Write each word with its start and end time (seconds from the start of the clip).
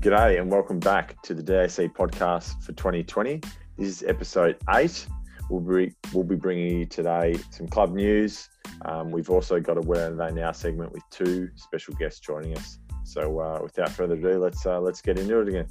G'day 0.00 0.40
and 0.40 0.50
welcome 0.50 0.78
back 0.78 1.20
to 1.22 1.34
the 1.34 1.42
DAC 1.42 1.92
podcast 1.92 2.62
for 2.62 2.72
2020. 2.72 3.40
This 3.76 3.88
is 3.88 4.02
episode 4.02 4.56
eight. 4.74 5.06
We'll 5.50 5.60
be, 5.60 5.92
we'll 6.14 6.24
be 6.24 6.36
bringing 6.36 6.78
you 6.78 6.86
today 6.86 7.34
some 7.50 7.68
club 7.68 7.92
news. 7.92 8.48
Um, 8.86 9.10
we've 9.10 9.28
also 9.28 9.60
got 9.60 9.76
a 9.76 9.80
Where 9.82 10.10
Are 10.10 10.14
They 10.14 10.32
Now 10.32 10.52
segment 10.52 10.92
with 10.92 11.02
two 11.10 11.50
special 11.56 11.92
guests 11.94 12.20
joining 12.20 12.56
us. 12.56 12.78
So 13.04 13.40
uh, 13.40 13.58
without 13.62 13.90
further 13.90 14.14
ado, 14.14 14.38
let's 14.38 14.64
uh, 14.64 14.80
let's 14.80 15.02
get 15.02 15.18
into 15.18 15.38
it 15.40 15.48
again. 15.48 15.66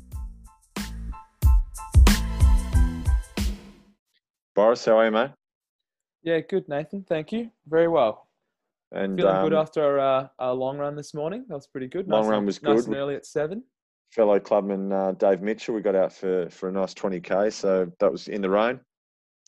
Boris, 4.54 4.86
how 4.86 5.00
are 5.00 5.06
you, 5.06 5.12
mate? 5.12 5.32
Yeah, 6.22 6.40
good, 6.42 6.68
Nathan. 6.68 7.04
Thank 7.04 7.32
you. 7.32 7.50
Very 7.68 7.88
well. 7.88 8.28
And 8.92 9.18
Feeling 9.18 9.36
um, 9.36 9.44
good 9.44 9.54
after 9.58 9.84
our, 9.84 10.00
uh, 10.00 10.28
our 10.38 10.54
long 10.54 10.78
run 10.78 10.96
this 10.96 11.14
morning. 11.14 11.46
That 11.48 11.56
was 11.56 11.68
pretty 11.68 11.88
good. 11.88 12.08
Long 12.08 12.22
nice 12.24 12.30
run 12.30 12.46
was 12.46 12.62
Nice 12.62 12.82
good. 12.82 12.88
and 12.88 12.96
early 12.96 13.16
at 13.16 13.26
seven. 13.26 13.64
Fellow 14.12 14.40
clubman 14.40 14.92
uh, 14.92 15.12
Dave 15.14 15.42
Mitchell, 15.42 15.76
we 15.76 15.82
got 15.82 15.96
out 15.96 16.14
for 16.14 16.50
for 16.50 16.70
a 16.70 16.72
nice 16.72 16.94
20k. 16.94 17.52
So 17.54 17.92
that 18.00 18.12
was 18.12 18.28
in 18.28 18.42
the 18.42 18.50
rain. 18.50 18.80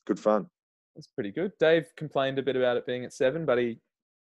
Good 0.06 0.20
fun. 0.20 0.48
That's 0.96 1.08
pretty 1.08 1.32
good. 1.32 1.52
Dave 1.60 1.88
complained 1.98 2.40
a 2.40 2.44
bit 2.44 2.56
about 2.56 2.78
it 2.78 2.86
being 2.86 3.06
at 3.06 3.14
seven, 3.14 3.46
but 3.46 3.58
he 3.58 3.80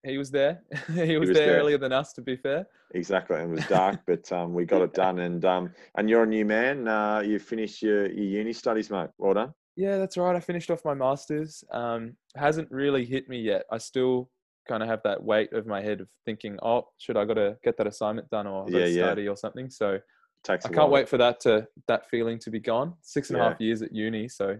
he 0.04 0.18
was 0.18 0.30
there. 0.30 0.62
he 0.94 1.16
was, 1.16 1.28
was 1.28 1.36
there, 1.36 1.46
there. 1.48 1.60
earlier 1.60 1.78
than 1.78 1.92
us, 1.92 2.12
to 2.14 2.22
be 2.22 2.36
fair. 2.36 2.66
Exactly, 2.94 3.36
and 3.36 3.52
it 3.52 3.56
was 3.56 3.66
dark, 3.66 4.00
but 4.06 4.30
um, 4.32 4.54
we 4.54 4.64
got 4.64 4.82
it 4.82 4.94
done. 4.94 5.20
And 5.20 5.44
um, 5.44 5.72
and 5.96 6.08
you're 6.08 6.22
a 6.22 6.26
new 6.26 6.44
man. 6.44 6.88
Uh, 6.88 7.20
you 7.24 7.38
finished 7.38 7.82
your, 7.82 8.06
your 8.06 8.40
uni 8.40 8.52
studies, 8.52 8.90
mate. 8.90 9.10
Well 9.18 9.34
done. 9.34 9.52
Yeah, 9.76 9.98
that's 9.98 10.16
right. 10.16 10.34
I 10.34 10.40
finished 10.40 10.70
off 10.70 10.84
my 10.84 10.94
masters. 10.94 11.62
Um, 11.70 12.16
hasn't 12.36 12.68
really 12.70 13.04
hit 13.04 13.28
me 13.28 13.40
yet. 13.40 13.64
I 13.70 13.78
still 13.78 14.28
kind 14.66 14.82
of 14.82 14.88
have 14.88 15.00
that 15.04 15.22
weight 15.22 15.52
of 15.52 15.66
my 15.66 15.80
head 15.80 16.00
of 16.00 16.08
thinking, 16.24 16.58
oh, 16.62 16.88
should 16.98 17.16
I 17.16 17.24
got 17.24 17.34
to 17.34 17.56
get 17.62 17.76
that 17.78 17.86
assignment 17.86 18.28
done 18.28 18.46
or 18.46 18.66
yeah, 18.68 18.86
yeah. 18.86 19.04
study 19.04 19.28
or 19.28 19.36
something? 19.36 19.70
So 19.70 20.00
Takes. 20.44 20.64
I 20.66 20.70
can't 20.70 20.90
wait 20.90 21.08
for 21.08 21.18
that 21.18 21.40
to 21.40 21.66
that 21.88 22.08
feeling 22.08 22.38
to 22.40 22.50
be 22.50 22.60
gone. 22.60 22.94
Six 23.02 23.30
and 23.30 23.38
a 23.40 23.42
half 23.42 23.60
years 23.60 23.82
at 23.82 23.92
uni, 23.94 24.28
so 24.28 24.56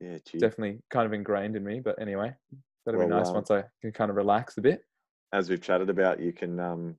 Yeah, 0.00 0.18
geez. 0.26 0.40
definitely 0.40 0.80
kind 0.90 1.06
of 1.06 1.12
ingrained 1.12 1.56
in 1.56 1.64
me. 1.64 1.80
But 1.80 2.00
anyway, 2.00 2.34
that'll 2.84 3.00
be 3.00 3.06
nice 3.06 3.28
um, 3.28 3.34
once 3.34 3.50
I 3.50 3.64
can 3.80 3.92
kind 3.92 4.10
of 4.10 4.16
relax 4.16 4.56
a 4.58 4.60
bit. 4.60 4.82
As 5.32 5.48
we've 5.48 5.60
chatted 5.62 5.88
about, 5.88 6.20
you 6.20 6.32
can 6.32 6.58
um, 6.58 6.96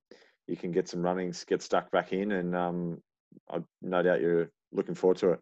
you 0.47 0.55
can 0.55 0.71
get 0.71 0.87
some 0.87 1.01
runnings, 1.01 1.43
get 1.43 1.61
stuck 1.61 1.91
back 1.91 2.13
in, 2.13 2.31
and 2.31 2.55
um, 2.55 3.01
I 3.51 3.59
no 3.81 4.01
doubt 4.01 4.21
you're 4.21 4.49
looking 4.71 4.95
forward 4.95 5.17
to 5.17 5.31
it. 5.31 5.39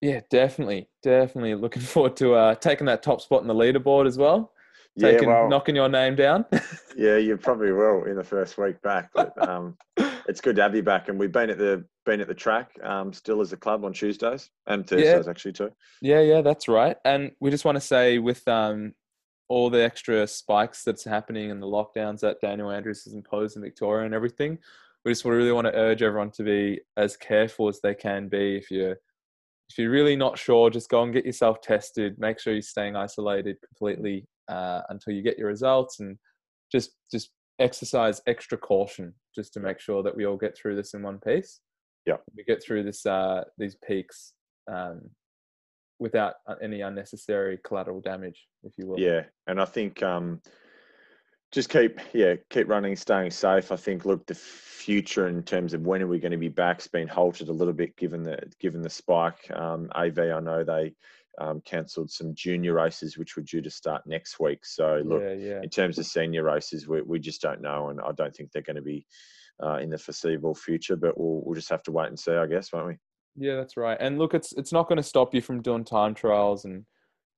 Yeah, 0.00 0.20
definitely, 0.30 0.88
definitely 1.02 1.54
looking 1.56 1.82
forward 1.94 2.16
to 2.16 2.34
uh, 2.34 2.54
taking 2.54 2.86
that 2.86 3.02
top 3.02 3.20
spot 3.20 3.42
in 3.42 3.48
the 3.48 3.54
leaderboard 3.54 4.06
as 4.06 4.16
well. 4.16 4.52
Yeah, 4.96 5.12
Taking, 5.12 5.28
well, 5.28 5.48
knocking 5.50 5.76
your 5.76 5.88
name 5.88 6.16
down. 6.16 6.44
yeah, 6.96 7.16
you 7.18 7.36
probably 7.36 7.72
will 7.72 8.04
in 8.04 8.16
the 8.16 8.24
first 8.24 8.58
week 8.58 8.80
back, 8.82 9.10
but 9.14 9.32
um, 9.48 9.76
it's 10.28 10.40
good 10.40 10.56
to 10.56 10.62
have 10.62 10.74
you 10.74 10.82
back. 10.82 11.08
And 11.08 11.18
we've 11.18 11.30
been 11.32 11.50
at 11.50 11.58
the 11.58 11.84
been 12.08 12.20
at 12.22 12.26
the 12.26 12.34
track 12.34 12.70
um, 12.82 13.12
still 13.12 13.42
as 13.42 13.52
a 13.52 13.56
club 13.56 13.84
on 13.84 13.92
Tuesdays 13.92 14.48
and 14.66 14.86
Thursdays 14.86 15.28
actually 15.28 15.52
too. 15.52 15.70
yeah, 16.00 16.20
yeah, 16.20 16.40
that's 16.40 16.66
right. 16.66 16.96
And 17.04 17.32
we 17.38 17.50
just 17.50 17.66
want 17.66 17.76
to 17.76 17.82
say 17.82 18.18
with 18.18 18.48
um, 18.48 18.94
all 19.48 19.68
the 19.68 19.84
extra 19.84 20.26
spikes 20.26 20.84
that's 20.84 21.04
happening 21.04 21.50
and 21.50 21.62
the 21.62 21.66
lockdowns 21.66 22.20
that 22.20 22.40
Daniel 22.40 22.70
Andrews 22.70 23.04
has 23.04 23.12
imposed 23.12 23.56
in 23.56 23.62
Victoria 23.62 24.06
and 24.06 24.14
everything, 24.14 24.56
we 25.04 25.10
just 25.10 25.26
really 25.26 25.52
want 25.52 25.66
to 25.66 25.74
urge 25.74 26.02
everyone 26.02 26.30
to 26.30 26.42
be 26.42 26.80
as 26.96 27.14
careful 27.14 27.68
as 27.68 27.80
they 27.82 27.94
can 27.94 28.28
be. 28.28 28.56
If 28.56 28.70
you're 28.70 28.96
if 29.70 29.76
you're 29.76 29.90
really 29.90 30.16
not 30.16 30.38
sure, 30.38 30.70
just 30.70 30.88
go 30.88 31.02
and 31.02 31.12
get 31.12 31.26
yourself 31.26 31.60
tested. 31.60 32.18
Make 32.18 32.40
sure 32.40 32.54
you're 32.54 32.62
staying 32.62 32.96
isolated 32.96 33.58
completely 33.60 34.26
uh, 34.48 34.80
until 34.88 35.12
you 35.12 35.20
get 35.20 35.36
your 35.36 35.48
results, 35.48 36.00
and 36.00 36.16
just 36.72 36.92
just 37.12 37.30
exercise 37.58 38.22
extra 38.26 38.56
caution 38.56 39.12
just 39.34 39.52
to 39.52 39.60
make 39.60 39.78
sure 39.78 40.02
that 40.02 40.16
we 40.16 40.24
all 40.24 40.38
get 40.38 40.56
through 40.56 40.74
this 40.74 40.94
in 40.94 41.02
one 41.02 41.18
piece. 41.18 41.60
Yeah. 42.08 42.16
we 42.36 42.44
get 42.44 42.62
through 42.62 42.84
this 42.84 43.04
uh, 43.06 43.44
these 43.58 43.76
peaks 43.86 44.32
um, 44.70 45.10
without 45.98 46.34
uh, 46.46 46.54
any 46.62 46.80
unnecessary 46.80 47.58
collateral 47.64 48.00
damage, 48.00 48.46
if 48.64 48.72
you 48.78 48.86
will. 48.86 48.98
Yeah, 48.98 49.22
and 49.46 49.60
I 49.60 49.64
think 49.64 50.02
um, 50.02 50.40
just 51.52 51.68
keep 51.68 52.00
yeah 52.12 52.34
keep 52.50 52.68
running, 52.68 52.96
staying 52.96 53.30
safe. 53.30 53.72
I 53.72 53.76
think 53.76 54.04
look 54.04 54.26
the 54.26 54.34
future 54.34 55.28
in 55.28 55.42
terms 55.42 55.74
of 55.74 55.82
when 55.82 56.02
are 56.02 56.06
we 56.06 56.18
going 56.18 56.32
to 56.32 56.38
be 56.38 56.48
back's 56.48 56.86
been 56.86 57.08
halted 57.08 57.48
a 57.48 57.52
little 57.52 57.74
bit 57.74 57.96
given 57.96 58.22
the 58.22 58.38
given 58.60 58.82
the 58.82 58.90
spike. 58.90 59.50
Um, 59.54 59.90
AV 59.94 60.18
I 60.18 60.40
know 60.40 60.64
they 60.64 60.94
um, 61.40 61.60
cancelled 61.64 62.10
some 62.10 62.34
junior 62.34 62.74
races 62.74 63.16
which 63.16 63.36
were 63.36 63.42
due 63.42 63.62
to 63.62 63.70
start 63.70 64.02
next 64.06 64.40
week. 64.40 64.64
So 64.64 65.02
look, 65.04 65.22
yeah, 65.22 65.32
yeah. 65.32 65.60
in 65.62 65.68
terms 65.68 65.98
of 65.98 66.06
senior 66.06 66.42
races, 66.42 66.88
we 66.88 67.02
we 67.02 67.18
just 67.18 67.40
don't 67.42 67.62
know, 67.62 67.88
and 67.88 68.00
I 68.00 68.12
don't 68.12 68.34
think 68.34 68.52
they're 68.52 68.62
going 68.62 68.76
to 68.76 68.82
be 68.82 69.06
uh, 69.62 69.76
in 69.76 69.90
the 69.90 69.98
foreseeable 69.98 70.54
future. 70.54 70.96
But 70.96 71.18
we'll 71.18 71.42
we'll 71.44 71.54
just 71.54 71.70
have 71.70 71.82
to 71.84 71.92
wait 71.92 72.08
and 72.08 72.18
see, 72.18 72.32
I 72.32 72.46
guess, 72.46 72.72
won't 72.72 72.86
we? 72.88 72.96
Yeah, 73.36 73.56
that's 73.56 73.76
right. 73.76 73.96
And 74.00 74.18
look, 74.18 74.34
it's 74.34 74.52
it's 74.54 74.72
not 74.72 74.88
going 74.88 74.96
to 74.96 75.02
stop 75.02 75.34
you 75.34 75.40
from 75.40 75.62
doing 75.62 75.84
time 75.84 76.14
trials 76.14 76.64
and 76.64 76.84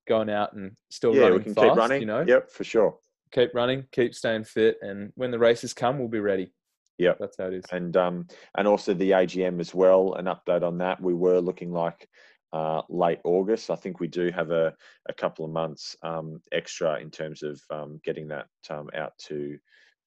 going 0.08 0.31
out 0.31 0.53
and 0.54 0.72
still 0.91 1.14
yeah, 1.14 1.22
running 1.22 1.38
we 1.38 1.44
can 1.44 1.54
fast. 1.54 1.69
keep 1.69 1.76
running. 1.76 2.00
You 2.00 2.06
know, 2.06 2.25
Yep, 2.26 2.50
for 2.50 2.64
sure. 2.64 2.97
keep 3.32 3.54
running, 3.54 3.84
keep 3.92 4.14
staying 4.14 4.44
fit, 4.44 4.76
and 4.82 5.12
when 5.14 5.31
the 5.31 5.38
races 5.38 5.72
come, 5.75 5.98
we'll 5.98 6.08
be 6.08 6.20
ready. 6.20 6.53
Yeah, 6.98 7.14
that's 7.19 7.36
how 7.38 7.47
it 7.47 7.54
is. 7.54 7.64
and 7.72 7.97
um, 7.97 8.26
and 8.58 8.69
also 8.69 8.92
the 8.92 9.10
AGM 9.12 9.58
as 9.60 9.75
well. 9.75 10.14
An 10.14 10.26
update 10.26 10.62
on 10.62 10.78
that. 10.78 11.00
We 11.00 11.14
were 11.14 11.41
looking 11.41 11.72
like 11.72 12.06
uh, 12.52 12.82
late 12.91 13.20
August. 13.25 13.70
I 13.70 13.76
think 13.76 14.00
we 14.00 14.08
do 14.08 14.31
have 14.34 14.50
a, 14.50 14.75
a 15.08 15.14
couple 15.14 15.44
of 15.44 15.50
months 15.50 15.97
um, 16.02 16.41
extra 16.52 16.98
in 17.00 17.10
terms 17.10 17.42
of 17.42 17.60
um, 17.70 18.00
getting 18.04 18.28
that 18.28 18.47
um, 18.69 18.91
out 18.94 19.12
to 19.28 19.56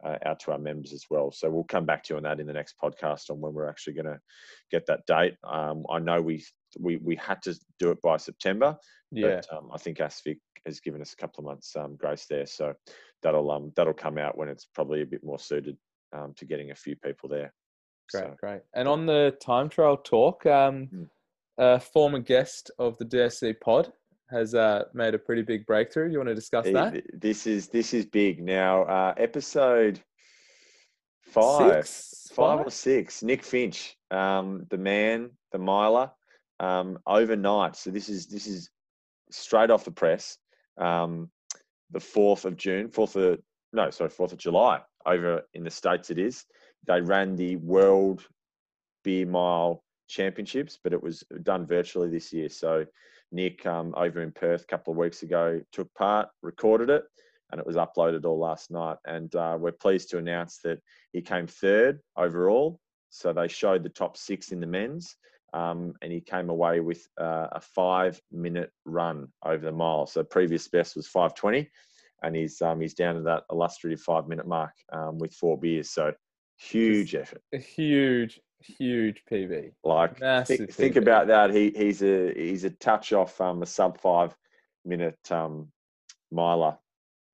uh, 0.04 0.18
out 0.26 0.40
to 0.42 0.52
our 0.52 0.58
members 0.60 0.94
as 0.94 1.06
well. 1.10 1.32
So 1.32 1.50
we'll 1.50 1.64
come 1.64 1.86
back 1.86 2.04
to 2.04 2.14
you 2.14 2.18
on 2.18 2.24
that 2.24 2.40
in 2.40 2.48
the 2.48 2.54
next 2.54 2.76
podcast 2.84 3.30
on 3.30 3.40
when 3.40 3.54
we're 3.54 3.70
actually 3.70 3.94
going 3.94 4.06
to 4.08 4.20
get 4.72 4.86
that 4.88 5.06
date. 5.08 5.36
Um, 5.44 5.86
I 5.90 6.00
know 6.00 6.22
we 6.22 6.44
we 6.80 6.98
we 6.98 7.16
had 7.16 7.42
to 7.44 7.56
do 7.80 7.92
it 7.92 8.02
by 8.02 8.18
September, 8.18 8.78
Yeah, 9.12 9.42
but 9.50 9.58
um, 9.58 9.70
I 9.74 9.78
think 9.78 9.98
ASIC 10.00 10.38
has 10.66 10.80
given 10.80 11.02
us 11.02 11.14
a 11.14 11.18
couple 11.18 11.42
of 11.42 11.46
months 11.46 11.76
um, 11.76 11.96
grace 11.96 12.26
there. 12.30 12.46
So 12.46 12.74
that'll 13.22 13.50
um, 13.52 13.72
that'll 13.76 13.94
come 13.94 14.18
out 14.18 14.38
when 14.38 14.50
it's 14.50 14.66
probably 14.66 15.02
a 15.02 15.06
bit 15.06 15.24
more 15.24 15.40
suited 15.40 15.78
um, 16.14 16.34
to 16.38 16.46
getting 16.46 16.72
a 16.72 16.76
few 16.76 16.96
people 16.98 17.30
there. 17.30 17.54
great, 18.12 18.24
So, 18.26 18.36
great. 18.40 18.62
And 18.74 18.88
on 18.88 19.06
the 19.06 19.36
time 19.42 19.70
trial 19.70 19.98
talk, 19.98 20.46
um, 20.46 20.90
Mm. 20.94 21.10
a 21.58 21.80
former 21.80 22.20
guest 22.20 22.72
of 22.80 22.98
the 22.98 23.06
DSC 23.06 23.54
pod 23.62 23.92
has 24.34 24.56
uh, 24.56 24.86
made 24.94 25.14
a 25.14 25.20
pretty 25.20 25.42
big 25.42 25.66
breakthrough. 25.66 26.12
You 26.12 26.18
want 26.18 26.30
to 26.30 26.36
discuss 26.36 26.66
that? 26.66 27.02
This 27.14 27.48
is 27.48 27.70
this 27.70 27.94
is 27.94 28.06
big 28.06 28.44
now. 28.44 28.84
Uh, 28.84 29.14
episode 29.18 30.00
five, 31.22 31.88
Six? 31.88 32.32
five 32.34 32.60
or 32.60 32.72
six. 32.72 33.24
Nick 33.24 33.44
Finch, 33.44 33.96
um, 34.12 34.66
the 34.70 34.78
man, 34.78 35.32
the 35.52 35.58
miler, 35.58 36.12
um, 36.60 37.00
overnight. 37.08 37.76
So 37.76 37.90
this 37.92 38.10
is 38.10 38.28
this 38.28 38.48
is 38.48 38.70
straight 39.32 39.70
off 39.70 39.86
the 39.86 39.92
press. 39.92 40.38
Um, 40.78 41.30
the 41.92 42.00
fourth 42.00 42.46
of 42.46 42.58
June, 42.58 42.90
fourth 42.90 43.16
of 43.16 43.40
no, 43.72 43.90
sorry, 43.90 44.10
fourth 44.10 44.34
of 44.34 44.40
July. 44.40 44.82
Over 45.06 45.44
in 45.54 45.64
the 45.64 45.70
states, 45.70 46.10
it 46.10 46.18
is. 46.18 46.46
They 46.88 47.02
ran 47.02 47.36
the 47.36 47.58
World 47.58 48.26
Beer 49.04 49.26
Mile 49.26 49.84
Championships, 50.08 50.80
but 50.82 50.94
it 50.94 51.02
was 51.02 51.24
done 51.44 51.66
virtually 51.66 52.10
this 52.10 52.32
year. 52.32 52.50
So 52.50 52.86
Nick 53.34 53.66
um, 53.66 53.94
over 53.98 54.22
in 54.22 54.32
Perth 54.32 54.64
a 54.64 54.68
couple 54.68 54.92
of 54.92 54.98
weeks 54.98 55.24
ago 55.24 55.62
took 55.72 55.94
part, 55.96 56.30
recorded 56.42 56.90
it, 56.90 57.04
and 57.52 57.60
it 57.60 57.68
was 57.68 57.76
uploaded 57.76 58.26
all 58.26 58.40
last 58.40 58.72
night. 58.72 58.98
And 59.06 59.34
uh, 59.36 59.58
we're 59.60 59.72
pleased 59.72 60.10
to 60.12 60.18
announce 60.18 60.60
that 60.64 60.80
he 61.12 61.22
came 61.22 61.48
third 61.48 62.00
overall. 62.16 62.80
So 63.10 63.34
they 63.34 63.48
showed 63.48 63.84
the 63.84 63.90
top 63.90 64.18
six 64.18 64.52
in 64.52 64.60
the 64.60 64.68
men's, 64.68 65.16
um, 65.54 65.94
and 66.02 66.12
he 66.12 66.20
came 66.20 66.50
away 66.50 66.80
with 66.80 67.08
uh, 67.20 67.48
a 67.52 67.62
five-minute 67.62 68.72
run 68.86 69.28
over 69.46 69.64
the 69.64 69.72
mile. 69.72 70.08
So 70.08 70.24
previous 70.24 70.68
best 70.68 70.96
was 70.96 71.08
5:20, 71.08 71.68
and 72.24 72.36
he's 72.36 72.60
um, 72.62 72.82
he's 72.82 72.96
down 72.96 73.16
to 73.16 73.22
that 73.22 73.44
illustrative 73.52 74.02
five-minute 74.02 74.48
mark 74.48 74.74
um, 74.92 75.20
with 75.20 75.34
four 75.34 75.60
beers. 75.60 75.92
So 75.92 76.14
huge 76.58 77.14
effort. 77.14 77.42
A 77.54 77.60
huge, 77.60 78.40
huge 78.64 79.24
PB. 79.30 79.72
Like 79.84 80.20
Massive 80.20 80.58
think, 80.58 80.74
think 80.74 80.94
PB. 80.96 80.98
about 80.98 81.28
that. 81.28 81.52
He 81.54 81.72
he's 81.76 82.02
a 82.04 82.34
he's 82.36 82.64
a 82.64 82.70
touch 82.70 83.14
off 83.14 83.40
um, 83.42 83.62
a 83.62 83.66
sub 83.66 84.00
five 84.00 84.36
minute 84.86 85.20
um, 85.32 85.68
miler 86.32 86.78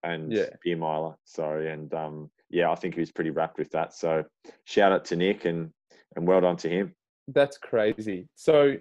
and 0.04 0.32
Yeah. 0.32 0.50
beer 0.64 0.78
miler. 0.78 1.16
Sorry, 1.26 1.72
and 1.72 1.94
um, 1.94 2.30
yeah, 2.50 2.72
I 2.72 2.76
think 2.76 2.94
he 2.96 3.00
was 3.00 3.12
pretty 3.12 3.30
rapt 3.32 3.58
with 3.58 3.72
that. 3.72 3.94
So 3.94 4.26
shout 4.66 4.92
out 4.92 5.06
to 5.06 5.16
Nick 5.16 5.46
and 5.46 5.72
and 6.16 6.28
well 6.28 6.42
done 6.42 6.58
to 6.58 6.70
him. 6.70 6.96
That's 7.28 7.58
crazy. 7.58 8.28
So 8.36 8.76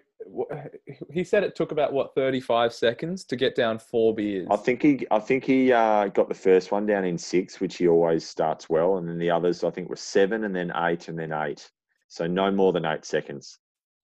he 1.12 1.22
said 1.22 1.44
it 1.44 1.54
took 1.54 1.70
about 1.70 1.92
what 1.92 2.14
35 2.14 2.72
seconds 2.72 3.24
to 3.24 3.36
get 3.36 3.54
down 3.54 3.78
four 3.78 4.14
beers. 4.14 4.48
I 4.50 4.56
think 4.56 4.82
he 4.82 5.06
I 5.10 5.18
think 5.18 5.44
he 5.44 5.72
uh, 5.72 6.08
got 6.08 6.28
the 6.28 6.34
first 6.34 6.72
one 6.72 6.86
down 6.86 7.04
in 7.04 7.18
six, 7.18 7.60
which 7.60 7.76
he 7.76 7.88
always 7.88 8.26
starts 8.26 8.68
well, 8.68 8.96
and 8.98 9.08
then 9.08 9.18
the 9.18 9.30
others 9.30 9.64
I 9.64 9.70
think 9.70 9.88
were 9.90 9.96
seven, 9.96 10.44
and 10.44 10.54
then 10.56 10.72
eight, 10.76 11.08
and 11.08 11.18
then 11.18 11.32
eight. 11.32 11.70
So 12.08 12.26
no 12.26 12.50
more 12.50 12.72
than 12.72 12.84
eight 12.86 13.04
seconds 13.04 13.58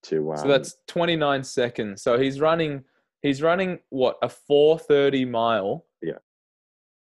to. 0.04 0.32
Um, 0.32 0.38
so 0.38 0.48
that's 0.48 0.76
29 0.86 1.42
seconds. 1.42 2.02
So 2.02 2.18
he's 2.18 2.38
running. 2.40 2.84
He's 3.22 3.40
running 3.40 3.78
what 3.88 4.18
a 4.22 4.28
4:30 4.28 5.24
mile, 5.28 5.86
Yeah. 6.02 6.18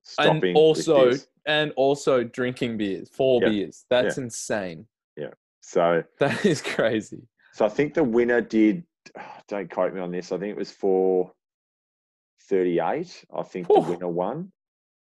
stopping 0.04 0.50
and 0.50 0.58
also 0.58 1.12
and 1.48 1.72
also 1.76 2.24
drinking 2.24 2.78
beers, 2.78 3.10
four 3.10 3.42
Yeah. 3.42 3.50
beers. 3.50 3.86
That's 3.90 4.20
insane. 4.20 4.88
Yeah. 5.18 5.32
So 5.62 6.04
That 6.20 6.46
is 6.46 6.62
crazy. 6.62 7.28
So 7.54 7.66
I 7.66 7.70
think 7.70 7.96
the 7.96 8.04
winner 8.04 8.42
did. 8.42 8.86
Don't 9.48 9.70
quote 9.72 9.94
me 9.94 10.00
on 10.00 10.12
this. 10.12 10.32
I 10.32 10.38
think 10.38 10.52
it 10.52 10.58
was 10.58 10.72
for 10.72 11.34
thirty-eight. 12.48 13.26
I 13.36 13.44
think 13.44 13.68
the 13.68 13.80
winner 13.80 14.08
won. 14.08 14.52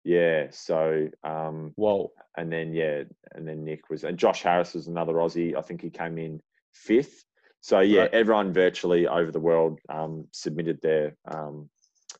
Yeah. 0.04 0.46
So 0.50 1.08
um, 1.24 1.72
Whoa. 1.76 2.12
and 2.36 2.52
then 2.52 2.72
yeah, 2.72 3.04
and 3.34 3.46
then 3.46 3.64
Nick 3.64 3.90
was 3.90 4.04
and 4.04 4.18
Josh 4.18 4.42
Harris 4.42 4.74
was 4.74 4.86
another 4.88 5.14
Aussie. 5.14 5.56
I 5.56 5.62
think 5.62 5.82
he 5.82 5.90
came 5.90 6.18
in 6.18 6.40
fifth. 6.72 7.24
So 7.60 7.80
yeah, 7.80 8.02
Right. 8.02 8.14
everyone 8.14 8.52
virtually 8.52 9.06
over 9.06 9.30
the 9.30 9.40
world 9.40 9.78
um, 9.90 10.26
submitted 10.32 10.80
their 10.80 11.16
um, 11.26 11.68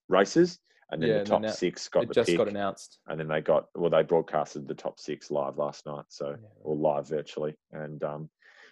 races, 0.09 0.59
and 0.91 1.01
then 1.03 1.09
Yeah, 1.11 1.19
the 1.21 1.25
top 1.25 1.43
then 1.43 1.53
six 1.53 1.89
got 1.89 2.03
It 2.03 2.09
the 2.09 2.15
just 2.15 2.29
pick, 2.29 2.37
got 2.39 2.49
announced. 2.49 2.99
and 3.07 3.19
then 3.19 3.29
they 3.29 3.41
got 3.41 3.67
well, 3.75 3.91
they 3.91 4.03
broadcasted 4.03 4.69
the 4.69 4.75
top 4.75 5.01
six 5.01 5.31
live 5.31 5.57
last 5.57 5.87
night, 5.87 6.05
so 6.09 6.29
Yeah, 6.31 6.49
or 6.63 6.77
live 6.77 7.09
virtually, 7.09 7.57
and 7.73 8.03
um, 8.05 8.29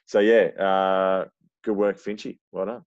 so 0.06 0.18
yeah, 0.20 0.48
uh, 0.62 1.28
good 1.64 1.76
work, 1.76 1.96
Finchy. 1.96 2.38
Well 2.52 2.66
done. 2.66 2.84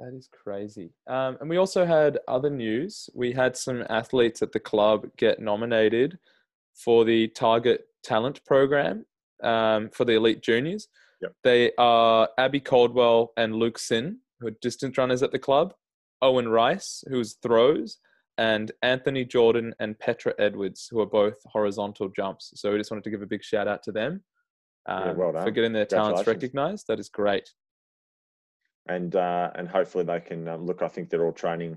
That 0.00 0.14
is 0.14 0.28
crazy. 0.32 0.90
Um, 1.06 1.38
and 1.40 1.50
we 1.50 1.56
also 1.56 1.84
had 1.84 2.18
other 2.28 2.50
news. 2.50 3.10
We 3.14 3.32
had 3.32 3.56
some 3.56 3.84
athletes 3.90 4.42
at 4.42 4.52
the 4.52 4.60
club 4.60 5.06
get 5.16 5.40
nominated 5.40 6.18
for 6.74 7.04
the 7.04 7.28
Target 7.28 7.86
Talent 8.04 8.44
Program 8.44 9.04
um, 9.42 9.90
for 9.90 10.04
the 10.04 10.14
Elite 10.14 10.42
Juniors. 10.42 10.88
Yep. 11.20 11.32
They 11.42 11.72
are 11.78 12.28
Abby 12.38 12.60
Caldwell 12.60 13.32
and 13.36 13.56
Luke 13.56 13.78
Sin, 13.78 14.18
who 14.40 14.48
are 14.48 14.56
distance 14.62 14.96
runners 14.96 15.22
at 15.22 15.32
the 15.32 15.38
club, 15.38 15.74
Owen 16.22 16.48
Rice, 16.48 17.02
who's 17.08 17.34
throws, 17.42 17.98
and 18.36 18.70
Anthony 18.82 19.24
Jordan 19.24 19.74
and 19.80 19.98
Petra 19.98 20.32
Edwards, 20.38 20.86
who 20.90 21.00
are 21.00 21.06
both 21.06 21.38
horizontal 21.46 22.08
jumps. 22.08 22.52
So 22.54 22.70
we 22.70 22.78
just 22.78 22.90
wanted 22.90 23.04
to 23.04 23.10
give 23.10 23.22
a 23.22 23.26
big 23.26 23.42
shout 23.42 23.66
out 23.66 23.82
to 23.84 23.92
them 23.92 24.22
Yeah, 24.88 25.10
um, 25.10 25.16
well 25.16 25.32
for 25.32 25.50
getting 25.50 25.72
their 25.72 25.86
talents 25.86 26.26
recognized. 26.26 26.86
That 26.86 27.00
is 27.00 27.08
great. 27.08 27.50
And 28.88 29.14
uh, 29.14 29.50
and 29.54 29.68
hopefully 29.68 30.04
they 30.04 30.20
can 30.20 30.48
um, 30.48 30.66
look. 30.66 30.82
I 30.82 30.88
think 30.88 31.10
they're 31.10 31.24
all 31.24 31.32
training 31.32 31.76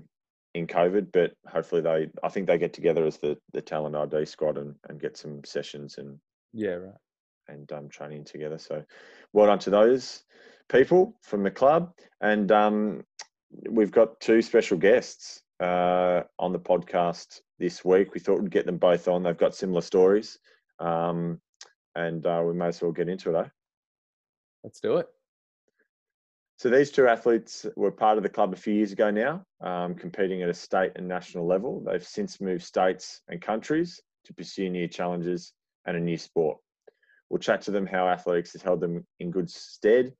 in 0.54 0.66
COVID, 0.66 1.08
but 1.12 1.32
hopefully 1.46 1.82
they. 1.82 2.08
I 2.22 2.28
think 2.28 2.46
they 2.46 2.58
get 2.58 2.72
together 2.72 3.06
as 3.06 3.18
the 3.18 3.38
the 3.52 3.62
talent 3.62 3.96
ID 3.96 4.24
squad 4.26 4.58
and, 4.58 4.74
and 4.88 5.00
get 5.00 5.16
some 5.16 5.44
sessions 5.44 5.98
and 5.98 6.18
Yeah, 6.52 6.74
right. 6.74 6.94
and 7.48 7.70
um, 7.72 7.88
training 7.88 8.24
together. 8.24 8.58
So, 8.58 8.82
well 9.32 9.46
done 9.46 9.58
to 9.60 9.70
those 9.70 10.24
people 10.70 11.14
from 11.22 11.42
the 11.42 11.50
club, 11.50 11.92
and 12.20 12.50
um, 12.50 13.04
we've 13.68 13.92
got 13.92 14.20
two 14.20 14.40
special 14.42 14.78
guests 14.78 15.42
uh, 15.60 16.22
on 16.38 16.52
the 16.52 16.60
podcast 16.60 17.40
this 17.58 17.84
week. 17.84 18.14
We 18.14 18.20
thought 18.20 18.40
we'd 18.40 18.50
get 18.50 18.66
them 18.66 18.78
both 18.78 19.06
on. 19.06 19.22
They've 19.22 19.36
got 19.36 19.54
similar 19.54 19.82
stories, 19.82 20.38
um, 20.78 21.40
and 21.94 22.24
uh, 22.26 22.42
we 22.44 22.54
may 22.54 22.68
as 22.68 22.80
well 22.80 22.92
get 22.92 23.08
into 23.08 23.36
it. 23.36 23.38
Eh? 23.38 23.48
Let's 24.64 24.80
do 24.80 24.96
it. 24.96 25.08
So 26.62 26.70
these 26.70 26.92
two 26.92 27.08
athletes 27.08 27.66
were 27.74 27.90
part 27.90 28.18
of 28.18 28.22
the 28.22 28.28
club 28.28 28.52
a 28.52 28.56
few 28.56 28.72
years 28.72 28.92
ago 28.92 29.10
now, 29.10 29.44
um, 29.62 29.96
competing 29.96 30.42
at 30.42 30.48
a 30.48 30.54
state 30.54 30.92
and 30.94 31.08
national 31.08 31.44
level. 31.44 31.82
They've 31.84 32.06
since 32.06 32.40
moved 32.40 32.62
states 32.62 33.20
and 33.26 33.42
countries 33.42 34.00
to 34.26 34.32
pursue 34.32 34.70
new 34.70 34.86
challenges 34.86 35.54
and 35.86 35.96
a 35.96 36.00
new 36.00 36.16
sport. 36.16 36.58
We'll 37.28 37.40
chat 37.40 37.62
to 37.62 37.72
them 37.72 37.84
how 37.84 38.08
athletics 38.08 38.52
has 38.52 38.62
held 38.62 38.78
them 38.78 39.04
in 39.18 39.32
good 39.32 39.50
stead, 39.50 40.12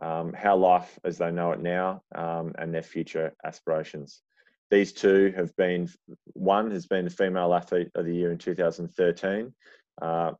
um, 0.00 0.32
how 0.32 0.56
life 0.56 0.98
as 1.04 1.18
they 1.18 1.30
know 1.30 1.52
it 1.52 1.60
now, 1.60 2.00
um, 2.14 2.54
and 2.56 2.72
their 2.72 2.80
future 2.80 3.34
aspirations. 3.44 4.22
These 4.70 4.94
two 4.94 5.34
have 5.36 5.54
been, 5.56 5.86
one 6.32 6.70
has 6.70 6.86
been 6.86 7.04
the 7.04 7.10
Female 7.10 7.52
Athlete 7.52 7.90
of 7.94 8.06
the 8.06 8.14
Year 8.14 8.32
in 8.32 8.38
2013. 8.38 9.52
Uh, 10.00 10.32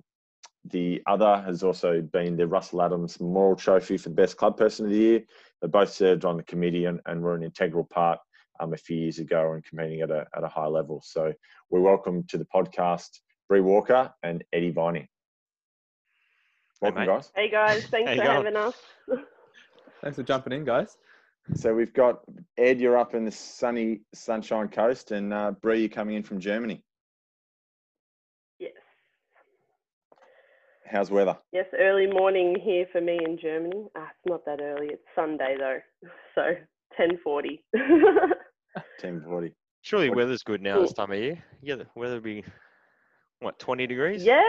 the 0.64 1.02
other 1.06 1.42
has 1.42 1.62
also 1.62 2.00
been 2.00 2.36
the 2.36 2.46
Russell 2.46 2.82
Adams 2.82 3.20
Memorial 3.20 3.56
Trophy 3.56 3.96
for 3.96 4.10
the 4.10 4.14
Best 4.14 4.36
Club 4.36 4.56
Person 4.56 4.86
of 4.86 4.92
the 4.92 4.98
Year. 4.98 5.22
They 5.62 5.68
both 5.68 5.90
served 5.90 6.24
on 6.24 6.36
the 6.36 6.42
committee 6.42 6.84
and, 6.84 7.00
and 7.06 7.22
were 7.22 7.34
an 7.34 7.42
integral 7.42 7.84
part 7.84 8.18
um, 8.60 8.74
a 8.74 8.76
few 8.76 8.96
years 8.96 9.18
ago 9.18 9.52
and 9.52 9.64
competing 9.64 10.02
at 10.02 10.10
a, 10.10 10.26
at 10.36 10.44
a 10.44 10.48
high 10.48 10.66
level. 10.66 11.02
So 11.04 11.32
we 11.70 11.80
welcome 11.80 12.24
to 12.28 12.38
the 12.38 12.46
podcast 12.54 13.08
Bree 13.48 13.60
Walker 13.60 14.12
and 14.22 14.44
Eddie 14.52 14.70
Viney. 14.70 15.08
Welcome, 16.80 17.00
mate. 17.00 17.06
guys. 17.06 17.32
Hey 17.34 17.50
guys, 17.50 17.84
thanks 17.86 18.10
for 18.10 18.16
going? 18.16 18.28
having 18.28 18.56
us. 18.56 18.74
Thanks 20.02 20.16
for 20.16 20.22
jumping 20.22 20.52
in, 20.52 20.64
guys. 20.64 20.96
So 21.54 21.74
we've 21.74 21.92
got 21.92 22.20
Ed, 22.56 22.80
you're 22.80 22.96
up 22.96 23.14
in 23.14 23.24
the 23.24 23.30
sunny 23.30 24.00
Sunshine 24.14 24.68
Coast, 24.68 25.10
and 25.10 25.32
uh, 25.32 25.50
Bree, 25.50 25.80
you're 25.80 25.88
coming 25.88 26.16
in 26.16 26.22
from 26.22 26.38
Germany. 26.38 26.84
How's 30.90 31.10
weather? 31.10 31.36
yes, 31.52 31.66
early 31.78 32.06
morning 32.08 32.56
here 32.60 32.86
for 32.90 33.00
me 33.00 33.18
in 33.24 33.38
Germany. 33.40 33.84
Ah, 33.96 34.08
it's 34.10 34.26
not 34.28 34.44
that 34.46 34.60
early. 34.60 34.88
It's 34.88 35.02
Sunday 35.14 35.56
though, 35.58 35.78
so 36.34 36.50
ten 36.96 37.18
forty. 37.22 37.62
1040. 37.72 39.54
Surely 39.82 40.08
What- 40.10 40.16
weather's 40.18 40.42
good 40.42 40.62
now 40.62 40.80
this 40.80 40.92
time 40.92 41.12
of 41.12 41.18
year. 41.18 41.42
Yeah, 41.62 41.76
the 41.76 41.86
weather 41.94 42.14
will 42.14 42.20
be 42.22 42.44
what 43.40 43.58
twenty 43.58 43.86
degrees. 43.86 44.24
yeah. 44.24 44.42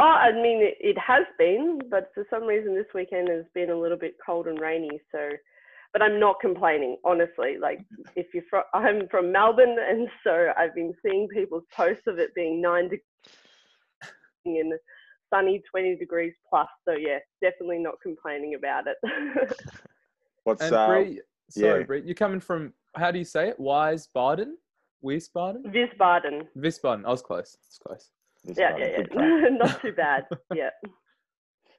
Oh, 0.00 0.02
I 0.02 0.32
mean 0.32 0.62
it, 0.62 0.76
it 0.80 0.98
has 0.98 1.24
been, 1.38 1.80
but 1.90 2.10
for 2.14 2.24
some 2.30 2.44
reason 2.44 2.74
this 2.74 2.86
weekend 2.94 3.28
has 3.28 3.44
been 3.54 3.70
a 3.70 3.78
little 3.78 3.98
bit 3.98 4.14
cold 4.24 4.46
and 4.46 4.58
rainy. 4.60 5.00
So, 5.12 5.28
but 5.92 6.02
I'm 6.02 6.18
not 6.20 6.36
complaining, 6.40 6.96
honestly. 7.04 7.56
Like 7.60 7.80
if 8.16 8.26
you're 8.32 8.44
from, 8.48 8.62
I'm 8.74 9.08
from 9.10 9.30
Melbourne, 9.32 9.76
and 9.78 10.08
so 10.24 10.52
I've 10.56 10.74
been 10.74 10.94
seeing 11.04 11.28
people's 11.28 11.64
posts 11.74 12.06
of 12.06 12.18
it 12.18 12.34
being 12.34 12.60
nine 12.62 12.84
degrees 12.84 13.02
and 14.46 14.72
sunny 15.30 15.62
20 15.70 15.96
degrees 15.96 16.34
plus. 16.48 16.68
So 16.86 16.94
yeah, 16.94 17.18
definitely 17.40 17.78
not 17.78 17.94
complaining 18.02 18.54
about 18.54 18.84
it. 18.86 18.96
What's 20.44 20.62
And 20.62 20.74
uh, 20.74 20.86
Bree, 20.88 21.20
sorry, 21.50 21.80
yeah. 21.80 21.86
Bree, 21.86 22.02
you're 22.04 22.14
coming 22.14 22.40
from 22.40 22.72
how 22.94 23.10
do 23.10 23.18
you 23.18 23.24
say 23.24 23.48
it? 23.48 23.58
Wiesbaden? 23.60 24.52
Wiesbaden? 25.04 25.62
Wiesbaden. 25.66 26.46
Wiesbaden. 26.56 27.04
I 27.04 27.10
was 27.10 27.22
close. 27.22 27.56
It's 27.66 27.78
close. 27.78 28.10
this 28.44 28.58
Yeah, 28.58 28.76
yeah, 28.76 29.02
yeah. 29.14 29.48
not 29.50 29.80
too 29.80 29.92
bad. 29.92 30.24
Yeah. 30.54 30.70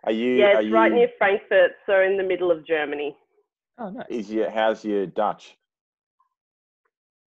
Are 0.05 0.13
you? 0.13 0.35
Yeah, 0.35 0.57
are 0.57 0.61
it's 0.61 0.71
right 0.71 0.91
you- 0.91 0.97
near 0.99 1.09
Frankfurt, 1.17 1.71
so 1.85 2.01
in 2.01 2.15
the 2.15 2.23
middle 2.23 2.51
of 2.51 2.65
Germany. 2.65 3.17
Oh, 3.77 3.89
nice. 3.89 4.05
Is 4.09 4.31
your 4.31 4.49
how's 4.49 4.85
your 4.85 5.05
Dutch? 5.05 5.57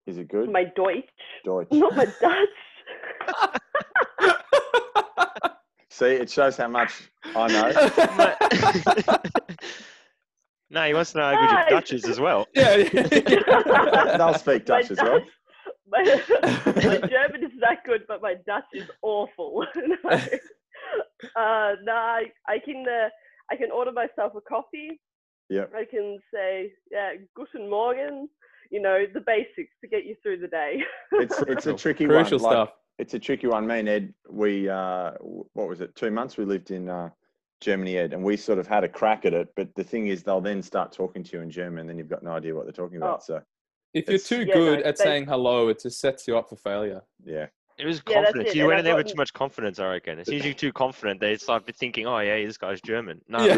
Is 0.08 0.18
it 0.18 0.28
good? 0.30 0.52
My 0.52 0.64
Deutsch, 0.64 1.10
Deutsch. 1.44 1.68
not 1.72 1.96
my 1.96 2.06
Dutch. 2.22 3.60
See, 5.96 6.08
it 6.08 6.30
shows 6.30 6.58
how 6.58 6.68
much 6.68 7.10
I 7.24 7.48
know. 7.48 7.72
no, 10.70 10.88
he 10.88 10.94
wants 10.94 11.14
to 11.14 11.20
know 11.20 11.34
how 11.34 11.40
good 11.40 11.52
your 11.52 11.70
Dutch 11.70 11.94
is 11.94 12.04
as 12.04 12.20
well. 12.20 12.46
yeah, 12.54 12.76
yeah. 12.76 14.18
They'll 14.18 14.34
speak 14.34 14.68
My 14.68 14.82
Dutch 14.82 14.92
as 14.92 14.98
well. 14.98 15.22
My, 15.90 16.04
my 16.04 16.98
German 16.98 17.46
is 17.46 17.52
that 17.62 17.86
good, 17.86 18.02
but 18.10 18.22
my 18.22 18.34
Dutch 18.46 18.66
is 18.74 18.90
awful. 19.04 19.66
no, 19.76 20.10
uh, 20.10 21.76
no 21.82 21.94
I, 21.94 22.26
I 22.46 22.60
can 22.60 22.86
uh, 22.86 23.08
I 23.50 23.56
can 23.56 23.72
order 23.72 23.94
myself 23.94 24.34
a 24.36 24.42
coffee. 24.42 25.00
Yep. 25.50 25.72
I 25.74 25.86
can 25.86 26.20
say, 26.34 26.74
yeah, 26.92 27.14
guten 27.38 27.70
Morgen. 27.70 28.28
You 28.70 28.82
know 28.82 29.06
the 29.14 29.22
basics 29.22 29.72
to 29.80 29.88
get 29.88 30.04
you 30.04 30.18
through 30.22 30.40
the 30.40 30.50
day. 30.50 30.84
It's 31.14 31.40
it's 31.48 31.68
a 31.68 31.74
tricky 31.74 32.06
Crucial 32.06 32.40
one. 32.40 32.44
like, 32.44 32.68
stuff. 32.68 32.70
It's 32.98 33.14
a 33.14 33.20
tricky 33.20 33.48
one. 33.48 33.68
Me 33.68 33.80
and 33.80 33.90
Ed, 33.90 34.14
we 34.30 34.70
uh, 34.70 35.12
what 35.20 35.68
was 35.68 35.82
it? 35.82 35.96
Two 35.96 36.12
months 36.12 36.38
we 36.38 36.46
lived 36.46 36.72
in 36.72 36.90
uh, 36.90 37.10
Germany, 37.62 37.98
Ed, 37.98 38.14
and 38.14 38.24
we 38.24 38.38
sort 38.38 38.60
of 38.60 38.68
had 38.68 38.84
a 38.84 38.90
crack 38.90 39.26
at 39.26 39.34
it. 39.34 39.50
But 39.56 39.74
the 39.76 39.84
thing 39.84 40.08
is, 40.08 40.24
they'll 40.24 40.42
then 40.42 40.62
start 40.62 40.92
talking 40.92 41.24
to 41.24 41.38
you 41.38 41.44
in 41.44 41.50
German, 41.50 41.80
and 41.80 41.90
then 41.90 41.98
you've 41.98 42.10
got 42.10 42.24
no 42.24 42.32
idea 42.32 42.56
what 42.56 42.66
they're 42.66 42.74
talking 42.74 42.98
about. 42.98 43.20
Oh. 43.22 43.26
So 43.26 43.42
If 43.94 44.10
you're 44.10 44.20
too 44.20 44.44
Yeah, 44.46 44.54
good 44.54 44.80
no, 44.80 44.86
at 44.86 44.98
they- 44.98 45.04
saying 45.04 45.26
hello, 45.26 45.68
it 45.70 45.82
just 45.82 46.00
sets 46.00 46.28
you 46.28 46.38
up 46.38 46.50
for 46.50 46.56
failure. 46.58 47.02
yeah, 47.24 47.48
It 47.78 47.86
was 47.86 48.02
Yeah, 48.08 48.24
confidence. 48.24 48.50
it, 48.52 48.56
You 48.56 48.62
and 48.64 48.68
went 48.70 48.80
in 48.80 48.86
there 48.86 48.96
with 48.96 49.08
too 49.08 49.18
much 49.18 49.34
confidence, 49.34 49.80
I 49.80 49.88
reckon. 49.88 50.20
As 50.20 50.28
soon 50.28 50.38
as 50.40 50.46
you're 50.46 50.54
too 50.54 50.72
confident, 50.72 51.20
they 51.20 51.36
start 51.36 51.70
thinking, 51.76 52.06
"Oh 52.08 52.20
yeah, 52.20 52.38
this 52.46 52.58
guy's 52.58 52.80
German." 52.80 53.20
No, 53.28 53.40
Yeah. 53.46 53.56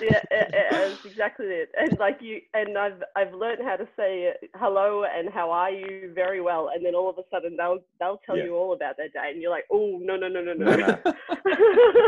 yeah, 0.00 0.20
it, 0.30 0.50
it, 0.54 0.66
it's 0.92 1.04
exactly 1.04 1.46
it. 1.46 1.70
And 1.76 1.98
like 1.98 2.18
you, 2.22 2.40
and 2.54 2.78
I've 2.78 3.02
I've 3.16 3.34
learned 3.34 3.62
how 3.64 3.74
to 3.76 3.88
say 3.96 4.28
uh, 4.28 4.46
hello 4.56 5.04
and 5.04 5.28
how 5.28 5.50
are 5.50 5.70
you 5.72 6.12
very 6.14 6.40
well, 6.40 6.70
and 6.72 6.84
then 6.86 6.94
all 6.94 7.10
of 7.10 7.18
a 7.18 7.24
sudden 7.32 7.56
they'll 7.56 7.80
they'll 7.98 8.20
tell 8.24 8.36
Yeah. 8.36 8.44
you 8.44 8.54
all 8.54 8.72
about 8.72 8.96
their 8.96 9.08
day, 9.08 9.30
and 9.32 9.42
you're 9.42 9.50
like, 9.50 9.64
oh 9.72 9.98
no 10.00 10.16
no 10.16 10.28
no 10.28 10.40
no 10.40 10.52
No, 10.54 10.76
no. 10.76 10.86
no. 10.86 10.98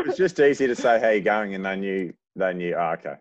it's 0.07 0.17
just 0.17 0.39
easy 0.39 0.69
to 0.69 0.77
say 0.77 1.01
how 1.01 1.09
you 1.09 1.21
going, 1.21 1.55
and 1.57 1.67
they 1.67 1.75
knew 1.77 2.13
they 2.37 2.55
knew. 2.55 2.77
Oh, 2.77 2.91
okay, 2.93 3.17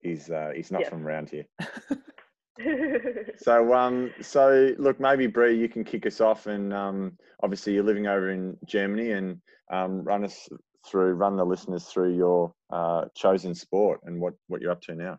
he's 0.00 0.30
uh, 0.30 0.50
he's 0.52 0.72
not 0.72 0.80
Yeah. 0.82 0.88
from 0.88 1.06
around 1.06 1.30
here. 1.30 1.44
So 3.38 3.72
um, 3.72 4.12
so 4.20 4.74
look, 4.78 4.98
maybe 4.98 5.26
Bree, 5.26 5.56
you 5.56 5.68
can 5.68 5.84
kick 5.84 6.06
us 6.06 6.20
off, 6.20 6.46
and 6.46 6.72
um, 6.72 7.16
obviously 7.42 7.74
you're 7.74 7.84
living 7.84 8.08
over 8.08 8.30
in 8.30 8.56
Germany, 8.66 9.12
and 9.12 9.40
um, 9.70 10.02
run 10.02 10.24
us 10.24 10.48
through, 10.84 11.12
run 11.12 11.36
the 11.36 11.44
listeners 11.44 11.84
through 11.84 12.16
your 12.16 12.52
uh, 12.70 13.04
chosen 13.14 13.54
sport 13.54 14.00
and 14.04 14.20
what 14.20 14.34
what 14.48 14.60
you're 14.60 14.72
up 14.72 14.82
to 14.82 14.94
now. 14.94 15.18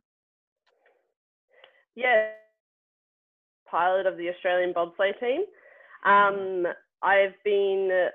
yeah, 1.95 2.29
pilot 3.69 4.05
of 4.05 4.17
the 4.17 4.29
Australian 4.29 4.73
bobsleigh 4.73 5.19
team. 5.19 5.41
Um, 6.05 6.65
I've 7.03 7.35
been 7.43 8.09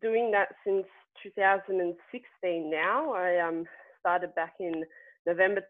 doing 0.00 0.30
that 0.32 0.48
since 0.64 0.86
2016 1.22 2.70
now. 2.70 3.12
I 3.12 3.38
um, 3.46 3.64
started 4.00 4.34
back 4.34 4.54
in 4.60 4.84
November 5.26 5.62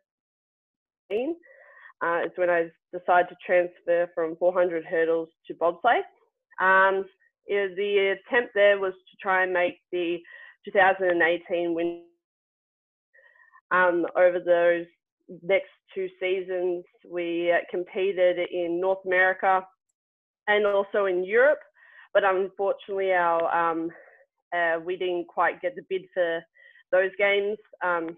10. 1.10 1.36
Uh, 2.02 2.20
it's 2.24 2.38
when 2.38 2.50
I 2.50 2.70
decided 2.92 3.28
to 3.28 3.36
transfer 3.44 4.10
from 4.14 4.36
400 4.36 4.84
hurdles 4.84 5.28
to 5.46 5.54
bobsleigh. 5.54 6.02
Um, 6.60 7.04
it, 7.46 7.76
the 7.76 8.16
attempt 8.16 8.52
there 8.54 8.78
was 8.78 8.92
to 8.92 9.16
try 9.20 9.42
and 9.42 9.52
make 9.52 9.80
the 9.92 10.18
2018 10.64 11.74
win. 11.74 12.04
Um, 13.72 14.06
over 14.16 14.40
those 14.40 14.86
next 15.42 15.68
two 15.94 16.08
seasons, 16.18 16.84
we 17.08 17.52
uh, 17.52 17.58
competed 17.70 18.38
in 18.50 18.80
North 18.80 18.98
America 19.06 19.64
and 20.48 20.66
also 20.66 21.04
in 21.04 21.24
Europe, 21.24 21.60
but 22.12 22.24
unfortunately, 22.24 23.12
our 23.12 23.70
um, 23.70 23.90
uh, 24.56 24.80
we 24.84 24.96
didn't 24.96 25.28
quite 25.28 25.60
get 25.60 25.76
the 25.76 25.82
bid 25.88 26.02
for 26.12 26.40
those 26.90 27.10
games. 27.18 27.56
Um, 27.84 28.16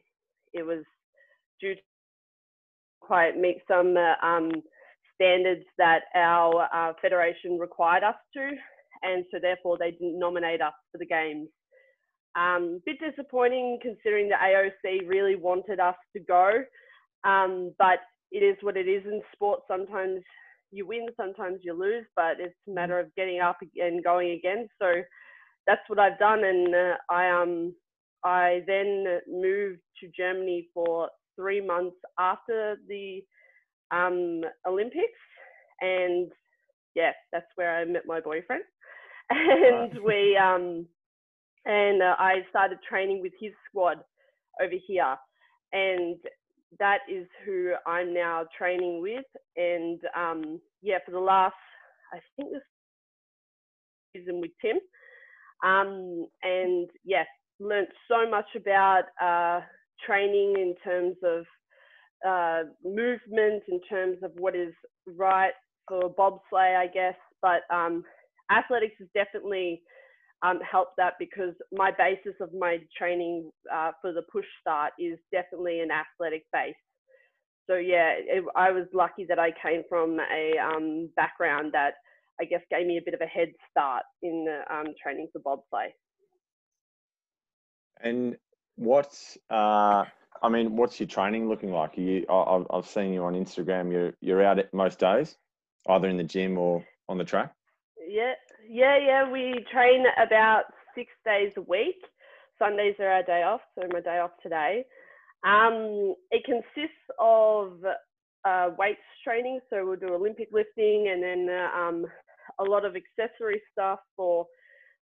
it 0.55 0.65
was 0.65 0.83
due 1.61 1.75
quite 3.07 3.37
meet 3.37 3.59
some 3.69 3.97
uh, 3.97 4.25
um, 4.27 4.51
standards 5.15 5.65
that 5.79 6.03
our 6.15 6.69
uh, 6.75 6.93
federation 7.01 7.59
required 7.59 8.03
us 8.03 8.15
to, 8.35 8.51
and 9.03 9.25
so 9.31 9.39
therefore 9.41 9.79
they 9.79 9.91
didn't 9.91 10.19
nominate 10.19 10.61
us 10.61 10.73
for 10.91 10.99
the 10.99 11.07
games. 11.07 11.49
Um, 12.35 12.81
bit 12.87 12.97
disappointing 12.99 13.79
considering 13.83 14.29
the 14.29 14.37
AOC 14.37 15.09
really 15.09 15.37
wanted 15.37 15.81
us 15.81 15.97
to 16.17 16.23
go, 16.23 16.63
um, 17.25 17.75
but 17.79 17.99
it 18.31 18.43
is 18.43 18.57
what 18.63 18.77
it 18.77 18.89
is 18.89 19.05
in 19.05 19.21
sport. 19.35 19.61
Sometimes 19.69 20.21
you 20.71 20.87
win, 20.87 21.07
sometimes 21.17 21.61
you 21.63 21.75
lose, 21.75 22.07
but 22.17 22.41
it's 22.41 22.55
a 22.67 22.73
matter 22.73 22.99
of 22.99 23.15
getting 23.15 23.41
up 23.41 23.59
and 23.77 24.03
going 24.03 24.31
again. 24.33 24.67
So 24.81 25.03
that's 25.67 25.83
what 25.89 25.99
I've 25.99 26.19
done, 26.19 26.43
and 26.45 26.75
uh, 26.75 26.95
I 27.11 27.31
um 27.31 27.75
I 28.25 28.63
then 28.67 29.05
moved 29.29 29.81
to 30.01 30.09
Germany 30.17 30.69
for 30.73 31.09
three 31.37 31.65
months 31.65 31.97
after 32.19 32.77
the 32.89 33.23
um, 33.91 34.43
Olympics, 34.67 35.21
and 35.81 36.31
yeah, 36.95 37.13
that's 37.33 37.47
where 37.57 37.77
I 37.77 37.85
met 37.85 38.07
my 38.07 38.21
boyfriend, 38.21 38.63
and 39.31 39.99
we 40.05 40.37
um 40.37 40.87
and 41.65 42.03
uh, 42.03 42.17
I 42.19 42.41
started 42.51 42.79
training 42.89 43.23
with 43.23 43.33
his 43.41 43.53
squad 43.69 43.99
over 44.61 44.75
here, 44.87 45.17
and 45.73 46.17
that 46.79 46.99
is 47.11 47.27
who 47.45 47.73
I'm 47.87 48.13
now 48.13 48.45
training 48.57 49.01
with. 49.01 49.25
And 49.57 50.01
um, 50.17 50.61
yeah, 50.83 50.99
for 51.05 51.13
the 51.13 51.21
last, 51.21 51.55
I 52.13 52.19
think 52.37 52.53
this 52.53 52.63
season 54.17 54.41
with 54.41 54.51
Tim, 54.61 54.79
um, 55.65 56.27
and 56.43 56.89
yeah, 57.05 57.25
learned 57.61 57.89
so 58.09 58.29
much 58.29 58.47
about 58.57 59.05
uh, 59.23 59.61
training 60.07 60.55
in 60.57 60.75
terms 60.83 61.17
of 61.25 61.45
uh, 62.27 62.69
movement, 62.85 63.63
in 63.69 63.81
terms 63.89 64.19
of 64.23 64.31
what 64.37 64.55
is 64.55 64.73
right 65.07 65.53
for 65.89 66.15
bobsleigh, 66.15 66.77
I 66.77 66.87
guess. 66.87 67.17
But 67.41 67.63
um, 67.75 68.05
athletics 68.51 68.95
has 68.99 69.09
definitely 69.15 69.83
um, 70.43 70.61
helped 70.61 70.97
that 70.99 71.15
because 71.19 71.55
my 71.73 71.91
basis 71.97 72.35
of 72.41 72.51
my 72.53 72.79
training 72.97 73.51
uh, 73.73 73.93
for 74.01 74.13
the 74.13 74.23
push 74.33 74.47
start 74.61 74.93
is 74.99 75.19
definitely 75.33 75.81
an 75.81 75.91
athletic 75.91 76.45
base. 76.53 76.75
So 77.69 77.77
yeah, 77.77 78.15
it, 78.19 78.45
I 78.57 78.71
was 78.73 78.87
lucky 78.93 79.25
that 79.29 79.39
I 79.39 79.51
came 79.63 79.83
from 79.89 80.19
a 80.19 80.59
um, 80.59 81.11
background 81.17 81.73
that 81.75 81.95
I 82.41 82.45
guess 82.45 82.61
gave 82.71 82.87
me 82.87 82.99
a 82.99 83.03
bit 83.05 83.15
of 83.15 83.21
a 83.21 83.27
head 83.27 83.53
start 83.71 84.03
in 84.23 84.45
the 84.45 84.75
um, 84.75 84.87
training 85.01 85.29
for 85.33 85.41
bobsleigh. 85.41 85.91
And 88.03 88.37
what, 88.77 89.15
uh, 89.51 90.05
I 90.43 90.49
mean, 90.49 90.77
what's 90.77 90.99
your 90.99 91.07
training 91.07 91.49
looking 91.49 91.73
like? 91.73 91.97
You, 91.97 92.25
I, 92.29 92.63
I've 92.71 92.87
seen 92.87 93.13
you 93.13 93.25
on 93.25 93.35
Instagram. 93.35 93.93
You're 93.93 94.13
you're 94.21 94.43
out 94.43 94.59
most 94.73 94.99
days, 94.99 95.37
either 95.89 96.09
in 96.09 96.17
the 96.17 96.25
gym 96.25 96.59
or 96.59 96.85
on 97.09 97.19
the 97.19 97.25
track. 97.25 97.55
Yeah, 98.09 98.33
yeah, 98.69 98.99
yeah. 98.99 99.31
We 99.31 99.65
train 99.71 100.05
about 100.21 100.65
six 100.95 101.13
days 101.25 101.53
a 101.57 101.63
week. 101.63 102.03
Sundays 102.59 102.95
are 103.01 103.09
our 103.09 103.23
day 103.23 103.43
off, 103.43 103.61
so 103.75 103.87
my 103.93 104.01
day 104.01 104.19
off 104.19 104.33
today. 104.43 104.85
Um, 105.45 106.15
it 106.31 106.45
consists 106.45 106.97
of 107.19 107.79
uh, 108.45 108.71
weights 108.79 109.01
training, 109.25 109.61
so 109.71 109.85
we'll 109.87 109.97
do 109.97 110.15
Olympic 110.15 110.49
lifting 110.53 111.09
and 111.13 111.23
then 111.23 111.49
uh, 111.49 111.77
um, 111.77 112.07
a 112.59 112.65
lot 112.65 112.85
of 112.85 112.95
accessory 112.97 113.61
stuff 113.73 114.01
for 114.17 114.47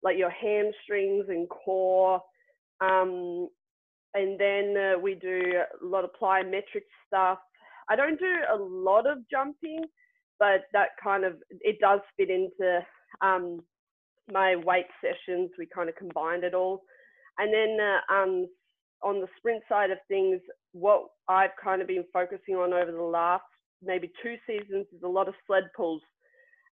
like 0.03 0.17
your 0.17 0.31
hamstrings 0.31 1.27
and 1.29 1.49
core. 1.49 2.21
Um, 2.81 3.49
and 4.15 4.39
then 4.39 4.75
uh, 4.77 4.99
we 4.99 5.15
do 5.15 5.53
a 5.83 5.87
lot 5.87 6.05
of 6.05 6.11
plyometric 6.21 6.85
stuff. 7.07 7.39
I 7.89 7.97
don't 7.97 8.19
do 8.19 8.35
a 8.53 8.57
lot 8.57 9.07
of 9.07 9.19
jumping, 9.31 9.85
but 10.39 10.63
that 10.73 10.91
kind 11.03 11.25
of 11.25 11.35
it 11.51 11.79
does 11.81 12.01
fit 12.17 12.31
into 12.31 12.81
um, 13.21 13.61
my 14.31 14.57
weight 14.57 14.87
sessions. 15.01 15.51
We 15.59 15.67
kind 15.67 15.89
of 15.89 15.97
combined 15.97 16.45
it 16.45 16.55
all, 16.55 16.83
and 17.39 17.53
then 17.53 17.79
uh, 17.81 18.13
um, 18.13 18.47
on 19.03 19.21
the 19.21 19.29
sprint 19.39 19.63
side 19.69 19.91
of 19.91 19.99
things, 20.09 20.41
what 20.73 21.05
I've 21.29 21.51
kind 21.63 21.83
of 21.83 21.89
been 21.89 22.05
focusing 22.13 22.57
on 22.57 22.73
over 22.73 22.93
the 22.93 23.03
last 23.03 23.43
maybe 23.83 24.13
two 24.23 24.37
seasons 24.47 24.87
is 24.95 25.03
a 25.03 25.09
lot 25.09 25.29
of 25.29 25.35
sled 25.47 25.65
pulls. 25.77 26.03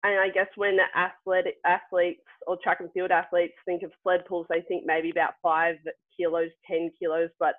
And 0.05 0.21
I 0.21 0.29
guess 0.29 0.49
when 0.57 0.77
athletic 0.95 1.57
athletes 1.65 2.21
or 2.47 2.59
track 2.63 2.81
and 2.81 2.93
field 2.93 3.11
athletes 3.11 3.55
think 3.65 3.83
of 3.83 3.91
sled 4.03 4.27
pulls, 4.29 4.47
they 4.51 4.61
think 4.69 4.85
maybe 4.87 5.11
about 5.11 5.33
five 5.43 5.77
kilos, 6.15 6.51
10 6.71 6.91
kilos, 6.99 7.31
but 7.41 7.55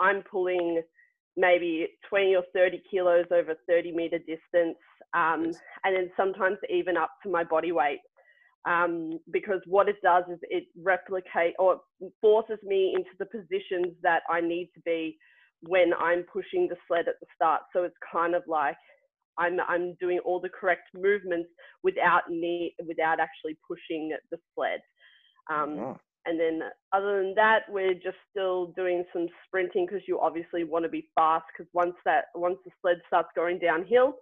I'm 0.00 0.22
pulling 0.28 0.82
maybe 1.36 1.86
20 2.08 2.34
or 2.34 2.42
30 2.52 2.82
kilos 2.90 3.26
over 3.30 3.54
30 3.68 3.92
meter 3.92 4.18
distance, 4.18 4.76
um, 5.14 5.52
and 5.84 5.96
then 5.96 6.10
sometimes 6.16 6.58
even 6.68 6.96
up 6.96 7.10
to 7.22 7.30
my 7.30 7.44
body 7.44 7.70
weight. 7.70 8.00
Um, 8.66 9.20
because 9.30 9.60
what 9.66 9.88
it 9.88 9.96
does 10.02 10.24
is 10.32 10.38
it 10.42 10.64
replicate 10.82 11.54
or 11.58 11.80
forces 12.20 12.58
me 12.64 12.94
into 12.96 13.10
the 13.18 13.26
positions 13.26 13.94
that 14.02 14.22
I 14.28 14.40
need 14.40 14.70
to 14.74 14.80
be 14.86 15.18
when 15.60 15.92
I'm 16.00 16.24
pushing 16.32 16.66
the 16.68 16.76
sled 16.88 17.06
at 17.06 17.20
the 17.20 17.26
start. 17.36 17.62
So 17.72 17.84
it's 17.84 17.96
kind 18.10 18.34
of 18.34 18.42
like 18.48 18.76
I'm 19.38 19.58
I'm 19.68 19.94
doing 20.00 20.20
all 20.24 20.40
the 20.40 20.48
correct 20.48 20.88
movements 20.94 21.48
without 21.82 22.22
need 22.30 22.74
without 22.86 23.20
actually 23.20 23.56
pushing 23.66 24.16
the 24.30 24.38
sled. 24.54 24.80
Um, 25.50 25.78
oh. 25.78 26.00
And 26.26 26.40
then 26.40 26.62
other 26.92 27.22
than 27.22 27.34
that, 27.34 27.60
we're 27.68 27.92
just 27.92 28.16
still 28.30 28.68
doing 28.68 29.04
some 29.12 29.28
sprinting 29.46 29.86
because 29.86 30.02
you 30.08 30.18
obviously 30.20 30.64
want 30.64 30.84
to 30.84 30.88
be 30.88 31.06
fast 31.14 31.44
because 31.52 31.70
once 31.74 31.94
that 32.06 32.26
once 32.34 32.56
the 32.64 32.70
sled 32.80 32.96
starts 33.06 33.28
going 33.36 33.58
downhill, 33.58 34.14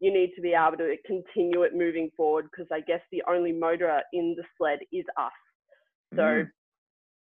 you 0.00 0.12
need 0.12 0.32
to 0.36 0.40
be 0.40 0.54
able 0.54 0.78
to 0.78 0.96
continue 1.06 1.62
it 1.62 1.74
moving 1.74 2.10
forward 2.16 2.46
because 2.50 2.66
I 2.72 2.80
guess 2.80 3.00
the 3.12 3.22
only 3.28 3.52
motor 3.52 4.00
in 4.12 4.34
the 4.36 4.44
sled 4.56 4.78
is 4.90 5.04
us. 5.18 5.32
So 6.14 6.22
mm. 6.22 6.48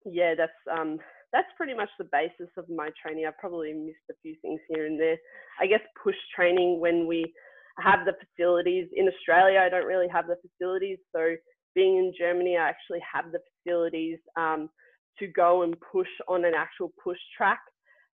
yeah, 0.04 0.34
that's 0.36 0.52
um 0.70 0.98
that's 1.36 1.52
pretty 1.56 1.74
much 1.74 1.90
the 1.98 2.08
basis 2.10 2.50
of 2.56 2.64
my 2.70 2.88
training. 3.00 3.26
I 3.26 3.30
probably 3.38 3.74
missed 3.74 4.08
a 4.10 4.14
few 4.22 4.34
things 4.40 4.58
here 4.70 4.86
and 4.86 4.98
there. 4.98 5.18
I 5.60 5.66
guess 5.66 5.80
push 6.02 6.16
training 6.34 6.80
when 6.80 7.06
we 7.06 7.30
have 7.78 8.06
the 8.06 8.14
facilities 8.24 8.88
in 8.96 9.06
Australia. 9.06 9.60
I 9.60 9.68
don't 9.68 9.84
really 9.84 10.08
have 10.08 10.26
the 10.28 10.36
facilities, 10.40 10.96
so 11.14 11.36
being 11.74 11.98
in 11.98 12.14
Germany, 12.18 12.56
I 12.56 12.66
actually 12.66 13.00
have 13.12 13.32
the 13.32 13.40
facilities 13.52 14.18
um, 14.38 14.70
to 15.18 15.26
go 15.26 15.62
and 15.62 15.76
push 15.92 16.08
on 16.26 16.46
an 16.46 16.54
actual 16.56 16.90
push 17.04 17.18
track. 17.36 17.60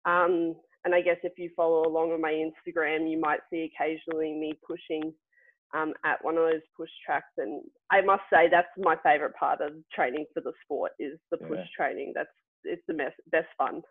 Um, 0.05 0.55
and 0.85 0.95
I 0.95 1.01
guess 1.01 1.17
if 1.23 1.33
you 1.39 1.49
follow 1.57 1.89
along 1.89 2.13
on 2.13 2.21
my 2.21 2.33
Instagram, 2.33 3.11
you 3.11 3.19
might 3.19 3.41
see 3.51 3.69
occasionally 3.73 4.35
me 4.35 4.53
pushing 4.69 5.13
um, 5.75 5.95
at 6.05 6.23
one 6.23 6.37
of 6.37 6.45
those 6.45 6.61
push 6.77 6.91
tracks. 7.05 7.33
And 7.39 7.63
I 7.91 8.03
must 8.03 8.23
say 8.31 8.49
that's 8.51 8.69
my 8.77 8.97
favorite 9.03 9.35
part 9.41 9.63
of 9.63 9.73
training 9.93 10.27
for 10.35 10.43
the 10.43 10.53
sport 10.63 10.93
is 11.01 11.19
the 11.31 11.39
push 11.39 11.59
yeah. 11.59 11.77
training. 11.77 12.13
That's 12.15 12.29
it's 12.67 12.83
the 12.87 12.95
best 12.95 13.17
best 13.31 13.49
fun. 13.57 13.83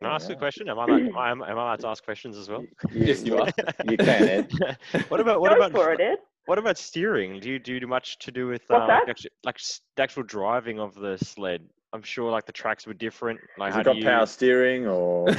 Can 0.00 0.10
I 0.10 0.14
ask 0.16 0.28
yeah. 0.28 0.36
a 0.36 0.38
question? 0.38 0.68
Am 0.68 0.78
I, 0.80 0.84
allowed, 0.84 1.00
am, 1.00 1.16
I, 1.16 1.30
am 1.30 1.42
I 1.42 1.50
allowed 1.52 1.80
to 1.80 1.88
ask 1.88 2.04
questions 2.04 2.36
as 2.36 2.48
well? 2.48 2.64
yes, 2.92 3.22
you 3.22 3.38
are. 3.38 3.48
you 3.88 3.96
can, 3.96 4.28
Ed. 4.28 4.52
what 5.08 5.20
about 5.20 5.40
what 5.40 5.50
Go 5.50 5.56
about 5.56 5.72
for 5.72 5.92
it, 5.92 6.00
Ed. 6.00 6.18
What 6.46 6.58
about 6.58 6.76
steering? 6.76 7.38
Do 7.38 7.48
you 7.48 7.60
do 7.60 7.78
much 7.86 8.18
to 8.18 8.32
do 8.32 8.48
with 8.48 8.62
uh, 8.68 8.78
like, 8.78 9.08
actually, 9.08 9.30
like 9.44 9.58
the 9.96 10.02
actual 10.02 10.24
driving 10.24 10.80
of 10.80 10.94
the 10.94 11.16
sled? 11.18 11.62
I'm 11.92 12.02
sure 12.02 12.30
like 12.30 12.46
the 12.46 12.52
tracks 12.52 12.86
were 12.86 12.94
different. 12.94 13.38
Like, 13.58 13.74
Has 13.74 13.82
it 13.82 13.84
got 13.84 13.96
you... 13.96 14.04
power 14.04 14.26
steering 14.26 14.86
or 14.86 15.26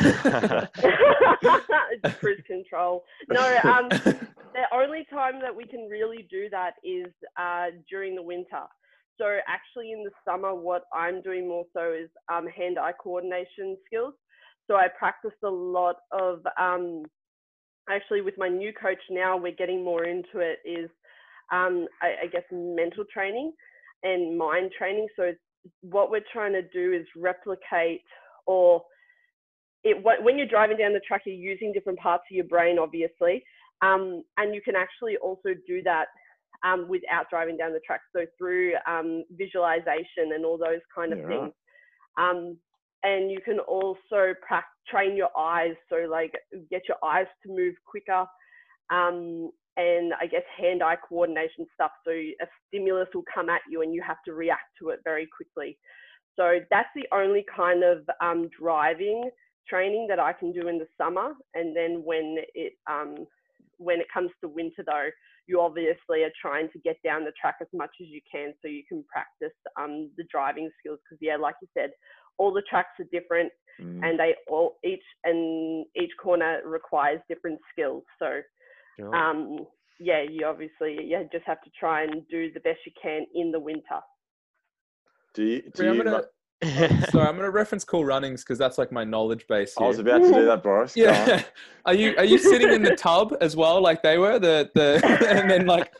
cruise 2.19 2.43
control? 2.47 3.03
No, 3.29 3.59
um, 3.63 3.89
the 3.89 4.65
only 4.71 5.05
time 5.09 5.41
that 5.41 5.53
we 5.55 5.65
can 5.65 5.89
really 5.89 6.27
do 6.29 6.47
that 6.51 6.75
is 6.83 7.11
uh, 7.37 7.71
during 7.89 8.15
the 8.15 8.21
winter. 8.21 8.61
So 9.19 9.37
actually, 9.47 9.91
in 9.91 10.03
the 10.03 10.11
summer, 10.25 10.53
what 10.55 10.83
I'm 10.93 11.21
doing 11.21 11.47
more 11.47 11.65
so 11.73 11.91
is 11.91 12.09
um, 12.33 12.47
hand-eye 12.47 12.93
coordination 13.01 13.77
skills. 13.85 14.13
So 14.67 14.75
I 14.75 14.87
practice 14.97 15.37
a 15.43 15.49
lot 15.49 15.97
of 16.11 16.39
um, 16.59 17.03
actually 17.89 18.21
with 18.21 18.35
my 18.37 18.49
new 18.49 18.71
coach 18.73 19.01
now, 19.09 19.37
we're 19.37 19.51
getting 19.51 19.83
more 19.83 20.05
into 20.05 20.39
it 20.39 20.59
is 20.65 20.89
um, 21.51 21.87
I, 22.01 22.23
I, 22.23 22.27
guess 22.31 22.43
mental 22.51 23.03
training 23.13 23.51
and 24.03 24.37
mind 24.37 24.71
training. 24.77 25.07
So 25.15 25.33
what 25.81 26.09
we're 26.09 26.23
trying 26.31 26.53
to 26.53 26.61
do 26.61 26.93
is 26.93 27.05
replicate 27.15 28.01
or 28.47 28.81
it, 29.83 29.97
when 30.01 30.37
you're 30.37 30.47
driving 30.47 30.77
down 30.77 30.93
the 30.93 31.01
track, 31.05 31.23
you're 31.25 31.35
using 31.35 31.73
different 31.73 31.99
parts 31.99 32.23
of 32.31 32.35
your 32.35 32.45
brain, 32.45 32.79
obviously, 32.79 33.43
um, 33.81 34.23
and 34.37 34.55
you 34.55 34.61
can 34.61 34.75
actually 34.75 35.17
also 35.17 35.49
do 35.67 35.83
that 35.83 36.05
um, 36.63 36.87
without 36.87 37.29
driving 37.29 37.57
down 37.57 37.73
the 37.73 37.81
track. 37.85 38.01
So 38.15 38.25
through 38.37 38.73
um, 38.87 39.23
visualization 39.31 40.33
and 40.33 40.45
all 40.45 40.57
those 40.57 40.81
kind 40.95 41.13
of 41.13 41.19
Yeah, 41.19 41.27
things. 41.27 41.53
Um, 42.17 42.57
and 43.03 43.31
you 43.31 43.39
can 43.43 43.59
also 43.59 44.33
prac- 44.45 44.65
train 44.87 45.17
your 45.17 45.29
eyes, 45.37 45.75
so 45.89 46.07
like 46.09 46.33
get 46.69 46.83
your 46.87 46.97
eyes 47.03 47.27
to 47.43 47.49
move 47.49 47.75
quicker. 47.85 48.25
Um, 48.89 49.51
and 49.75 50.13
I 50.21 50.27
guess 50.27 50.43
hand-eye 50.57 50.97
coordination 51.07 51.65
stuff. 51.73 51.91
So 52.05 52.11
a 52.11 52.47
stimulus 52.67 53.07
will 53.13 53.23
come 53.33 53.49
at 53.49 53.61
you, 53.69 53.81
and 53.81 53.93
you 53.93 54.03
have 54.05 54.17
to 54.25 54.33
react 54.33 54.69
to 54.79 54.89
it 54.89 54.99
very 55.03 55.27
quickly. 55.35 55.77
So 56.35 56.59
that's 56.69 56.89
the 56.95 57.07
only 57.13 57.43
kind 57.55 57.83
of 57.83 58.07
um, 58.21 58.49
driving 58.59 59.29
training 59.67 60.07
that 60.09 60.19
I 60.19 60.33
can 60.33 60.51
do 60.51 60.67
in 60.67 60.77
the 60.77 60.87
summer. 60.97 61.33
And 61.55 61.75
then 61.75 62.01
when 62.03 62.37
it 62.53 62.73
um, 62.89 63.25
when 63.77 63.99
it 63.99 64.07
comes 64.13 64.31
to 64.41 64.47
winter, 64.47 64.83
though, 64.85 65.09
you 65.47 65.61
obviously 65.61 66.23
are 66.23 66.31
trying 66.41 66.69
to 66.71 66.79
get 66.79 66.97
down 67.03 67.25
the 67.25 67.33
track 67.39 67.55
as 67.61 67.67
much 67.73 67.91
as 68.01 68.07
you 68.07 68.21
can, 68.31 68.53
so 68.61 68.67
you 68.67 68.83
can 68.87 69.03
practice 69.11 69.57
um, 69.79 70.09
the 70.17 70.23
driving 70.31 70.69
skills. 70.79 70.99
Because 71.03 71.19
yeah, 71.21 71.37
like 71.37 71.55
you 71.61 71.67
said, 71.73 71.91
all 72.37 72.53
the 72.53 72.63
tracks 72.69 72.99
are 72.99 73.07
different, 73.11 73.51
Mm. 73.81 74.03
and 74.03 74.19
they 74.19 74.35
all 74.47 74.77
each 74.83 75.03
and 75.23 75.85
each 75.95 76.11
corner 76.21 76.61
requires 76.63 77.19
different 77.27 77.59
skills. 77.71 78.03
So 78.19 78.41
Sure. 78.97 79.15
um, 79.15 79.65
yeah, 79.99 80.21
you 80.21 80.45
obviously 80.45 81.03
you 81.03 81.27
just 81.31 81.45
have 81.45 81.61
to 81.61 81.71
try 81.79 82.03
and 82.03 82.27
do 82.27 82.51
the 82.51 82.59
best 82.59 82.79
you 82.85 82.91
can 83.01 83.25
in 83.33 83.51
the 83.51 83.59
winter. 83.59 83.99
Do 85.33 85.43
you? 85.43 85.71
Do 85.71 85.91
you 85.91 86.03
gonna, 86.03 86.23
ru- 86.79 86.97
oh, 87.15 87.19
I'm 87.19 87.35
gonna 87.35 87.49
reference 87.49 87.83
Cool 87.83 88.05
Runnings 88.05 88.43
because 88.43 88.57
that's 88.57 88.77
like 88.77 88.91
my 88.91 89.03
knowledge 89.03 89.45
base 89.47 89.73
I 89.79 89.83
was 89.83 89.99
about 89.99 90.19
to 90.19 90.31
do 90.33 90.45
that, 90.45 90.63
Boris. 90.67 90.95
Yeah, 90.95 91.43
are 91.85 91.93
you 91.93 92.15
are 92.17 92.23
you 92.25 92.37
sitting 92.37 92.71
in 92.71 92.81
the 92.83 92.95
tub 92.95 93.35
as 93.41 93.55
well, 93.55 93.81
like 93.81 94.01
they 94.03 94.17
were, 94.17 94.39
the 94.39 94.69
the 94.75 95.01
and 95.29 95.49
then 95.49 95.65
like 95.65 95.91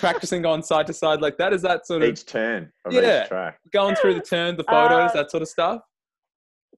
practicing 0.00 0.42
going 0.42 0.62
side 0.62 0.86
to 0.88 0.92
side 0.92 1.20
like 1.20 1.36
that? 1.38 1.52
Is 1.52 1.62
that 1.62 1.86
sort 1.86 2.02
of 2.02 2.08
Each 2.08 2.24
turn 2.26 2.72
of 2.84 2.92
Yeah. 2.92 3.22
each 3.22 3.28
track. 3.28 3.58
going 3.72 3.94
through 3.96 4.14
the 4.14 4.20
turn, 4.22 4.56
the 4.56 4.64
photos, 4.64 5.10
Uh, 5.10 5.14
that 5.14 5.30
sort 5.30 5.42
of 5.42 5.48
stuff? 5.48 5.82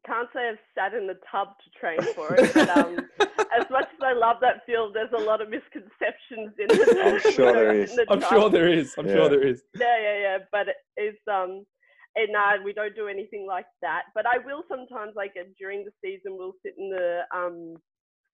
Can't 0.06 0.28
say 0.34 0.50
I've 0.50 0.58
sat 0.74 0.92
in 0.92 1.06
the 1.06 1.16
tub 1.32 1.48
to 1.64 1.80
train 1.80 1.98
for 2.14 2.34
it, 2.34 2.52
but 2.52 2.68
um, 2.76 3.08
as 3.58 3.64
much 3.70 3.84
as 3.90 4.00
I 4.02 4.12
love 4.12 4.36
that 4.42 4.56
field, 4.66 4.92
there's 4.94 5.12
a 5.16 5.22
lot 5.24 5.40
of 5.40 5.48
misconceptions 5.48 6.52
in 6.58 6.66
it. 6.68 7.24
I'm 7.26 7.32
sure 7.32 7.52
there 7.54 7.70
in 7.70 7.80
is. 7.84 7.96
the 7.96 8.04
I'm 8.10 8.20
tub. 8.20 8.28
sure 8.30 8.50
there 8.50 8.68
is. 8.68 8.94
I'm 8.98 9.06
Yeah. 9.06 9.14
sure 9.14 9.28
there 9.30 9.46
is. 9.46 9.62
Yeah, 9.74 9.98
yeah, 10.02 10.18
yeah. 10.20 10.38
But 10.52 10.66
it's 10.98 11.16
um, 11.26 11.64
and 12.16 12.32
no, 12.32 12.64
we 12.64 12.72
don't 12.72 12.94
do 12.94 13.08
anything 13.08 13.46
like 13.46 13.66
that. 13.82 14.02
But 14.14 14.26
I 14.26 14.38
will 14.44 14.62
sometimes, 14.68 15.14
like 15.16 15.32
uh, 15.38 15.44
during 15.58 15.84
the 15.84 15.92
season, 16.02 16.36
we'll 16.38 16.54
sit 16.64 16.74
in 16.78 16.90
the 16.90 17.20
um, 17.34 17.76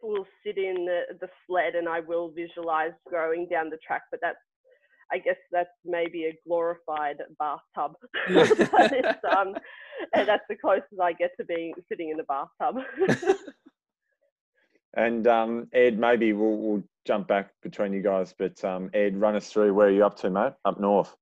we'll 0.02 0.28
sit 0.46 0.58
in 0.58 0.86
the, 0.86 1.02
the 1.20 1.30
sled, 1.46 1.76
and 1.76 1.88
I 1.88 2.00
will 2.00 2.32
visualize 2.32 2.92
going 3.10 3.48
down 3.50 3.70
the 3.70 3.78
track. 3.86 4.04
But 4.12 4.20
that's, 4.22 4.38
I 5.12 5.20
guess, 5.20 5.38
that's 5.52 5.70
maybe 5.86 6.26
a 6.26 6.38
glorified 6.48 7.18
bathtub. 7.40 7.96
Yeah. 8.30 8.68
but 8.72 8.92
it's 8.92 9.24
um, 9.38 9.56
and 10.14 10.28
that's 10.28 10.44
the 10.50 10.56
closest 10.56 11.00
I 11.02 11.14
get 11.14 11.32
to 11.40 11.46
being 11.46 11.74
sitting 11.90 12.10
in 12.10 12.18
the 12.18 12.24
bathtub. 12.24 12.84
And 14.98 15.28
um, 15.28 15.68
Ed, 15.74 16.00
maybe 16.00 16.34
we'll, 16.34 16.58
we'll 16.58 16.84
jump 17.06 17.28
back 17.28 17.52
between 17.62 17.94
you 17.94 18.02
guys, 18.02 18.34
but 18.38 18.62
um, 18.66 18.90
Ed, 18.96 19.16
run 19.16 19.36
us 19.36 19.48
through 19.48 19.72
where 19.74 19.90
you're 19.90 19.98
you 19.98 20.06
up 20.06 20.18
to, 20.18 20.30
mate? 20.32 20.54
Up 20.66 20.80
north. 20.80 21.16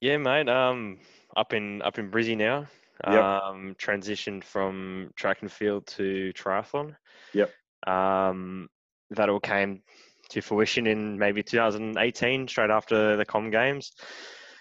Yeah, 0.00 0.16
mate. 0.16 0.48
Um, 0.48 0.98
up 1.36 1.52
in 1.52 1.82
up 1.82 1.98
in 1.98 2.10
Brizzy 2.10 2.36
now. 2.36 2.66
Yep. 3.06 3.22
Um, 3.22 3.76
transitioned 3.78 4.44
from 4.44 5.10
track 5.16 5.38
and 5.40 5.50
field 5.50 5.86
to 5.88 6.32
triathlon. 6.34 6.96
Yep. 7.32 7.50
Um, 7.86 8.68
that 9.10 9.28
all 9.28 9.40
came 9.40 9.82
to 10.30 10.40
fruition 10.40 10.86
in 10.86 11.18
maybe 11.18 11.42
2018, 11.42 12.46
straight 12.46 12.70
after 12.70 13.16
the 13.16 13.24
Com 13.24 13.50
Games. 13.50 13.92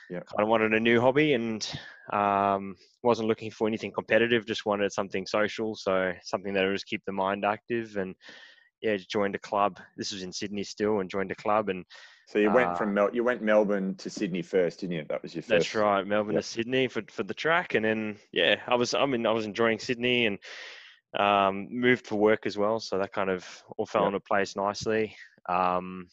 Yep. 0.10 0.26
Kind 0.26 0.44
of 0.44 0.48
wanted 0.48 0.74
a 0.74 0.80
new 0.80 1.00
hobby 1.00 1.34
and 1.34 1.70
um, 2.12 2.76
wasn't 3.04 3.28
looking 3.28 3.52
for 3.52 3.68
anything 3.68 3.92
competitive. 3.92 4.46
Just 4.46 4.66
wanted 4.66 4.92
something 4.92 5.26
social, 5.26 5.76
so 5.76 6.14
something 6.24 6.54
that 6.54 6.66
would 6.66 6.74
just 6.74 6.88
keep 6.88 7.04
the 7.06 7.12
mind 7.12 7.46
active. 7.46 7.98
And 7.98 8.16
yeah, 8.82 8.98
joined 8.98 9.36
a 9.36 9.40
club. 9.40 9.80
This 9.98 10.12
was 10.12 10.24
in 10.24 10.34
Sydney 10.34 10.64
still, 10.64 11.00
and 11.00 11.10
joined 11.10 11.32
a 11.32 11.36
club 11.36 11.70
and 11.70 11.86
So 12.30 12.38
you 12.38 12.52
went 12.52 12.74
Uh, 12.74 12.76
from 12.76 12.94
Mel- 12.94 13.10
you 13.14 13.24
went 13.24 13.42
Melbourne 13.42 13.96
to 13.96 14.08
Sydney 14.10 14.44
first, 14.44 14.82
didn't 14.82 14.96
you? 14.98 15.06
That 15.10 15.24
was 15.24 15.34
your 15.34 15.42
first. 15.42 15.50
That's 15.50 15.76
right, 15.76 16.06
Melbourne 16.06 16.36
Yep. 16.36 16.44
to 16.44 16.48
Sydney 16.48 16.88
for 16.88 17.02
for 17.10 17.24
the 17.24 17.34
track, 17.34 17.74
and 17.74 17.84
then 17.84 18.20
yeah, 18.32 18.62
I 18.68 18.76
was 18.76 18.94
I 18.94 19.04
mean 19.08 19.26
I 19.26 19.32
was 19.32 19.46
enjoying 19.46 19.80
Sydney 19.80 20.28
and 20.28 20.38
um, 21.18 21.68
moved 21.72 22.06
for 22.06 22.18
work 22.18 22.46
as 22.46 22.56
well, 22.56 22.80
so 22.80 23.00
that 23.00 23.14
kind 23.14 23.32
of 23.32 23.48
all 23.78 23.88
fell 23.88 24.04
Yep. 24.04 24.08
into 24.10 24.20
place 24.20 24.56
nicely. 24.56 25.16
Um, 25.50 26.08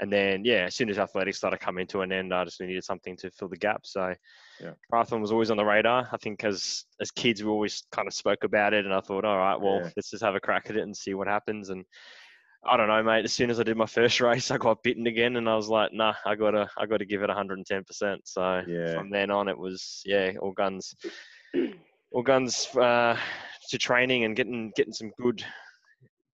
and 0.00 0.10
then 0.10 0.42
yeah, 0.42 0.64
as 0.64 0.74
soon 0.74 0.88
as 0.88 0.98
athletics 0.98 1.36
started 1.36 1.60
coming 1.60 1.86
to 1.88 2.00
an 2.00 2.12
end, 2.12 2.32
I 2.32 2.44
just 2.44 2.58
needed 2.58 2.82
something 2.82 3.14
to 3.18 3.30
fill 3.30 3.48
the 3.48 3.58
gap. 3.58 3.82
So 3.84 4.14
Yep. 4.58 4.78
triathlon 4.90 5.20
was 5.20 5.32
always 5.32 5.50
on 5.50 5.58
the 5.58 5.66
radar. 5.66 6.08
I 6.10 6.16
think 6.16 6.44
as 6.44 6.86
as 6.98 7.10
kids 7.10 7.44
we 7.44 7.50
always 7.50 7.84
kind 7.92 8.08
of 8.08 8.14
spoke 8.14 8.44
about 8.44 8.72
it, 8.72 8.86
and 8.86 8.94
I 8.94 9.00
thought, 9.00 9.26
all 9.26 9.36
right, 9.36 9.60
well 9.60 9.80
Yeah. 9.82 9.90
let's 9.96 10.08
just 10.08 10.24
have 10.24 10.34
a 10.34 10.40
crack 10.40 10.70
at 10.70 10.78
it 10.78 10.82
and 10.82 10.96
see 10.96 11.12
what 11.12 11.28
happens. 11.28 11.68
And 11.68 11.84
I 12.64 12.76
don't 12.76 12.86
know, 12.88 13.02
mate. 13.02 13.24
As 13.24 13.32
soon 13.32 13.50
as 13.50 13.58
I 13.58 13.64
did 13.64 13.76
my 13.76 13.86
first 13.86 14.20
race, 14.20 14.50
I 14.50 14.58
got 14.58 14.82
bitten 14.82 15.06
again, 15.06 15.36
and 15.36 15.48
I 15.48 15.56
was 15.56 15.68
like, 15.68 15.92
"Nah, 15.92 16.14
I 16.24 16.34
gotta, 16.36 16.68
I 16.78 16.86
gotta 16.86 17.04
give 17.04 17.22
it 17.22 17.28
110." 17.28 17.84
percent 17.84 18.20
So 18.24 18.62
Yeah. 18.66 18.94
from 18.94 19.10
then 19.10 19.30
on, 19.30 19.48
it 19.48 19.58
was 19.58 20.02
yeah, 20.04 20.32
all 20.40 20.52
guns, 20.52 20.94
all 22.12 22.22
guns 22.22 22.66
uh, 22.76 23.16
to 23.70 23.78
training 23.78 24.24
and 24.24 24.36
getting 24.36 24.72
getting 24.76 24.92
some 24.92 25.10
good, 25.20 25.44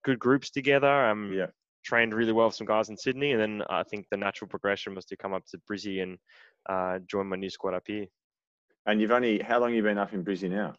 good 0.04 0.18
groups 0.18 0.50
together. 0.50 1.06
Um, 1.08 1.32
Yeah. 1.34 1.46
trained 1.84 2.12
really 2.12 2.32
well 2.32 2.46
with 2.48 2.56
some 2.56 2.66
guys 2.66 2.90
in 2.90 2.96
Sydney, 2.96 3.32
and 3.32 3.40
then 3.40 3.62
I 3.70 3.82
think 3.84 4.06
the 4.10 4.16
natural 4.18 4.48
progression 4.48 4.94
was 4.94 5.06
to 5.06 5.16
come 5.16 5.32
up 5.32 5.44
to 5.46 5.58
Brizzy 5.70 6.02
and 6.02 6.18
uh, 6.68 6.98
join 7.06 7.26
my 7.28 7.36
new 7.36 7.48
squad 7.48 7.72
up 7.74 7.84
here, 7.86 8.06
And 8.84 9.00
you've 9.00 9.12
only 9.12 9.38
how 9.38 9.58
long 9.60 9.72
you 9.72 9.82
been 9.82 9.96
up 9.96 10.12
in 10.12 10.22
Brizzy 10.24 10.50
now? 10.50 10.74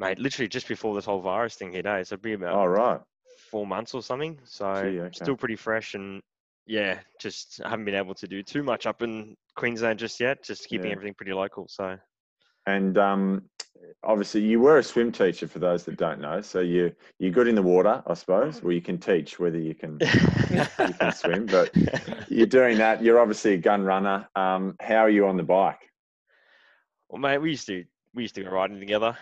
mate. 0.00 0.18
Literally 0.18 0.48
just 0.48 0.66
before 0.66 0.94
this 0.96 1.04
whole 1.04 1.20
virus 1.20 1.54
thing 1.54 1.70
hit, 1.72 1.86
eh? 1.86 2.02
So 2.02 2.14
it'd 2.14 2.22
be 2.22 2.32
about 2.32 2.54
Oh 2.56 2.64
right. 2.66 3.00
Four 3.48 3.66
months 3.66 3.94
or 3.94 4.02
something. 4.02 4.38
So 4.44 4.64
Gee, 4.82 5.00
okay. 5.00 5.10
still 5.14 5.36
pretty 5.36 5.56
fresh 5.56 5.94
and 5.94 6.22
yeah, 6.66 7.00
just 7.18 7.60
haven't 7.64 7.86
been 7.86 7.94
able 7.94 8.14
to 8.14 8.28
do 8.28 8.42
too 8.42 8.62
much 8.62 8.86
up 8.86 9.00
in 9.02 9.36
Queensland 9.56 9.98
just 9.98 10.20
yet. 10.20 10.44
Just 10.44 10.68
keeping 10.68 10.86
Yeah. 10.88 10.92
everything 10.92 11.14
pretty 11.14 11.32
local. 11.32 11.66
So 11.68 11.96
And 12.66 12.98
um, 12.98 13.44
obviously, 14.04 14.42
you 14.42 14.60
were 14.60 14.76
a 14.76 14.82
swim 14.82 15.10
teacher 15.10 15.48
for 15.48 15.60
those 15.60 15.84
that 15.84 15.96
don't 15.96 16.20
know. 16.20 16.42
So 16.42 16.60
you 16.60 16.92
you're 17.18 17.30
good 17.32 17.48
in 17.48 17.54
the 17.54 17.62
water, 17.62 18.02
I 18.06 18.12
suppose. 18.14 18.62
Well, 18.62 18.72
you 18.72 18.82
can 18.82 18.98
teach 18.98 19.38
whether 19.38 19.58
you 19.58 19.74
can 19.74 19.98
you 20.00 20.92
can 21.00 21.12
swim, 21.22 21.46
but 21.46 21.70
you're 22.28 22.46
doing 22.46 22.76
that. 22.78 23.02
You're 23.02 23.18
obviously 23.20 23.54
a 23.54 23.58
gun 23.58 23.82
runner. 23.82 24.28
Um, 24.36 24.76
how 24.80 24.98
are 24.98 25.10
you 25.10 25.26
on 25.26 25.36
the 25.38 25.42
bike? 25.42 25.80
well, 27.08 27.18
mate, 27.20 27.38
we 27.38 27.48
used 27.50 27.66
to 27.68 27.84
we 28.14 28.22
used 28.24 28.34
to 28.34 28.44
go 28.44 28.50
riding 28.50 28.78
together. 28.78 29.16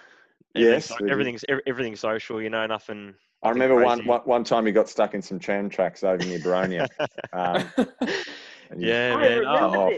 Yes, 0.55 0.91
Everything's, 0.91 0.99
did. 0.99 1.11
everything's 1.13 1.45
everything's 1.67 2.01
social. 2.01 2.43
You 2.43 2.51
know, 2.51 2.67
nothing. 2.67 3.15
I 3.47 3.51
remember 3.51 3.83
one, 3.83 3.99
crazy. 3.99 4.09
one 4.09 4.21
one 4.23 4.45
time 4.45 4.67
you 4.67 4.73
got 4.73 4.89
stuck 4.89 5.15
in 5.15 5.23
some 5.23 5.39
tram 5.39 5.69
tracks 5.69 6.03
over 6.05 6.19
near 6.19 6.39
Boronia. 6.39 6.89
Um, 7.33 7.71
yeah, 8.77 9.15
I 9.15 9.21
man. 9.21 9.39
remember 9.39 9.49
oh. 9.49 9.93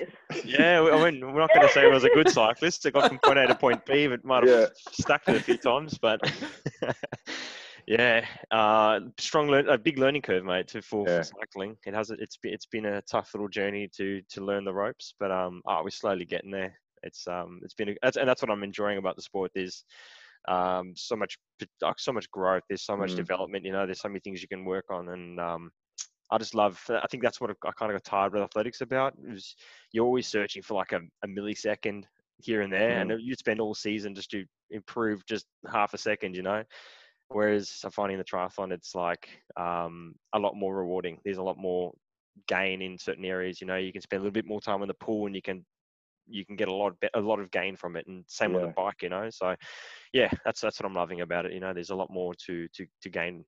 Yeah, 0.44 0.82
I 0.82 1.10
mean, 1.10 1.32
we're 1.32 1.40
not 1.40 1.52
going 1.52 1.66
to 1.66 1.72
say 1.72 1.82
I 1.82 1.88
was 1.88 2.04
a 2.04 2.10
good 2.10 2.28
cyclist. 2.30 2.86
I 2.86 2.90
got 2.90 3.08
from 3.08 3.18
point 3.18 3.38
A 3.38 3.46
to 3.46 3.54
point 3.54 3.84
B, 3.86 4.06
but 4.06 4.24
might 4.24 4.44
have 4.44 4.52
Yeah. 4.60 4.66
stuck 4.76 5.22
it 5.28 5.36
a 5.36 5.40
few 5.40 5.56
times. 5.56 5.98
But 5.98 6.20
yeah, 7.86 8.26
uh, 8.50 9.00
strong, 9.18 9.48
learn, 9.48 9.68
a 9.68 9.78
big 9.78 9.98
learning 9.98 10.22
curve, 10.22 10.44
mate, 10.44 10.68
to 10.68 10.82
for, 10.82 11.08
Yeah. 11.08 11.18
for 11.22 11.24
cycling. 11.40 11.76
It 11.86 11.94
has, 11.94 12.10
it's 12.10 12.36
been, 12.36 12.52
it's 12.52 12.66
been 12.66 12.84
a 12.86 13.02
tough 13.02 13.30
little 13.34 13.48
journey 13.48 13.88
to 13.96 14.20
to 14.30 14.44
learn 14.44 14.64
the 14.64 14.74
ropes, 14.74 15.14
but 15.18 15.30
um, 15.30 15.62
oh, 15.66 15.82
we're 15.82 15.90
slowly 15.90 16.26
getting 16.26 16.50
there. 16.50 16.78
It's 17.02 17.26
um, 17.26 17.60
it's 17.62 17.74
been, 17.74 17.90
a, 17.90 17.96
that's, 18.02 18.16
and 18.16 18.28
that's 18.28 18.42
what 18.42 18.50
I'm 18.50 18.64
enjoying 18.64 18.98
about 18.98 19.16
the 19.16 19.22
sport. 19.22 19.52
There's 19.54 19.84
um, 20.46 20.92
so 20.96 21.16
much, 21.16 21.36
so 21.96 22.12
much 22.12 22.30
growth. 22.30 22.62
There's 22.68 22.82
so 22.84 22.96
much 22.96 23.14
Mm. 23.14 23.16
development. 23.16 23.64
You 23.64 23.72
know, 23.72 23.86
there's 23.86 24.00
so 24.00 24.08
many 24.08 24.20
things 24.20 24.42
you 24.42 24.48
can 24.48 24.64
work 24.64 24.86
on, 24.90 25.08
and 25.08 25.40
um, 25.40 25.70
I 26.30 26.38
just 26.38 26.54
love. 26.54 26.82
I 26.88 27.06
think 27.10 27.22
that's 27.22 27.40
what 27.40 27.50
I 27.64 27.72
kind 27.72 27.92
of 27.92 27.96
got 27.96 28.04
tired 28.04 28.32
with 28.32 28.42
athletics 28.42 28.80
about. 28.80 29.14
Is 29.28 29.56
you're 29.92 30.04
always 30.04 30.26
searching 30.28 30.62
for 30.62 30.74
like 30.74 30.92
a, 30.92 31.00
a 31.24 31.28
millisecond 31.28 32.04
here 32.38 32.62
and 32.62 32.72
there, 32.72 33.00
and 33.00 33.12
you 33.20 33.34
spend 33.34 33.60
all 33.60 33.74
season 33.74 34.14
just 34.14 34.30
to 34.30 34.44
improve 34.70 35.24
just 35.26 35.46
half 35.70 35.94
a 35.94 35.98
second. 35.98 36.36
You 36.36 36.42
know, 36.42 36.62
whereas 37.28 37.82
I 37.84 37.90
find 37.90 38.12
in 38.12 38.18
the 38.18 38.24
triathlon, 38.24 38.72
it's 38.72 38.94
like 38.94 39.28
um, 39.56 40.14
a 40.34 40.38
lot 40.38 40.54
more 40.54 40.76
rewarding. 40.76 41.18
There's 41.24 41.38
a 41.38 41.42
lot 41.42 41.58
more 41.58 41.92
gain 42.46 42.82
in 42.82 42.98
certain 42.98 43.24
areas. 43.24 43.60
You 43.60 43.66
know, 43.66 43.76
you 43.76 43.92
can 43.92 44.02
spend 44.02 44.20
a 44.20 44.22
little 44.22 44.32
bit 44.32 44.46
more 44.46 44.60
time 44.60 44.82
in 44.82 44.88
the 44.88 44.94
pool, 44.94 45.26
and 45.26 45.34
you 45.34 45.42
can 45.42 45.64
you 46.28 46.44
can 46.44 46.56
get 46.56 46.68
a 46.68 46.74
lot 46.74 46.98
be- 47.00 47.08
a 47.14 47.20
lot 47.20 47.40
of 47.40 47.50
gain 47.50 47.76
from 47.76 47.96
it. 47.96 48.06
And 48.06 48.24
same 48.28 48.52
Yeah. 48.52 48.60
the 48.60 48.72
bike. 48.76 49.02
You 49.02 49.08
know, 49.08 49.28
so 49.30 49.54
yeah, 50.12 50.30
that's 50.44 50.60
that's 50.60 50.78
what 50.80 50.86
I'm 50.86 50.94
loving 50.94 51.20
about 51.20 51.46
it. 51.46 51.52
You 51.52 51.60
know, 51.60 51.72
there's 51.72 51.90
a 51.90 51.96
lot 51.96 52.10
more 52.10 52.34
to 52.46 52.68
to 52.68 52.86
to 53.02 53.08
gain 53.08 53.44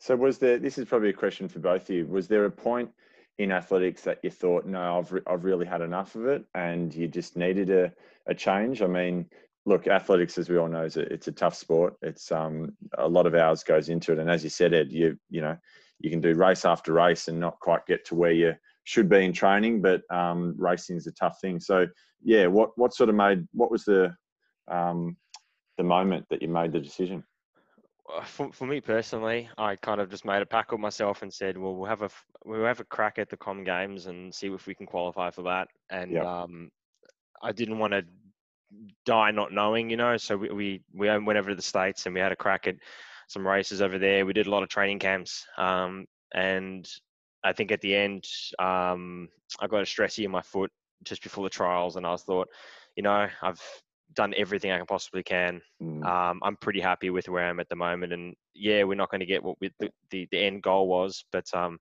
So 0.00 0.16
was 0.16 0.38
there? 0.38 0.58
This 0.58 0.78
is 0.78 0.86
probably 0.86 1.10
a 1.10 1.14
question 1.14 1.48
for 1.48 1.60
both 1.60 1.88
of 1.88 1.94
you. 1.94 2.06
Was 2.06 2.28
there 2.28 2.44
a 2.44 2.50
point 2.50 2.90
in 3.38 3.50
athletics 3.50 4.02
that 4.02 4.20
you 4.22 4.30
thought, 4.30 4.66
no, 4.66 4.98
I've 4.98 5.12
re- 5.12 5.22
I've 5.26 5.44
really 5.44 5.66
had 5.66 5.80
enough 5.80 6.14
of 6.14 6.26
it, 6.26 6.44
and 6.54 6.94
you 6.94 7.08
just 7.08 7.36
needed 7.36 7.70
a 7.70 7.92
a 8.26 8.34
change? 8.34 8.82
I 8.82 8.86
mean, 8.86 9.28
look, 9.66 9.86
athletics, 9.86 10.38
as 10.38 10.48
we 10.48 10.58
all 10.58 10.68
know, 10.68 10.84
is 10.84 10.96
a, 10.96 11.00
it's 11.12 11.28
a 11.28 11.32
tough 11.32 11.54
sport. 11.54 11.96
It's 12.02 12.30
um, 12.30 12.76
a 12.98 13.08
lot 13.08 13.26
of 13.26 13.34
hours 13.34 13.64
goes 13.64 13.88
into 13.88 14.12
it, 14.12 14.18
and 14.18 14.30
as 14.30 14.44
you 14.44 14.50
said, 14.50 14.74
Ed, 14.74 14.92
you 14.92 15.18
you 15.30 15.40
know, 15.40 15.56
you 16.00 16.10
can 16.10 16.20
do 16.20 16.34
race 16.34 16.64
after 16.64 16.92
race 16.92 17.28
and 17.28 17.40
not 17.40 17.58
quite 17.60 17.86
get 17.86 18.04
to 18.06 18.14
where 18.14 18.32
you 18.32 18.54
should 18.84 19.08
be 19.08 19.24
in 19.24 19.32
training, 19.32 19.82
but 19.82 20.02
um, 20.10 20.54
racing 20.58 20.96
is 20.96 21.06
a 21.06 21.12
tough 21.12 21.40
thing. 21.40 21.58
So, 21.58 21.86
yeah, 22.22 22.46
what 22.46 22.76
what 22.76 22.94
sort 22.94 23.08
of 23.08 23.14
made 23.14 23.46
what 23.52 23.70
was 23.70 23.84
the 23.84 24.14
um, 24.68 25.16
the 25.76 25.84
moment 25.84 26.26
that 26.30 26.42
you 26.42 26.48
made 26.48 26.72
the 26.72 26.80
decision? 26.80 27.24
For, 28.24 28.52
for 28.52 28.66
me 28.66 28.82
personally, 28.82 29.48
I 29.56 29.76
kind 29.76 29.98
of 29.98 30.10
just 30.10 30.26
made 30.26 30.42
a 30.42 30.46
pact 30.46 30.72
with 30.72 30.80
myself 30.80 31.22
and 31.22 31.32
said, 31.32 31.56
"Well, 31.56 31.74
we'll 31.74 31.88
have 31.88 32.02
a 32.02 32.10
we'll 32.44 32.66
have 32.66 32.80
a 32.80 32.84
crack 32.84 33.18
at 33.18 33.30
the 33.30 33.36
Com 33.36 33.64
Games 33.64 34.06
and 34.06 34.34
see 34.34 34.48
if 34.48 34.66
we 34.66 34.74
can 34.74 34.86
qualify 34.86 35.30
for 35.30 35.42
that." 35.42 35.68
And 35.90 36.12
yep. 36.12 36.24
um, 36.26 36.70
I 37.42 37.52
didn't 37.52 37.78
want 37.78 37.94
to 37.94 38.04
die 39.06 39.30
not 39.30 39.52
knowing, 39.52 39.88
you 39.88 39.96
know. 39.96 40.18
So 40.18 40.36
we, 40.36 40.50
we 40.50 40.82
we 40.92 41.18
went 41.18 41.38
over 41.38 41.50
to 41.50 41.56
the 41.56 41.62
states 41.62 42.04
and 42.04 42.14
we 42.14 42.20
had 42.20 42.32
a 42.32 42.36
crack 42.36 42.66
at 42.66 42.76
some 43.28 43.46
races 43.46 43.80
over 43.80 43.98
there. 43.98 44.26
We 44.26 44.34
did 44.34 44.46
a 44.46 44.50
lot 44.50 44.62
of 44.62 44.68
training 44.68 44.98
camps, 44.98 45.46
um, 45.56 46.04
and 46.34 46.86
I 47.44 47.52
think 47.52 47.70
at 47.70 47.80
the 47.80 47.94
end 47.94 48.26
um, 48.58 49.28
I 49.60 49.66
got 49.66 49.82
a 49.82 49.84
stressy 49.84 50.24
in 50.24 50.30
my 50.30 50.42
foot 50.42 50.70
just 51.04 51.22
before 51.22 51.44
the 51.44 51.50
trials, 51.50 51.96
and 51.96 52.06
I 52.06 52.10
was 52.10 52.22
thought, 52.22 52.48
you 52.96 53.02
know, 53.02 53.28
I've 53.42 53.60
done 54.14 54.34
everything 54.36 54.70
I 54.70 54.78
can 54.78 54.86
possibly 54.86 55.22
can. 55.22 55.60
Mm. 55.82 56.04
Um, 56.04 56.40
I'm 56.42 56.56
pretty 56.56 56.80
happy 56.80 57.10
with 57.10 57.28
where 57.28 57.48
I'm 57.48 57.60
at 57.60 57.68
the 57.68 57.76
moment, 57.76 58.12
and 58.12 58.34
yeah, 58.54 58.84
we're 58.84 58.94
not 58.94 59.10
going 59.10 59.20
to 59.20 59.26
get 59.26 59.42
what 59.42 59.56
we, 59.60 59.70
the, 59.78 59.90
the, 60.10 60.26
the 60.30 60.38
end 60.38 60.62
goal 60.62 60.88
was, 60.88 61.24
but 61.32 61.46
um, 61.54 61.78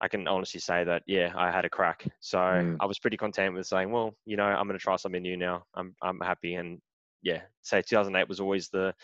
I 0.00 0.08
can 0.08 0.26
honestly 0.28 0.60
say 0.60 0.84
that 0.84 1.02
yeah, 1.06 1.32
I 1.36 1.50
had 1.50 1.64
a 1.64 1.70
crack. 1.70 2.06
So 2.20 2.38
mm. 2.38 2.76
I 2.80 2.86
was 2.86 2.98
pretty 2.98 3.16
content 3.16 3.54
with 3.54 3.66
saying, 3.66 3.90
well, 3.90 4.14
you 4.26 4.36
know, 4.36 4.44
I'm 4.44 4.66
going 4.66 4.78
to 4.78 4.82
try 4.82 4.96
something 4.96 5.22
new 5.22 5.36
now. 5.36 5.64
I'm 5.74 5.94
I'm 6.02 6.20
happy, 6.20 6.54
and 6.54 6.80
yeah, 7.22 7.42
say 7.62 7.82
2008 7.82 8.28
was 8.28 8.40
always 8.40 8.68
the 8.68 8.94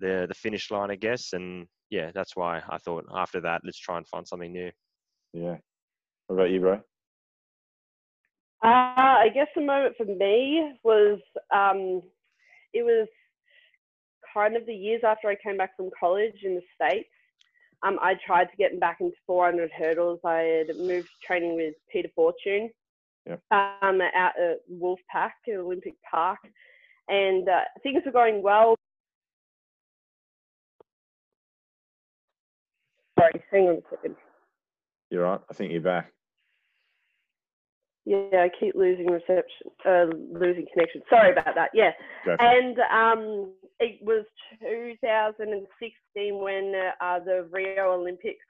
the 0.00 0.26
the 0.28 0.34
finish 0.34 0.70
line, 0.70 0.90
I 0.90 0.96
guess, 0.96 1.32
and 1.32 1.66
yeah, 1.90 2.10
that's 2.14 2.34
why 2.34 2.62
I 2.68 2.78
thought 2.78 3.04
after 3.14 3.40
that, 3.42 3.62
let's 3.64 3.78
try 3.78 3.96
and 3.96 4.08
find 4.08 4.26
something 4.26 4.52
new. 4.52 4.70
Yeah. 5.34 5.56
What 6.28 6.36
about 6.36 6.50
you, 6.50 6.60
bro? 6.60 6.74
Uh, 8.62 9.20
I 9.20 9.28
guess 9.34 9.48
the 9.54 9.60
moment 9.60 9.96
for 9.98 10.06
me 10.06 10.72
was 10.82 11.18
um, 11.54 12.00
it 12.72 12.82
was 12.82 13.08
kind 14.32 14.56
of 14.56 14.64
the 14.64 14.74
years 14.74 15.02
after 15.04 15.28
I 15.28 15.34
came 15.34 15.58
back 15.58 15.76
from 15.76 15.90
college 15.98 16.36
in 16.44 16.54
the 16.54 16.62
States. 16.74 17.08
Um, 17.82 17.98
I 18.00 18.14
tried 18.26 18.46
to 18.46 18.56
get 18.56 18.80
back 18.80 18.98
into 19.00 19.16
400 19.26 19.70
hurdles. 19.70 20.20
I 20.24 20.64
had 20.66 20.76
moved 20.78 21.10
training 21.26 21.56
with 21.56 21.74
Peter 21.92 22.08
Fortune 22.14 22.70
yep. 23.26 23.40
um, 23.50 24.00
out 24.00 24.32
at 24.40 24.60
Wolfpack 24.72 25.32
at 25.48 25.56
Olympic 25.58 25.94
Park, 26.10 26.38
and 27.08 27.46
uh, 27.46 27.60
things 27.82 28.02
were 28.06 28.12
going 28.12 28.42
well. 28.42 28.76
Sorry, 33.18 33.42
hang 33.50 33.68
on 33.68 33.74
a 33.76 33.80
second. 33.90 34.16
You're 35.14 35.22
right. 35.22 35.40
I 35.48 35.54
think 35.54 35.70
you're 35.70 35.80
back. 35.80 36.10
Yeah, 38.04 38.16
I 38.32 38.50
keep 38.58 38.74
losing 38.74 39.06
reception, 39.06 39.70
uh, 39.86 40.06
losing 40.32 40.66
connection. 40.72 41.02
Sorry 41.08 41.30
about 41.30 41.54
that. 41.54 41.70
Yeah, 41.72 41.92
and 42.26 42.76
um, 42.92 43.52
it 43.78 44.00
was 44.02 44.26
2016 44.60 46.38
when 46.42 46.74
uh, 47.00 47.20
the 47.20 47.48
Rio 47.48 47.92
Olympics 47.92 48.44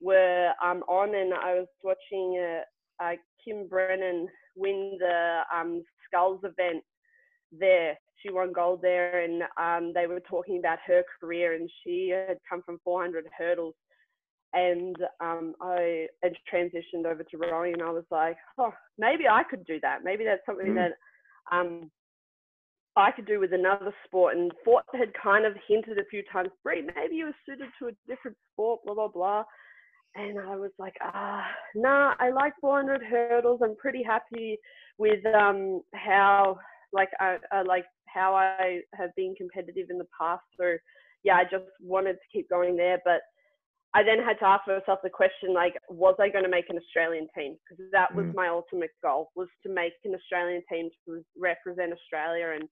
were 0.00 0.50
um, 0.62 0.82
on, 0.88 1.14
and 1.14 1.32
I 1.32 1.54
was 1.54 1.68
watching 1.84 2.44
uh, 2.44 3.04
uh, 3.04 3.12
Kim 3.44 3.68
Brennan 3.68 4.26
win 4.56 4.96
the 4.98 5.42
um, 5.54 5.84
sculls 6.08 6.40
event 6.42 6.82
there. 7.52 7.96
She 8.16 8.32
won 8.32 8.52
gold 8.52 8.82
there, 8.82 9.20
and 9.20 9.42
um, 9.56 9.92
they 9.94 10.08
were 10.08 10.20
talking 10.28 10.58
about 10.58 10.80
her 10.84 11.04
career, 11.20 11.54
and 11.54 11.70
she 11.84 12.10
had 12.10 12.38
come 12.50 12.62
from 12.66 12.80
400 12.84 13.24
hurdles 13.38 13.74
and 14.52 14.96
um, 15.20 15.54
I 15.60 16.06
had 16.22 16.32
transitioned 16.52 17.06
over 17.06 17.22
to 17.22 17.38
rowing, 17.38 17.74
and 17.74 17.82
I 17.82 17.90
was 17.90 18.04
like, 18.10 18.36
oh, 18.58 18.72
maybe 18.98 19.24
I 19.30 19.42
could 19.42 19.64
do 19.64 19.78
that. 19.82 20.04
Maybe 20.04 20.24
that's 20.24 20.44
something 20.46 20.74
mm. 20.74 20.74
that 20.74 21.56
um, 21.56 21.90
I 22.96 23.10
could 23.10 23.26
do 23.26 23.40
with 23.40 23.52
another 23.52 23.94
sport. 24.04 24.36
And 24.36 24.52
Fort 24.64 24.84
had 24.94 25.12
kind 25.20 25.46
of 25.46 25.54
hinted 25.66 25.98
a 25.98 26.04
few 26.10 26.22
times, 26.30 26.50
Bree, 26.62 26.86
maybe 26.94 27.16
you 27.16 27.26
were 27.26 27.36
suited 27.46 27.68
to 27.78 27.88
a 27.88 27.92
different 28.06 28.36
sport, 28.52 28.80
blah 28.84 28.94
blah 28.94 29.08
blah. 29.08 29.44
And 30.14 30.38
I 30.38 30.56
was 30.56 30.72
like, 30.78 30.94
ah, 31.00 31.46
nah, 31.74 32.14
I 32.20 32.30
like 32.30 32.52
400 32.60 33.02
hurdles. 33.02 33.60
I'm 33.64 33.76
pretty 33.76 34.02
happy 34.02 34.58
with 34.98 35.24
um, 35.24 35.80
how, 35.94 36.58
like, 36.92 37.08
I, 37.18 37.38
I 37.50 37.62
like 37.62 37.86
how 38.06 38.34
I 38.34 38.80
have 38.94 39.08
been 39.16 39.34
competitive 39.34 39.88
in 39.88 39.96
the 39.96 40.06
past. 40.20 40.42
So, 40.60 40.76
yeah, 41.24 41.36
I 41.36 41.44
just 41.44 41.64
wanted 41.80 42.14
to 42.14 42.28
keep 42.30 42.50
going 42.50 42.76
there, 42.76 42.98
but 43.06 43.22
I 43.94 44.02
then 44.02 44.24
had 44.24 44.38
to 44.38 44.46
ask 44.46 44.66
myself 44.66 45.00
the 45.02 45.10
question 45.10 45.52
like, 45.52 45.74
was 45.88 46.14
I 46.18 46.30
going 46.30 46.44
to 46.44 46.50
make 46.50 46.70
an 46.70 46.78
Australian 46.78 47.28
team? 47.36 47.56
Because 47.68 47.84
that 47.92 48.14
was 48.14 48.24
mm. 48.26 48.34
my 48.34 48.48
ultimate 48.48 48.92
goal 49.02 49.30
was 49.36 49.48
to 49.64 49.72
make 49.72 49.92
an 50.04 50.14
Australian 50.14 50.62
team 50.70 50.88
to 51.06 51.22
represent 51.38 51.92
Australia. 51.92 52.52
And 52.54 52.68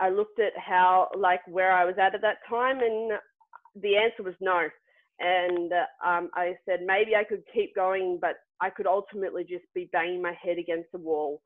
I 0.00 0.10
looked 0.10 0.40
at 0.40 0.52
how 0.56 1.08
like 1.16 1.40
where 1.46 1.72
I 1.72 1.84
was 1.84 1.94
at 2.00 2.16
at 2.16 2.22
that 2.22 2.38
time, 2.48 2.80
and 2.80 3.12
the 3.80 3.96
answer 3.96 4.24
was 4.24 4.34
no. 4.40 4.68
And 5.20 5.72
um, 6.04 6.30
I 6.34 6.54
said 6.68 6.80
maybe 6.84 7.14
I 7.14 7.24
could 7.24 7.42
keep 7.54 7.74
going, 7.76 8.18
but 8.20 8.36
I 8.60 8.70
could 8.70 8.86
ultimately 8.86 9.44
just 9.44 9.64
be 9.72 9.88
banging 9.92 10.22
my 10.22 10.34
head 10.42 10.58
against 10.58 10.90
the 10.92 10.98
wall. 10.98 11.42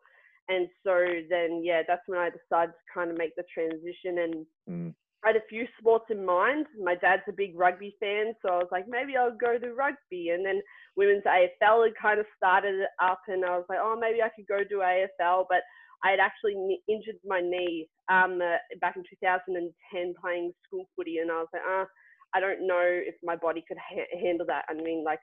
And 0.49 0.69
so 0.85 1.05
then, 1.31 1.63
yeah, 1.63 1.83
that's 1.87 2.03
when 2.07 2.19
I 2.19 2.31
decided 2.31 2.73
to 2.73 2.93
kind 2.93 3.11
of 3.11 3.19
make 3.19 3.37
the 3.37 3.45
transition 3.55 4.19
and. 4.19 4.47
Mm 4.69 4.95
I 5.25 5.29
had 5.29 5.37
a 5.37 5.47
few 5.49 5.67
sports 5.79 6.07
in 6.11 6.25
mind. 6.25 6.67
My 6.83 6.97
dad's 6.97 7.23
a 7.29 7.33
big 7.33 7.57
rugby 7.57 7.95
fan, 8.01 8.35
so 8.43 8.53
I 8.53 8.57
was 8.59 8.69
like, 8.73 8.87
maybe 8.89 9.17
I'll 9.17 9.37
go 9.37 9.57
to 9.57 9.75
rugby. 9.75 10.31
And 10.31 10.45
then 10.45 10.61
women's 10.97 11.23
AFL 11.25 11.87
had 11.87 11.95
kind 12.01 12.19
of 12.19 12.27
started 12.37 12.81
up, 13.01 13.21
and 13.29 13.45
I 13.45 13.57
was 13.57 13.67
like, 13.69 13.79
oh, 13.81 13.97
maybe 13.99 14.21
I 14.21 14.31
could 14.35 14.49
go 14.49 14.65
do 14.69 14.79
AFL. 14.79 15.45
But 15.49 15.63
I 16.05 16.11
had 16.11 16.19
actually 16.19 16.81
injured 16.89 17.17
my 17.25 17.41
knee 17.41 17.89
um, 18.11 18.41
uh, 18.43 18.59
back 18.81 18.97
in 18.97 19.05
2010 19.09 20.15
playing 20.21 20.53
school 20.67 20.89
footy, 20.97 21.19
and 21.19 21.31
I 21.31 21.35
was 21.37 21.49
like, 21.53 21.63
ah, 21.65 21.87
I 22.35 22.41
don't 22.41 22.67
know 22.67 22.83
if 22.83 23.15
my 23.23 23.37
body 23.37 23.65
could 23.67 23.79
ha- 23.79 24.19
handle 24.21 24.47
that. 24.47 24.65
I 24.69 24.75
mean, 24.75 25.05
like, 25.05 25.21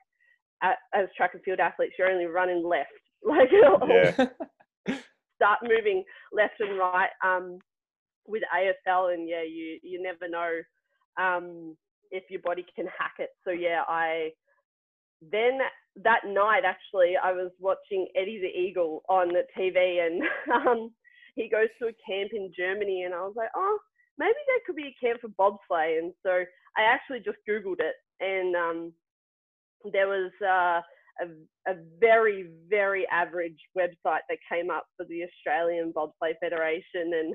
as 0.62 1.08
track 1.16 1.32
and 1.34 1.42
field 1.42 1.60
athletes, 1.60 1.94
you're 1.98 2.10
only 2.10 2.26
running 2.26 2.64
left, 2.66 2.88
like, 3.24 3.50
yeah. 3.52 4.26
start 5.36 5.58
moving 5.62 6.04
left 6.32 6.60
and 6.60 6.78
right. 6.78 7.08
Um, 7.24 7.58
with 8.30 8.42
AFL, 8.54 9.14
and 9.14 9.28
yeah, 9.28 9.42
you 9.42 9.78
you 9.82 10.02
never 10.02 10.28
know 10.28 10.60
um, 11.22 11.76
if 12.10 12.24
your 12.30 12.40
body 12.40 12.64
can 12.74 12.86
hack 12.86 13.14
it. 13.18 13.30
So 13.44 13.50
yeah, 13.50 13.82
I 13.88 14.30
then 15.20 15.58
that 16.02 16.20
night 16.26 16.62
actually 16.64 17.14
I 17.22 17.32
was 17.32 17.50
watching 17.58 18.06
Eddie 18.16 18.40
the 18.40 18.60
Eagle 18.60 19.02
on 19.08 19.28
the 19.28 19.42
TV, 19.58 20.06
and 20.06 20.22
um, 20.54 20.90
he 21.34 21.48
goes 21.48 21.68
to 21.80 21.88
a 21.88 21.96
camp 22.08 22.30
in 22.32 22.52
Germany, 22.56 23.02
and 23.04 23.14
I 23.14 23.20
was 23.20 23.34
like, 23.36 23.50
oh, 23.54 23.78
maybe 24.18 24.32
there 24.46 24.58
could 24.66 24.76
be 24.76 24.94
a 24.94 25.04
camp 25.04 25.20
for 25.20 25.28
bobsleigh, 25.28 25.98
and 25.98 26.12
so 26.24 26.44
I 26.76 26.82
actually 26.82 27.20
just 27.20 27.38
googled 27.48 27.80
it, 27.80 27.94
and 28.20 28.56
um, 28.56 28.92
there 29.92 30.08
was. 30.08 30.30
Uh, 30.42 30.80
a, 31.20 31.70
a, 31.70 31.74
very, 31.98 32.48
very 32.68 33.06
average 33.12 33.58
website 33.76 34.24
that 34.28 34.38
came 34.50 34.70
up 34.70 34.86
for 34.96 35.04
the 35.06 35.22
Australian 35.24 35.92
Bobsleigh 35.92 36.38
Federation, 36.40 37.12
and 37.12 37.34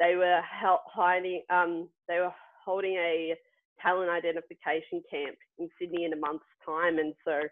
they 0.00 0.14
were 0.14 0.40
hiding, 0.42 1.42
um, 1.50 1.88
they 2.08 2.18
were 2.18 2.32
holding 2.64 2.94
a 2.94 3.34
talent 3.82 4.10
identification 4.10 5.02
camp 5.10 5.36
in 5.58 5.68
Sydney 5.80 6.04
in 6.04 6.12
a 6.12 6.16
month's 6.16 6.44
time, 6.64 6.98
and 6.98 7.14
so 7.24 7.42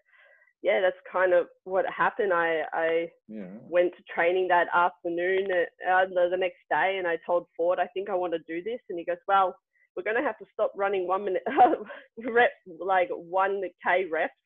yeah, 0.63 0.81
that's 0.81 0.97
kind 1.11 1.33
of 1.33 1.47
what 1.65 1.85
happened. 1.95 2.33
I 2.33 2.63
I 2.73 3.09
yeah. 3.29 3.45
went 3.69 3.93
to 3.97 4.03
training 4.13 4.49
that 4.49 4.67
afternoon, 4.75 5.49
uh, 5.53 6.07
the, 6.07 6.29
the 6.31 6.37
next 6.37 6.59
day, 6.71 6.97
and 6.99 7.07
I 7.07 7.19
told 7.27 7.47
Ford 7.57 7.79
I 7.79 7.87
think 7.89 8.11
I 8.11 8.15
want 8.15 8.33
to 8.33 8.41
do 8.49 8.63
this, 8.63 8.81
and 8.89 8.99
he 8.99 9.05
goes, 9.05 9.23
well, 9.29 9.55
we're 9.97 10.03
going 10.03 10.17
to 10.17 10.23
have 10.23 10.39
to 10.39 10.45
stop 10.53 10.73
running 10.77 11.07
one 11.07 11.25
minute 11.25 11.43
rep 12.25 12.51
like 12.81 13.09
one 13.11 13.63
k 13.85 14.07
reps. 14.11 14.33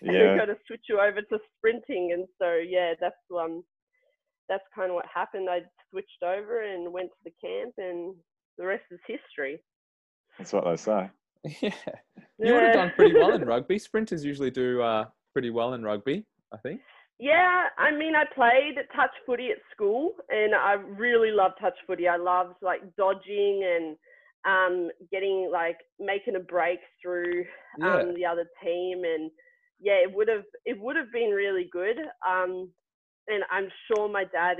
Yeah. 0.00 0.12
And 0.12 0.18
we're 0.18 0.36
going 0.36 0.48
to 0.48 0.64
switch 0.66 0.80
you 0.88 0.98
over 0.98 1.20
to 1.20 1.38
sprinting, 1.58 2.12
and 2.14 2.26
so 2.40 2.54
yeah, 2.56 2.94
that's 2.98 3.14
um 3.38 3.62
that's 4.48 4.64
kind 4.74 4.90
of 4.90 4.94
what 4.94 5.06
happened. 5.12 5.48
I 5.50 5.60
switched 5.90 6.22
over 6.22 6.62
and 6.62 6.92
went 6.92 7.10
to 7.10 7.16
the 7.24 7.32
camp, 7.46 7.74
and 7.78 8.14
the 8.58 8.66
rest 8.66 8.84
is 8.90 9.00
history. 9.06 9.60
That's 10.38 10.52
what 10.52 10.64
they 10.64 10.76
say. 10.76 11.10
yeah, 11.60 11.70
you 12.38 12.54
would 12.54 12.62
have 12.62 12.74
done 12.74 12.92
pretty 12.96 13.14
well 13.14 13.34
in 13.34 13.44
rugby. 13.46 13.78
Sprinters 13.78 14.24
usually 14.24 14.50
do 14.50 14.80
uh, 14.82 15.06
pretty 15.32 15.50
well 15.50 15.74
in 15.74 15.82
rugby, 15.82 16.24
I 16.52 16.56
think. 16.58 16.80
Yeah, 17.18 17.64
I 17.78 17.92
mean, 17.92 18.14
I 18.16 18.24
played 18.34 18.76
touch 18.94 19.10
footy 19.24 19.50
at 19.50 19.58
school, 19.72 20.12
and 20.30 20.54
I 20.54 20.72
really 20.72 21.30
loved 21.30 21.54
touch 21.60 21.76
footy. 21.86 22.08
I 22.08 22.16
loved 22.16 22.56
like 22.60 22.80
dodging 22.96 23.62
and 23.64 23.96
um, 24.46 24.90
getting 25.12 25.48
like 25.52 25.78
making 26.00 26.36
a 26.36 26.40
break 26.40 26.80
through 27.02 27.44
um, 27.82 28.08
yeah. 28.08 28.12
the 28.16 28.26
other 28.26 28.46
team, 28.62 29.02
and 29.04 29.30
yeah, 29.80 29.94
it 30.02 30.12
would 30.12 30.28
have 30.28 30.44
it 30.64 30.80
would 30.80 30.96
have 30.96 31.12
been 31.12 31.30
really 31.30 31.68
good. 31.72 31.98
Um, 32.28 32.70
and 33.28 33.42
I'm 33.50 33.68
sure 33.88 34.08
my 34.08 34.24
dad 34.24 34.58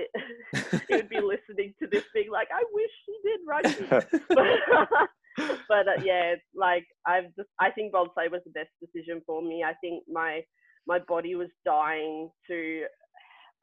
he 0.88 0.96
would 0.96 1.08
be 1.08 1.20
listening 1.20 1.74
to 1.82 1.88
this, 1.90 2.04
being 2.14 2.30
like, 2.30 2.48
"I 2.52 2.62
wish 2.72 2.90
he 3.06 3.18
did 3.24 3.40
rugby." 3.46 4.18
but, 4.28 5.08
but 5.68 5.88
uh, 5.88 6.02
yeah, 6.04 6.34
like 6.54 6.86
I've 7.06 7.34
just 7.36 7.48
I 7.60 7.70
think 7.70 7.92
bobsleigh 7.92 8.30
was 8.30 8.42
the 8.44 8.52
best 8.52 8.70
decision 8.80 9.22
for 9.26 9.42
me. 9.42 9.64
I 9.66 9.74
think 9.80 10.04
my 10.10 10.42
my 10.86 10.98
body 11.08 11.34
was 11.34 11.48
dying 11.64 12.30
to 12.48 12.84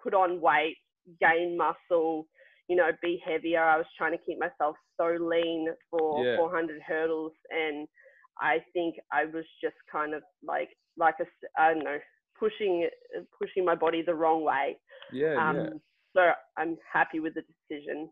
put 0.02 0.14
on 0.14 0.42
weight, 0.42 0.78
gain 1.20 1.58
muscle, 1.58 2.28
you 2.68 2.76
know, 2.76 2.90
be 3.02 3.22
heavier. 3.26 3.64
I 3.64 3.78
was 3.78 3.86
trying 3.98 4.12
to 4.12 4.24
keep 4.26 4.40
myself 4.40 4.76
so 5.00 5.18
lean 5.20 5.68
for 5.90 6.26
Yeah. 6.26 6.38
400 6.38 6.82
hurdles, 6.86 7.34
and 7.50 7.88
I 8.40 8.60
think 8.74 8.96
I 9.12 9.26
was 9.26 9.46
just 9.64 9.76
kind 9.92 10.14
of 10.14 10.24
like 10.44 10.70
like 10.98 11.16
a 11.22 11.26
I 11.60 11.74
don't 11.74 11.84
know 11.84 12.00
pushing 12.40 12.90
pushing 13.40 13.64
my 13.64 13.76
body 13.76 14.02
the 14.02 14.16
wrong 14.16 14.44
way. 14.44 14.78
Yeah, 15.12 15.50
Um, 15.50 15.56
yeah. 15.56 15.70
So 16.16 16.32
I'm 16.58 16.78
happy 16.92 17.20
with 17.20 17.34
the 17.36 17.44
decision. 17.70 18.10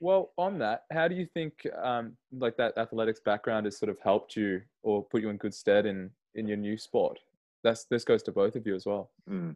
Well, 0.00 0.32
on 0.36 0.58
that, 0.58 0.84
how 0.92 1.06
do 1.06 1.14
you 1.14 1.26
think 1.26 1.52
um, 1.80 2.16
like 2.32 2.56
that 2.56 2.76
athletics 2.76 3.20
background 3.24 3.66
has 3.66 3.78
sort 3.78 3.88
of 3.88 3.98
helped 4.02 4.36
you 4.36 4.60
or 4.82 5.04
put 5.04 5.22
you 5.22 5.30
in 5.30 5.36
good 5.36 5.54
stead 5.54 5.86
in 5.86 6.10
in 6.34 6.48
your 6.48 6.56
new 6.56 6.76
sport? 6.76 7.18
That's 7.62 7.84
this 7.84 8.04
goes 8.04 8.22
to 8.24 8.32
both 8.32 8.56
of 8.56 8.66
you 8.66 8.74
as 8.74 8.84
well. 8.84 9.10
Mm. 9.30 9.54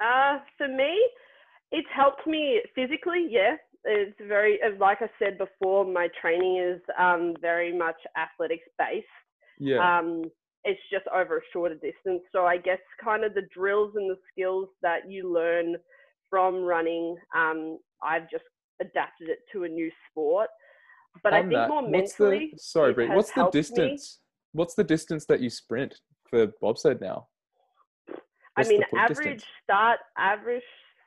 Uh, 0.00 0.38
for 0.58 0.68
me, 0.68 0.98
it's 1.72 1.88
helped 1.94 2.26
me 2.26 2.60
physically. 2.74 3.26
Yeah, 3.30 3.56
it's 3.84 4.18
very 4.26 4.62
uh, 4.62 4.76
like 4.78 4.98
I 5.00 5.08
said 5.18 5.38
before. 5.38 5.84
My 5.84 6.08
training 6.20 6.58
is 6.58 6.80
um, 6.98 7.34
very 7.40 7.76
much 7.76 7.96
athletics 8.18 8.68
based. 8.78 9.06
Yeah, 9.58 9.98
Um, 9.98 10.24
it's 10.64 10.80
just 10.92 11.04
over 11.14 11.38
a 11.38 11.40
shorter 11.52 11.74
distance. 11.74 12.22
So 12.32 12.44
I 12.44 12.58
guess 12.58 12.78
kind 13.02 13.24
of 13.24 13.34
the 13.34 13.46
drills 13.54 13.92
and 13.96 14.10
the 14.10 14.16
skills 14.32 14.68
that 14.82 15.10
you 15.10 15.32
learn 15.32 15.76
from 16.28 16.56
running, 16.56 17.16
um, 17.36 17.78
I've 18.02 18.30
just 18.30 18.44
adapted 18.80 19.28
it 19.28 19.38
to 19.52 19.64
a 19.64 19.68
new 19.68 19.90
sport. 20.10 20.48
But 21.22 21.34
I 21.34 21.38
on 21.38 21.48
think 21.48 21.54
that, 21.54 21.68
more 21.68 21.82
mentally, 21.82 22.50
the 22.52 22.58
sorry, 22.58 22.92
Bree, 22.92 23.08
what's 23.08 23.30
the 23.30 23.34
helped 23.40 23.54
me. 23.54 23.60
distance? 23.60 24.20
What's 24.52 24.74
the 24.74 24.84
distance 24.84 25.26
that 25.26 25.40
you 25.40 25.50
sprint 25.50 25.94
for 26.28 26.48
bobsled 26.60 27.00
now? 27.00 27.26
I 28.08 28.14
What's 28.56 28.68
the 28.68 28.74
mean, 28.74 28.82
average 28.96 29.16
distance? 29.16 29.44
start, 29.64 29.98
average 30.18 30.62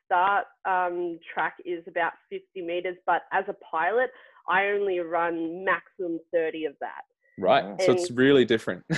start 0.05 0.45
um, 0.65 1.19
track 1.33 1.55
is 1.65 1.83
about 1.87 2.13
50 2.29 2.61
meters, 2.61 2.97
but 3.05 3.23
as 3.31 3.45
a 3.47 3.55
pilot, 3.69 4.09
I 4.49 4.67
only 4.67 4.99
run 4.99 5.63
maximum 5.63 6.19
30 6.33 6.65
of 6.65 6.73
that. 6.81 7.03
Right, 7.39 7.65
Wow. 7.65 7.77
so 7.79 7.91
it's 7.93 8.11
really 8.11 8.45
different. 8.45 8.83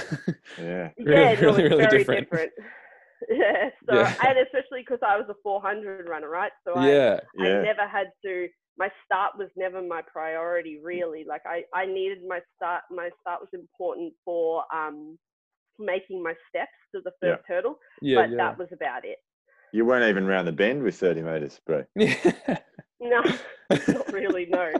Yeah. 0.57 0.89
Really, 0.97 1.21
yeah, 1.21 1.33
no, 1.35 1.41
really, 1.41 1.63
really 1.63 1.87
different. 1.87 2.29
different. 2.29 2.51
yeah, 3.29 3.69
so 3.89 3.95
Yeah. 3.95 4.13
and 4.27 4.37
especially 4.39 4.81
because 4.81 4.99
I 5.05 5.17
was 5.17 5.25
a 5.29 5.35
400 5.43 6.07
runner, 6.07 6.29
right? 6.29 6.51
So 6.65 6.73
I, 6.73 6.89
yeah, 6.91 7.19
I 7.39 7.43
never 7.43 7.87
had 7.87 8.07
to. 8.25 8.47
My 8.77 8.89
start 9.05 9.37
was 9.37 9.49
never 9.55 9.81
my 9.81 10.01
priority, 10.01 10.79
really. 10.83 11.23
Like 11.27 11.41
I, 11.45 11.63
I 11.73 11.85
needed 11.85 12.19
my 12.27 12.41
start. 12.55 12.83
My 12.91 13.09
start 13.21 13.39
was 13.41 13.49
important 13.53 14.13
for 14.25 14.63
um, 14.73 15.17
making 15.79 16.21
my 16.21 16.33
steps 16.49 16.71
to 16.93 17.01
the 17.03 17.11
Yeah. 17.21 17.35
first 17.35 17.43
hurdle, 17.47 17.79
yeah, 18.01 18.21
but 18.21 18.31
yeah. 18.31 18.37
that 18.37 18.57
was 18.57 18.67
about 18.73 19.05
it. 19.05 19.17
You 19.71 19.85
weren't 19.85 20.05
even 20.09 20.25
round 20.25 20.47
the 20.47 20.51
bend 20.53 20.83
with 20.83 20.95
30 20.95 21.21
meters, 21.21 21.59
bro. 21.65 21.85
yeah. 21.95 22.15
No, 23.01 23.21
not 23.69 24.13
really. 24.13 24.45
No. 24.45 24.71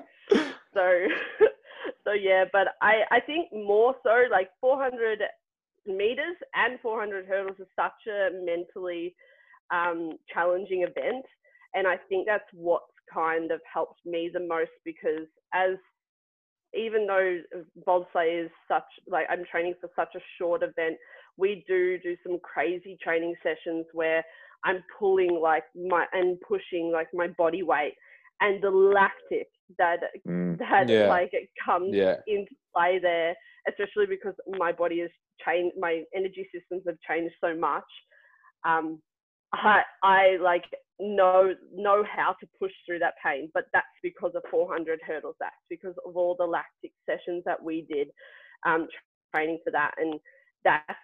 So, 0.74 1.08
so 2.04 2.14
yeah, 2.14 2.46
but 2.52 2.70
I, 2.82 3.02
I 3.12 3.20
think 3.20 3.50
more 3.54 3.96
so 4.04 4.24
like 4.32 4.50
400 4.62 5.20
meters 5.86 6.36
and 6.54 6.80
400 6.82 7.26
hurdles 7.26 7.58
is 7.60 7.68
such 7.76 8.08
a 8.08 8.30
mentally 8.44 9.16
um, 9.72 10.12
challenging 10.34 10.82
event, 10.84 11.26
and 11.74 11.88
I 11.88 11.98
think 12.10 12.28
that's 12.28 12.44
what's 12.54 12.86
kind 13.14 13.52
of 13.52 13.62
helped 13.72 14.00
me 14.06 14.30
the 14.34 14.40
most 14.40 14.72
because 14.84 15.28
as 15.54 15.78
even 16.74 17.08
though 17.08 17.40
bobsleigh 17.88 18.46
is 18.46 18.52
such 18.68 18.84
like 19.08 19.28
I'm 19.30 19.46
training 19.50 19.76
for 19.80 19.90
such 19.96 20.16
a 20.16 20.26
short 20.38 20.64
event, 20.64 20.98
we 21.38 21.64
do 21.68 21.98
do 22.00 22.16
some 22.26 22.40
crazy 22.40 22.98
training 23.02 23.36
sessions 23.44 23.86
where 23.94 24.24
I'm 24.64 24.84
pulling 24.98 25.40
like 25.42 25.64
my 25.76 26.06
and 26.14 26.40
pushing 26.42 26.92
like 26.92 27.08
my 27.14 27.28
body 27.28 27.64
weight 27.64 27.94
and 28.42 28.62
the 28.62 28.70
lactic 28.70 29.48
that 29.78 30.00
Mm. 30.28 30.58
that 30.60 30.90
Yeah. 30.90 31.08
like 31.08 31.34
it 31.34 31.50
comes 31.64 31.94
yeah, 31.94 32.18
into 32.28 32.56
play 32.74 33.00
there, 33.00 33.36
especially 33.68 34.06
because 34.08 34.36
my 34.58 34.72
body 34.72 35.00
has 35.00 35.10
changed, 35.46 35.76
my 35.80 36.04
energy 36.16 36.48
systems 36.54 36.84
have 36.88 36.98
changed 37.08 37.36
so 37.42 37.56
much. 37.56 37.84
Um, 38.66 39.02
I, 39.54 39.84
I 40.04 40.38
like 40.42 40.66
know 41.00 41.54
know 41.74 42.04
how 42.04 42.36
to 42.40 42.48
push 42.60 42.72
through 42.86 43.00
that 43.00 43.16
pain, 43.24 43.50
but 43.54 43.66
that's 43.74 43.86
because 44.04 44.32
of 44.36 44.44
400 44.50 45.00
hurdles. 45.06 45.36
That's 45.40 45.56
because 45.70 45.96
of 46.06 46.16
all 46.18 46.36
the 46.38 46.46
lactic 46.46 46.92
sessions 47.06 47.44
that 47.46 47.62
we 47.62 47.86
did, 47.92 48.10
um, 48.66 48.88
training 49.34 49.60
for 49.64 49.72
that, 49.72 49.94
and 49.98 50.20
that's 50.64 51.00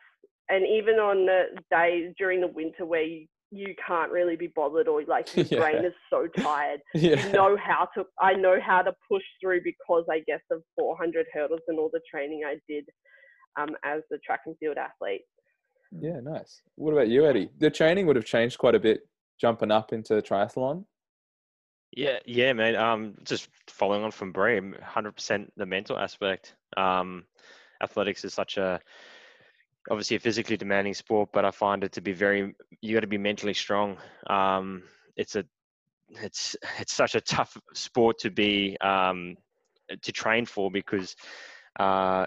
and 0.49 0.65
even 0.67 0.95
on 0.95 1.25
the 1.25 1.45
days 1.71 2.13
during 2.17 2.41
the 2.41 2.47
winter 2.47 2.85
where 2.85 3.03
you, 3.03 3.25
you 3.51 3.75
can't 3.85 4.11
really 4.11 4.35
be 4.35 4.47
bothered 4.55 4.87
or 4.87 5.03
like 5.03 5.35
your 5.35 5.61
brain 5.61 5.83
is 5.83 5.93
so 6.09 6.25
tired 6.37 6.79
yeah. 6.93 7.25
you 7.25 7.33
know 7.33 7.57
how 7.57 7.87
to 7.93 8.03
i 8.19 8.33
know 8.33 8.57
how 8.65 8.81
to 8.81 8.93
push 9.09 9.23
through 9.41 9.59
because 9.63 10.05
i 10.09 10.19
guess 10.25 10.41
of 10.51 10.61
400 10.79 11.25
hurdles 11.33 11.59
and 11.67 11.77
all 11.77 11.89
the 11.91 11.99
training 12.09 12.43
i 12.45 12.55
did 12.67 12.85
um, 13.59 13.69
as 13.83 14.01
a 14.13 14.17
track 14.19 14.41
and 14.45 14.55
field 14.59 14.77
athlete 14.77 15.21
Yeah, 15.99 16.21
nice. 16.21 16.61
What 16.75 16.93
about 16.93 17.09
you, 17.09 17.25
Eddie? 17.25 17.49
The 17.59 17.69
training 17.69 18.07
would 18.07 18.15
have 18.15 18.25
changed 18.25 18.57
quite 18.57 18.75
a 18.75 18.79
bit 18.79 19.01
jumping 19.39 19.71
up 19.71 19.91
into 19.91 20.13
triathlon. 20.21 20.85
Yeah, 21.91 22.19
yeah, 22.25 22.53
man. 22.53 22.75
Um, 22.75 23.15
just 23.23 23.49
following 23.67 24.03
on 24.03 24.11
from 24.11 24.31
Bray, 24.31 24.61
hundred 24.81 25.13
percent 25.13 25.51
the 25.57 25.65
mental 25.65 25.97
aspect. 25.97 26.55
Um, 26.77 27.25
athletics 27.83 28.23
is 28.23 28.33
such 28.33 28.57
a 28.57 28.79
obviously 29.89 30.17
a 30.17 30.19
physically 30.19 30.57
demanding 30.57 30.93
sport, 30.93 31.29
but 31.33 31.45
I 31.45 31.51
find 31.51 31.83
it 31.83 31.91
to 31.93 32.01
be 32.01 32.13
very 32.13 32.53
you 32.81 32.93
got 32.93 33.01
to 33.01 33.07
be 33.07 33.17
mentally 33.17 33.53
strong. 33.53 33.97
Um, 34.29 34.83
it's 35.15 35.35
a 35.35 35.43
it's 36.09 36.55
it's 36.79 36.93
such 36.93 37.15
a 37.15 37.21
tough 37.21 37.57
sport 37.73 38.19
to 38.19 38.29
be 38.29 38.77
um, 38.81 39.35
to 40.01 40.11
train 40.11 40.45
for 40.45 40.69
because 40.71 41.15
uh, 41.79 42.25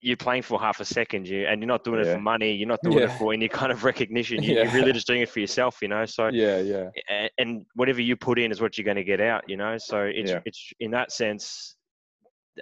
you're 0.00 0.16
playing 0.16 0.42
for 0.42 0.58
half 0.58 0.80
a 0.80 0.84
second, 0.84 1.28
you 1.28 1.46
and 1.46 1.60
you're 1.60 1.68
not 1.68 1.84
doing 1.84 2.00
it 2.00 2.08
for 2.08 2.20
money. 2.20 2.52
You're 2.52 2.68
not 2.68 2.80
doing 2.82 3.04
it 3.04 3.12
for 3.12 3.32
any 3.32 3.48
kind 3.48 3.70
of 3.70 3.84
recognition. 3.84 4.42
You, 4.42 4.54
Yeah. 4.54 4.62
You're 4.64 4.72
really 4.72 4.92
just 4.92 5.06
doing 5.06 5.20
it 5.20 5.28
for 5.28 5.40
yourself, 5.40 5.78
you 5.82 5.88
know. 5.88 6.06
So 6.06 6.28
Yeah, 6.28 6.58
yeah, 6.60 6.90
a- 7.10 7.30
and 7.38 7.64
whatever 7.74 8.00
you 8.00 8.16
put 8.16 8.38
in 8.38 8.50
is 8.50 8.60
what 8.60 8.76
you're 8.76 8.84
going 8.84 8.96
to 8.96 9.04
get 9.04 9.20
out 9.20 9.48
you 9.48 9.56
know 9.56 9.76
so 9.78 10.02
it's 10.02 10.30
Yeah. 10.30 10.40
it's 10.44 10.72
in 10.80 10.90
that 10.92 11.12
sense 11.12 11.76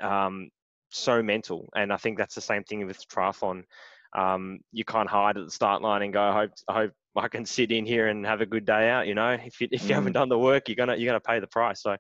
um 0.00 0.48
so 0.90 1.22
mental 1.22 1.68
and 1.76 1.92
i 1.92 1.96
think 1.96 2.18
that's 2.18 2.34
the 2.34 2.40
same 2.40 2.64
thing 2.64 2.86
with 2.86 3.00
triathlon 3.08 3.62
um 4.16 4.59
you 4.73 4.85
can't 4.85 5.09
hide 5.09 5.37
at 5.37 5.44
the 5.44 5.51
start 5.51 5.83
line 5.83 6.03
and 6.03 6.12
go 6.12 6.23
i 6.23 6.33
hope 6.33 6.51
i 6.68 6.75
hope 6.75 6.92
i 7.16 7.29
can 7.29 7.44
sit 7.44 7.71
in 7.71 7.85
here 7.85 8.09
and 8.09 8.25
have 8.25 8.40
a 8.40 8.47
good 8.47 8.64
day 8.64 8.88
out 8.88 9.07
you 9.07 9.14
know? 9.14 9.31
If 9.31 9.61
you, 9.61 9.68
if 9.71 9.88
you 9.88 9.94
haven't 9.94 10.12
done 10.12 10.29
the 10.29 10.38
work 10.38 10.68
you're 10.68 10.77
gonna 10.77 10.97
you're 10.97 11.09
gonna 11.09 11.21
pay 11.21 11.40
the 11.40 11.47
price. 11.47 11.83
So 11.83 11.97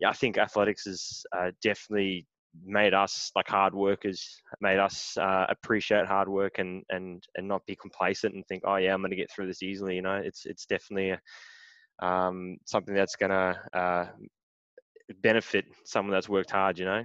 yeah 0.00 0.10
i 0.10 0.12
think 0.12 0.38
athletics 0.38 0.84
has 0.84 1.24
uh, 1.36 1.50
definitely 1.62 2.26
made 2.64 2.94
us 2.94 3.30
like 3.36 3.48
hard 3.48 3.74
workers 3.74 4.40
made 4.60 4.78
us 4.78 5.16
uh, 5.18 5.44
appreciate 5.50 6.06
hard 6.06 6.28
work 6.28 6.58
and 6.58 6.82
and 6.88 7.22
and 7.36 7.46
not 7.46 7.64
be 7.66 7.76
complacent 7.76 8.34
and 8.34 8.46
think 8.46 8.62
oh 8.66 8.76
yeah 8.76 8.94
i'm 8.94 9.02
going 9.02 9.10
to 9.10 9.16
get 9.16 9.30
through 9.30 9.46
this 9.46 9.62
easily 9.62 9.94
you 9.94 10.02
know? 10.02 10.16
It's 10.16 10.46
it's 10.46 10.66
definitely 10.66 11.10
a, 11.10 11.20
um, 12.06 12.56
something 12.66 12.94
that's 12.94 13.16
going 13.16 13.30
to 13.30 13.60
uh, 13.72 14.06
benefit 15.22 15.66
someone 15.84 16.12
that's 16.12 16.28
worked 16.28 16.50
hard, 16.50 16.78
you 16.78 16.84
know? 16.84 17.04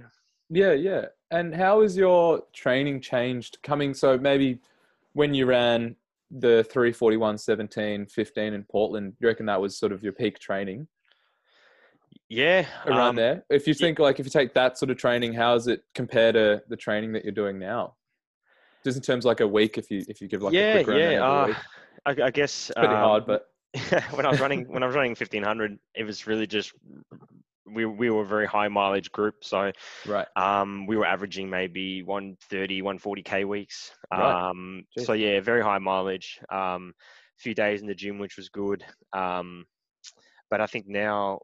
Yeah, 0.50 0.72
yeah. 0.72 1.06
And 1.30 1.54
how 1.54 1.82
has 1.82 1.96
your 1.96 2.42
training 2.52 3.00
changed 3.00 3.58
coming? 3.62 3.94
So 3.94 4.18
maybe 4.18 4.60
when 5.14 5.34
you 5.34 5.46
ran 5.46 5.96
the 6.30 6.64
341, 6.64 7.38
17, 7.38 8.06
15 8.06 8.54
in 8.54 8.64
Portland, 8.64 9.14
you 9.20 9.28
reckon 9.28 9.46
that 9.46 9.60
was 9.60 9.76
sort 9.76 9.92
of 9.92 10.02
your 10.02 10.12
peak 10.12 10.38
training 10.38 10.88
Yeah. 12.28 12.66
around 12.86 13.10
um, 13.10 13.16
there? 13.16 13.44
If 13.50 13.66
you 13.66 13.74
yeah. 13.76 13.86
think 13.86 13.98
like 13.98 14.20
if 14.20 14.26
you 14.26 14.30
take 14.30 14.54
that 14.54 14.78
sort 14.78 14.90
of 14.90 14.96
training, 14.96 15.32
how 15.32 15.54
does 15.54 15.68
it 15.68 15.84
compare 15.94 16.32
to 16.32 16.62
the 16.68 16.76
training 16.76 17.12
that 17.12 17.24
you're 17.24 17.32
doing 17.32 17.58
now? 17.58 17.94
Just 18.84 18.96
in 18.96 19.02
terms 19.02 19.24
of 19.24 19.28
like 19.28 19.40
a 19.40 19.46
week, 19.46 19.78
if 19.78 19.90
you 19.90 20.04
if 20.08 20.20
you 20.20 20.28
give 20.28 20.42
like 20.42 20.52
a 20.54 20.56
yeah, 20.56 20.72
quick 20.82 20.88
rundown 20.88 21.12
yeah. 21.12 21.24
Uh. 21.24 21.54
I, 22.04 22.10
I 22.26 22.30
guess 22.30 22.70
It's 22.70 22.78
pretty 22.78 22.94
um, 22.94 23.00
hard, 23.00 23.26
but 23.26 23.48
when 24.10 24.26
I 24.26 24.30
was 24.30 24.40
running 24.40 24.64
when 24.68 24.82
I 24.82 24.86
was 24.86 24.96
running 24.96 25.14
fifteen 25.14 25.42
hundred, 25.42 25.78
it 25.94 26.04
was 26.04 26.26
really 26.26 26.46
just 26.46 26.72
we 27.66 27.86
we 27.86 28.10
were 28.10 28.22
a 28.22 28.26
very 28.26 28.46
high 28.46 28.68
mileage 28.68 29.10
group, 29.12 29.36
so 29.42 29.70
right. 30.06 30.26
um, 30.36 30.86
we 30.86 30.96
were 30.96 31.06
averaging 31.06 31.48
maybe 31.48 32.02
130, 32.02 32.82
140 32.82 33.22
k 33.22 33.44
weeks. 33.44 33.92
Right. 34.12 34.50
Um, 34.50 34.84
Jeez. 34.98 35.06
so 35.06 35.12
yeah, 35.12 35.40
very 35.40 35.62
high 35.62 35.78
mileage. 35.78 36.40
Um, 36.50 36.92
a 36.98 37.42
few 37.42 37.54
days 37.54 37.80
in 37.80 37.86
the 37.86 37.94
gym, 37.94 38.18
which 38.18 38.36
was 38.36 38.48
good. 38.48 38.84
Um, 39.12 39.64
but 40.50 40.60
I 40.60 40.66
think 40.66 40.86
now 40.88 41.40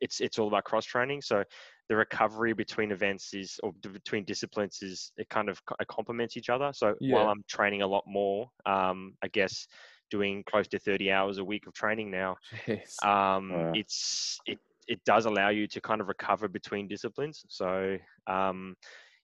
it's 0.00 0.20
it's 0.20 0.38
all 0.38 0.48
about 0.48 0.64
cross 0.64 0.84
training. 0.84 1.22
So 1.22 1.42
the 1.88 1.96
recovery 1.96 2.52
between 2.52 2.92
events 2.92 3.34
is 3.34 3.58
or 3.62 3.72
between 3.72 4.24
disciplines 4.24 4.78
is 4.82 5.12
it 5.16 5.28
kind 5.28 5.48
of 5.48 5.60
it 5.80 5.88
complements 5.88 6.36
each 6.36 6.48
other. 6.48 6.70
So 6.74 6.94
while 7.00 7.28
I'm 7.28 7.42
training 7.48 7.82
a 7.82 7.86
lot 7.86 8.04
more, 8.06 8.48
um, 8.66 9.14
I 9.22 9.28
guess 9.28 9.66
doing 10.10 10.44
close 10.46 10.68
to 10.68 10.78
30 10.78 11.10
hours 11.10 11.38
a 11.38 11.44
week 11.44 11.66
of 11.66 11.72
training 11.72 12.10
now. 12.10 12.36
Um. 13.02 13.72
It's 13.74 14.38
it 14.46 14.58
it 14.88 15.00
does 15.04 15.26
allow 15.26 15.48
you 15.50 15.66
to 15.68 15.80
kind 15.80 16.00
of 16.00 16.08
recover 16.08 16.48
between 16.48 16.88
disciplines. 16.88 17.44
So 17.48 17.96
um, 18.26 18.74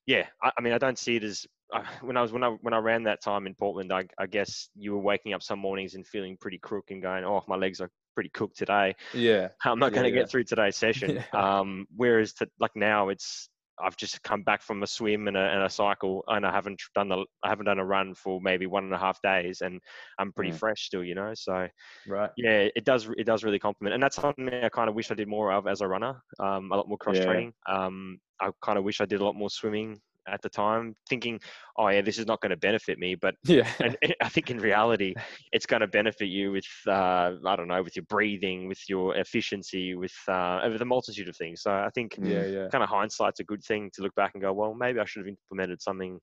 yeah, 0.06 0.26
I, 0.42 0.50
I 0.58 0.62
mean, 0.62 0.72
I 0.72 0.78
don't 0.78 0.98
see 0.98 1.16
it 1.16 1.24
as 1.24 1.46
uh, 1.74 1.82
when 2.00 2.16
I 2.16 2.22
was 2.22 2.32
when 2.32 2.42
I 2.42 2.48
when 2.62 2.74
I 2.74 2.78
ran 2.78 3.02
that 3.04 3.22
time 3.22 3.46
in 3.46 3.54
Portland. 3.54 3.92
I, 3.92 4.04
I 4.18 4.26
guess 4.26 4.70
you 4.74 4.92
were 4.92 5.00
waking 5.00 5.34
up 5.34 5.42
some 5.42 5.58
mornings 5.58 5.94
and 5.94 6.06
feeling 6.06 6.36
pretty 6.40 6.58
crook 6.58 6.86
and 6.90 7.02
going, 7.02 7.24
"Oh, 7.24 7.42
my 7.46 7.56
legs 7.56 7.80
are 7.80 7.90
pretty 8.14 8.30
cooked 8.30 8.56
today. 8.56 8.94
yeah. 9.12 9.48
I'm 9.64 9.78
not 9.78 9.92
Yeah, 9.92 9.94
going 9.94 10.04
to 10.04 10.10
yeah. 10.10 10.22
get 10.22 10.30
through 10.30 10.44
today's 10.44 10.76
session." 10.78 11.14
Yeah. 11.14 11.24
Um, 11.32 11.86
whereas 11.94 12.32
to, 12.34 12.48
like 12.58 12.74
now, 12.74 13.08
it's 13.10 13.50
I've 13.82 13.96
just 13.96 14.22
come 14.22 14.42
back 14.42 14.62
from 14.62 14.82
a 14.82 14.86
swim 14.86 15.28
and 15.28 15.36
a, 15.36 15.40
and 15.40 15.62
a 15.62 15.70
cycle, 15.70 16.24
and 16.28 16.46
I 16.46 16.52
haven't 16.52 16.80
done 16.94 17.08
the 17.08 17.26
I 17.42 17.48
haven't 17.48 17.66
done 17.66 17.78
a 17.78 17.84
run 17.86 18.14
for 18.14 18.40
maybe 18.40 18.66
one 18.66 18.84
and 18.84 18.94
a 18.94 18.98
half 18.98 19.20
days, 19.22 19.60
and 19.60 19.80
I'm 20.18 20.32
pretty 20.32 20.50
Mm. 20.50 20.60
fresh 20.60 20.82
still, 20.86 21.04
you 21.04 21.14
know. 21.14 21.32
So 21.34 21.68
Right. 22.04 22.32
yeah, 22.36 22.68
it 22.76 22.84
does 22.84 23.08
it 23.18 23.24
does 23.24 23.44
really 23.44 23.58
complement, 23.58 23.94
and 23.94 24.02
that's 24.02 24.16
something 24.16 24.48
I 24.48 24.68
kind 24.68 24.88
of 24.88 24.94
wish 24.94 25.10
I 25.10 25.14
did 25.14 25.28
more 25.28 25.52
of 25.52 25.66
as 25.66 25.80
a 25.80 25.88
runner. 25.88 26.22
Um, 26.38 26.70
a 26.72 26.76
lot 26.76 26.88
more 26.88 26.98
cross 26.98 27.18
Yeah. 27.18 27.18
training. 27.18 27.52
Um, 27.68 28.18
I 28.40 28.50
kind 28.62 28.78
of 28.78 28.84
wish 28.84 29.00
I 29.00 29.06
did 29.06 29.20
a 29.20 29.24
lot 29.24 29.34
more 29.34 29.50
swimming 29.50 30.00
at 30.30 30.42
the 30.42 30.48
time, 30.48 30.94
thinking, 31.08 31.40
oh 31.76 31.88
yeah, 31.88 32.00
this 32.00 32.18
is 32.18 32.26
not 32.26 32.40
going 32.40 32.50
to 32.50 32.56
benefit 32.56 32.98
me, 32.98 33.14
but 33.14 33.34
Yeah. 33.44 33.68
and 33.80 33.96
I 34.22 34.28
think 34.28 34.50
in 34.50 34.58
reality, 34.58 35.14
it's 35.52 35.66
going 35.66 35.80
to 35.80 35.86
benefit 35.86 36.26
you 36.26 36.52
with 36.52 36.66
uh, 36.86 37.32
I 37.46 37.56
don't 37.56 37.68
know, 37.68 37.82
with 37.82 37.96
your 37.96 38.04
breathing, 38.08 38.68
with 38.68 38.80
your 38.88 39.16
efficiency, 39.16 39.94
with 39.94 40.14
uh, 40.28 40.60
with 40.70 40.82
a 40.82 40.84
multitude 40.84 41.28
of 41.28 41.36
things. 41.36 41.62
So 41.62 41.70
I 41.70 41.90
think 41.94 42.16
yeah. 42.22 42.46
Yeah. 42.46 42.68
kind 42.68 42.84
of 42.84 42.90
hindsight's 42.90 43.40
a 43.40 43.44
good 43.44 43.62
thing 43.64 43.90
to 43.94 44.02
look 44.02 44.14
back 44.14 44.32
and 44.34 44.42
go, 44.42 44.52
well, 44.52 44.74
maybe 44.74 45.00
I 45.00 45.04
should 45.04 45.20
have 45.20 45.28
implemented 45.28 45.80
something 45.82 46.18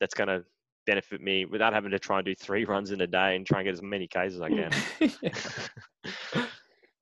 that's 0.00 0.14
going 0.14 0.28
to 0.28 0.44
benefit 0.86 1.20
me 1.20 1.46
without 1.46 1.72
having 1.72 1.90
to 1.90 1.98
try 1.98 2.18
and 2.18 2.26
do 2.26 2.34
three 2.34 2.64
runs 2.72 2.90
in 2.90 3.00
a 3.00 3.06
day 3.06 3.36
and 3.36 3.46
try 3.46 3.60
and 3.60 3.66
get 3.66 3.72
as 3.74 3.82
many 3.82 4.06
Ks 4.06 4.34
as 4.34 4.40
I 4.40 4.48
can. 4.48 4.70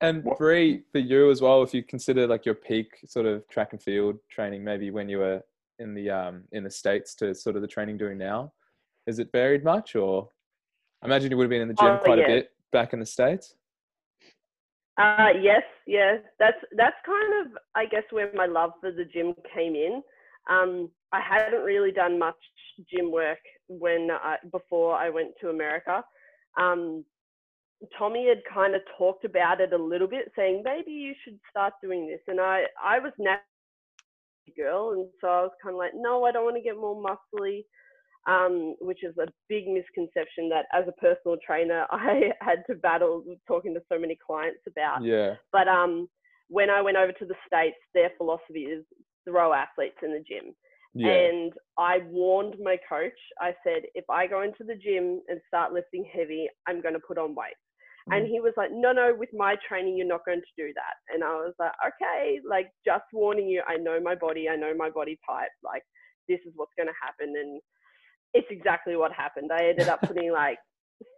And 0.02 0.24
Bree, 0.36 0.82
for 0.90 0.98
you 0.98 1.30
as 1.30 1.40
well, 1.40 1.62
if 1.62 1.72
you 1.72 1.84
consider 1.84 2.26
like 2.26 2.44
your 2.44 2.56
peak 2.56 2.88
sort 3.06 3.24
of 3.24 3.46
track 3.48 3.68
and 3.70 3.80
field 3.80 4.16
training, 4.28 4.64
maybe 4.64 4.90
when 4.90 5.08
you 5.08 5.18
were 5.18 5.40
in 5.78 5.94
the 5.94 6.10
um 6.10 6.44
in 6.52 6.64
the 6.64 6.70
states 6.70 7.14
to 7.16 7.34
sort 7.34 7.56
of 7.56 7.62
the 7.62 7.68
training 7.68 7.96
doing 7.96 8.18
now, 8.18 8.52
Is 9.06 9.18
it 9.18 9.30
varied 9.32 9.64
much? 9.64 9.96
Or 9.96 10.28
I 11.02 11.06
imagine 11.06 11.30
you 11.30 11.36
would 11.36 11.44
have 11.44 11.50
been 11.50 11.62
in 11.62 11.68
the 11.68 11.74
gym 11.74 11.98
Oh, 12.00 12.04
quite 12.04 12.18
yeah. 12.18 12.24
a 12.24 12.28
bit 12.28 12.50
back 12.72 12.92
in 12.92 13.00
the 13.00 13.06
states. 13.06 13.56
Uh, 14.98 15.30
yes, 15.40 15.62
yes. 15.86 16.20
That's 16.38 16.58
that's 16.76 16.96
kind 17.06 17.46
of 17.46 17.58
I 17.74 17.86
guess 17.86 18.04
where 18.10 18.30
my 18.34 18.46
love 18.46 18.72
for 18.80 18.92
the 18.92 19.04
gym 19.04 19.34
came 19.54 19.74
in. 19.74 20.02
Um, 20.50 20.90
I 21.12 21.20
hadn't 21.20 21.62
really 21.62 21.92
done 21.92 22.18
much 22.18 22.36
gym 22.90 23.12
work 23.12 23.38
when 23.68 24.10
I, 24.10 24.36
before 24.50 24.96
I 24.96 25.08
went 25.10 25.32
to 25.40 25.50
America. 25.50 26.02
Um, 26.60 27.04
Tommy 27.98 28.28
had 28.28 28.42
kind 28.52 28.74
of 28.74 28.82
talked 28.98 29.24
about 29.24 29.60
it 29.60 29.72
a 29.72 29.76
little 29.76 30.06
bit, 30.08 30.30
saying 30.36 30.62
maybe 30.64 30.92
you 30.92 31.14
should 31.24 31.38
start 31.50 31.74
doing 31.82 32.06
this. 32.06 32.20
And 32.28 32.40
I 32.40 32.64
I 32.82 32.98
was 32.98 33.12
girl, 34.50 34.92
and 34.92 35.08
so 35.20 35.28
I 35.28 35.42
was 35.42 35.52
kind 35.62 35.74
of 35.74 35.78
like, 35.78 35.92
no, 35.94 36.24
I 36.24 36.32
don't 36.32 36.44
want 36.44 36.56
to 36.56 36.62
get 36.62 36.76
more 36.76 36.96
muscly. 36.96 37.64
Um, 38.24 38.76
which 38.80 39.02
is 39.02 39.16
a 39.18 39.26
big 39.48 39.66
misconception 39.66 40.48
that 40.50 40.66
as 40.72 40.84
a 40.86 40.92
personal 40.92 41.36
trainer 41.44 41.86
I 41.90 42.30
had 42.40 42.62
to 42.70 42.76
battle 42.76 43.24
talking 43.48 43.74
to 43.74 43.80
so 43.90 43.98
many 43.98 44.16
clients 44.24 44.60
about. 44.68 45.02
Yeah. 45.02 45.34
But 45.50 45.66
um, 45.66 46.08
when 46.46 46.70
I 46.70 46.82
went 46.82 46.96
over 46.96 47.10
to 47.10 47.24
the 47.24 47.34
States, 47.44 47.74
their 47.94 48.10
philosophy 48.16 48.60
is 48.60 48.84
throw 49.26 49.52
athletes 49.52 49.96
in 50.04 50.12
the 50.12 50.22
gym. 50.22 50.54
Yeah. 50.94 51.10
And 51.10 51.52
I 51.78 51.98
warned 52.10 52.56
my 52.62 52.76
coach, 52.88 53.18
I 53.40 53.54
said, 53.64 53.82
if 53.94 54.04
I 54.10 54.26
go 54.26 54.42
into 54.42 54.62
the 54.64 54.74
gym 54.74 55.22
and 55.28 55.40
start 55.48 55.72
lifting 55.72 56.04
heavy, 56.12 56.48
I'm 56.68 56.82
going 56.82 56.94
to 56.94 57.00
put 57.00 57.18
on 57.18 57.34
weight. 57.34 57.56
And 58.10 58.26
Mm. 58.26 58.28
he 58.28 58.40
was 58.40 58.52
like, 58.56 58.70
no, 58.72 58.92
no, 58.92 59.14
with 59.14 59.32
my 59.32 59.56
training, 59.68 59.96
you're 59.96 60.06
not 60.06 60.24
going 60.24 60.40
to 60.40 60.56
do 60.56 60.72
that. 60.74 60.94
And 61.14 61.22
I 61.22 61.34
was 61.36 61.54
like, 61.58 61.72
okay, 61.86 62.40
like 62.48 62.70
just 62.84 63.04
warning 63.12 63.48
you, 63.48 63.62
I 63.66 63.76
know 63.76 64.00
my 64.00 64.14
body, 64.14 64.48
I 64.48 64.56
know 64.56 64.74
my 64.74 64.90
body 64.90 65.18
type. 65.28 65.50
Like, 65.62 65.82
this 66.28 66.40
is 66.46 66.52
what's 66.56 66.72
going 66.76 66.88
to 66.88 66.94
happen. 67.02 67.34
And 67.36 67.60
it's 68.34 68.48
exactly 68.50 68.96
what 68.96 69.12
happened. 69.12 69.50
I 69.52 69.66
ended 69.68 69.88
up 69.88 70.00
putting 70.02 70.32
like 70.32 70.58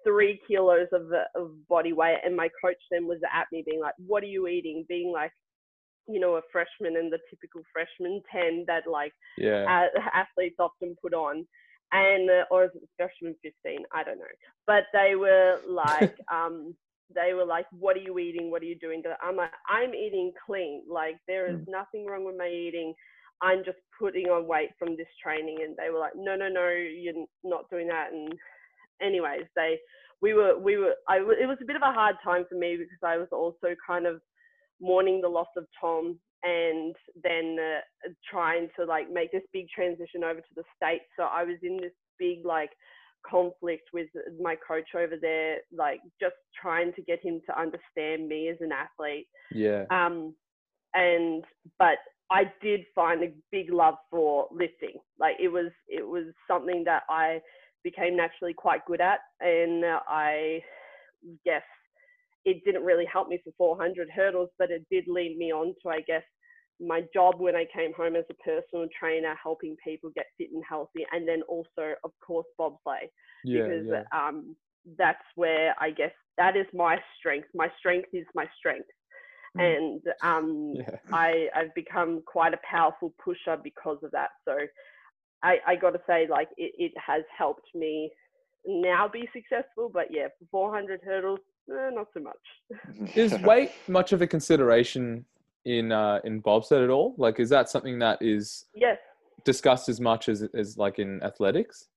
three 0.04 0.40
kilos 0.46 0.88
of, 0.92 1.10
of 1.34 1.52
body 1.68 1.92
weight. 1.92 2.18
And 2.24 2.36
my 2.36 2.48
coach 2.62 2.76
then 2.90 3.06
was 3.06 3.18
at 3.32 3.46
me 3.52 3.62
being 3.66 3.80
like, 3.80 3.94
what 4.06 4.22
are 4.22 4.26
you 4.26 4.46
eating? 4.46 4.84
Being 4.88 5.12
like, 5.12 5.32
you 6.06 6.20
know, 6.20 6.36
a 6.36 6.42
freshman 6.52 6.96
and 6.98 7.10
the 7.10 7.18
typical 7.30 7.62
freshman 7.72 8.20
10 8.30 8.64
that 8.66 8.82
like 8.90 9.12
yeah. 9.38 9.88
athletes 10.12 10.56
often 10.58 10.96
put 11.00 11.14
on. 11.14 11.46
And, 11.94 12.28
uh, 12.28 12.44
or 12.50 12.64
is 12.64 12.70
it 12.74 12.82
freshman 12.96 13.36
15? 13.42 13.84
I 13.94 14.02
don't 14.02 14.18
know. 14.18 14.24
But 14.66 14.84
they 14.92 15.14
were 15.14 15.60
like, 15.68 16.16
um, 16.32 16.74
they 17.14 17.34
were 17.34 17.44
like, 17.44 17.66
what 17.70 17.96
are 17.96 18.00
you 18.00 18.18
eating? 18.18 18.50
What 18.50 18.62
are 18.62 18.66
you 18.66 18.78
doing? 18.78 19.02
I'm 19.22 19.36
like, 19.36 19.52
I'm 19.68 19.94
eating 19.94 20.32
clean. 20.44 20.82
Like, 20.90 21.16
there 21.28 21.48
is 21.48 21.60
nothing 21.68 22.06
wrong 22.06 22.24
with 22.24 22.36
my 22.36 22.48
eating. 22.48 22.94
I'm 23.42 23.64
just 23.64 23.78
putting 23.98 24.26
on 24.26 24.48
weight 24.48 24.70
from 24.78 24.96
this 24.96 25.06
training. 25.22 25.58
And 25.64 25.76
they 25.76 25.90
were 25.90 26.00
like, 26.00 26.14
no, 26.16 26.34
no, 26.34 26.48
no, 26.48 26.68
you're 26.68 27.26
not 27.44 27.70
doing 27.70 27.88
that. 27.88 28.12
And 28.12 28.32
anyways, 29.00 29.44
they, 29.54 29.78
we 30.20 30.34
were, 30.34 30.58
we 30.58 30.76
were, 30.76 30.94
I, 31.08 31.18
it 31.18 31.46
was 31.46 31.58
a 31.62 31.66
bit 31.66 31.76
of 31.76 31.82
a 31.82 31.92
hard 31.92 32.16
time 32.24 32.44
for 32.50 32.58
me 32.58 32.76
because 32.76 32.98
I 33.04 33.18
was 33.18 33.28
also 33.30 33.76
kind 33.86 34.06
of 34.06 34.20
mourning 34.80 35.20
the 35.20 35.28
loss 35.28 35.48
of 35.56 35.66
Tom 35.80 36.18
and 36.44 36.94
then 37.22 37.56
uh, 37.58 38.10
trying 38.30 38.68
to 38.78 38.84
like 38.84 39.10
make 39.10 39.32
this 39.32 39.42
big 39.52 39.66
transition 39.74 40.22
over 40.22 40.40
to 40.40 40.54
the 40.54 40.64
States. 40.76 41.04
So 41.18 41.24
I 41.24 41.42
was 41.42 41.56
in 41.62 41.78
this 41.78 41.92
big 42.18 42.44
like 42.44 42.70
conflict 43.28 43.88
with 43.92 44.08
my 44.40 44.56
coach 44.66 44.88
over 44.94 45.14
there, 45.20 45.56
like 45.72 46.00
just 46.20 46.36
trying 46.60 46.92
to 46.94 47.02
get 47.02 47.24
him 47.24 47.40
to 47.46 47.58
understand 47.58 48.28
me 48.28 48.48
as 48.48 48.58
an 48.60 48.70
athlete. 48.72 49.26
Yeah. 49.50 49.84
Um, 49.90 50.34
and 50.92 51.42
but 51.78 51.98
I 52.30 52.44
did 52.62 52.80
find 52.94 53.22
a 53.22 53.32
big 53.50 53.72
love 53.72 53.94
for 54.10 54.48
lifting. 54.52 54.98
Like 55.18 55.36
it 55.40 55.48
was 55.48 55.70
it 55.88 56.06
was 56.06 56.24
something 56.48 56.84
that 56.84 57.02
I 57.08 57.40
became 57.82 58.16
naturally 58.16 58.54
quite 58.54 58.84
good 58.86 59.00
at, 59.00 59.20
and 59.40 59.84
I 60.08 60.60
guess 61.44 61.62
it 62.44 62.62
didn't 62.64 62.84
really 62.84 63.06
help 63.10 63.28
me 63.28 63.40
for 63.42 63.52
400 63.56 64.08
hurdles, 64.14 64.50
but 64.58 64.70
it 64.70 64.84
did 64.90 65.04
lead 65.08 65.36
me 65.38 65.52
on 65.52 65.74
to 65.82 65.88
I 65.88 66.00
guess 66.00 66.22
my 66.80 67.02
job 67.14 67.36
when 67.38 67.54
I 67.56 67.66
came 67.74 67.92
home 67.94 68.16
as 68.16 68.24
a 68.30 68.34
personal 68.34 68.88
trainer, 68.98 69.34
helping 69.42 69.76
people 69.84 70.10
get 70.14 70.26
fit 70.38 70.48
and 70.52 70.62
healthy, 70.68 71.06
and 71.12 71.26
then 71.26 71.42
also 71.48 71.94
of 72.04 72.10
course 72.26 72.46
bobsleigh 72.58 73.08
Yeah. 73.44 73.62
because 73.62 73.86
Yeah. 73.86 74.04
um, 74.12 74.56
that's 74.98 75.24
where 75.36 75.74
I 75.80 75.90
guess 75.90 76.12
that 76.36 76.56
is 76.56 76.66
my 76.74 76.98
strength. 77.18 77.48
My 77.54 77.70
strength 77.78 78.08
is 78.12 78.26
my 78.34 78.46
strength, 78.58 78.88
Mm. 79.56 79.76
and 79.76 80.02
um, 80.22 80.74
Yeah. 80.74 80.96
I 81.12 81.48
I've 81.54 81.74
become 81.74 82.22
quite 82.26 82.54
a 82.54 82.60
powerful 82.68 83.14
pusher 83.24 83.56
because 83.62 83.98
of 84.02 84.10
that. 84.10 84.30
So 84.46 84.56
I 85.42 85.58
I 85.66 85.76
got 85.76 85.90
to 85.90 86.00
say 86.06 86.26
like 86.28 86.48
it, 86.56 86.72
it 86.78 86.92
has 86.96 87.22
helped 87.36 87.68
me 87.74 88.10
now 88.66 89.08
be 89.08 89.28
successful. 89.32 89.90
But 89.92 90.06
yeah, 90.10 90.28
400 90.50 91.00
hurdles, 91.04 91.40
eh, 91.70 91.90
not 91.92 92.08
so 92.14 92.20
much. 92.20 93.14
Is 93.14 93.38
weight 93.44 93.70
much 93.86 94.12
of 94.12 94.22
a 94.22 94.26
consideration 94.26 95.24
in 95.64 95.92
uh, 95.92 96.20
in 96.24 96.40
bobsled 96.40 96.82
at 96.82 96.90
all? 96.90 97.14
Like, 97.18 97.40
is 97.40 97.48
that 97.50 97.68
something 97.68 97.98
that 98.00 98.18
is 98.20 98.66
yes. 98.74 98.98
discussed 99.44 99.88
as 99.88 100.00
much 100.00 100.28
as 100.28 100.46
as 100.54 100.76
like 100.76 100.98
in 100.98 101.22
athletics? 101.22 101.88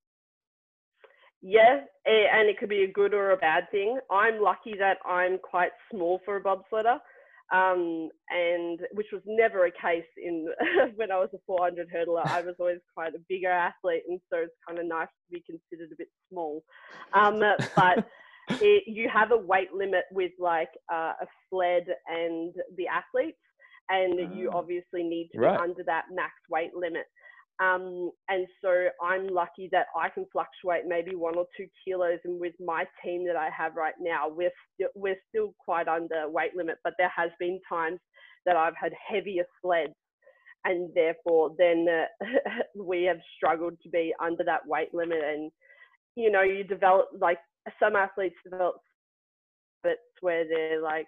A- 2.08 2.30
and 2.34 2.49
it 2.49 2.58
could 2.58 2.69
be 2.69 2.84
a 2.84 2.91
good 2.91 3.13
or 3.13 3.32
a 3.32 3.38
bad 3.38 3.69
thing. 3.71 3.99
I'm 4.12 4.41
lucky 4.41 4.73
that 4.80 4.97
I'm 5.06 5.38
quite 5.38 5.71
small 5.91 6.19
for 6.25 6.38
a 6.38 6.41
bobsledder, 6.41 6.97
um, 7.53 8.10
and 8.30 8.80
which 8.93 9.08
was 9.13 9.21
never 9.25 9.65
a 9.65 9.71
case 9.71 10.06
in 10.17 10.47
when 10.95 11.12
I 11.12 11.17
was 11.17 11.30
a 11.34 11.39
400 11.45 11.88
hurdler. 11.93 12.25
I 12.25 12.41
was 12.41 12.56
always 12.60 12.80
quite 12.93 13.13
a 13.13 13.19
bigger 13.30 13.51
athlete, 13.51 14.03
and 14.08 14.19
so 14.32 14.39
it's 14.39 14.56
kind 14.67 14.80
of 14.80 14.86
nice 14.86 15.08
to 15.08 15.34
be 15.34 15.43
considered 15.45 15.91
a 15.91 15.97
bit 15.97 16.10
small. 16.32 16.63
Um, 17.13 17.39
but 17.75 18.08
it, 18.62 18.83
you 18.87 19.10
have 19.10 19.31
a 19.31 19.37
weight 19.37 19.73
limit 19.73 20.06
with 20.12 20.31
like 20.39 20.69
uh, 20.91 21.13
a 21.21 21.27
sled 21.50 21.85
and 22.08 22.54
the 22.77 22.87
athletes, 22.87 23.37
and 23.90 24.35
you 24.38 24.50
Ah. 24.54 24.58
obviously 24.58 25.04
need 25.04 25.29
to 25.33 25.40
Right. 25.40 25.58
be 25.58 25.63
under 25.63 25.83
that 25.83 26.06
max 26.12 26.33
weight 26.50 26.75
limit. 26.75 27.06
Um, 27.60 28.12
and 28.29 28.48
so 28.62 28.90
I'm 29.02 29.27
lucky 29.27 29.67
that 29.71 29.88
I 29.96 30.10
can 30.10 30.25
fluctuate 30.31 30.85
maybe 30.85 31.15
one 31.15 31.35
or 31.38 31.48
two 31.58 31.67
kilos. 31.83 32.19
And 32.23 32.40
with 32.40 32.54
my 32.60 32.85
team 33.04 33.25
that 33.25 33.35
I 33.35 33.50
have 33.50 33.75
right 33.75 33.96
now, 34.00 34.27
we're 34.29 34.52
still, 34.73 34.90
we're 34.96 35.19
still 35.29 35.54
quite 35.58 35.88
under 35.88 36.29
weight 36.29 36.56
limit, 36.56 36.77
but 36.83 36.94
there 37.00 37.10
has 37.15 37.31
been 37.40 37.60
times 37.67 38.00
that 38.46 38.56
I've 38.56 38.75
had 38.75 38.94
heavier 38.94 39.46
sleds 39.62 39.94
and 40.65 40.94
therefore 40.94 41.56
then 41.58 41.88
uh, 41.90 42.25
we 42.75 43.04
have 43.04 43.19
struggled 43.35 43.79
to 43.81 43.90
be 43.90 44.13
under 44.19 44.44
that 44.44 44.65
weight 44.67 44.94
limit. 44.94 45.23
And, 45.23 45.52
you 46.15 46.29
know, 46.31 46.42
you 46.44 46.63
develop 46.63 47.08
like 47.19 47.40
some 47.79 47.96
athletes 47.96 48.35
develop 48.44 48.75
habits 49.83 50.02
where 50.21 50.46
they're 50.48 50.81
like 50.81 51.08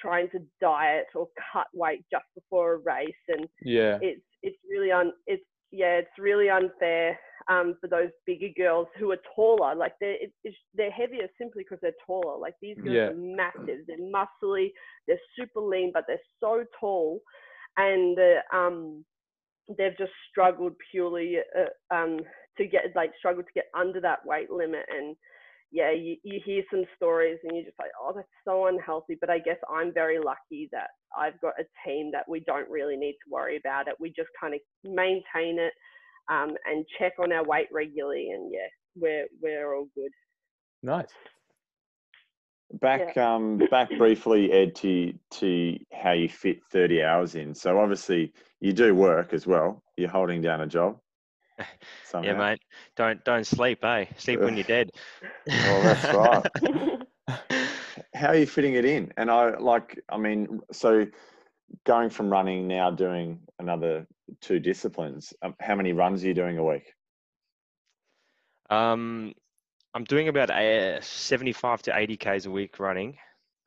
trying 0.00 0.28
to 0.30 0.38
diet 0.60 1.06
or 1.14 1.28
cut 1.52 1.66
weight 1.74 2.04
just 2.10 2.24
before 2.34 2.74
a 2.74 2.78
race 2.78 3.24
and 3.28 3.46
Yeah. 3.62 3.98
it's 4.00 4.22
it's 4.42 4.58
really 4.68 4.90
un 4.90 5.12
it's 5.26 5.44
yeah 5.70 5.96
it's 5.96 6.18
really 6.18 6.48
unfair 6.50 7.18
um, 7.48 7.74
for 7.80 7.88
those 7.88 8.10
bigger 8.26 8.48
girls 8.56 8.86
who 8.98 9.10
are 9.10 9.18
taller. 9.34 9.74
Like 9.74 9.94
they're 10.00 10.16
it's, 10.44 10.56
they're 10.74 10.90
heavier 10.90 11.26
simply 11.38 11.64
because 11.64 11.78
they're 11.82 11.92
taller. 12.06 12.38
Like 12.38 12.54
these 12.62 12.76
girls 12.84 12.96
Yeah. 12.96 13.10
are 13.10 13.14
massive. 13.14 13.86
They're 13.86 13.98
muscly. 13.98 14.72
They're 15.06 15.18
super 15.38 15.60
lean, 15.60 15.90
but 15.92 16.04
they're 16.06 16.18
so 16.38 16.64
tall, 16.78 17.20
and 17.76 18.18
uh, 18.18 18.56
um, 18.56 19.04
they've 19.76 19.96
just 19.98 20.12
struggled 20.30 20.74
purely 20.90 21.38
uh, 21.58 21.94
um, 21.94 22.20
to 22.58 22.66
get 22.66 22.84
like 22.94 23.12
struggled 23.18 23.46
to 23.46 23.52
get 23.54 23.66
under 23.74 24.00
that 24.00 24.24
weight 24.24 24.50
limit 24.50 24.86
and. 24.90 25.16
Yeah, 25.72 25.92
you, 25.92 26.16
you 26.24 26.40
hear 26.44 26.62
some 26.70 26.84
stories 26.96 27.38
and 27.44 27.54
you're 27.54 27.64
just 27.64 27.78
like, 27.78 27.92
oh, 28.00 28.12
that's 28.14 28.26
so 28.44 28.66
unhealthy. 28.66 29.16
But 29.20 29.30
I 29.30 29.38
guess 29.38 29.58
I'm 29.72 29.94
very 29.94 30.18
lucky 30.18 30.68
that 30.72 30.88
I've 31.16 31.40
got 31.40 31.54
a 31.60 31.64
team 31.88 32.10
that 32.12 32.28
we 32.28 32.40
don't 32.40 32.68
really 32.68 32.96
need 32.96 33.12
to 33.12 33.30
worry 33.30 33.56
about 33.56 33.86
it. 33.88 33.94
We 34.00 34.08
just 34.10 34.30
kind 34.40 34.54
of 34.54 34.60
maintain 34.84 35.58
it 35.60 35.72
um, 36.30 36.54
and 36.66 36.84
check 36.98 37.14
on 37.18 37.32
our 37.32 37.44
weight 37.44 37.68
regularly, 37.72 38.30
and 38.30 38.52
yeah, 38.52 38.68
we're 38.96 39.26
we're 39.42 39.74
all 39.74 39.88
good. 39.94 40.10
Nice. 40.82 41.10
Back 42.80 43.16
um 43.16 43.58
back 43.70 43.90
briefly, 43.98 44.52
Ed, 44.52 44.74
to 44.76 45.12
to 45.32 45.78
how 45.92 46.12
you 46.12 46.28
fit 46.28 46.60
thirty 46.70 47.02
hours 47.02 47.34
in. 47.34 47.54
So 47.54 47.78
obviously 47.78 48.32
you 48.60 48.72
do 48.72 48.94
work 48.94 49.32
as 49.34 49.46
well. 49.46 49.82
You're 49.96 50.10
holding 50.10 50.40
down 50.40 50.60
a 50.60 50.66
job. 50.66 50.98
Yeah, 52.24 52.34
mate. 52.34 52.60
Don't 52.96 53.22
don't 53.24 53.46
sleep, 53.46 53.84
eh? 53.84 54.06
Sleep 54.16 54.40
when 54.40 54.56
you're 54.56 54.64
dead. 54.64 54.90
Well, 55.46 55.82
that's 55.82 56.14
right. 56.14 57.06
How 58.14 58.28
are 58.28 58.36
you 58.36 58.46
fitting 58.46 58.74
it 58.74 58.84
in? 58.84 59.12
And 59.16 59.30
I 59.30 59.56
like, 59.58 60.00
I 60.08 60.18
mean, 60.18 60.60
so 60.72 61.06
going 61.84 62.10
from 62.10 62.30
running 62.30 62.66
now 62.68 62.90
doing 62.90 63.40
another 63.58 64.06
two 64.40 64.58
disciplines. 64.58 65.32
Um, 65.42 65.54
how 65.60 65.74
many 65.74 65.92
runs 65.92 66.24
are 66.24 66.26
you 66.26 66.34
doing 66.34 66.58
a 66.58 66.64
week? 66.64 66.92
Um, 68.68 69.32
I'm 69.94 70.04
doing 70.04 70.28
about 70.28 70.50
uh, 70.50 71.00
75 71.00 71.82
to 71.82 71.96
80 71.96 72.16
k's 72.16 72.46
a 72.46 72.50
week 72.50 72.78
running. 72.78 73.18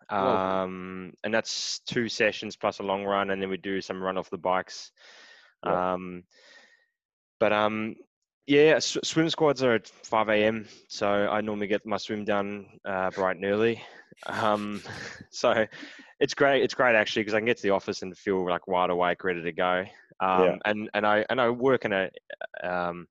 Um, 0.09 1.13
and 1.23 1.33
that's 1.33 1.79
two 1.79 2.07
sessions 2.09 2.55
plus 2.55 2.79
a 2.79 2.83
long 2.83 3.03
run, 3.03 3.29
and 3.29 3.41
then 3.41 3.49
we 3.49 3.57
do 3.57 3.81
some 3.81 4.01
run 4.01 4.17
off 4.17 4.29
the 4.29 4.37
bikes. 4.37 4.91
Yeah. 5.65 5.93
But 7.43 7.51
um, 7.51 7.97
yeah, 8.47 8.79
sw- 8.79 9.03
swim 9.03 9.29
squads 9.29 9.61
are 9.63 9.73
at 9.73 9.89
5 9.89 10.29
a.m. 10.29 10.65
So 10.87 11.09
I 11.09 11.41
normally 11.41 11.67
get 11.67 11.85
my 11.85 11.97
swim 11.97 12.23
done 12.23 12.67
uh, 12.85 13.09
bright 13.09 13.35
and 13.35 13.43
early. 13.43 13.83
Um, 14.27 14.81
so 15.29 15.65
it's 16.21 16.33
great. 16.33 16.63
It's 16.63 16.73
great 16.73 16.95
actually 16.95 17.23
because 17.23 17.33
I 17.33 17.39
can 17.39 17.45
get 17.45 17.57
to 17.57 17.63
the 17.63 17.71
office 17.71 18.01
and 18.01 18.17
feel 18.17 18.49
like 18.49 18.65
wide 18.69 18.91
awake, 18.91 19.25
ready 19.25 19.41
to 19.41 19.51
go. 19.51 19.83
Um, 20.21 20.41
Yeah. 20.41 20.55
And 20.63 20.89
and 20.93 21.05
I 21.05 21.25
and 21.29 21.41
I 21.41 21.49
work 21.49 21.83
in 21.83 21.91
a 21.91 22.09
um, 22.63 23.07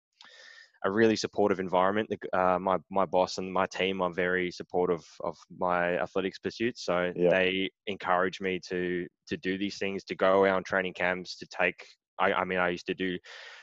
a 0.83 0.91
really 0.91 1.17
supportive 1.17 1.61
environment. 1.61 2.09
Uh, 2.33 2.59
my 2.59 2.79
my 2.91 3.05
boss 3.05 3.37
and 3.37 3.53
my 3.53 3.67
team 3.67 4.01
are 4.01 4.15
very 4.15 4.51
supportive 4.51 5.05
of 5.23 5.37
my 5.59 5.99
athletics 5.99 6.39
pursuits, 6.39 6.87
so 6.87 7.13
Yeah. 7.15 7.29
they 7.29 7.71
encourage 7.87 8.41
me 8.41 8.61
to 8.71 9.07
to 9.27 9.37
do 9.37 9.59
these 9.59 9.77
things, 9.77 10.05
to 10.05 10.15
go 10.15 10.47
out 10.47 10.57
on 10.57 10.65
training 10.65 10.95
camps, 10.95 11.37
to 11.37 11.47
take. 11.49 11.85
I, 12.19 12.33
I 12.33 12.45
mean, 12.45 12.59
I 12.59 12.69
used 12.69 12.87
to 12.87 12.95
do 12.95 13.19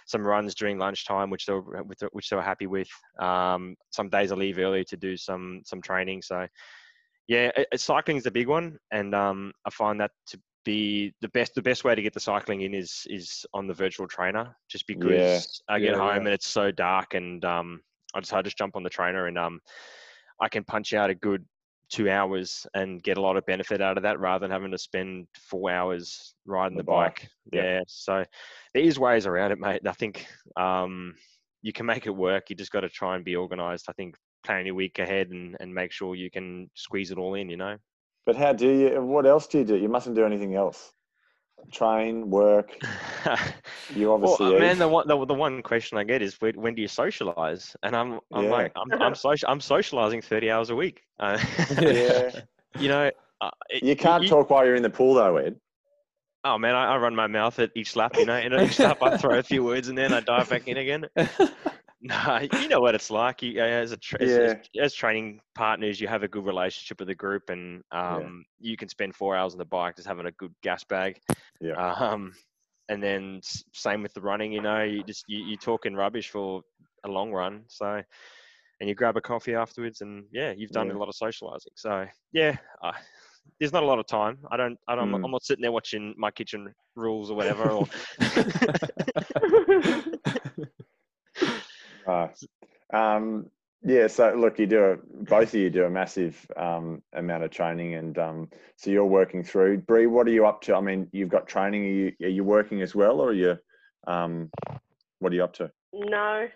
some 0.10 0.26
runs 0.26 0.56
during 0.56 0.80
lunchtime, 0.80 1.30
which 1.30 1.46
they 1.46 1.54
were, 1.54 1.84
which 1.84 2.00
they- 2.00 2.08
which 2.12 2.30
they 2.30 2.36
were 2.36 2.42
happy 2.42 2.68
with. 2.68 2.90
Um, 3.20 3.76
some 3.92 4.10
days 4.10 4.32
I 4.32 4.36
leave 4.36 4.58
early 4.58 4.84
to 4.86 4.98
do 4.98 5.16
some 5.16 5.62
some 5.66 5.82
training. 5.82 6.24
So, 6.24 6.48
yeah, 7.28 7.52
cycling 7.76 8.18
is 8.18 8.26
a 8.26 8.32
big 8.32 8.48
one, 8.48 8.78
and 8.92 9.14
um, 9.14 9.54
I 9.66 9.70
find 9.70 10.00
that 10.02 10.12
to 10.28 10.42
be 10.66 11.14
the 11.22 11.30
best. 11.30 11.54
The 11.54 11.62
best 11.62 11.84
way 11.84 11.94
to 11.96 12.02
get 12.02 12.14
the 12.14 12.20
cycling 12.20 12.62
in 12.62 12.74
is 12.74 13.06
is 13.08 13.46
on 13.54 13.68
the 13.68 13.74
virtual 13.74 14.08
trainer, 14.08 14.56
just 14.68 14.88
because 14.88 15.62
I 15.70 15.80
get 15.80 15.94
Yeah, 15.94 16.00
home 16.00 16.12
yeah. 16.16 16.18
and 16.26 16.34
it's 16.34 16.48
so 16.48 16.72
dark, 16.72 17.14
and 17.14 17.46
um, 17.46 17.82
I 18.16 18.20
just 18.20 18.34
I 18.34 18.42
just 18.42 18.58
jump 18.58 18.76
on 18.76 18.84
the 18.84 18.90
trainer 18.90 19.28
and 19.28 19.38
um, 19.38 19.60
I 20.42 20.50
can 20.50 20.64
punch 20.64 20.94
out 20.94 21.12
a 21.12 21.16
good 21.16 21.46
two 21.90 22.10
hours 22.10 22.68
and 22.74 23.02
get 23.02 23.18
a 23.18 23.22
lot 23.22 23.36
of 23.38 23.46
benefit 23.46 23.82
out 23.82 23.98
of 23.98 24.04
that 24.04 24.20
rather 24.20 24.44
than 24.44 24.52
having 24.52 24.72
to 24.72 24.78
spend 24.78 25.28
four 25.34 25.72
hours 25.72 26.36
riding 26.46 26.78
The 26.78 26.84
the, 26.84 26.88
bike, 26.88 27.22
bike. 27.22 27.30
yeah. 27.54 27.64
Yeah. 27.64 27.80
So 27.88 28.24
there 28.74 28.84
is 28.84 29.00
ways 29.00 29.26
around 29.26 29.52
it, 29.52 29.60
mate. 29.60 29.82
I 29.88 29.92
think 29.94 30.28
um, 30.56 31.16
you 31.62 31.74
can 31.74 31.86
make 31.86 32.06
it 32.06 32.16
work. 32.16 32.50
You 32.50 32.56
just 32.56 32.72
got 32.72 32.82
to 32.82 32.90
try 32.90 33.16
and 33.16 33.26
be 33.26 33.36
organized. 33.36 33.86
I 33.90 33.94
think 33.94 34.16
plan 34.46 34.66
your 34.66 34.76
week 34.76 35.00
ahead 35.00 35.30
and, 35.30 35.58
and 35.60 35.74
make 35.74 35.92
sure 35.92 36.16
you 36.16 36.30
can 36.32 36.70
squeeze 36.76 37.12
it 37.12 37.18
all 37.18 37.34
in, 37.34 37.50
you 37.50 37.58
know? 37.58 37.76
But 38.26 38.36
how 38.36 38.54
do 38.54 38.70
you? 38.70 39.02
What 39.02 39.26
else 39.26 39.48
do 39.48 39.58
you 39.58 39.66
do? 39.66 39.76
You 39.76 39.90
mustn't 39.90 40.16
do 40.16 40.26
anything 40.26 40.56
else. 40.56 40.92
Train, 41.72 42.30
work. 42.30 42.78
You 43.96 44.14
obviously 44.14 44.46
uh, 44.48 44.52
eat. 44.52 44.60
man, 44.60 44.78
the 44.78 44.88
one, 44.88 45.08
the, 45.08 45.26
the 45.26 45.34
one 45.34 45.62
question 45.64 45.98
I 45.98 46.04
get 46.04 46.22
is 46.22 46.40
when, 46.40 46.60
when 46.62 46.76
do 46.76 46.82
you 46.82 46.88
socialize? 46.88 47.76
And 47.84 47.96
I'm, 47.96 48.20
I'm 48.32 48.46
Yeah. 48.46 48.52
like, 48.52 48.72
I'm, 48.76 48.92
I'm, 49.02 49.16
social, 49.16 49.50
I'm 49.50 49.60
socializing 49.60 50.22
30 50.22 50.52
hours 50.52 50.70
a 50.70 50.76
week. 50.76 51.02
Uh, 51.20 51.40
Yeah. 51.82 52.32
you 52.80 52.88
know, 52.88 53.10
uh, 53.42 53.50
it- 53.70 53.84
You 53.84 53.96
can't 53.96 54.28
talk 54.28 54.50
while 54.52 54.66
you're 54.66 54.76
in 54.76 54.84
the 54.84 54.90
pool, 54.90 55.16
though, 55.16 55.38
Ed. 55.38 55.56
Oh 56.46 56.58
man, 56.58 56.74
I, 56.76 56.94
I 56.94 56.98
run 56.98 57.16
my 57.16 57.28
mouth 57.28 57.60
at 57.60 57.72
each 57.76 57.96
lap. 57.98 58.16
You 58.18 58.26
know, 58.26 58.34
and 58.34 58.54
at 58.54 58.64
each 58.64 58.80
lap 58.80 59.00
I 59.02 59.18
throw 59.18 59.40
a 59.40 59.44
few 59.44 59.62
words 59.64 59.90
and 59.90 59.98
then 59.98 60.14
I 60.14 60.22
dive 60.22 60.48
back 60.50 60.68
in 60.70 60.78
again. 60.78 61.06
Nah, 62.02 62.40
you 62.54 62.70
know 62.70 62.80
what 62.80 62.96
it's 62.96 63.12
like. 63.12 63.42
You, 63.42 63.62
uh, 63.62 63.66
as 63.66 63.92
a 63.92 63.98
tra- 63.98 64.22
as, 64.22 64.32
as, 64.32 64.56
as 64.80 64.94
training 64.94 65.42
partners, 65.54 66.00
you 66.00 66.08
have 66.08 66.24
a 66.24 66.30
good 66.30 66.46
relationship 66.46 66.98
with 67.00 67.10
the 67.10 67.16
group, 67.16 67.50
and 67.50 67.84
um, 67.92 68.46
you 68.58 68.78
can 68.78 68.88
spend 68.88 69.16
four 69.16 69.36
hours 69.36 69.52
on 69.54 69.58
the 69.58 69.66
bike 69.66 69.98
just 69.98 70.08
having 70.08 70.26
a 70.26 70.32
good 70.34 70.54
gas 70.64 70.86
bag. 70.86 71.20
Yeah. 71.60 71.74
Um, 71.74 72.32
and 72.88 73.04
then 73.04 73.42
same 73.74 74.02
with 74.02 74.14
the 74.14 74.22
running. 74.22 74.54
You 74.54 74.62
know, 74.62 74.82
you 74.84 75.04
just 75.04 75.26
you, 75.28 75.44
you 75.44 75.58
talking 75.58 75.94
rubbish 75.94 76.30
for 76.30 76.62
a 77.06 77.10
long 77.10 77.34
run. 77.34 77.64
So, 77.68 78.02
and 78.80 78.88
you 78.88 78.96
grab 78.96 79.18
a 79.18 79.22
coffee 79.22 79.56
afterwards, 79.56 80.00
and 80.00 80.24
yeah, 80.32 80.54
you've 80.56 80.72
done 80.72 80.88
Yeah. 80.88 80.94
a 80.94 81.00
lot 81.00 81.10
of 81.10 81.16
socializing. 81.16 81.74
So 81.76 82.06
yeah, 82.32 82.56
uh, 82.82 82.94
there's 83.60 83.74
not 83.74 83.84
a 83.84 83.86
lot 83.86 84.00
of 84.00 84.08
time. 84.08 84.38
I 84.52 84.58
don't. 84.58 84.78
I 84.88 84.96
don't. 84.96 85.12
Mm. 85.12 85.26
I'm 85.26 85.32
not 85.32 85.44
sitting 85.44 85.64
there 85.64 85.74
watching 85.74 86.16
my 86.18 86.32
kitchen 86.32 86.74
rules 86.96 87.30
or 87.30 87.36
whatever. 87.36 87.70
Or 87.70 87.86
Right. 92.08 92.38
Um, 92.94 93.50
yeah. 93.84 94.08
So 94.08 94.34
look, 94.36 94.60
you 94.60 94.68
do 94.68 94.84
a, 94.84 94.98
both 95.24 95.50
of 95.50 95.60
you 95.60 95.70
do 95.70 95.86
a 95.86 95.90
massive 95.90 96.46
um, 96.58 97.02
amount 97.14 97.44
of 97.44 97.52
training, 97.52 97.96
and 97.96 98.18
um, 98.18 98.50
so 98.76 98.92
you're 98.92 99.06
working 99.06 99.44
through. 99.44 99.80
Bree, 99.80 100.08
what 100.08 100.28
are 100.28 100.32
you 100.32 100.46
up 100.46 100.62
to? 100.64 100.76
I 100.76 100.82
mean, 100.82 101.08
you've 101.12 101.30
got 101.30 101.48
training. 101.48 101.84
Are 101.84 101.88
you 101.88 102.14
are 102.24 102.30
you 102.30 102.44
working 102.44 102.82
as 102.82 102.96
well, 102.96 103.22
or 103.22 103.30
are 103.30 103.34
you? 103.34 103.58
Um, 104.08 104.50
what 105.20 105.32
are 105.32 105.36
you 105.36 105.44
up 105.44 105.54
to? 105.56 105.72
No, 105.94 106.48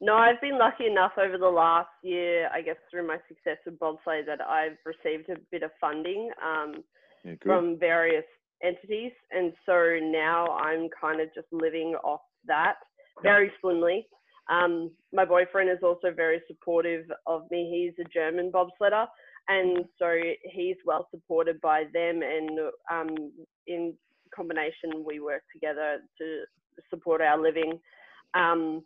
no, 0.00 0.16
I've 0.16 0.40
been 0.40 0.58
lucky 0.58 0.86
enough 0.86 1.12
over 1.16 1.38
the 1.38 1.48
last 1.48 1.88
year, 2.02 2.50
I 2.52 2.60
guess 2.60 2.76
through 2.90 3.06
my 3.06 3.18
success 3.28 3.58
with 3.64 3.78
bobsleigh, 3.78 4.26
that 4.26 4.40
I've 4.40 4.76
received 4.84 5.28
a 5.30 5.36
bit 5.50 5.62
of 5.62 5.70
funding 5.80 6.30
um, 6.44 6.82
Yeah, 7.24 7.34
from 7.44 7.78
various 7.78 8.24
entities, 8.62 9.12
and 9.30 9.52
so 9.64 9.98
now 10.02 10.46
I'm 10.48 10.88
kind 11.00 11.20
of 11.20 11.32
just 11.34 11.46
living 11.52 11.94
off 12.02 12.20
that 12.46 12.74
very 13.22 13.52
slimly. 13.60 14.06
Um, 14.52 14.90
my 15.12 15.24
boyfriend 15.24 15.70
is 15.70 15.82
also 15.82 16.12
very 16.14 16.42
supportive 16.46 17.06
of 17.26 17.50
me. 17.50 17.70
He's 17.72 18.04
a 18.04 18.08
German 18.08 18.52
bobsledder, 18.52 19.06
and 19.48 19.84
so 19.98 20.14
he's 20.44 20.76
well 20.84 21.08
supported 21.10 21.60
by 21.60 21.84
them. 21.92 22.20
And 22.22 22.58
um, 22.90 23.32
in 23.66 23.94
combination, 24.34 25.04
we 25.06 25.20
work 25.20 25.42
together 25.52 25.98
to 26.18 26.42
support 26.90 27.22
our 27.22 27.40
living. 27.40 27.80
Um, 28.34 28.82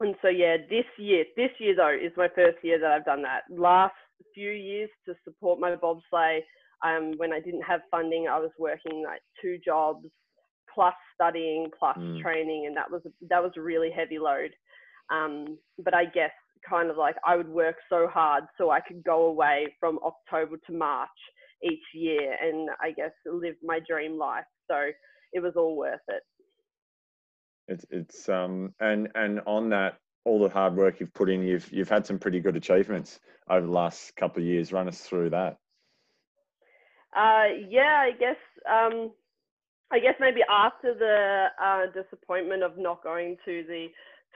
and 0.00 0.14
so 0.20 0.28
yeah, 0.28 0.56
this 0.68 0.84
year, 0.98 1.24
this 1.36 1.50
year 1.58 1.74
though 1.76 1.94
is 1.94 2.12
my 2.16 2.28
first 2.34 2.58
year 2.62 2.78
that 2.80 2.90
I've 2.90 3.04
done 3.04 3.22
that. 3.22 3.42
Last 3.50 3.94
few 4.34 4.50
years 4.50 4.90
to 5.06 5.14
support 5.24 5.60
my 5.60 5.76
bobsleigh, 5.76 6.40
um, 6.84 7.12
when 7.16 7.32
I 7.32 7.40
didn't 7.40 7.62
have 7.62 7.80
funding, 7.90 8.26
I 8.28 8.38
was 8.38 8.50
working 8.58 9.02
like 9.04 9.22
two 9.40 9.58
jobs 9.64 10.06
plus 10.74 10.94
studying 11.14 11.70
plus 11.78 11.96
Mm. 11.96 12.20
training, 12.20 12.66
and 12.66 12.76
that 12.76 12.90
was 12.90 13.02
that 13.30 13.42
was 13.42 13.52
a 13.56 13.60
really 13.62 13.90
heavy 13.90 14.18
load. 14.18 14.50
Um, 15.10 15.58
but 15.78 15.94
I 15.94 16.04
guess 16.06 16.32
kind 16.68 16.90
of 16.90 16.96
like 16.96 17.16
I 17.26 17.36
would 17.36 17.48
work 17.48 17.76
so 17.88 18.08
hard 18.08 18.44
so 18.58 18.70
I 18.70 18.80
could 18.80 19.04
go 19.04 19.26
away 19.26 19.74
from 19.78 19.98
October 20.02 20.56
to 20.66 20.72
March 20.72 21.08
each 21.62 21.84
year, 21.94 22.36
and 22.40 22.68
I 22.80 22.90
guess 22.92 23.12
live 23.26 23.56
my 23.62 23.80
dream 23.88 24.18
life. 24.18 24.44
So 24.70 24.90
it 25.32 25.40
was 25.40 25.54
all 25.56 25.76
worth 25.76 26.00
it. 26.08 26.22
It's 27.68 27.84
it's 27.90 28.28
um 28.28 28.74
and 28.80 29.08
and 29.14 29.40
on 29.46 29.70
that, 29.70 29.98
all 30.24 30.38
the 30.38 30.48
hard 30.48 30.76
work 30.76 31.00
you've 31.00 31.14
put 31.14 31.30
in, 31.30 31.42
you've 31.42 31.70
you've 31.72 31.88
had 31.88 32.06
some 32.06 32.18
pretty 32.18 32.40
good 32.40 32.56
achievements 32.56 33.20
over 33.48 33.66
the 33.66 33.72
last 33.72 34.14
couple 34.16 34.42
of 34.42 34.46
years. 34.46 34.72
Run 34.72 34.88
us 34.88 35.00
through 35.00 35.30
that. 35.30 35.56
Uh, 37.16 37.46
yeah, 37.68 38.02
I 38.02 38.10
guess. 38.18 38.36
Um, 38.68 39.12
I 39.94 40.00
guess 40.00 40.14
maybe 40.18 40.40
after 40.50 40.92
the 40.92 41.46
uh, 41.64 41.86
disappointment 41.94 42.64
of 42.64 42.76
not 42.76 43.04
going 43.04 43.36
to 43.44 43.62
the 43.68 43.86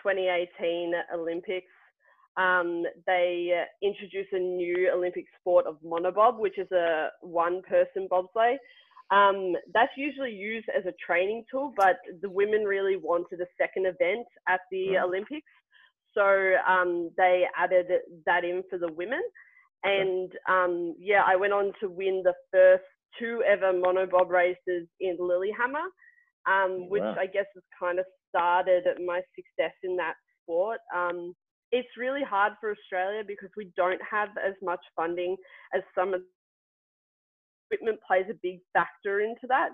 2018 0.00 0.92
Olympics, 1.12 1.66
um, 2.36 2.84
they 3.09 3.64
introduced 3.82 4.32
a 4.32 4.38
new 4.38 4.88
Olympic 4.94 5.24
sport 5.40 5.66
of 5.66 5.78
monobob, 5.84 6.38
which 6.38 6.59
is 6.59 6.70
a 6.70 7.09
one-person 7.22 8.06
bobsleigh. 8.09 8.56
Um, 9.11 9.54
that's 9.74 9.90
usually 9.96 10.30
used 10.30 10.68
as 10.68 10.84
a 10.86 10.92
training 11.04 11.44
tool, 11.50 11.72
but 11.76 11.96
the 12.22 12.30
women 12.30 12.62
really 12.62 12.96
wanted 12.96 13.40
a 13.40 13.46
second 13.61 13.86
event 13.86 14.28
at 14.48 14.61
the 14.70 14.90
Right. 14.94 15.02
Olympics. 15.02 15.50
so 16.14 16.54
um, 16.68 17.11
they 17.16 17.46
added 17.56 17.86
that 18.26 18.44
in 18.44 18.62
for 18.70 18.78
the 18.78 18.92
women. 18.92 19.22
And 19.82 20.30
um, 20.48 20.94
yeah, 21.00 21.22
I 21.26 21.34
went 21.34 21.52
on 21.52 21.72
to 21.80 21.88
win 21.88 22.22
the 22.24 22.34
first 22.52 22.84
two 23.18 23.42
ever 23.46 23.72
monobob 23.72 24.28
races 24.28 24.88
in 25.00 25.16
Lillehammer, 25.18 25.86
um, 26.46 26.88
which 26.88 27.02
Wow. 27.02 27.16
I 27.18 27.26
guess 27.26 27.46
has 27.54 27.64
kind 27.78 27.98
of 27.98 28.06
started 28.28 28.84
my 29.04 29.22
success 29.34 29.74
in 29.82 29.96
that 29.96 30.14
sport. 30.42 30.80
Um, 30.94 31.34
it's 31.72 31.96
really 31.98 32.22
hard 32.22 32.54
for 32.61 32.70
Australia 32.70 33.22
because 33.26 33.50
we 33.56 33.70
don't 33.76 34.00
have 34.02 34.30
as 34.38 34.54
much 34.62 34.80
funding 34.96 35.36
as 35.74 35.82
some 35.94 36.14
of 36.14 36.22
equipment 37.70 37.98
plays 38.06 38.26
a 38.30 38.34
big 38.42 38.61
factor 38.72 39.20
into 39.20 39.46
that. 39.48 39.70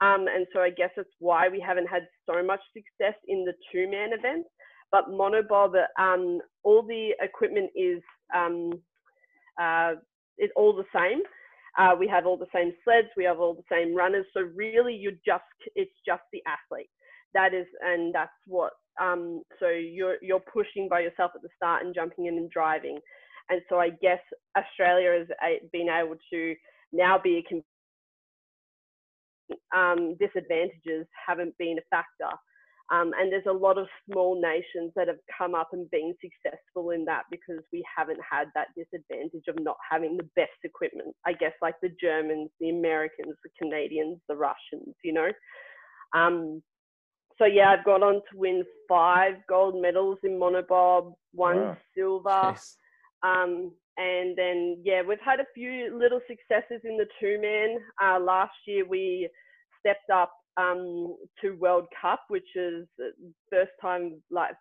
Um, 0.00 0.26
and 0.28 0.46
so 0.52 0.60
I 0.60 0.70
guess 0.70 0.90
that's 0.96 1.08
why 1.18 1.48
we 1.48 1.60
haven't 1.60 1.86
had 1.88 2.06
so 2.28 2.42
much 2.42 2.60
success 2.72 3.14
in 3.26 3.44
the 3.44 3.54
two 3.72 3.90
man 3.90 4.12
events. 4.12 4.48
But 4.90 5.10
monobob, 5.10 5.74
um, 5.98 6.40
all 6.62 6.82
the 6.82 7.10
equipment 7.20 7.70
is 7.76 8.00
um, 8.34 8.72
uh, 9.60 9.94
is 10.38 10.50
all 10.56 10.74
the 10.74 10.84
same. 10.94 11.20
Uh, 11.78 11.94
we 11.98 12.08
have 12.08 12.26
all 12.26 12.36
the 12.36 12.46
same 12.54 12.72
sleds, 12.84 13.08
we 13.16 13.24
have 13.24 13.38
all 13.40 13.54
the 13.54 13.62
same 13.70 13.94
runners. 13.94 14.26
So 14.34 14.42
really, 14.54 14.94
you're 14.94 15.12
just 15.24 15.44
it's 15.74 15.92
just 16.06 16.22
the 16.32 16.42
athlete. 16.46 16.90
That 17.34 17.54
is, 17.54 17.66
and 17.82 18.14
that's 18.14 18.30
what. 18.46 18.72
Um, 19.00 19.42
so 19.60 19.68
you're 19.68 20.16
you're 20.22 20.40
pushing 20.40 20.88
by 20.88 21.00
yourself 21.00 21.32
at 21.34 21.42
the 21.42 21.48
start 21.56 21.84
and 21.84 21.94
jumping 21.94 22.26
in 22.26 22.36
and 22.36 22.50
driving. 22.50 22.98
And 23.50 23.62
so 23.68 23.78
I 23.78 23.90
guess 23.90 24.20
Australia 24.56 25.24
has 25.40 25.58
been 25.72 25.88
able 25.88 26.16
to 26.32 26.54
now 26.92 27.18
be 27.22 27.38
a 27.38 27.42
um, 29.74 30.16
disadvantages 30.20 31.06
haven't 31.26 31.56
been 31.58 31.78
a 31.78 31.86
factor. 31.90 32.36
Um, 32.90 33.12
and 33.18 33.30
there's 33.30 33.44
a 33.48 33.52
lot 33.52 33.76
of 33.76 33.86
small 34.10 34.40
nations 34.40 34.92
that 34.96 35.08
have 35.08 35.18
come 35.36 35.54
up 35.54 35.70
and 35.72 35.90
been 35.90 36.14
successful 36.22 36.90
in 36.90 37.04
that 37.04 37.24
because 37.30 37.62
we 37.72 37.84
haven't 37.96 38.20
had 38.30 38.48
that 38.54 38.68
disadvantage 38.76 39.44
of 39.48 39.58
not 39.60 39.76
having 39.90 40.16
the 40.16 40.28
best 40.36 40.56
equipment. 40.64 41.14
I 41.26 41.34
guess 41.34 41.52
like 41.60 41.74
the 41.82 41.90
Germans, 42.00 42.50
the 42.60 42.70
Americans, 42.70 43.34
the 43.44 43.50
Canadians, 43.58 44.18
the 44.28 44.36
Russians, 44.36 44.94
you 45.04 45.12
know. 45.12 45.28
Um, 46.14 46.62
so 47.38 47.44
yeah, 47.44 47.70
I've 47.70 47.84
gone 47.84 48.02
on 48.02 48.14
to 48.14 48.36
win 48.36 48.64
five 48.88 49.34
gold 49.48 49.80
medals 49.80 50.18
in 50.24 50.38
monobob, 50.40 51.14
one 51.32 51.56
Wow. 51.56 51.76
silver. 51.96 52.56
Um, 53.22 53.72
and 53.96 54.36
then, 54.36 54.78
yeah, 54.84 55.02
we've 55.02 55.18
had 55.24 55.40
a 55.40 55.46
few 55.54 55.96
little 55.98 56.20
successes 56.28 56.80
in 56.84 56.96
the 56.96 57.06
two 57.20 57.40
man. 57.40 57.78
Uh, 58.02 58.20
last 58.20 58.54
year, 58.66 58.84
we 58.88 59.28
stepped 59.80 60.10
up 60.10 60.32
um, 60.58 61.16
to 61.40 61.52
World 61.52 61.86
Cup, 62.00 62.20
which 62.28 62.56
is 62.56 62.86
the 62.98 63.10
first 63.50 63.70
time 63.80 64.20
like 64.30 64.52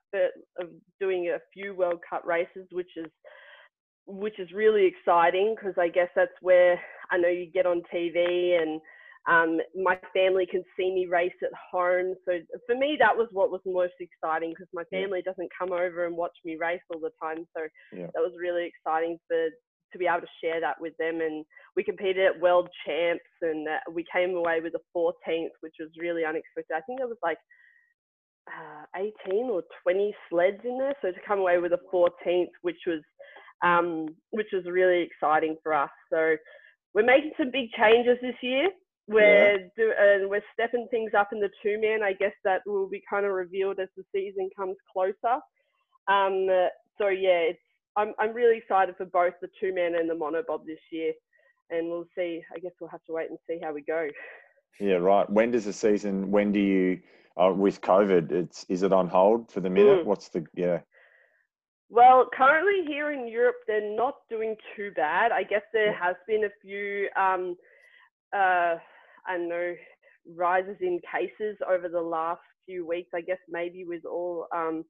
doing 1.00 1.30
a 1.30 1.40
few 1.54 1.74
World 1.76 2.00
Cup 2.10 2.24
races, 2.26 2.68
which 2.72 2.92
is 2.98 3.08
which 4.06 4.40
is 4.40 4.52
really 4.54 4.86
exciting 4.86 5.56
because 5.56 5.76
I 5.78 5.90
guess 5.90 6.10
that's 6.16 6.32
where 6.42 6.80
I 7.12 7.18
know 7.18 7.30
you 7.30 7.52
get 7.54 7.66
on 7.66 7.82
TV 7.94 8.62
and 8.62 8.82
um, 9.28 9.60
my 9.76 9.98
family 10.14 10.48
can 10.50 10.64
see 10.78 10.94
me 10.94 11.06
race 11.06 11.36
at 11.44 11.52
home. 11.72 12.16
So 12.26 12.40
for 12.66 12.76
me, 12.76 12.96
that 13.00 13.16
was 13.16 13.28
what 13.32 13.52
was 13.52 13.60
most 13.66 13.94
exciting 14.00 14.52
because 14.52 14.70
my 14.74 14.84
family 14.94 15.22
doesn't 15.22 15.50
come 15.58 15.74
over 15.74 16.06
and 16.06 16.16
watch 16.16 16.36
me 16.46 16.58
race 16.60 16.80
all 16.94 17.02
the 17.02 17.12
time. 17.22 17.46
So 17.56 17.64
Yeah. 17.92 18.08
that 18.14 18.22
was 18.22 18.32
really 18.42 18.66
exciting 18.66 19.20
for 19.28 19.50
to 19.92 19.98
be 19.98 20.08
able 20.08 20.22
to 20.22 20.40
share 20.44 20.60
that 20.62 20.80
with 20.80 20.94
them. 20.98 21.22
And 21.22 21.46
we 21.76 21.84
competed 21.84 22.26
at 22.26 22.42
World 22.42 22.70
Champs 22.86 23.24
and 23.42 23.68
uh, 23.68 23.80
we 23.92 24.06
came 24.14 24.36
away 24.36 24.60
with 24.62 24.74
a 24.76 24.98
14th, 24.98 25.56
which 25.62 25.76
was 25.80 25.90
really 26.00 26.26
unexpected. 26.26 26.76
I 26.76 26.82
think 26.82 27.00
there 27.00 27.08
was 27.08 27.18
like 27.24 27.38
uh, 28.48 29.02
18 29.30 29.50
or 29.50 29.64
20 29.84 30.16
sleds 30.30 30.62
in 30.64 30.78
there. 30.78 30.94
So 31.02 31.12
to 31.12 31.20
come 31.28 31.40
away 31.40 31.58
with 31.60 31.74
a 31.74 31.80
14th, 31.94 32.52
which 32.62 32.80
was 32.86 33.02
um, 33.64 34.08
which 34.30 34.50
was 34.54 34.66
really 34.66 35.02
exciting 35.02 35.58
for 35.64 35.74
us. 35.74 35.90
So 36.12 36.36
we're 36.94 37.04
making 37.04 37.32
some 37.38 37.50
big 37.52 37.72
changes 37.72 38.18
this 38.22 38.36
year. 38.42 38.70
We're 39.08 39.70
do, 39.76 39.92
uh, 39.92 40.28
we're 40.28 40.44
stepping 40.54 40.88
things 40.92 41.12
up 41.18 41.30
in 41.32 41.40
the 41.40 41.50
two 41.64 41.80
man. 41.80 42.04
I 42.04 42.14
guess 42.14 42.34
that 42.44 42.62
will 42.66 42.90
be 42.90 43.02
kind 43.10 43.26
of 43.26 43.32
revealed 43.32 43.80
as 43.80 43.88
the 43.96 44.04
season 44.14 44.50
comes 44.56 44.76
closer. 44.92 45.40
Um, 46.08 46.48
so 46.98 47.08
yeah, 47.08 47.52
it's 47.52 47.60
I'm 47.98 48.14
I'm 48.20 48.34
really 48.34 48.58
excited 48.58 48.96
for 48.96 49.06
both 49.06 49.34
the 49.42 49.50
two 49.60 49.74
man 49.74 49.96
and 49.96 50.10
the 50.10 50.14
monobob 50.14 50.66
this 50.66 50.80
year, 50.92 51.14
and 51.72 51.90
we'll 51.90 52.08
see. 52.16 52.42
I 52.56 52.60
guess 52.60 52.72
we'll 52.80 52.92
have 52.92 53.04
to 53.06 53.14
wait 53.14 53.30
and 53.30 53.40
see 53.48 53.60
how 53.62 53.74
we 53.74 53.82
go. 53.82 54.08
Yeah, 54.80 54.96
right. 54.96 55.30
When 55.30 55.52
does 55.52 55.66
the 55.66 55.74
season? 55.74 56.32
When 56.32 56.52
do 56.52 56.60
you? 56.60 57.00
Uh, 57.36 57.54
with 57.54 57.82
COVID, 57.82 58.32
it's 58.32 58.66
is 58.70 58.82
it 58.84 58.94
on 58.94 59.08
hold 59.08 59.52
for 59.52 59.60
the 59.60 59.70
minute? 59.70 60.00
Mm. 60.00 60.06
What's 60.06 60.30
the 60.30 60.46
yeah? 60.56 60.80
Well, 61.90 62.28
currently 62.36 62.86
here 62.86 63.12
in 63.12 63.28
Europe, 63.28 63.58
they're 63.66 63.96
not 63.96 64.16
doing 64.30 64.56
too 64.76 64.92
bad. 64.96 65.32
I 65.32 65.44
guess 65.44 65.62
there 65.72 65.94
has 65.94 66.16
been 66.28 66.44
a 66.44 66.50
few, 66.62 67.08
um, 67.16 67.56
uh, 68.36 68.76
I 69.26 69.38
don't 69.38 69.48
know, 69.48 69.74
rises 70.36 70.76
in 70.82 71.00
cases 71.10 71.58
over 71.70 71.88
the 71.88 72.02
last 72.02 72.42
few 72.66 72.86
weeks. 72.86 73.12
I 73.16 73.22
guess 73.22 73.38
maybe 73.48 73.86
with 73.86 74.04
all 74.04 74.48
um, 74.54 74.84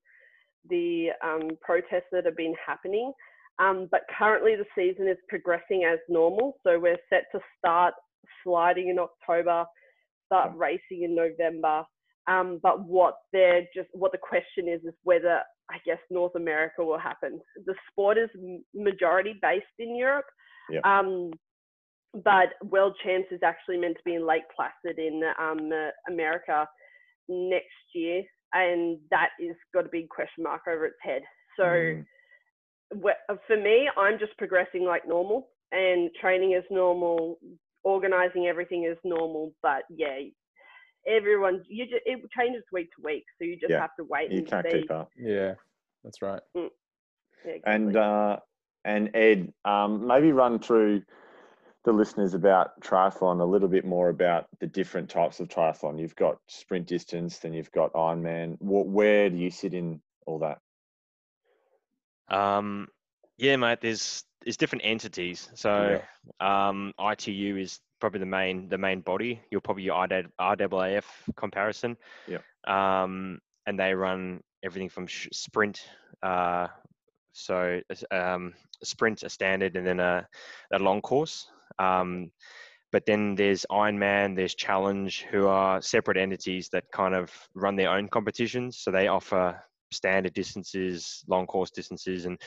the 0.69 1.09
um, 1.23 1.57
protests 1.61 2.09
that 2.11 2.25
have 2.25 2.37
been 2.37 2.55
happening. 2.65 3.11
Um, 3.59 3.87
but 3.89 4.01
currently, 4.17 4.55
the 4.55 4.65
season 4.75 5.07
is 5.07 5.17
progressing 5.29 5.83
as 5.91 5.99
normal. 6.09 6.57
So 6.63 6.79
we're 6.79 6.97
set 7.09 7.23
to 7.31 7.39
start 7.57 7.93
sliding 8.43 8.89
in 8.89 8.99
October, 8.99 9.65
start 10.27 10.51
racing 10.55 11.03
in 11.03 11.15
November. 11.15 11.83
Um, 12.27 12.59
but 12.61 12.83
what 12.83 13.15
they're 13.31 13.63
just 13.73 13.89
what 13.93 14.11
the 14.11 14.17
question 14.17 14.67
is 14.67 14.81
is 14.83 14.93
whether 15.03 15.39
I 15.69 15.77
guess 15.85 15.99
North 16.09 16.35
America 16.35 16.83
will 16.83 16.99
happen. 16.99 17.39
The 17.65 17.75
sport 17.89 18.17
is 18.17 18.29
majority 18.73 19.35
based 19.41 19.65
in 19.79 19.95
Europe, 19.95 20.25
um, 20.83 21.31
but 22.13 22.53
World 22.63 22.95
Champs 23.03 23.31
is 23.31 23.39
actually 23.43 23.77
meant 23.77 23.95
to 23.97 24.03
be 24.05 24.15
in 24.15 24.27
Lake 24.27 24.43
Placid 24.55 24.99
in 24.99 25.23
um, 25.39 25.71
uh, 25.71 25.89
America 26.11 26.67
next 27.29 27.67
year, 27.93 28.23
and 28.53 28.99
that 29.11 29.29
is 29.39 29.55
got 29.73 29.85
a 29.85 29.89
big 29.91 30.09
question 30.09 30.43
mark 30.43 30.61
over 30.67 30.85
its 30.85 30.97
head. 31.01 31.21
So 31.57 31.63
Mm. 31.63 32.05
for 33.47 33.57
me, 33.57 33.89
I'm 33.97 34.17
just 34.19 34.37
progressing 34.37 34.85
like 34.85 35.07
normal 35.07 35.49
and 35.71 36.09
training 36.21 36.53
is 36.53 36.63
normal, 36.71 37.39
organizing 37.83 38.47
everything 38.47 38.85
is 38.85 38.97
normal. 39.03 39.53
But 39.61 39.83
yeah, 39.89 40.19
everyone, 41.07 41.63
you 41.67 41.85
just, 41.85 42.03
it 42.05 42.19
changes 42.37 42.63
week 42.71 42.89
to 42.95 43.01
week, 43.03 43.25
so 43.37 43.45
you 43.45 43.55
just 43.59 43.71
Yeah, 43.71 43.81
have 43.81 43.95
to 43.99 44.05
wait 44.05 44.31
you 44.31 44.39
and 44.39 44.47
can't 44.47 44.65
see. 44.69 44.81
keep 44.81 44.91
up. 44.91 45.11
Yeah, 45.17 45.55
that's 46.03 46.21
right. 46.21 46.41
Yeah, 46.55 46.67
And 47.65 47.95
uh, 47.95 48.37
and 48.85 49.15
Ed, 49.15 49.53
um, 49.65 50.07
maybe 50.07 50.31
run 50.31 50.59
through 50.59 51.03
the 51.87 51.93
listeners 51.93 52.33
about 52.33 52.77
triathlon 52.81 53.39
a 53.39 53.45
little 53.45 53.69
bit 53.69 53.85
more 53.85 54.09
about 54.09 54.47
the 54.59 54.67
different 54.67 55.09
types 55.09 55.39
of 55.39 55.47
triathlon. 55.47 55.97
You've 55.97 56.17
got 56.17 56.37
sprint 56.49 56.85
distance, 56.85 57.37
then 57.37 57.53
you've 57.53 57.71
got 57.71 57.93
Ironman. 57.93 58.57
What, 58.59 58.87
where 58.87 59.29
do 59.29 59.37
you 59.37 59.49
sit 59.49 59.73
in 59.73 60.01
all 60.25 60.39
that? 60.39 60.59
Um, 62.27 62.89
yeah, 63.37 63.55
mate. 63.55 63.79
There's 63.79 64.25
there's 64.43 64.57
different 64.57 64.83
entities. 64.83 65.49
So 65.55 66.01
um, 66.41 66.93
ITU 66.99 67.55
is 67.55 67.79
probably 68.01 68.19
the 68.19 68.25
main 68.25 68.67
the 68.67 68.77
main 68.77 68.99
body. 68.99 69.39
You'll 69.49 69.61
probably 69.61 69.83
your 69.83 69.95
IAA- 69.95 70.27
IAAF 70.41 71.05
comparison. 71.37 71.95
Yep. 72.27 72.43
Um, 72.67 73.39
and 73.65 73.79
they 73.79 73.93
run 73.93 74.41
everything 74.61 74.89
from 74.89 75.07
sh- 75.07 75.29
sprint. 75.31 75.79
Uh, 76.21 76.67
so 77.31 77.79
um, 78.11 78.55
sprint, 78.83 79.23
a 79.23 79.29
standard, 79.29 79.77
and 79.77 79.87
then 79.87 80.01
a, 80.01 80.27
a 80.73 80.79
long 80.79 80.99
course. 80.99 81.47
Um, 81.79 82.31
but 82.91 83.05
then 83.05 83.35
there's 83.35 83.65
Ironman, 83.69 84.35
there's 84.35 84.55
Challenge, 84.55 85.25
who 85.29 85.47
are 85.47 85.81
separate 85.81 86.17
entities 86.17 86.69
that 86.69 86.85
kind 86.93 87.13
of 87.13 87.31
run 87.53 87.75
their 87.75 87.89
own 87.89 88.07
competitions. 88.07 88.79
So 88.79 88.91
they 88.91 89.07
offer 89.07 89.61
standard 89.91 90.33
distances, 90.33 91.23
long 91.27 91.47
course 91.47 91.71
distances, 91.71 92.25
and 92.25 92.39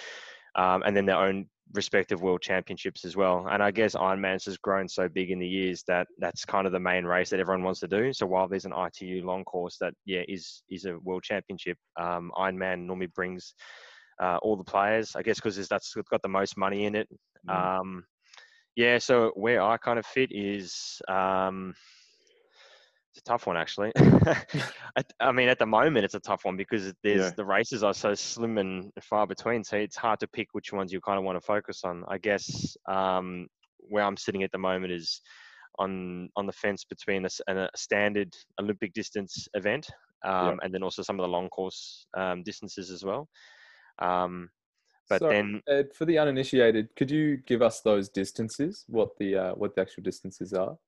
um, 0.56 0.82
and 0.84 0.96
then 0.96 1.06
their 1.06 1.18
own 1.18 1.46
respective 1.74 2.22
world 2.22 2.42
championships 2.42 3.04
as 3.04 3.16
well. 3.16 3.46
And 3.48 3.62
I 3.62 3.70
guess 3.70 3.94
Ironman's 3.94 4.44
has 4.46 4.56
grown 4.56 4.88
so 4.88 5.08
big 5.08 5.30
in 5.30 5.38
the 5.38 5.46
years 5.46 5.84
that 5.86 6.08
that's 6.18 6.44
kind 6.44 6.66
of 6.66 6.72
the 6.72 6.80
main 6.80 7.04
race 7.04 7.30
that 7.30 7.38
everyone 7.38 7.62
wants 7.62 7.80
to 7.80 7.88
do. 7.88 8.12
So 8.12 8.26
while 8.26 8.48
there's 8.48 8.64
an 8.64 8.72
ITU 8.72 9.24
long 9.24 9.44
course 9.44 9.76
that 9.80 9.94
yeah 10.04 10.22
is 10.28 10.62
is 10.70 10.86
a 10.86 10.98
world 10.98 11.22
championship, 11.22 11.76
um, 12.00 12.32
Ironman 12.36 12.86
normally 12.86 13.06
brings 13.06 13.54
uh, 14.20 14.38
all 14.42 14.56
the 14.56 14.64
players. 14.64 15.14
I 15.14 15.22
guess 15.22 15.36
because 15.36 15.68
that's 15.68 15.94
got 16.10 16.22
the 16.22 16.28
most 16.28 16.56
money 16.56 16.86
in 16.86 16.94
it. 16.94 17.08
Mm. 17.48 17.78
Um, 17.78 18.04
yeah, 18.76 18.98
so 18.98 19.32
where 19.34 19.62
I 19.62 19.76
kind 19.76 19.98
of 19.98 20.06
fit 20.06 20.30
is 20.32 21.00
um, 21.08 21.74
it's 23.12 23.18
a 23.20 23.22
tough 23.22 23.46
one 23.46 23.56
actually. 23.56 23.92
I, 23.96 25.02
I 25.20 25.32
mean, 25.32 25.48
at 25.48 25.58
the 25.58 25.66
moment 25.66 26.04
it's 26.04 26.14
a 26.14 26.20
tough 26.20 26.44
one 26.44 26.56
because 26.56 26.92
there's 27.02 27.22
Yeah. 27.22 27.30
the 27.36 27.44
races 27.44 27.82
are 27.82 27.94
so 27.94 28.14
slim 28.14 28.58
and 28.58 28.92
far 29.02 29.26
between, 29.26 29.64
so 29.64 29.76
it's 29.76 29.96
hard 29.96 30.20
to 30.20 30.28
pick 30.28 30.48
which 30.52 30.72
ones 30.72 30.92
you 30.92 31.00
kind 31.00 31.18
of 31.18 31.24
want 31.24 31.36
to 31.36 31.44
focus 31.44 31.82
on. 31.84 32.04
I 32.08 32.18
guess 32.18 32.76
um, 32.88 33.48
where 33.78 34.04
I'm 34.04 34.16
sitting 34.16 34.42
at 34.42 34.52
the 34.52 34.58
moment 34.58 34.92
is 34.92 35.20
on 35.78 36.28
on 36.36 36.46
the 36.46 36.52
fence 36.52 36.84
between 36.84 37.24
a, 37.24 37.52
a 37.52 37.68
standard 37.76 38.34
Olympic 38.60 38.92
distance 38.92 39.48
event 39.54 39.88
um, 40.24 40.58
and 40.62 40.72
then 40.72 40.82
also 40.82 41.02
some 41.02 41.18
of 41.18 41.24
the 41.24 41.28
long 41.28 41.48
course 41.48 42.06
um, 42.16 42.42
distances 42.42 42.90
as 42.90 43.04
well. 43.04 43.28
Um, 43.98 44.50
but 45.10 45.18
So, 45.18 45.28
then 45.28 45.60
Ed, 45.68 45.88
for 45.94 46.06
the 46.06 46.18
uninitiated, 46.18 46.88
could 46.96 47.10
you 47.10 47.36
give 47.38 47.60
us 47.60 47.80
those 47.82 48.08
distances? 48.08 48.84
What 48.86 49.18
the 49.18 49.36
uh, 49.36 49.54
what 49.54 49.74
the 49.74 49.82
actual 49.82 50.04
distances 50.04 50.54
are? 50.54 50.78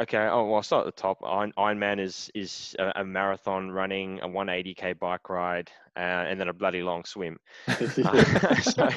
Okay. 0.00 0.26
Oh, 0.26 0.46
well, 0.46 0.54
I'll 0.56 0.62
start 0.62 0.86
at 0.86 0.96
the 0.96 1.00
top. 1.02 1.18
Iron, 1.24 1.52
Ironman 1.58 2.00
is 2.00 2.30
is 2.34 2.74
a, 2.78 2.92
a 2.96 3.04
marathon 3.04 3.70
running, 3.70 4.20
a 4.20 4.28
180k 4.28 4.98
bike 4.98 5.28
ride, 5.28 5.70
uh, 5.96 6.00
and 6.00 6.40
then 6.40 6.48
a 6.48 6.52
bloody 6.52 6.82
long 6.82 7.04
swim. 7.04 7.38
Uh, 7.68 8.54
so 8.62 8.88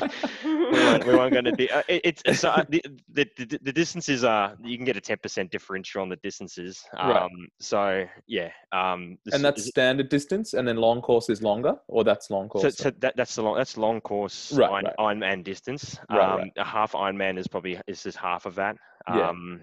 we 0.45 0.55
weren't, 0.71 1.05
we 1.05 1.13
weren't 1.13 1.33
going 1.33 1.43
to 1.45 1.51
do. 1.51 1.67
Uh, 1.73 1.81
it, 1.89 2.01
it's 2.05 2.21
it's 2.25 2.43
uh, 2.45 2.63
the, 2.69 2.81
the 3.13 3.27
the 3.37 3.59
the 3.61 3.73
distances 3.73 4.23
are 4.23 4.55
you 4.63 4.77
can 4.77 4.85
get 4.85 4.95
a 4.95 5.01
10% 5.01 5.49
differential 5.49 6.01
on 6.01 6.07
the 6.09 6.15
distances. 6.17 6.81
Um, 6.97 7.09
Right. 7.09 7.29
So 7.59 8.05
yeah. 8.27 8.51
Um, 8.71 9.17
this 9.25 9.35
And 9.35 9.43
that's 9.43 9.63
is- 9.63 9.67
standard 9.67 10.07
distance, 10.09 10.53
and 10.53 10.65
then 10.65 10.77
long 10.77 11.01
course 11.01 11.29
is 11.29 11.41
longer, 11.43 11.75
or 11.89 12.05
that's 12.05 12.29
long 12.29 12.47
course. 12.47 12.63
so, 12.63 12.69
so 12.69 12.91
that, 12.99 13.17
that's 13.17 13.35
the 13.35 13.41
long 13.43 13.57
that's 13.57 13.75
long 13.77 13.99
course 13.99 14.53
Right, 14.53 14.71
Iron, 14.71 14.85
right. 14.85 14.95
Ironman 14.97 15.43
distance. 15.43 15.99
Right, 16.09 16.19
um, 16.21 16.39
right. 16.39 16.51
A 16.57 16.63
half 16.63 16.93
Ironman 16.93 17.37
is 17.37 17.47
probably 17.47 17.79
is 17.87 18.03
just 18.03 18.17
half 18.17 18.45
of 18.45 18.55
that. 18.55 18.77
Yeah. 19.09 19.29
Um, 19.29 19.61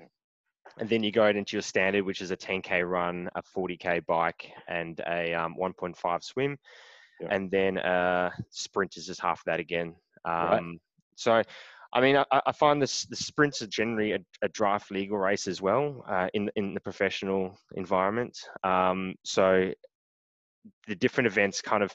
and 0.78 0.88
then 0.88 1.02
you 1.02 1.12
go 1.12 1.26
into 1.26 1.56
your 1.56 1.62
standard, 1.62 2.04
which 2.04 2.20
is 2.20 2.30
a 2.30 2.36
10k 2.36 2.88
run, 2.88 3.28
a 3.34 3.42
40k 3.42 4.04
bike, 4.06 4.50
and 4.68 5.00
a 5.06 5.34
um, 5.34 5.54
1.5 5.60 6.24
swim, 6.24 6.58
Yeah. 7.20 7.28
and 7.30 7.50
then 7.50 7.78
uh, 7.78 8.30
sprint 8.50 8.96
is 8.96 9.06
just 9.06 9.20
half 9.20 9.40
of 9.40 9.44
that 9.46 9.60
again. 9.60 9.94
Um, 10.24 10.44
Right. 10.46 10.80
So, 11.14 11.42
I 11.92 12.00
mean, 12.00 12.16
I, 12.16 12.24
I 12.46 12.52
find 12.52 12.80
this 12.80 13.04
the 13.04 13.16
sprints 13.16 13.60
are 13.60 13.66
generally 13.66 14.12
a, 14.12 14.18
a 14.40 14.48
draft 14.48 14.90
legal 14.90 15.18
race 15.18 15.46
as 15.46 15.60
well 15.60 16.04
uh, 16.08 16.28
in 16.32 16.50
in 16.56 16.74
the 16.74 16.80
professional 16.80 17.58
environment. 17.74 18.38
Um, 18.64 19.14
so, 19.24 19.72
the 20.88 20.94
different 20.94 21.26
events 21.26 21.60
kind 21.60 21.82
of 21.82 21.94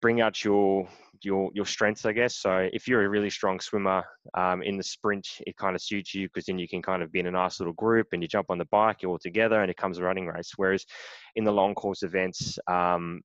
bring 0.00 0.20
out 0.20 0.44
your 0.44 0.88
your 1.22 1.50
your 1.54 1.66
strengths, 1.66 2.04
I 2.04 2.12
guess. 2.12 2.36
So 2.36 2.68
if 2.72 2.86
you're 2.86 3.04
a 3.04 3.08
really 3.08 3.30
strong 3.30 3.60
swimmer 3.60 4.04
um, 4.34 4.62
in 4.62 4.76
the 4.76 4.82
sprint, 4.82 5.26
it 5.46 5.56
kind 5.56 5.74
of 5.74 5.82
suits 5.82 6.14
you 6.14 6.28
because 6.28 6.46
then 6.46 6.58
you 6.58 6.68
can 6.68 6.82
kind 6.82 7.02
of 7.02 7.10
be 7.12 7.20
in 7.20 7.26
a 7.26 7.30
nice 7.30 7.60
little 7.60 7.72
group 7.74 8.08
and 8.12 8.22
you 8.22 8.28
jump 8.28 8.50
on 8.50 8.58
the 8.58 8.66
bike, 8.66 9.02
you're 9.02 9.12
all 9.12 9.18
together, 9.18 9.62
and 9.62 9.70
it 9.70 9.76
comes 9.76 9.98
a 9.98 10.02
running 10.02 10.26
race. 10.26 10.52
Whereas 10.56 10.84
in 11.36 11.44
the 11.44 11.52
long 11.52 11.74
course 11.74 12.02
events, 12.02 12.58
um, 12.68 13.20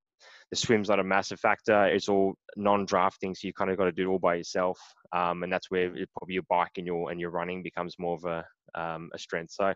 the 0.50 0.56
swim's 0.58 0.90
not 0.90 1.00
a 1.00 1.04
massive 1.04 1.40
factor. 1.40 1.86
It's 1.88 2.10
all 2.10 2.36
non-drafting, 2.56 3.36
so 3.36 3.48
you 3.48 3.54
kind 3.54 3.72
of 3.72 3.78
got 3.78 3.86
to 3.86 3.92
do 3.92 4.10
it 4.10 4.12
all 4.12 4.20
by 4.20 4.36
yourself, 4.36 4.80
um, 5.14 5.44
and 5.44 5.52
that's 5.52 5.72
where 5.72 5.96
it, 5.96 6.10
probably 6.18 6.36
your 6.36 6.44
bike 6.50 6.78
and 6.78 6.86
your 6.86 7.12
and 7.12 7.20
your 7.20 7.32
running 7.32 7.64
becomes 7.64 7.96
more 8.00 8.16
of 8.16 8.26
a 8.26 8.46
um, 8.80 9.10
a 9.14 9.20
strength. 9.20 9.52
So 9.52 9.74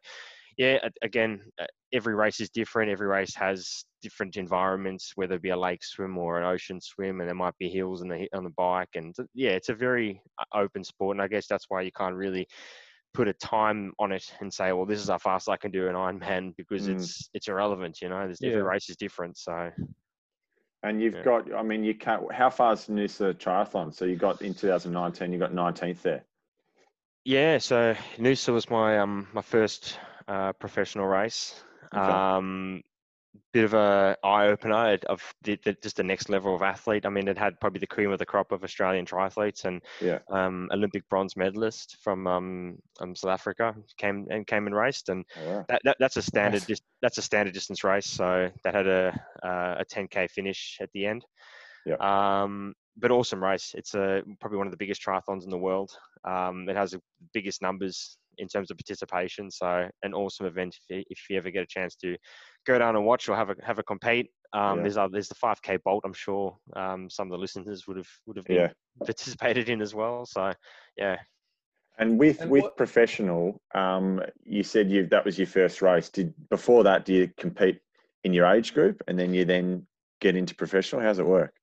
yeah, 0.57 0.77
again, 1.01 1.41
uh, 1.59 1.65
every 1.93 2.15
race 2.15 2.39
is 2.39 2.49
different. 2.49 2.91
Every 2.91 3.07
race 3.07 3.35
has 3.35 3.85
different 4.01 4.37
environments, 4.37 5.11
whether 5.15 5.35
it 5.35 5.41
be 5.41 5.49
a 5.49 5.57
lake 5.57 5.83
swim 5.83 6.17
or 6.17 6.39
an 6.39 6.45
ocean 6.45 6.79
swim, 6.79 7.19
and 7.19 7.27
there 7.27 7.35
might 7.35 7.57
be 7.57 7.69
hills 7.69 8.01
on 8.01 8.07
the 8.07 8.27
on 8.33 8.43
the 8.43 8.49
bike. 8.51 8.89
And 8.95 9.13
yeah, 9.33 9.51
it's 9.51 9.69
a 9.69 9.73
very 9.75 10.21
uh, 10.39 10.57
open 10.57 10.83
sport, 10.83 11.15
and 11.17 11.21
I 11.21 11.27
guess 11.27 11.47
that's 11.47 11.65
why 11.69 11.81
you 11.81 11.91
can't 11.91 12.15
really 12.15 12.47
put 13.13 13.27
a 13.27 13.33
time 13.33 13.93
on 13.99 14.11
it 14.11 14.33
and 14.41 14.53
say, 14.53 14.71
well, 14.73 14.85
this 14.85 15.01
is 15.01 15.09
how 15.09 15.17
fast 15.17 15.47
I 15.49 15.57
can 15.57 15.71
do 15.71 15.87
an 15.87 15.95
Ironman 15.95 16.55
because 16.57 16.87
Mm. 16.87 16.95
it's 16.95 17.29
it's 17.33 17.47
irrelevant. 17.47 18.01
You 18.01 18.09
know, 18.09 18.25
there's 18.25 18.43
every 18.43 18.63
race 18.63 18.89
is 18.89 18.97
different. 18.97 19.37
So 19.37 19.71
And 20.83 21.01
you've 21.01 21.15
Yeah. 21.15 21.23
got, 21.23 21.51
I 21.53 21.63
mean, 21.63 21.83
you 21.83 21.95
can't, 21.95 22.31
how 22.31 22.49
far 22.51 22.73
is 22.73 22.85
Noosa 22.87 23.33
Triathlon? 23.33 23.91
So 23.93 24.05
you 24.05 24.15
got 24.17 24.41
in 24.41 24.53
2019, 24.53 25.33
you 25.33 25.39
got 25.39 25.51
19th 25.51 26.01
there. 26.03 26.23
yeah, 27.23 27.57
so 27.57 27.95
Noosa 28.17 28.53
was 28.53 28.69
my 28.69 28.99
um 28.99 29.27
my 29.33 29.41
first 29.41 29.97
uh, 30.27 30.53
professional 30.53 31.07
race. 31.07 31.63
Okay. 31.93 32.01
Um, 32.01 32.81
bit 33.51 33.65
of 33.65 33.73
a 33.73 34.15
eye 34.23 34.47
opener 34.47 34.97
of 35.07 35.21
the, 35.43 35.59
the, 35.65 35.73
just 35.81 35.97
the 35.97 36.03
next 36.03 36.29
level 36.29 36.55
of 36.55 36.61
athlete. 36.61 37.05
I 37.05 37.09
mean, 37.09 37.27
it 37.27 37.37
had 37.37 37.59
probably 37.59 37.79
the 37.79 37.87
cream 37.87 38.11
of 38.11 38.19
the 38.19 38.25
crop 38.25 38.51
of 38.51 38.63
Australian 38.63 39.05
triathletes 39.05 39.65
and 39.65 39.81
Yeah. 40.01 40.19
um, 40.29 40.69
Olympic 40.71 41.07
bronze 41.09 41.35
medalist 41.35 41.97
from 42.01 42.27
um, 42.27 42.77
um, 43.01 43.15
South 43.15 43.31
Africa 43.31 43.75
came 43.97 44.27
and 44.29 44.47
came 44.47 44.67
and 44.67 44.75
raced, 44.75 45.09
and 45.09 45.25
All 45.37 45.57
right. 45.57 45.67
that, 45.67 45.81
that 45.83 45.97
that's 45.99 46.17
a 46.17 46.21
standard 46.21 46.63
Nice. 46.67 46.81
that's 47.01 47.17
a 47.17 47.21
standard 47.21 47.53
distance 47.53 47.83
race. 47.83 48.07
So 48.07 48.49
that 48.63 48.73
had 48.73 48.87
a 48.87 49.19
uh, 49.43 49.75
a 49.79 49.85
10k 49.85 50.29
finish 50.31 50.77
at 50.81 50.89
the 50.93 51.05
end. 51.05 51.25
Yeah. 51.85 51.95
Um, 51.99 52.73
but 52.97 53.11
awesome 53.11 53.43
race. 53.43 53.73
It's 53.75 53.93
a 53.93 54.23
probably 54.39 54.57
one 54.57 54.67
of 54.67 54.71
the 54.71 54.77
biggest 54.77 55.03
triathlons 55.03 55.43
in 55.43 55.49
the 55.49 55.57
world. 55.57 55.91
Um, 56.23 56.67
it 56.69 56.75
has 56.75 56.91
the 56.91 57.01
biggest 57.33 57.61
numbers 57.61 58.17
in 58.37 58.47
terms 58.47 58.71
of 58.71 58.77
participation. 58.77 59.49
So 59.51 59.89
an 60.03 60.13
awesome 60.13 60.45
event 60.45 60.75
if 60.89 60.97
you, 60.97 61.03
if 61.09 61.19
you 61.29 61.37
ever 61.37 61.51
get 61.51 61.63
a 61.63 61.67
chance 61.67 61.95
to 61.97 62.15
go 62.65 62.77
down 62.79 62.95
and 62.95 63.05
watch 63.05 63.27
or 63.29 63.35
have 63.35 63.49
a 63.49 63.55
have 63.63 63.79
a 63.79 63.83
compete. 63.83 64.29
Um, 64.53 64.77
Yeah. 64.77 64.83
There's 64.83 64.97
uh, 64.97 65.07
there's 65.09 65.27
the 65.29 65.35
5k 65.35 65.83
bolt. 65.83 66.03
I'm 66.05 66.13
sure 66.13 66.57
um, 66.75 67.09
some 67.09 67.27
of 67.27 67.31
the 67.31 67.37
listeners 67.37 67.87
would 67.87 67.97
have 67.97 68.09
would 68.25 68.37
have 68.37 68.45
been 68.45 68.57
Yeah. 68.57 68.71
participated 69.05 69.69
in 69.69 69.81
as 69.81 69.93
well. 69.93 70.25
So 70.25 70.53
yeah, 70.97 71.17
And 71.97 72.19
with 72.19 72.41
And 72.41 72.51
with 72.51 72.63
what- 72.63 72.77
professional, 72.77 73.61
um, 73.73 74.21
you 74.43 74.63
said 74.63 74.89
you 74.89 75.07
that 75.07 75.25
was 75.25 75.37
your 75.37 75.47
first 75.47 75.81
race. 75.81 76.09
Did 76.09 76.33
before 76.49 76.83
that, 76.83 77.05
do 77.05 77.13
you 77.13 77.31
compete 77.37 77.79
in 78.23 78.33
your 78.33 78.45
age 78.47 78.73
group 78.73 79.01
and 79.07 79.17
then 79.19 79.33
you 79.33 79.45
then 79.45 79.85
get 80.21 80.35
into 80.35 80.55
professional? 80.55 81.01
How's 81.01 81.19
it 81.19 81.25
work? 81.25 81.53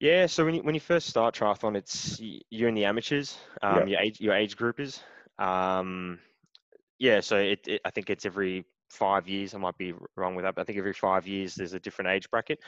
Yeah, 0.00 0.24
so 0.26 0.44
when 0.46 0.54
you 0.54 0.62
when 0.62 0.74
you 0.74 0.80
first 0.80 1.06
start 1.08 1.34
triathlon, 1.34 1.76
it's 1.76 2.18
you're 2.48 2.68
in 2.70 2.74
the 2.74 2.86
amateurs. 2.86 3.36
Um, 3.62 3.76
Yep. 3.80 3.88
Your 3.88 4.00
age 4.00 4.20
your 4.20 4.34
age 4.34 4.56
group 4.56 4.80
is. 4.80 5.02
Um, 5.40 6.20
yeah, 6.98 7.20
so 7.20 7.38
it, 7.38 7.66
it 7.66 7.80
I 7.84 7.90
think 7.90 8.10
it's 8.10 8.26
every 8.26 8.66
five 8.90 9.28
years. 9.28 9.54
I 9.54 9.58
might 9.58 9.78
be 9.78 9.94
wrong 10.16 10.34
with 10.34 10.44
that, 10.44 10.54
but 10.54 10.62
I 10.62 10.64
think 10.64 10.78
every 10.78 10.92
five 10.92 11.26
years 11.26 11.54
there's 11.54 11.72
a 11.72 11.80
different 11.80 12.10
age 12.10 12.30
bracket. 12.30 12.60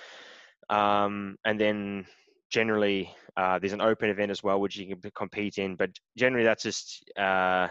Um, 0.71 1.37
and 1.45 1.61
then 1.61 2.07
generally 2.51 3.15
uh, 3.37 3.59
there's 3.59 3.73
an 3.73 3.81
open 3.81 4.09
event 4.09 4.31
as 4.31 4.43
well, 4.43 4.61
which 4.61 4.77
you 4.77 4.97
can 4.97 5.11
compete 5.15 5.59
in. 5.59 5.77
But 5.77 5.91
generally 6.17 6.45
that's 6.45 6.63
just 6.63 7.05
uh, 7.19 7.69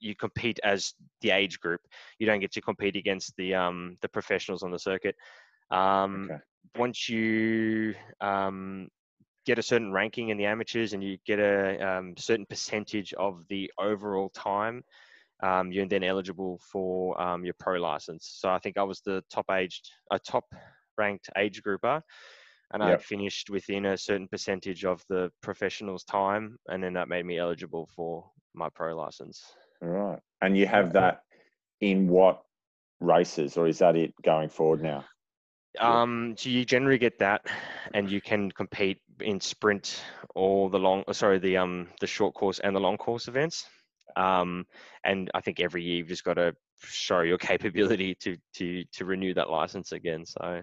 you 0.00 0.14
compete 0.14 0.60
as 0.62 0.94
the 1.22 1.30
age 1.30 1.60
group. 1.60 1.80
You 2.18 2.26
don't 2.26 2.40
get 2.40 2.52
to 2.52 2.60
compete 2.60 2.96
against 2.96 3.34
the 3.36 3.54
um, 3.54 3.96
the 4.02 4.08
professionals 4.08 4.62
on 4.62 4.70
the 4.70 4.78
circuit. 4.78 5.16
Um, 5.70 6.28
Okay. 6.30 6.40
Once 6.78 7.08
you 7.08 7.94
um, 8.20 8.88
get 9.44 9.58
a 9.58 9.62
certain 9.62 9.92
ranking 9.92 10.28
in 10.28 10.36
the 10.36 10.46
amateurs 10.46 10.92
and 10.92 11.02
you 11.02 11.18
get 11.26 11.38
a 11.38 11.78
um, 11.86 12.14
certain 12.16 12.46
percentage 12.46 13.12
of 13.14 13.44
the 13.48 13.70
overall 13.78 14.30
time, 14.30 14.82
um, 15.42 15.72
you're 15.72 15.86
then 15.86 16.04
eligible 16.04 16.60
for 16.70 17.20
um, 17.20 17.44
your 17.44 17.54
pro 17.58 17.80
license. 17.80 18.36
So 18.38 18.48
I 18.48 18.58
think 18.58 18.78
I 18.78 18.84
was 18.84 19.00
the 19.00 19.22
top 19.30 19.46
aged, 19.50 19.90
a 20.10 20.18
top 20.18 20.44
ranked 20.96 21.28
age 21.36 21.62
grouper, 21.62 22.02
and 22.72 22.82
I 22.82 22.96
finished 22.96 23.50
within 23.50 23.86
a 23.86 23.98
certain 23.98 24.28
percentage 24.28 24.84
of 24.84 25.02
the 25.08 25.30
professionals' 25.42 26.04
time, 26.04 26.56
and 26.68 26.82
then 26.82 26.94
that 26.94 27.08
made 27.08 27.26
me 27.26 27.38
eligible 27.38 27.88
for 27.94 28.30
my 28.54 28.68
pro 28.74 28.96
license. 28.96 29.42
All 29.82 29.88
right. 29.88 30.20
And 30.40 30.56
you 30.56 30.66
have 30.66 30.92
that 30.92 31.22
in 31.80 32.08
what 32.08 32.42
races, 33.00 33.56
or 33.56 33.66
is 33.66 33.78
that 33.78 33.96
it 33.96 34.14
going 34.22 34.48
forward 34.48 34.82
now? 34.82 35.04
Yeah. 35.74 36.02
Um, 36.02 36.34
so 36.36 36.50
you 36.50 36.64
generally 36.64 36.98
get 36.98 37.18
that, 37.20 37.46
and 37.94 38.10
you 38.10 38.20
can 38.20 38.50
compete 38.50 38.98
in 39.20 39.40
sprint 39.40 40.02
or 40.34 40.68
the 40.68 40.78
long, 40.78 41.04
uh, 41.08 41.12
sorry, 41.12 41.38
the 41.38 41.56
um 41.56 41.88
the 42.00 42.06
short 42.06 42.34
course 42.34 42.58
and 42.58 42.76
the 42.76 42.80
long 42.80 42.96
course 42.96 43.28
events. 43.28 43.66
Um, 44.16 44.66
and 45.04 45.30
I 45.34 45.40
think 45.40 45.60
every 45.60 45.82
year 45.82 45.98
you've 45.98 46.08
just 46.08 46.24
got 46.24 46.34
to 46.34 46.54
show 46.82 47.20
your 47.20 47.38
capability 47.50 48.14
to 48.16 48.36
to 48.54 48.84
to 48.92 49.04
renew 49.04 49.34
that 49.34 49.50
license 49.50 49.92
again. 49.92 50.26
So 50.26 50.62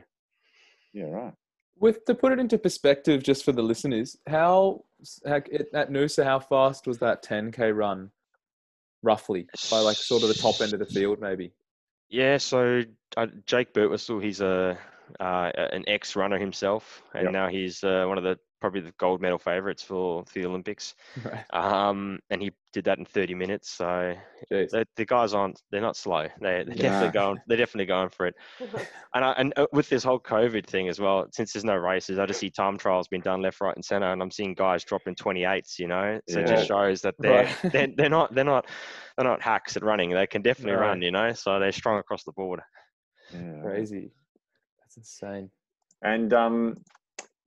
Yeah, 0.93 1.05
right. 1.05 1.33
With 1.79 2.05
to 2.05 2.13
put 2.13 2.33
it 2.33 2.39
into 2.39 2.57
perspective, 2.57 3.23
just 3.23 3.45
for 3.45 3.53
the 3.53 3.63
listeners, 3.63 4.17
how, 4.27 4.83
how 5.25 5.35
at 5.35 5.73
at 5.73 5.89
Noosa, 5.89 6.23
how 6.23 6.39
fast 6.39 6.85
was 6.85 6.99
that 6.99 7.23
10k 7.23 7.75
run, 7.75 8.11
roughly, 9.01 9.47
by 9.71 9.79
like 9.79 9.95
sort 9.95 10.21
of 10.23 10.27
the 10.29 10.35
top 10.35 10.59
end 10.61 10.73
of 10.73 10.79
the 10.79 10.85
field, 10.85 11.19
maybe? 11.21 11.53
yeah, 12.09 12.37
so 12.37 12.83
uh, 13.17 13.27
Jake 13.45 13.73
Birtwistle, 13.73 14.21
he's 14.23 14.41
a 14.41 14.77
uh, 15.19 15.51
an 15.55 15.83
ex 15.87 16.15
runner 16.15 16.37
himself, 16.37 17.01
and 17.13 17.23
Yep. 17.25 17.31
now 17.31 17.47
he's 17.49 17.83
uh, 17.83 18.05
one 18.07 18.17
of 18.17 18.23
the 18.23 18.37
probably 18.61 18.81
the 18.81 18.93
gold 18.99 19.21
medal 19.21 19.37
favorites 19.39 19.81
for, 19.81 20.25
for 20.25 20.39
the 20.39 20.45
Olympics. 20.45 20.93
Right. 21.25 21.45
Um, 21.51 22.19
and 22.29 22.41
he 22.41 22.51
did 22.73 22.83
that 22.85 22.99
in 22.99 23.05
30 23.05 23.33
minutes. 23.33 23.71
So 23.71 24.13
the, 24.49 24.85
the 24.95 25.05
guys 25.05 25.33
aren't 25.33 25.59
they're 25.71 25.81
not 25.81 25.95
slow 25.97 26.27
they're, 26.39 26.63
they're 26.65 26.75
definitely 26.75 27.09
going 27.09 27.37
they're 27.47 27.57
definitely 27.57 27.85
going 27.85 28.09
for 28.09 28.27
it 28.27 28.35
and 29.15 29.25
I, 29.25 29.31
and 29.33 29.53
uh, 29.57 29.67
with 29.73 29.89
this 29.89 30.03
whole 30.03 30.19
covid 30.19 30.65
thing 30.65 30.87
as 30.87 30.99
well 30.99 31.27
since 31.33 31.53
there's 31.53 31.65
no 31.65 31.75
races 31.75 32.19
i 32.19 32.25
just 32.25 32.39
see 32.39 32.49
time 32.49 32.77
trials 32.77 33.07
being 33.07 33.21
done 33.21 33.41
left 33.41 33.61
right 33.61 33.75
and 33.75 33.83
center 33.83 34.11
and 34.11 34.21
i'm 34.21 34.31
seeing 34.31 34.53
guys 34.53 34.83
dropping 34.83 35.15
28s 35.15 35.79
you 35.79 35.87
know 35.87 36.19
so 36.27 36.39
it 36.39 36.47
just 36.47 36.65
shows 36.67 37.01
that 37.01 37.15
they're, 37.21 37.45
Right. 37.45 37.55
they're 37.73 37.87
they're 37.97 38.09
not 38.09 38.33
they're 38.35 38.43
not 38.43 38.67
they're 39.17 39.27
not 39.27 39.41
hacks 39.41 39.75
at 39.75 39.83
running 39.83 40.11
they 40.11 40.27
can 40.27 40.41
definitely 40.41 40.73
Right. 40.73 40.89
run 40.89 41.01
you 41.01 41.11
know 41.11 41.33
so 41.33 41.59
they're 41.59 41.71
strong 41.71 41.97
across 41.99 42.23
the 42.23 42.33
board 42.33 42.61
Yeah. 43.33 43.61
Crazy. 43.61 44.11
That's 44.89 44.97
insane. 44.97 45.51
And 46.01 46.33
um, 46.33 46.75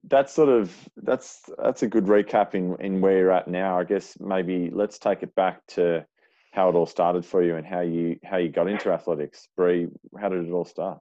that's 0.04 0.32
sort 0.32 0.48
of 0.48 0.72
that's 0.96 1.40
that's 1.58 1.82
a 1.82 1.88
good 1.88 2.04
recap 2.04 2.54
in 2.54 2.76
in 2.80 3.00
where 3.00 3.18
you're 3.18 3.32
at 3.32 3.48
now. 3.48 3.78
I 3.78 3.84
guess 3.84 4.16
maybe 4.20 4.70
let's 4.72 4.98
take 4.98 5.22
it 5.22 5.34
back 5.34 5.60
to 5.68 6.04
how 6.52 6.68
it 6.68 6.74
all 6.74 6.86
started 6.86 7.24
for 7.24 7.42
you 7.42 7.56
and 7.56 7.66
how 7.66 7.80
you 7.80 8.18
how 8.24 8.36
you 8.36 8.48
got 8.50 8.68
into 8.68 8.92
athletics. 8.92 9.48
Bree, 9.56 9.88
how 10.20 10.28
did 10.28 10.46
it 10.46 10.52
all 10.52 10.64
start? 10.64 10.98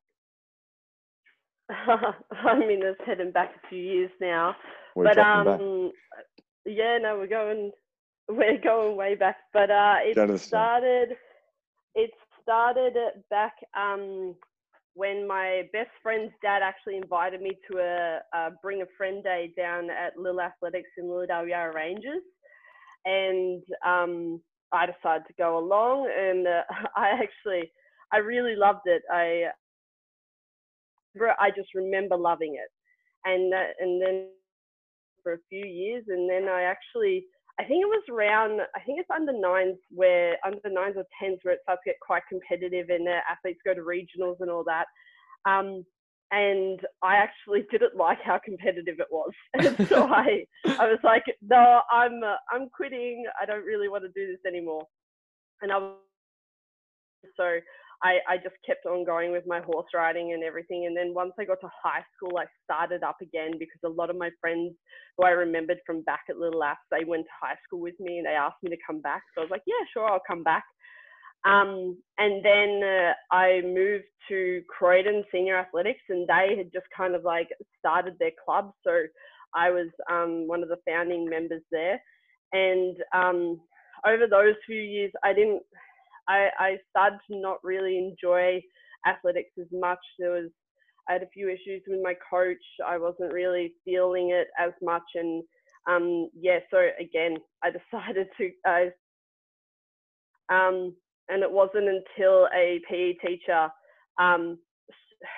I 1.69 2.57
mean, 2.59 2.81
it's 2.83 2.99
heading 3.05 3.31
back 3.31 3.51
a 3.63 3.67
few 3.69 3.81
years 3.81 4.11
now, 4.19 4.55
We're 4.95 5.05
but 5.05 5.13
dropping 5.13 5.43
back. 5.45 5.59
um, 5.59 5.91
yeah, 6.65 6.97
no, 7.01 7.17
we're 7.17 7.27
going, 7.27 7.71
we're 8.27 8.59
going 8.59 8.97
way 8.97 9.15
back. 9.15 9.37
But 9.53 9.69
uh, 9.71 9.95
it 10.01 10.15
Go 10.15 10.25
to 10.27 10.33
the 10.33 10.39
start. 10.39 10.81
started, 10.81 11.17
it 11.95 12.11
started 12.41 12.93
back 13.29 13.53
um 13.77 14.35
when 14.93 15.27
my 15.27 15.63
best 15.71 15.89
friend's 16.03 16.33
dad 16.41 16.61
actually 16.63 16.97
invited 16.97 17.41
me 17.41 17.57
to 17.69 17.79
a, 17.79 18.19
a 18.37 18.51
bring 18.61 18.81
a 18.81 18.85
friend 18.97 19.23
day 19.23 19.53
down 19.55 19.89
at 19.89 20.17
Lil 20.17 20.41
Athletics 20.41 20.89
in 20.97 21.05
Lilydale 21.05 21.49
Yarra 21.49 21.73
Ranges, 21.73 22.23
and 23.05 23.63
um, 23.85 24.41
I 24.71 24.85
decided 24.85 25.27
to 25.27 25.33
go 25.37 25.57
along, 25.57 26.09
and 26.17 26.47
uh, 26.47 26.63
I 26.95 27.09
actually, 27.09 27.71
I 28.11 28.17
really 28.17 28.55
loved 28.55 28.81
it. 28.85 29.01
I, 29.11 29.45
I 31.39 31.49
just 31.55 31.69
remember 31.73 32.17
loving 32.17 32.55
it, 32.55 32.69
and 33.29 33.53
uh, 33.53 33.67
and 33.79 34.01
then 34.01 34.27
for 35.23 35.33
a 35.33 35.39
few 35.49 35.65
years, 35.65 36.03
and 36.07 36.29
then 36.29 36.47
I 36.49 36.63
actually, 36.63 37.25
I 37.59 37.63
think 37.63 37.81
it 37.81 37.87
was 37.87 38.03
around, 38.09 38.61
I 38.75 38.79
think 38.85 38.99
it's 38.99 39.09
under 39.13 39.33
nines 39.33 39.77
where 39.89 40.37
under 40.45 40.59
nines 40.65 40.95
or 40.97 41.05
tens 41.21 41.39
where 41.43 41.53
it 41.55 41.59
starts 41.63 41.81
to 41.85 41.91
get 41.91 41.99
quite 41.99 42.23
competitive, 42.29 42.89
and 42.89 43.05
the 43.05 43.17
athletes 43.29 43.59
go 43.65 43.73
to 43.73 43.81
regionals 43.81 44.37
and 44.39 44.49
all 44.49 44.63
that. 44.65 44.85
Um, 45.49 45.85
and 46.31 46.79
I 47.03 47.15
actually 47.17 47.65
didn't 47.71 47.95
like 47.95 48.19
how 48.23 48.39
competitive 48.43 48.99
it 48.99 49.07
was, 49.11 49.31
so 49.89 50.03
I, 50.11 50.45
I 50.65 50.87
was 50.87 50.99
like, 51.03 51.23
no, 51.41 51.81
I'm, 51.91 52.23
uh, 52.23 52.37
I'm 52.51 52.69
quitting. 52.69 53.25
I 53.41 53.45
don't 53.45 53.65
really 53.65 53.89
want 53.89 54.03
to 54.03 54.09
do 54.09 54.31
this 54.31 54.41
anymore. 54.47 54.83
And 55.61 55.71
I 55.71 55.77
was, 55.77 55.97
so 57.37 57.59
I, 58.03 58.17
I 58.27 58.37
just 58.37 58.55
kept 58.65 58.85
on 58.85 59.05
going 59.05 59.31
with 59.31 59.45
my 59.45 59.61
horse 59.61 59.87
riding 59.93 60.33
and 60.33 60.43
everything. 60.43 60.87
And 60.87 60.97
then 60.97 61.13
once 61.13 61.33
I 61.39 61.45
got 61.45 61.59
to 61.61 61.69
high 61.83 62.03
school, 62.15 62.37
I 62.37 62.45
started 62.63 63.03
up 63.03 63.17
again 63.21 63.51
because 63.59 63.79
a 63.85 63.89
lot 63.89 64.09
of 64.09 64.17
my 64.17 64.31
friends 64.39 64.73
who 65.17 65.25
I 65.25 65.31
remembered 65.31 65.77
from 65.85 66.01
back 66.01 66.21
at 66.29 66.37
Little 66.37 66.63
Aths, 66.63 66.79
they 66.89 67.03
went 67.05 67.25
to 67.25 67.45
high 67.47 67.57
school 67.65 67.79
with 67.79 67.99
me 67.99 68.17
and 68.17 68.25
they 68.25 68.31
asked 68.31 68.63
me 68.63 68.71
to 68.71 68.77
come 68.85 69.01
back. 69.01 69.21
So 69.33 69.41
I 69.41 69.45
was 69.45 69.51
like, 69.51 69.63
yeah, 69.67 69.85
sure, 69.93 70.07
I'll 70.07 70.21
come 70.27 70.43
back. 70.43 70.63
Um, 71.45 71.97
and 72.17 72.45
then 72.45 72.81
uh, 72.83 73.13
I 73.35 73.61
moved 73.63 74.05
to 74.29 74.61
Croydon 74.69 75.23
Senior 75.31 75.57
Athletics, 75.57 76.01
and 76.09 76.27
they 76.27 76.55
had 76.55 76.71
just 76.71 76.85
kind 76.95 77.15
of 77.15 77.23
like 77.23 77.49
started 77.79 78.15
their 78.19 78.31
club. 78.45 78.71
So 78.85 79.03
I 79.55 79.71
was 79.71 79.87
um, 80.09 80.47
one 80.47 80.63
of 80.63 80.69
the 80.69 80.77
founding 80.87 81.29
members 81.29 81.63
there. 81.71 81.99
And 82.53 82.95
um, 83.13 83.61
over 84.07 84.27
those 84.27 84.55
few 84.65 84.79
years, 84.79 85.11
I 85.23 85.33
didn't, 85.33 85.63
I, 86.31 86.49
I 86.59 86.77
started 86.89 87.19
to 87.29 87.39
not 87.39 87.57
really 87.63 87.97
enjoy 87.97 88.61
athletics 89.05 89.51
as 89.59 89.67
much. 89.71 89.99
There 90.17 90.31
was, 90.31 90.49
I 91.09 91.13
had 91.13 91.23
a 91.23 91.33
few 91.33 91.49
issues 91.49 91.81
with 91.87 91.99
my 92.03 92.13
coach. 92.29 92.63
I 92.85 92.97
wasn't 92.97 93.33
really 93.33 93.73
feeling 93.83 94.31
it 94.31 94.47
as 94.59 94.71
much. 94.81 95.03
And 95.15 95.43
um, 95.89 96.29
yeah, 96.39 96.59
so 96.71 96.89
again, 96.99 97.37
I 97.63 97.69
decided 97.91 98.27
to, 98.37 98.51
uh, 98.67 100.53
um, 100.53 100.95
and 101.29 101.43
it 101.43 101.51
wasn't 101.51 101.87
until 101.87 102.47
a 102.55 102.79
PE 102.89 103.13
teacher, 103.25 103.69
um, 104.19 104.57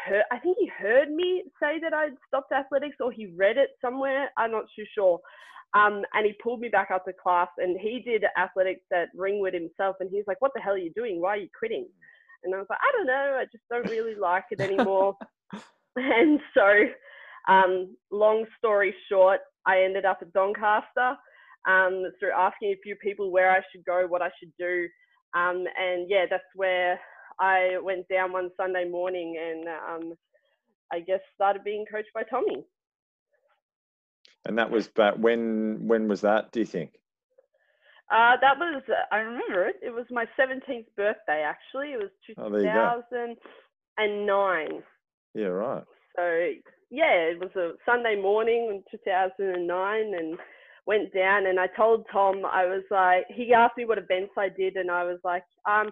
heard, 0.06 0.24
I 0.32 0.40
think 0.40 0.58
he 0.60 0.68
heard 0.68 1.10
me 1.12 1.44
say 1.62 1.80
that 1.82 1.94
I'd 1.94 2.14
stopped 2.28 2.52
athletics 2.52 2.98
or 3.00 3.12
he 3.12 3.34
read 3.36 3.58
it 3.58 3.70
somewhere. 3.84 4.30
I'm 4.38 4.52
not 4.52 4.66
too 4.76 4.86
sure. 4.96 5.20
Um, 5.74 6.04
and 6.14 6.26
he 6.26 6.34
pulled 6.42 6.60
me 6.60 6.70
back 6.70 6.90
up 6.94 7.06
to 7.06 7.14
class 7.14 7.48
and 7.58 7.80
he 7.80 8.00
did 8.00 8.24
athletics 8.38 8.86
at 8.94 9.10
Ringwood 9.16 9.56
himself. 9.56 9.96
And 10.00 10.10
he's 10.12 10.26
like, 10.28 10.40
what 10.40 10.52
the 10.56 10.62
hell 10.62 10.74
are 10.74 10.78
you 10.78 10.92
doing? 10.96 11.20
Why 11.20 11.30
are 11.30 11.38
you 11.38 11.50
quitting? 11.58 11.88
And 12.44 12.54
I 12.54 12.58
was 12.60 12.68
like, 12.70 12.80
I 12.82 12.92
don't 12.92 13.08
know. 13.08 13.40
I 13.40 13.46
just 13.46 13.64
don't 13.72 13.90
really 13.90 14.16
like 14.16 14.46
it 14.52 14.62
anymore. 14.62 15.18
and 15.96 16.40
so, 16.54 17.52
um, 17.52 17.96
long 18.12 18.46
story 18.58 18.94
short, 19.10 19.40
I 19.66 19.84
ended 19.84 20.06
up 20.06 20.20
at 20.22 20.34
Doncaster 20.34 21.16
um, 21.68 22.06
through 22.20 22.32
asking 22.36 22.72
a 22.72 22.82
few 22.84 22.96
people 22.96 23.32
where 23.32 23.52
I 23.52 23.62
should 23.72 23.86
go, 23.86 24.06
what 24.08 24.22
I 24.22 24.30
should 24.40 24.52
do. 24.60 24.88
Um, 25.36 25.66
and 25.80 26.10
yeah, 26.10 26.26
that's 26.30 26.44
where 26.56 27.00
I 27.40 27.78
went 27.82 28.08
down 28.08 28.32
one 28.32 28.50
Sunday 28.58 28.88
morning 28.90 29.38
and 29.40 29.68
um, 29.68 30.14
I 30.92 31.00
guess 31.00 31.20
started 31.34 31.64
being 31.64 31.86
coached 31.92 32.14
by 32.14 32.24
Tommy. 32.24 32.66
And 34.46 34.58
that 34.58 34.70
was 34.72 34.88
back 34.88 35.16
when? 35.16 35.88
When 35.88 36.08
was 36.08 36.22
that? 36.22 36.52
Do 36.52 36.60
you 36.60 36.66
think? 36.66 36.92
Uh, 38.12 38.36
that 38.42 38.58
was, 38.60 38.84
I 39.12 39.18
remember 39.18 39.68
it. 39.68 39.78
It 39.82 39.90
was 39.92 40.06
my 40.12 40.26
17th 40.40 40.86
birthday, 40.96 41.42
actually. 41.44 41.94
It 41.94 41.98
was 42.00 42.12
Oh, 42.38 42.50
there 42.50 42.62
you 42.62 42.68
go. 42.68 43.02
2009. 43.10 44.84
Yeah, 45.34 45.46
right. 45.48 45.84
So, 46.16 46.52
yeah, 46.92 47.32
it 47.32 47.40
was 47.40 47.50
a 47.56 47.72
Sunday 47.86 48.16
morning 48.22 48.70
in 48.70 48.84
2009 48.92 50.14
and 50.14 50.38
went 50.86 51.12
down. 51.14 51.48
And 51.48 51.60
I 51.60 51.68
told 51.68 52.06
Tom, 52.12 52.46
I 52.46 52.66
was 52.66 52.84
like, 52.92 53.26
he 53.30 53.52
asked 53.54 53.78
me 53.78 53.86
what 53.86 53.98
events 53.98 54.34
I 54.38 54.50
did. 54.50 54.76
And 54.76 54.92
I 54.92 55.06
was 55.06 55.20
like, 55.24 55.44
um, 55.68 55.90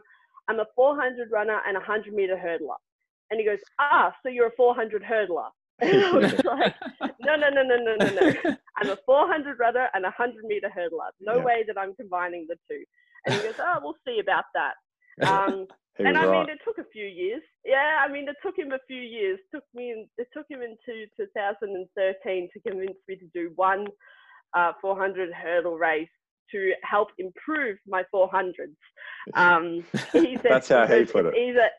I'm 0.47 0.59
a 0.59 0.65
400 0.75 1.31
runner 1.31 1.59
and 1.67 1.75
a 1.75 1.79
100 1.79 2.13
meter 2.13 2.35
hurdler. 2.35 2.75
And 3.31 3.39
he 3.39 3.45
goes, 3.45 3.59
ah, 3.79 4.13
so 4.21 4.29
you're 4.29 4.47
a 4.49 4.55
400 4.57 5.01
hurdler. 5.01 5.47
And 5.91 6.03
I 6.03 6.13
was 6.13 6.31
like, 6.45 6.75
no, 7.19 7.35
no, 7.35 7.49
no, 7.49 7.63
no, 7.63 7.75
no, 7.77 7.95
no, 7.95 8.09
no. 8.09 8.33
I'm 8.77 8.89
a 8.89 8.97
400 9.05 9.59
runner 9.59 9.87
and 9.93 10.05
a 10.05 10.13
100 10.15 10.45
meter 10.45 10.69
hurdler. 10.69 11.09
No 11.19 11.37
Yeah. 11.37 11.43
way 11.43 11.63
that 11.67 11.77
I'm 11.77 11.95
combining 11.95 12.45
the 12.47 12.55
two. 12.69 12.83
And 13.25 13.35
he 13.35 13.41
goes, 13.41 13.55
oh, 13.59 13.79
we'll 13.81 13.95
see 14.05 14.19
about 14.19 14.45
that. 14.53 14.73
Um, 15.27 15.67
and 15.99 16.17
I 16.17 16.25
right. 16.25 16.31
mean, 16.31 16.49
it 16.49 16.59
took 16.65 16.77
a 16.79 16.89
few 16.91 17.05
years. 17.05 17.43
Yeah, 17.65 17.99
I 18.03 18.11
mean, 18.11 18.27
it 18.27 18.37
took 18.43 18.57
him 18.57 18.71
a 18.71 18.79
few 18.87 19.01
years. 19.01 19.39
It 19.39 19.55
Took 19.55 19.65
me, 19.75 19.91
in, 19.91 20.07
it 20.17 20.27
took 20.33 20.45
him 20.49 20.61
into 20.61 21.05
2013 21.17 22.49
to 22.53 22.59
convince 22.61 22.97
me 23.07 23.15
to 23.17 23.25
do 23.33 23.51
one 23.55 23.85
uh, 24.55 24.71
400 24.81 25.31
hurdle 25.33 25.77
race 25.77 26.09
to 26.51 26.71
help 26.83 27.09
improve 27.19 27.77
my 27.87 28.03
400s. 28.13 28.53
Um, 29.35 29.83
he 30.13 30.37
said, 30.41 30.51
That's 30.51 30.69
how 30.69 30.87
he 30.87 31.05
put 31.05 31.25
it. 31.27 31.35
Either, 31.37 31.69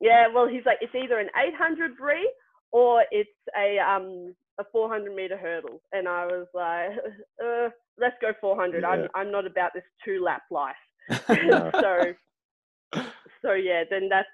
yeah, 0.00 0.26
well, 0.32 0.46
he's 0.46 0.64
like, 0.64 0.78
it's 0.80 0.94
either 0.94 1.18
an 1.18 1.28
800 1.36 1.96
Bree 1.96 2.30
or 2.72 3.04
it's 3.10 3.30
a 3.58 3.78
um 3.78 4.34
a 4.58 4.64
400 4.70 5.14
meter 5.14 5.36
hurdle, 5.36 5.80
and 5.92 6.06
I 6.06 6.26
was 6.26 6.46
like, 6.54 6.90
uh, 7.44 7.70
let's 7.98 8.16
go 8.20 8.32
400. 8.40 8.82
Yeah. 8.82 8.88
I'm 8.88 9.08
I'm 9.14 9.32
not 9.32 9.46
about 9.46 9.72
this 9.74 9.84
two 10.04 10.22
lap 10.22 10.42
life. 10.50 10.74
So 11.80 12.14
so 13.42 13.52
yeah, 13.52 13.84
then 13.88 14.08
that's 14.08 14.28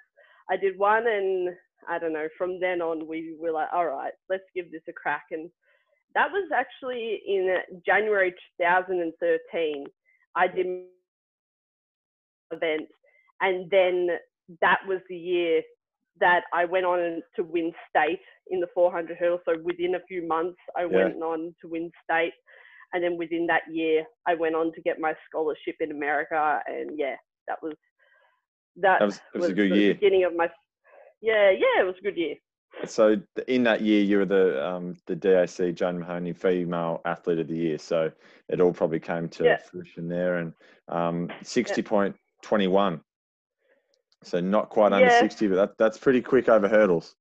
I 0.50 0.56
did 0.56 0.78
one, 0.78 1.06
and 1.06 1.50
I 1.88 1.98
don't 1.98 2.12
know. 2.12 2.28
From 2.38 2.60
then 2.60 2.80
on, 2.80 3.06
we 3.06 3.36
were 3.38 3.52
like, 3.52 3.68
all 3.72 3.86
right, 3.86 4.12
let's 4.28 4.44
give 4.54 4.70
this 4.72 4.82
a 4.88 4.92
crack, 4.92 5.26
and 5.30 5.50
that 6.14 6.30
was 6.30 6.50
actually 6.54 7.20
in 7.26 7.58
January 7.84 8.34
2013. 8.58 9.84
I 10.34 10.46
did 10.48 10.66
event, 12.50 12.88
and 13.40 13.70
then 13.70 14.08
that 14.60 14.78
was 14.86 15.00
the 15.08 15.16
year 15.16 15.62
that 16.20 16.44
I 16.52 16.64
went 16.64 16.86
on 16.86 17.22
to 17.36 17.42
win 17.42 17.72
state 17.88 18.20
in 18.50 18.60
the 18.60 18.68
400 18.74 19.16
hurdle. 19.18 19.40
So 19.44 19.54
within 19.62 19.94
a 19.96 20.00
few 20.08 20.26
months, 20.26 20.58
I 20.76 20.86
Yeah. 20.86 21.04
went 21.04 21.22
on 21.22 21.54
to 21.60 21.68
win 21.68 21.90
state. 22.04 22.32
And 22.92 23.02
then 23.02 23.16
within 23.16 23.46
that 23.48 23.62
year, 23.70 24.04
I 24.26 24.34
went 24.34 24.54
on 24.54 24.72
to 24.72 24.80
get 24.82 24.98
my 25.00 25.14
scholarship 25.28 25.76
in 25.80 25.90
America. 25.90 26.60
And 26.66 26.98
yeah, 26.98 27.16
that 27.48 27.58
was 27.62 27.74
that, 28.76 29.00
That 29.00 29.06
was, 29.06 29.20
it 29.34 29.38
was 29.38 29.50
a 29.50 29.54
good 29.54 29.70
the 29.70 29.76
year. 29.76 29.94
beginning 29.94 30.24
of 30.24 30.34
my 30.34 30.48
yeah 31.22 31.50
yeah 31.50 31.80
it 31.80 31.86
was 31.86 31.96
a 31.98 32.02
good 32.02 32.16
year. 32.16 32.36
So 32.84 33.16
in 33.48 33.62
that 33.64 33.80
year, 33.80 34.02
you 34.02 34.18
were 34.18 34.26
the 34.26 34.66
um, 34.66 34.96
the 35.06 35.16
DAC 35.16 35.74
Joan 35.74 35.98
Mahoney 35.98 36.34
Female 36.34 37.00
Athlete 37.06 37.38
of 37.38 37.48
the 37.48 37.56
Year. 37.56 37.78
So 37.78 38.12
it 38.48 38.60
all 38.60 38.72
probably 38.72 39.00
came 39.00 39.28
to 39.30 39.44
Yeah. 39.44 39.56
fruition 39.56 40.08
there, 40.08 40.36
and 40.36 40.52
um, 40.88 41.30
sixty 41.42 41.82
point 41.82 42.14
twenty 42.42 42.66
one. 42.68 43.00
So 44.26 44.40
not 44.40 44.70
quite 44.70 44.92
under 44.92 45.08
Yeah. 45.08 45.20
sixty, 45.20 45.46
but 45.46 45.54
that, 45.56 45.78
that's 45.78 45.98
pretty 45.98 46.20
quick 46.20 46.48
over 46.48 46.68
hurdles. 46.68 47.14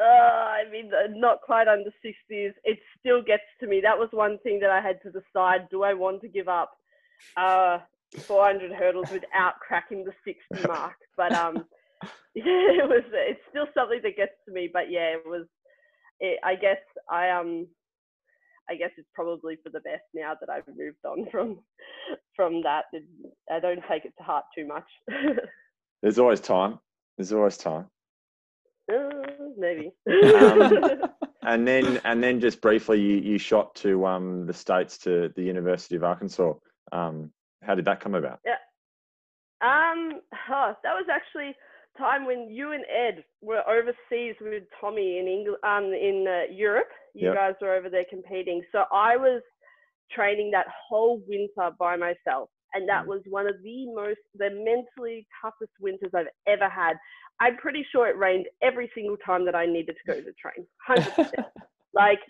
Uh, 0.00 0.04
I 0.04 0.64
mean, 0.70 0.90
not 1.10 1.40
quite 1.40 1.68
under 1.68 1.90
60s. 2.04 2.52
It 2.64 2.78
still 2.98 3.22
gets 3.22 3.44
to 3.60 3.66
me. 3.66 3.80
That 3.80 3.98
was 3.98 4.08
one 4.12 4.38
thing 4.38 4.60
that 4.60 4.70
I 4.70 4.80
had 4.80 5.00
to 5.02 5.10
decide: 5.10 5.68
do 5.70 5.82
I 5.82 5.94
want 5.94 6.20
to 6.22 6.28
give 6.28 6.48
up 6.48 6.72
uh, 7.36 7.78
400 8.26 8.72
hurdles 8.72 9.06
without 9.10 9.58
cracking 9.60 10.04
the 10.04 10.12
60 10.24 10.66
mark? 10.66 10.96
But 11.16 11.32
um, 11.32 11.66
yeah, 12.34 12.44
it 12.82 12.88
was. 12.88 13.04
It's 13.12 13.40
still 13.50 13.66
something 13.74 14.00
that 14.02 14.16
gets 14.16 14.34
to 14.46 14.52
me. 14.52 14.68
But 14.72 14.90
yeah, 14.90 15.16
it 15.16 15.26
was. 15.26 15.46
It, 16.20 16.38
I 16.42 16.54
guess 16.54 16.80
I 17.10 17.30
um, 17.30 17.66
I 18.68 18.74
guess 18.74 18.90
it's 18.96 19.08
probably 19.14 19.56
for 19.62 19.70
the 19.70 19.80
best 19.80 20.04
now 20.14 20.34
that 20.40 20.50
I've 20.50 20.68
moved 20.68 21.04
on 21.04 21.26
from 21.30 21.58
from 22.34 22.62
that. 22.62 22.84
It, 22.92 23.04
I 23.50 23.60
don't 23.60 23.82
take 23.88 24.04
it 24.04 24.14
to 24.18 24.24
heart 24.24 24.44
too 24.54 24.66
much. 24.66 24.88
There's 26.06 26.20
always 26.20 26.38
time. 26.38 26.78
There's 27.18 27.32
always 27.32 27.56
time. 27.56 27.86
Uh, 28.88 29.10
maybe. 29.58 29.90
Um, 30.08 31.02
And 31.42 31.66
then 31.66 32.00
and 32.04 32.22
then 32.22 32.40
just 32.40 32.60
briefly, 32.60 33.00
you, 33.00 33.16
you 33.16 33.38
shot 33.38 33.74
to 33.76 34.06
um, 34.06 34.46
the 34.46 34.52
states 34.52 34.98
to 34.98 35.32
the 35.34 35.42
University 35.42 35.96
of 35.96 36.04
Arkansas. 36.04 36.52
Um, 36.92 37.32
how 37.60 37.74
did 37.74 37.86
that 37.86 37.98
come 37.98 38.14
about? 38.14 38.38
Yeah. 38.44 38.54
Um, 39.60 40.20
oh, 40.48 40.74
that 40.84 40.94
was 40.94 41.06
actually 41.10 41.56
time 41.98 42.24
when 42.24 42.50
you 42.50 42.70
and 42.70 42.84
Ed 42.84 43.24
were 43.42 43.68
overseas 43.68 44.36
with 44.40 44.62
Tommy 44.80 45.18
in 45.18 45.26
England, 45.26 45.58
um, 45.64 45.86
in 45.86 46.24
uh, 46.28 46.52
Europe. 46.54 46.90
You 47.14 47.30
Yep. 47.30 47.34
guys 47.34 47.54
were 47.60 47.74
over 47.74 47.90
there 47.90 48.06
competing. 48.08 48.62
So 48.70 48.84
I 48.92 49.16
was 49.16 49.42
training 50.12 50.52
that 50.52 50.66
whole 50.88 51.20
winter 51.26 51.74
by 51.76 51.96
myself, 51.96 52.48
and 52.74 52.88
that 52.88 53.04
Mm. 53.04 53.08
was 53.08 53.22
one 53.28 53.46
of 53.46 53.62
the 53.62 53.86
most, 53.94 54.20
the 54.34 54.50
mentally 54.50 55.26
toughest 55.40 55.72
winters 55.80 56.10
I've 56.14 56.28
ever 56.46 56.68
had. 56.68 56.96
I'm 57.40 57.56
pretty 57.56 57.84
sure 57.90 58.08
it 58.08 58.16
rained 58.16 58.46
every 58.62 58.90
single 58.94 59.16
time 59.18 59.44
that 59.46 59.54
I 59.54 59.66
needed 59.66 59.96
to 59.96 60.12
go 60.12 60.20
to 60.20 60.32
train, 60.34 60.66
hundred 60.86 61.12
percent. 61.14 61.46
Like, 61.94 62.20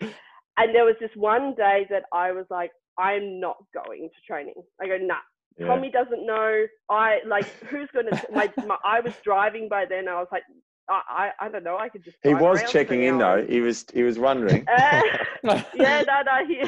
and 0.57 0.73
there 0.73 0.85
was 0.85 0.95
this 1.01 1.11
one 1.15 1.53
day 1.55 1.85
that 1.89 2.03
I 2.13 2.31
was 2.31 2.45
like, 2.49 2.71
I'm 2.97 3.39
not 3.41 3.57
going 3.73 4.09
to 4.09 4.21
training. 4.25 4.53
I 4.81 4.87
go, 4.87 4.97
nah. 4.97 5.15
Yeah. 5.57 5.67
Tommy 5.67 5.91
doesn't 5.91 6.25
know. 6.25 6.65
I 6.89 7.19
like 7.27 7.45
who's 7.65 7.89
going 7.91 8.05
to. 8.05 8.27
My, 8.31 8.49
my 8.65 8.77
I 8.85 8.99
was 9.01 9.13
driving 9.23 9.67
by 9.67 9.85
then. 9.85 10.07
I 10.07 10.15
was 10.19 10.27
like, 10.31 10.43
I 10.89 11.01
I, 11.41 11.45
I 11.45 11.49
don't 11.49 11.63
know. 11.63 11.77
I 11.77 11.89
could 11.89 12.03
just. 12.05 12.17
He 12.23 12.33
was 12.33 12.63
checking 12.71 13.03
in 13.03 13.17
though. 13.17 13.45
He 13.47 13.59
was 13.59 13.85
he 13.93 14.03
was 14.03 14.17
wondering. 14.19 14.65
Uh, 14.69 15.01
yeah, 15.75 16.03
no, 16.07 16.21
no. 16.25 16.45
He 16.47 16.61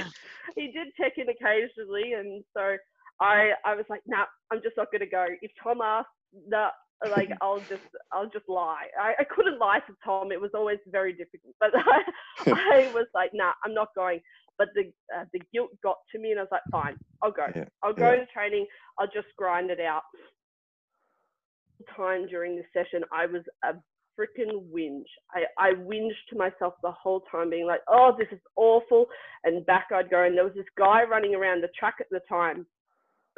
he 0.55 0.71
did 0.71 0.87
check 0.99 1.13
in 1.17 1.27
occasionally, 1.29 2.13
and 2.13 2.43
so 2.55 2.75
I 3.21 3.51
I 3.65 3.75
was 3.75 3.85
like, 3.89 4.01
nah, 4.07 4.25
I'm 4.51 4.61
just 4.63 4.77
not 4.77 4.91
going 4.91 5.01
to 5.01 5.07
go. 5.07 5.25
If 5.41 5.51
Tom 5.61 5.81
asks, 5.81 6.09
nah, 6.47 6.69
like 7.09 7.29
I'll 7.41 7.59
just 7.59 7.83
I'll 8.11 8.29
just 8.29 8.47
lie. 8.47 8.87
I, 8.99 9.13
I 9.19 9.23
couldn't 9.23 9.59
lie 9.59 9.79
to 9.79 9.93
Tom. 10.03 10.31
It 10.31 10.41
was 10.41 10.51
always 10.53 10.79
very 10.87 11.13
difficult, 11.13 11.55
but 11.59 11.71
I, 11.75 12.01
I 12.47 12.91
was 12.93 13.07
like, 13.13 13.31
nah, 13.33 13.53
I'm 13.65 13.73
not 13.73 13.89
going. 13.95 14.19
But 14.57 14.69
the 14.75 14.91
uh, 15.15 15.25
the 15.33 15.41
guilt 15.53 15.71
got 15.83 15.97
to 16.11 16.19
me, 16.19 16.31
and 16.31 16.39
I 16.39 16.43
was 16.43 16.51
like, 16.51 16.61
fine, 16.71 16.97
I'll 17.21 17.31
go. 17.31 17.47
Yeah, 17.55 17.65
I'll 17.83 17.93
go 17.93 18.11
yeah. 18.11 18.19
to 18.19 18.25
training. 18.27 18.65
I'll 18.99 19.07
just 19.07 19.27
grind 19.37 19.71
it 19.71 19.79
out. 19.79 20.03
Time 21.95 22.27
during 22.27 22.57
the 22.57 22.63
session, 22.73 23.03
I 23.13 23.25
was 23.25 23.41
a 23.63 23.73
freaking 24.19 24.65
whinge. 24.73 25.05
I, 25.31 25.43
I 25.57 25.71
whinged 25.73 26.11
to 26.29 26.37
myself 26.37 26.73
the 26.83 26.91
whole 26.91 27.23
time, 27.31 27.49
being 27.49 27.65
like, 27.65 27.79
oh, 27.87 28.13
this 28.17 28.27
is 28.33 28.39
awful. 28.57 29.05
And 29.45 29.65
back 29.65 29.87
I'd 29.95 30.09
go. 30.09 30.23
And 30.23 30.35
there 30.35 30.43
was 30.43 30.55
this 30.55 30.65
guy 30.77 31.03
running 31.03 31.35
around 31.35 31.63
the 31.63 31.69
track 31.79 31.95
at 32.01 32.07
the 32.11 32.19
time. 32.27 32.65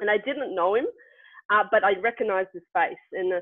And 0.01 0.09
I 0.09 0.17
didn't 0.17 0.53
know 0.53 0.75
him, 0.75 0.87
uh, 1.51 1.63
but 1.71 1.83
I 1.83 1.93
recognized 1.99 2.49
his 2.53 2.63
face. 2.73 2.97
And 3.13 3.33
uh, 3.33 3.39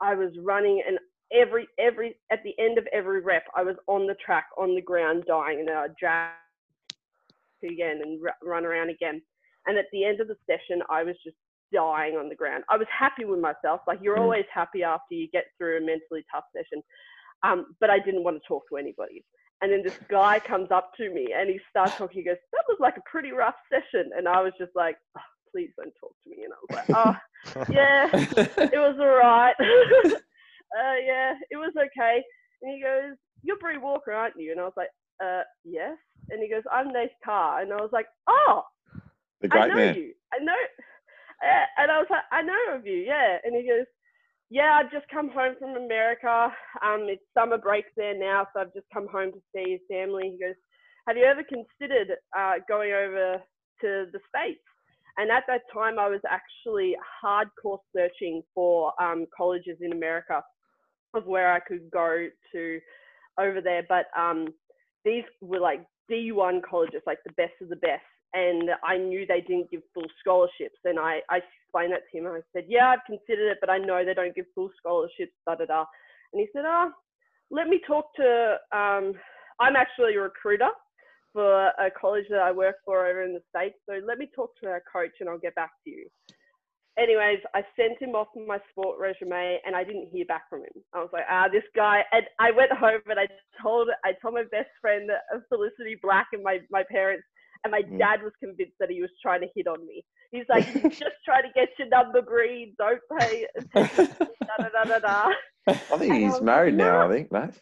I 0.00 0.14
was 0.14 0.30
running, 0.42 0.82
and 0.86 0.98
every, 1.32 1.66
every, 1.78 2.16
at 2.30 2.42
the 2.44 2.54
end 2.58 2.78
of 2.78 2.86
every 2.92 3.20
rep, 3.22 3.44
I 3.56 3.62
was 3.62 3.76
on 3.88 4.06
the 4.06 4.14
track, 4.24 4.46
on 4.58 4.74
the 4.74 4.82
ground, 4.82 5.24
dying. 5.26 5.60
And 5.60 5.70
I'd 5.70 5.96
drag 5.96 6.30
again 7.64 8.00
and 8.02 8.20
r- 8.24 8.34
run 8.42 8.64
around 8.64 8.90
again. 8.90 9.22
And 9.66 9.78
at 9.78 9.86
the 9.92 10.04
end 10.04 10.20
of 10.20 10.28
the 10.28 10.36
session, 10.46 10.82
I 10.90 11.02
was 11.04 11.14
just 11.24 11.36
dying 11.72 12.16
on 12.16 12.28
the 12.28 12.34
ground. 12.34 12.64
I 12.68 12.76
was 12.76 12.88
happy 12.96 13.24
with 13.24 13.38
myself. 13.40 13.80
Like 13.86 14.00
you're 14.02 14.16
Mm. 14.18 14.22
always 14.22 14.44
happy 14.52 14.82
after 14.82 15.14
you 15.14 15.28
get 15.28 15.46
through 15.56 15.78
a 15.78 15.80
mentally 15.80 16.24
tough 16.30 16.44
session. 16.54 16.82
Um, 17.44 17.74
but 17.80 17.88
I 17.90 17.98
didn't 17.98 18.24
want 18.24 18.40
to 18.42 18.46
talk 18.46 18.68
to 18.68 18.76
anybody. 18.76 19.24
And 19.62 19.72
then 19.72 19.82
this 19.82 19.98
guy 20.08 20.40
comes 20.40 20.70
up 20.72 20.92
to 20.96 21.08
me 21.10 21.32
and 21.36 21.48
he 21.48 21.60
starts 21.70 21.96
talking. 21.96 22.18
He 22.18 22.24
goes, 22.24 22.36
"That 22.52 22.64
was 22.68 22.78
like 22.80 22.96
a 22.96 23.02
pretty 23.02 23.30
rough 23.30 23.54
session." 23.70 24.10
And 24.16 24.28
I 24.28 24.40
was 24.42 24.52
just 24.58 24.74
like, 24.74 24.96
oh, 25.16 25.20
"Please 25.52 25.70
don't 25.76 25.94
talk 26.00 26.14
to 26.24 26.30
me." 26.30 26.44
And 26.44 26.52
I 26.52 26.58
was 26.62 26.72
like, 26.78 26.90
"Oh, 26.96 27.16
yeah, 27.70 28.08
it 28.72 28.78
was 28.78 28.96
all 28.98 29.16
right. 29.16 29.54
uh, 29.60 30.96
yeah, 31.04 31.34
it 31.50 31.56
was 31.56 31.72
okay." 31.76 32.22
And 32.62 32.74
he 32.74 32.82
goes, 32.82 33.16
"You're 33.42 33.58
Bree 33.58 33.78
Walker, 33.78 34.12
aren't 34.12 34.36
you?" 34.36 34.52
And 34.52 34.60
I 34.60 34.64
was 34.64 34.76
like, 34.76 34.90
"Uh, 35.22 35.42
yes." 35.64 35.96
And 36.30 36.42
he 36.42 36.48
goes, 36.48 36.62
"I'm 36.72 36.92
Nate 36.92 37.10
Carr." 37.24 37.60
And 37.60 37.72
I 37.72 37.76
was 37.76 37.90
like, 37.92 38.06
"Oh, 38.28 38.62
The 39.40 39.48
I 39.48 39.48
great 39.48 39.68
know 39.68 39.74
man. 39.76 39.94
you. 39.96 40.12
I 40.32 40.42
know. 40.42 40.54
Uh, 41.42 41.66
and 41.82 41.90
I 41.90 41.98
was 41.98 42.06
like, 42.08 42.22
I 42.30 42.42
know 42.42 42.76
of 42.76 42.86
you, 42.86 42.98
yeah. 42.98 43.38
And 43.42 43.54
he 43.56 43.68
goes, 43.68 43.86
Yeah, 44.50 44.78
I've 44.78 44.92
just 44.92 45.08
come 45.12 45.28
home 45.28 45.54
from 45.58 45.76
America. 45.76 46.52
Um, 46.84 47.06
it's 47.08 47.22
summer 47.34 47.58
break 47.58 47.86
there 47.96 48.16
now, 48.16 48.46
so 48.54 48.60
I've 48.60 48.74
just 48.74 48.86
come 48.94 49.08
home 49.10 49.32
to 49.32 49.42
see 49.54 49.72
his 49.72 49.80
family. 49.90 50.30
He 50.30 50.44
goes, 50.44 50.54
Have 51.08 51.16
you 51.16 51.24
ever 51.24 51.42
considered 51.42 52.14
uh, 52.38 52.54
going 52.68 52.92
over 52.92 53.42
to 53.80 54.06
the 54.12 54.20
States? 54.30 54.62
And 55.18 55.30
at 55.30 55.44
that 55.48 55.62
time, 55.72 55.98
I 55.98 56.08
was 56.08 56.20
actually 56.28 56.96
hardcore 57.22 57.78
searching 57.94 58.42
for 58.54 58.92
um, 59.02 59.26
colleges 59.36 59.76
in 59.80 59.92
America 59.92 60.42
of 61.14 61.26
where 61.26 61.52
I 61.52 61.60
could 61.60 61.90
go 61.90 62.28
to 62.52 62.80
over 63.38 63.60
there. 63.60 63.84
But 63.88 64.06
um, 64.18 64.48
these 65.04 65.24
were 65.40 65.60
like 65.60 65.84
D1 66.10 66.62
colleges, 66.68 67.02
like 67.06 67.18
the 67.24 67.32
best 67.32 67.52
of 67.60 67.68
the 67.68 67.76
best. 67.76 68.02
And 68.34 68.70
I 68.82 68.96
knew 68.96 69.26
they 69.26 69.42
didn't 69.42 69.70
give 69.70 69.82
full 69.92 70.06
scholarships. 70.20 70.78
And 70.84 70.98
I, 70.98 71.20
I 71.28 71.40
explained 71.64 71.92
that 71.92 72.02
to 72.10 72.18
him. 72.18 72.26
I 72.26 72.40
said, 72.54 72.64
Yeah, 72.68 72.88
I've 72.88 73.04
considered 73.06 73.50
it, 73.50 73.58
but 73.60 73.68
I 73.68 73.78
know 73.78 74.02
they 74.04 74.14
don't 74.14 74.34
give 74.34 74.46
full 74.54 74.70
scholarships, 74.78 75.32
da 75.46 75.54
da 75.54 75.66
da. 75.66 75.84
And 76.32 76.40
he 76.40 76.46
said, 76.54 76.64
Oh, 76.66 76.90
let 77.50 77.68
me 77.68 77.80
talk 77.86 78.06
to, 78.16 78.56
um, 78.72 79.12
I'm 79.60 79.76
actually 79.76 80.14
a 80.14 80.20
recruiter 80.20 80.70
for 81.32 81.68
a 81.68 81.90
college 81.98 82.26
that 82.30 82.40
I 82.40 82.52
work 82.52 82.76
for 82.84 83.06
over 83.06 83.22
in 83.22 83.32
the 83.32 83.42
States. 83.54 83.76
So 83.88 84.00
let 84.06 84.18
me 84.18 84.28
talk 84.34 84.50
to 84.62 84.68
our 84.68 84.82
coach 84.92 85.12
and 85.20 85.28
I'll 85.28 85.38
get 85.38 85.54
back 85.54 85.70
to 85.84 85.90
you. 85.90 86.06
Anyways, 86.98 87.38
I 87.54 87.62
sent 87.74 88.00
him 88.02 88.10
off 88.14 88.28
my 88.46 88.58
sport 88.70 88.98
resume 88.98 89.58
and 89.64 89.74
I 89.74 89.82
didn't 89.82 90.10
hear 90.12 90.26
back 90.26 90.42
from 90.50 90.60
him. 90.60 90.76
I 90.92 90.98
was 90.98 91.08
like, 91.12 91.24
ah, 91.30 91.48
this 91.50 91.62
guy. 91.74 92.02
And 92.12 92.24
I 92.38 92.50
went 92.50 92.70
home 92.72 93.00
and 93.06 93.18
I 93.18 93.26
told 93.62 93.88
I 94.04 94.12
told 94.20 94.34
my 94.34 94.44
best 94.50 94.68
friend 94.80 95.10
uh, 95.10 95.38
Felicity 95.48 95.96
Black 96.02 96.26
and 96.34 96.42
my, 96.42 96.58
my 96.70 96.82
parents, 96.90 97.24
and 97.64 97.70
my 97.70 97.80
Mm. 97.82 97.98
dad 97.98 98.22
was 98.22 98.32
convinced 98.40 98.74
that 98.78 98.90
he 98.90 99.00
was 99.00 99.10
trying 99.22 99.40
to 99.40 99.48
hit 99.56 99.66
on 99.66 99.86
me. 99.86 100.04
He's 100.32 100.44
like, 100.50 100.66
just 100.90 101.16
trying 101.24 101.44
to 101.44 101.52
get 101.54 101.68
your 101.78 101.88
number, 101.88 102.20
Bree. 102.20 102.74
Don't 102.76 103.00
pay 103.18 103.46
attention. 103.56 104.08
da, 104.46 104.54
da, 104.60 104.68
da, 104.84 104.84
da, 104.84 104.98
da. 104.98 105.32
I 105.66 105.98
think 105.98 106.12
And 106.12 106.12
I 106.12 106.18
he's 106.18 106.32
like, 106.34 106.42
married 106.42 106.76
now. 106.76 107.08
I 107.08 107.10
think, 107.12 107.32
mate. 107.32 107.54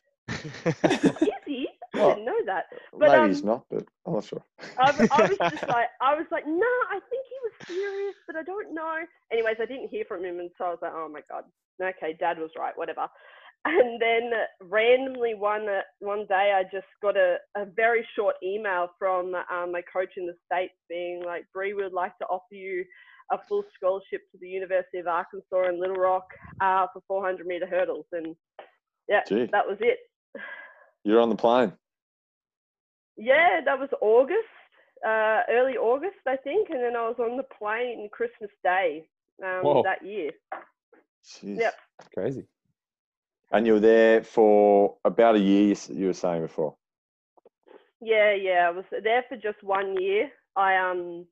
Is 1.25 1.45
he? 1.47 1.69
I 2.01 2.07
Well, 2.07 2.15
didn't 2.15 2.25
know 2.27 2.41
that. 2.47 2.65
But, 2.99 3.11
Maybe 3.11 3.29
he's 3.29 3.43
um, 3.43 3.47
not, 3.49 3.65
but 3.71 3.85
I'm 4.07 4.13
not 4.15 4.25
sure. 4.25 4.43
I, 4.79 4.91
was- 4.93 5.11
I 5.11 5.23
was 5.23 5.39
just 5.51 5.63
like, 5.69 5.89
I 6.01 6.15
was 6.15 6.27
like, 6.31 6.47
no, 6.47 6.73
I 6.91 6.99
think 7.11 7.27
he 7.29 7.37
was 7.45 7.53
serious, 7.67 8.15
but 8.27 8.37
I 8.37 8.43
don't 8.43 8.75
know. 8.75 8.97
Anyways, 9.33 9.57
I 9.61 9.67
didn't 9.67 9.89
hear 9.89 10.05
from 10.07 10.25
him, 10.25 10.39
and 10.41 10.51
so 10.57 10.65
I 10.65 10.71
was 10.71 10.79
like, 10.83 10.93
oh 10.95 11.09
my 11.13 11.21
god, 11.31 11.45
okay, 11.83 12.17
Dad 12.19 12.39
was 12.39 12.51
right, 12.59 12.77
whatever. 12.77 13.07
And 13.67 14.01
then 14.01 14.31
randomly 14.63 15.35
one 15.35 15.69
uh, 15.69 15.83
one 15.99 16.25
day, 16.31 16.55
I 16.57 16.63
just 16.73 16.87
got 17.03 17.19
a, 17.19 17.37
a 17.59 17.67
very 17.77 18.07
short 18.17 18.37
email 18.43 18.89
from 18.99 19.35
um, 19.35 19.73
my 19.73 19.83
coach 19.93 20.13
in 20.17 20.25
the 20.27 20.33
states, 20.47 20.73
being 20.89 21.23
like, 21.27 21.45
Bree 21.53 21.75
would 21.75 21.93
like 21.93 22.17
to 22.21 22.25
offer 22.29 22.55
you 22.55 22.87
a 23.31 23.37
full 23.51 23.63
scholarship 23.77 24.23
to 24.33 24.39
the 24.41 24.49
University 24.49 24.97
of 24.99 25.07
Arkansas 25.07 25.69
in 25.69 25.79
Little 25.79 25.97
Rock 25.97 26.25
uh, 26.63 26.87
for 26.95 27.03
400 27.07 27.47
meter 27.47 27.67
hurdles, 27.67 28.07
and 28.13 28.35
yeah, 29.11 29.21
Gee. 29.29 29.47
that 29.53 29.67
was 29.67 29.77
it. 29.81 29.99
You're 31.05 31.21
on 31.21 31.29
the 31.29 31.37
plane. 31.37 31.73
Yeah, 33.21 33.61
that 33.67 33.79
was 33.79 33.91
August, 34.01 34.49
uh, 35.07 35.43
early 35.51 35.77
August, 35.77 36.17
I 36.27 36.37
think, 36.37 36.71
and 36.71 36.81
then 36.83 36.97
I 36.97 37.07
was 37.07 37.17
on 37.19 37.37
the 37.37 37.43
plane 37.43 38.09
Christmas 38.11 38.51
Day 38.65 39.07
um, 39.45 39.83
that 39.85 40.03
year. 40.03 40.31
Jeez. 41.23 41.59
Yep. 41.59 41.75
Crazy. 42.15 42.47
And 43.53 43.67
you 43.67 43.75
were 43.75 43.81
there 43.81 44.23
for 44.23 44.97
about 45.05 45.35
a 45.37 45.39
year. 45.39 45.75
You, 45.91 46.07
were 46.07 46.13
saying 46.15 46.41
before. 46.41 46.77
Yeah, 48.01 48.33
yeah, 48.33 48.69
I 48.69 48.71
was 48.71 48.87
there 48.91 49.25
for 49.29 49.37
just 49.37 49.63
one 49.63 50.01
year. 50.01 50.31
I 50.57 50.77
um, 50.79 51.27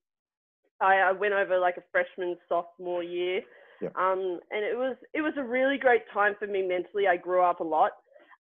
I, 0.83 0.97
I 0.97 1.13
went 1.13 1.33
over 1.33 1.59
like 1.59 1.79
a 1.79 1.85
freshman 1.91 2.37
sophomore 2.51 3.03
year, 3.03 3.41
Yep. 3.81 3.97
um, 3.97 4.41
and 4.51 4.63
it 4.63 4.77
was 4.77 4.97
it 5.15 5.23
was 5.23 5.33
a 5.39 5.43
really 5.43 5.79
great 5.79 6.03
time 6.13 6.35
for 6.39 6.47
me 6.47 6.67
mentally. 6.67 7.07
I 7.07 7.17
grew 7.17 7.43
up 7.43 7.61
a 7.61 7.65
lot, 7.65 7.93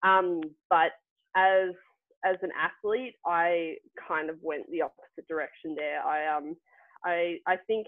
um, 0.02 0.40
but 0.68 0.90
as 1.36 1.74
as 2.26 2.36
an 2.42 2.50
athlete, 2.60 3.14
I 3.24 3.76
kind 4.08 4.28
of 4.28 4.36
went 4.42 4.70
the 4.70 4.82
opposite 4.82 5.28
direction 5.28 5.74
there. 5.76 6.02
I 6.02 6.36
um, 6.36 6.56
I 7.04 7.36
I 7.46 7.56
think 7.66 7.86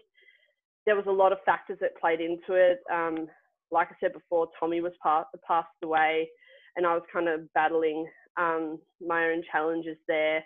there 0.86 0.96
was 0.96 1.06
a 1.06 1.12
lot 1.12 1.32
of 1.32 1.38
factors 1.44 1.78
that 1.80 1.96
played 2.00 2.20
into 2.20 2.54
it. 2.54 2.78
Um, 2.92 3.26
like 3.70 3.88
I 3.90 3.96
said 4.00 4.12
before, 4.12 4.48
Tommy 4.58 4.80
was 4.80 4.92
pa- 5.02 5.26
passed 5.46 5.68
away, 5.82 6.28
and 6.76 6.86
I 6.86 6.94
was 6.94 7.02
kind 7.12 7.28
of 7.28 7.52
battling 7.52 8.06
um, 8.38 8.78
my 9.06 9.26
own 9.26 9.42
challenges 9.50 9.96
there. 10.06 10.42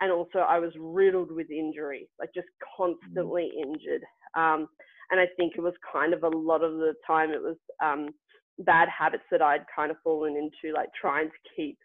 And 0.00 0.12
also, 0.12 0.40
I 0.40 0.58
was 0.58 0.72
riddled 0.78 1.32
with 1.32 1.50
injury, 1.50 2.08
like 2.18 2.30
just 2.34 2.48
constantly 2.76 3.50
injured. 3.58 4.02
Um, 4.36 4.68
and 5.10 5.20
I 5.20 5.26
think 5.36 5.54
it 5.56 5.62
was 5.62 5.72
kind 5.90 6.12
of 6.12 6.24
a 6.24 6.36
lot 6.36 6.62
of 6.62 6.72
the 6.72 6.92
time 7.06 7.30
it 7.30 7.40
was 7.40 7.56
um, 7.82 8.10
bad 8.58 8.88
habits 8.88 9.22
that 9.30 9.40
I'd 9.40 9.64
kind 9.74 9.90
of 9.90 9.96
fallen 10.04 10.36
into, 10.36 10.74
like 10.74 10.88
trying 11.00 11.28
to 11.28 11.50
keep 11.56 11.78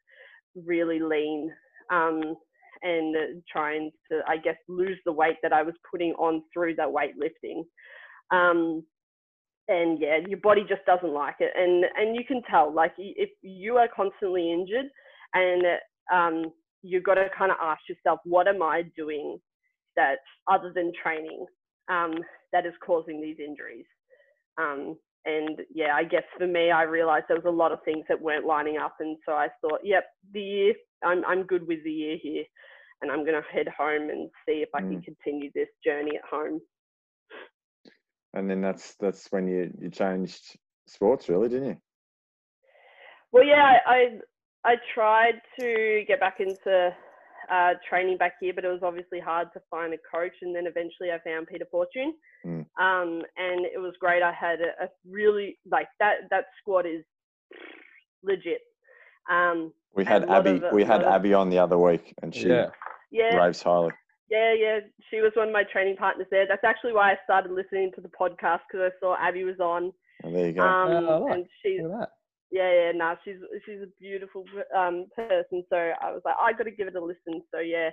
really 0.55 0.99
lean 0.99 1.51
um, 1.91 2.35
and 2.83 3.43
trying 3.51 3.91
to, 4.11 4.21
I 4.27 4.37
guess, 4.37 4.57
lose 4.67 4.97
the 5.05 5.11
weight 5.11 5.37
that 5.43 5.53
I 5.53 5.63
was 5.63 5.75
putting 5.89 6.13
on 6.13 6.43
through 6.53 6.75
that 6.75 6.87
weightlifting. 6.87 7.63
Um, 8.31 8.83
and 9.67 9.99
yeah, 10.01 10.17
your 10.27 10.39
body 10.39 10.65
just 10.67 10.85
doesn't 10.85 11.13
like 11.13 11.35
it, 11.39 11.51
and 11.55 11.85
and 11.95 12.15
you 12.15 12.25
can 12.25 12.41
tell. 12.49 12.73
Like 12.73 12.93
if 12.97 13.29
you 13.41 13.77
are 13.77 13.87
constantly 13.95 14.51
injured, 14.51 14.87
and 15.33 15.63
um, 16.11 16.51
you've 16.81 17.03
got 17.03 17.15
to 17.15 17.27
kind 17.37 17.51
of 17.51 17.57
ask 17.61 17.81
yourself, 17.87 18.19
what 18.25 18.47
am 18.47 18.61
I 18.61 18.83
doing 18.97 19.37
that 19.95 20.17
other 20.51 20.71
than 20.73 20.91
training 21.01 21.45
um, 21.89 22.15
that 22.51 22.65
is 22.65 22.73
causing 22.85 23.21
these 23.21 23.37
injuries? 23.39 23.85
Um, 24.59 24.97
and 25.25 25.61
yeah, 25.73 25.93
I 25.95 26.03
guess 26.03 26.23
for 26.37 26.47
me, 26.47 26.71
I 26.71 26.83
realized 26.83 27.25
there 27.27 27.37
was 27.37 27.45
a 27.45 27.49
lot 27.49 27.71
of 27.71 27.83
things 27.83 28.05
that 28.09 28.21
weren't 28.21 28.45
lining 28.45 28.77
up, 28.77 28.95
and 28.99 29.17
so 29.25 29.33
I 29.33 29.49
thought, 29.61 29.79
yep, 29.83 30.05
the 30.33 30.41
year, 30.41 30.73
I'm 31.03 31.23
I'm 31.25 31.43
good 31.43 31.67
with 31.67 31.83
the 31.83 31.91
year 31.91 32.17
here, 32.21 32.43
and 33.01 33.11
I'm 33.11 33.25
gonna 33.25 33.41
head 33.51 33.67
home 33.67 34.09
and 34.09 34.29
see 34.47 34.63
if 34.63 34.69
I 34.73 34.81
can 34.81 34.97
Mm. 34.97 35.03
continue 35.03 35.51
this 35.53 35.69
journey 35.85 36.17
at 36.17 36.23
home. 36.29 36.59
And 38.33 38.49
then 38.49 38.61
that's 38.61 38.95
that's 38.95 39.27
when 39.31 39.47
you 39.47 39.71
you 39.79 39.89
changed 39.89 40.57
sports, 40.87 41.29
really, 41.29 41.49
didn't 41.49 41.69
you? 41.69 41.77
Well, 43.31 43.45
yeah, 43.45 43.77
I 43.85 44.19
I, 44.65 44.71
I 44.71 44.75
tried 44.93 45.41
to 45.59 46.03
get 46.07 46.19
back 46.19 46.39
into 46.39 46.95
uh, 47.51 47.73
training 47.89 48.17
back 48.17 48.33
here, 48.39 48.53
but 48.53 48.63
it 48.63 48.69
was 48.69 48.79
obviously 48.83 49.19
hard 49.19 49.49
to 49.53 49.59
find 49.69 49.93
a 49.93 49.97
coach. 50.09 50.33
And 50.41 50.55
then 50.55 50.65
eventually, 50.67 51.11
I 51.11 51.19
found 51.23 51.47
Peter 51.47 51.65
Fortune, 51.69 52.13
Mm. 52.45 52.65
um, 52.79 53.21
and 53.37 53.65
it 53.65 53.77
was 53.79 53.93
great. 53.99 54.23
I 54.23 54.31
had 54.31 54.59
a, 54.61 54.85
a 54.85 54.89
really 55.09 55.59
like 55.69 55.87
that 55.99 56.29
that 56.31 56.45
squad 56.59 56.85
is 56.85 57.03
legit. 58.23 58.61
Um, 59.29 59.73
We 59.93 60.05
had 60.05 60.29
Abby. 60.29 60.51
of- 60.63 60.71
we 60.71 60.83
had 60.83 61.01
lot 61.01 61.07
of- 61.07 61.13
Abby 61.15 61.33
on 61.33 61.49
the 61.49 61.59
other 61.59 61.77
week, 61.77 62.13
and 62.21 62.33
she 62.33 62.47
Yeah. 62.47 62.69
yeah, 63.11 63.35
raves 63.35 63.61
highly. 63.61 63.91
Yeah, 64.29 64.53
yeah. 64.53 64.79
She 65.09 65.19
was 65.19 65.33
one 65.35 65.47
of 65.49 65.53
my 65.53 65.65
training 65.65 65.97
partners 65.97 66.27
there. 66.31 66.47
That's 66.47 66.63
actually 66.63 66.93
why 66.93 67.11
I 67.11 67.17
started 67.25 67.51
listening 67.51 67.91
to 67.95 68.01
the 68.01 68.07
podcast 68.09 68.61
because 68.71 68.91
I 68.93 68.99
saw 68.99 69.17
Abby 69.17 69.43
was 69.43 69.59
on. 69.59 69.91
And 70.23 70.33
there 70.33 70.45
you 70.47 70.53
go. 70.53 70.61
Um, 70.61 70.91
Oh, 71.05 71.09
I 71.09 71.17
like- 71.17 71.33
and 71.35 71.49
she's 71.61 71.81
Look 72.53 72.71
at 72.71 72.79
that. 72.79 72.91
yeah, 72.91 72.91
yeah. 72.91 72.91
Nah, 72.93 73.15
she's 73.23 73.37
she's 73.65 73.81
a 73.81 73.91
beautiful 73.99 74.45
um 74.77 75.07
person. 75.17 75.63
So 75.69 75.75
I 75.77 76.11
was 76.11 76.21
like, 76.25 76.35
I 76.39 76.53
got 76.53 76.65
to 76.65 76.71
give 76.71 76.87
it 76.87 76.95
a 76.95 77.03
listen. 77.03 77.41
So 77.53 77.59
yeah, 77.59 77.89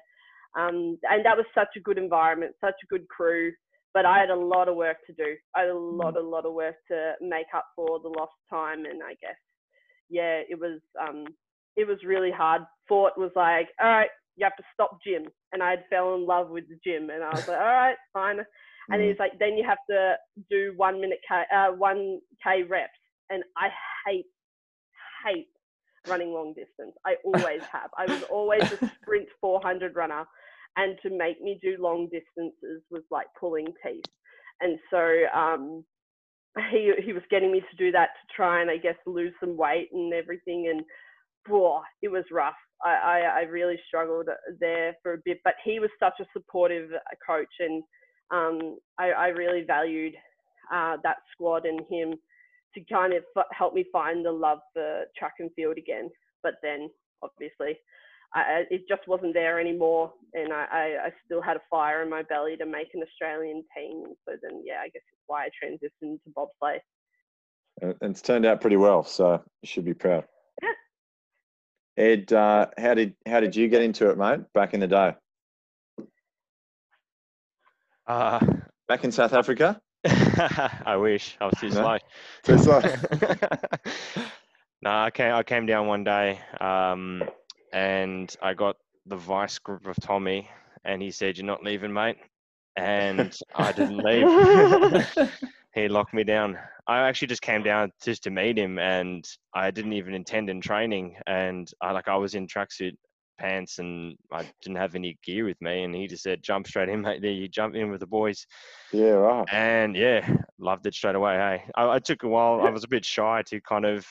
um, 0.58 0.98
and 1.10 1.24
that 1.24 1.36
was 1.36 1.46
such 1.54 1.70
a 1.76 1.80
good 1.80 1.98
environment, 1.98 2.54
such 2.60 2.76
a 2.82 2.86
good 2.86 3.08
crew. 3.08 3.52
But 3.94 4.06
I 4.06 4.18
had 4.20 4.30
a 4.30 4.36
lot 4.36 4.68
of 4.68 4.76
work 4.76 4.98
to 5.06 5.12
do. 5.14 5.36
I 5.56 5.60
had 5.62 5.70
a 5.70 5.78
lot, 5.78 6.16
a 6.16 6.20
lot 6.22 6.46
of 6.46 6.54
work 6.54 6.76
to 6.90 7.14
make 7.20 7.46
up 7.54 7.66
for 7.76 8.00
the 8.00 8.08
lost 8.08 8.32
time. 8.50 8.84
And 8.86 9.02
I 9.02 9.14
guess, 9.20 9.36
yeah, 10.08 10.40
it 10.48 10.58
was 10.58 10.80
um, 11.00 11.26
it 11.76 11.86
was 11.86 11.98
really 12.04 12.30
hard. 12.30 12.62
Fort 12.88 13.14
was 13.16 13.30
like, 13.36 13.68
all 13.80 13.88
right, 13.88 14.10
you 14.36 14.44
have 14.44 14.56
to 14.56 14.64
stop 14.74 14.98
gym, 15.06 15.24
and 15.52 15.62
I 15.62 15.70
had 15.70 15.84
fell 15.90 16.14
in 16.14 16.26
love 16.26 16.50
with 16.50 16.64
the 16.68 16.78
gym, 16.84 17.10
and 17.10 17.22
I 17.24 17.34
was 17.36 17.44
like, 17.48 17.58
all 17.58 17.64
right, 17.66 17.96
fine. 18.12 18.40
And 18.92 19.02
Mm. 19.02 19.08
he's 19.08 19.18
like, 19.18 19.38
then 19.38 19.56
you 19.56 19.64
have 19.66 19.78
to 19.90 20.16
do 20.50 20.72
one 20.76 21.00
minute 21.00 21.20
k, 21.28 21.42
uh, 21.54 21.72
one 21.72 22.20
k 22.42 22.62
reps, 22.62 22.92
and 23.30 23.42
I 23.56 23.68
hate, 24.06 24.26
hate 25.26 25.48
running 26.08 26.32
long 26.32 26.54
distance. 26.54 26.96
I 27.06 27.16
always 27.24 27.62
have. 27.72 27.90
I 27.96 28.06
was 28.06 28.22
always 28.30 28.62
a 28.62 28.92
sprint 29.02 29.28
400 29.40 29.96
runner, 29.96 30.24
and 30.76 30.98
to 31.02 31.10
make 31.10 31.40
me 31.42 31.58
do 31.62 31.76
long 31.80 32.08
distances 32.10 32.82
was 32.90 33.02
like 33.10 33.26
pulling 33.38 33.66
teeth. 33.84 34.04
And 34.60 34.78
so 34.90 35.24
um, 35.34 35.84
he 36.70 36.92
he 37.04 37.12
was 37.12 37.22
getting 37.30 37.52
me 37.52 37.60
to 37.60 37.76
do 37.76 37.92
that 37.92 38.10
to 38.20 38.34
try 38.36 38.62
and 38.62 38.70
I 38.70 38.78
guess 38.78 38.96
lose 39.06 39.34
some 39.40 39.56
weight 39.56 39.88
and 39.92 40.12
everything. 40.14 40.68
And 40.70 40.82
boy, 41.48 41.80
it 42.02 42.08
was 42.08 42.24
rough. 42.32 42.54
I, 42.84 42.94
I, 42.94 43.20
I 43.20 43.40
really 43.42 43.78
struggled 43.88 44.28
there 44.60 44.96
for 45.02 45.14
a 45.14 45.18
bit, 45.24 45.40
but 45.44 45.54
he 45.64 45.80
was 45.80 45.90
such 46.00 46.14
a 46.20 46.26
supportive 46.32 46.90
uh, 46.92 46.98
coach, 47.26 47.52
and 47.60 47.82
um, 48.32 48.78
I, 48.98 49.10
I 49.10 49.28
really 49.28 49.64
valued 49.66 50.14
uh, 50.72 50.96
that 51.02 51.18
squad 51.32 51.66
and 51.66 51.80
him 51.90 52.14
to 52.74 52.80
kind 52.92 53.12
of 53.14 53.24
f- 53.36 53.46
help 53.52 53.74
me 53.74 53.84
find 53.92 54.24
the 54.24 54.32
love 54.32 54.60
for 54.72 55.04
track 55.16 55.34
and 55.38 55.50
field 55.54 55.78
again. 55.78 56.10
But 56.42 56.54
then, 56.62 56.90
obviously, 57.22 57.78
I, 58.34 58.40
I- 58.40 58.66
it 58.70 58.82
just 58.88 59.02
wasn't 59.06 59.34
there 59.34 59.58
anymore, 59.60 60.12
and 60.34 60.52
I, 60.52 60.66
I, 60.70 61.06
I 61.06 61.12
still 61.24 61.40
had 61.42 61.56
a 61.56 61.62
fire 61.70 62.02
in 62.02 62.10
my 62.10 62.22
belly 62.22 62.56
to 62.56 62.66
make 62.66 62.88
an 62.94 63.02
Australian 63.02 63.64
team. 63.76 64.04
So 64.26 64.34
then, 64.42 64.62
yeah, 64.64 64.80
I 64.80 64.88
guess 64.88 65.02
it's 65.12 65.22
why 65.26 65.44
I 65.46 65.48
transitioned 65.64 66.22
to 66.24 66.30
bobsleigh. 66.36 66.78
And 67.80 67.94
and 68.00 68.10
it's 68.10 68.22
turned 68.22 68.44
out 68.44 68.60
pretty 68.60 68.76
well, 68.76 69.04
so 69.04 69.42
you 69.62 69.66
should 69.66 69.84
be 69.84 69.94
proud. 69.94 70.24
Yeah. 70.62 72.04
Ed, 72.04 72.32
uh, 72.32 72.66
how 72.76 72.94
did 72.94 73.14
how 73.26 73.40
did 73.40 73.54
you 73.56 73.68
get 73.68 73.82
into 73.82 74.10
it, 74.10 74.18
mate? 74.18 74.40
Back 74.52 74.74
in 74.74 74.80
the 74.80 74.86
day, 74.88 75.14
Uh, 78.06 78.40
back 78.88 79.04
in 79.04 79.12
South 79.12 79.32
Africa. 79.32 79.80
I 80.06 80.96
wish 80.96 81.36
I 81.40 81.46
was 81.46 81.58
too 81.58 81.70
No? 81.70 81.72
slow. 81.72 81.98
Too 82.44 82.58
slow. 82.58 82.80
no, 84.82 84.90
I 84.90 85.10
came. 85.10 85.34
I 85.34 85.42
came 85.42 85.66
down 85.66 85.86
one 85.86 86.04
day, 86.04 86.38
um, 86.60 87.28
and 87.72 88.34
I 88.42 88.54
got 88.54 88.76
the 89.06 89.16
vice 89.16 89.58
grip 89.58 89.86
of 89.86 89.96
Tommy, 90.00 90.48
and 90.84 91.02
he 91.02 91.10
said, 91.10 91.36
"You're 91.36 91.46
not 91.46 91.62
leaving, 91.64 91.92
mate." 91.92 92.16
And 92.76 93.36
I 93.56 93.72
didn't 93.72 93.98
leave. 94.02 94.28
he 95.74 95.88
locked 95.88 96.14
me 96.14 96.24
down. 96.24 96.56
I 96.86 97.00
actually 97.00 97.28
just 97.28 97.42
came 97.42 97.62
down 97.62 97.92
just 98.02 98.22
to 98.24 98.30
meet 98.30 98.56
him, 98.56 98.78
and 98.78 99.28
I 99.54 99.70
didn't 99.70 99.92
even 99.94 100.14
intend 100.14 100.48
in 100.48 100.60
training. 100.60 101.16
And 101.26 101.68
I 101.82 101.92
like 101.92 102.08
I 102.08 102.16
was 102.16 102.34
in 102.34 102.46
tracksuit 102.46 102.96
pants, 103.38 103.78
and 103.78 104.16
I 104.32 104.44
didn't 104.62 104.76
have 104.78 104.94
any 104.94 105.18
gear 105.24 105.44
with 105.44 105.60
me. 105.62 105.84
And 105.84 105.94
he 105.94 106.06
just 106.06 106.22
said, 106.22 106.42
"Jump 106.42 106.66
straight 106.66 106.88
in, 106.88 107.00
mate. 107.02 107.22
There, 107.22 107.30
you 107.30 107.48
jump 107.48 107.74
in 107.74 107.90
with 107.90 108.00
the 108.00 108.06
boys." 108.06 108.46
Yeah, 108.92 109.10
right. 109.12 109.46
and 109.52 109.96
yeah, 109.96 110.28
loved 110.58 110.86
it 110.86 110.94
straight 110.94 111.14
away. 111.14 111.34
Hey, 111.36 111.64
I, 111.76 111.88
I 111.88 111.98
took 111.98 112.22
a 112.24 112.28
while. 112.28 112.60
I 112.60 112.70
was 112.70 112.84
a 112.84 112.88
bit 112.88 113.04
shy 113.04 113.42
to 113.46 113.60
kind 113.60 113.84
of. 113.86 114.06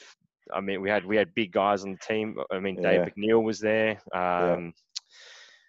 I 0.54 0.62
mean, 0.62 0.82
we 0.82 0.90
had 0.90 1.06
we 1.06 1.18
had 1.18 1.34
big 1.36 1.52
guys 1.52 1.84
on 1.84 1.92
the 1.92 1.98
team. 2.00 2.38
I 2.52 2.60
mean, 2.60 2.76
Dave 2.82 3.02
Yeah. 3.02 3.10
McNeil 3.10 3.44
was 3.44 3.60
there. 3.60 4.00
Um, 4.14 4.74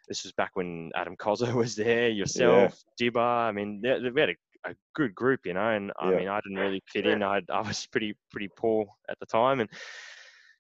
This 0.09 0.23
was 0.25 0.33
back 0.33 0.53
when 0.55 0.91
Adam 0.95 1.17
Cozzo 1.17 1.53
was 1.65 1.75
there. 1.77 2.09
Yourself, 2.09 2.81
Dibba. 3.01 3.19
I 3.49 3.53
mean, 3.53 3.81
they- 3.83 3.99
they- 4.01 4.11
we 4.11 4.21
had 4.21 4.31
a, 4.31 4.71
a 4.71 4.75
good 4.95 5.15
group, 5.15 5.45
you 5.47 5.53
know. 5.55 5.69
And 5.71 5.93
I 5.99 6.11
Yeah. 6.13 6.17
mean, 6.17 6.29
I 6.29 6.41
didn't 6.41 6.59
really 6.59 6.83
fit 6.87 7.07
in. 7.07 7.23
I 7.23 7.43
I 7.51 7.61
was 7.61 7.87
pretty 7.87 8.15
pretty 8.31 8.49
poor 8.57 8.87
at 9.09 9.19
the 9.21 9.27
time, 9.27 9.61
and 9.61 9.69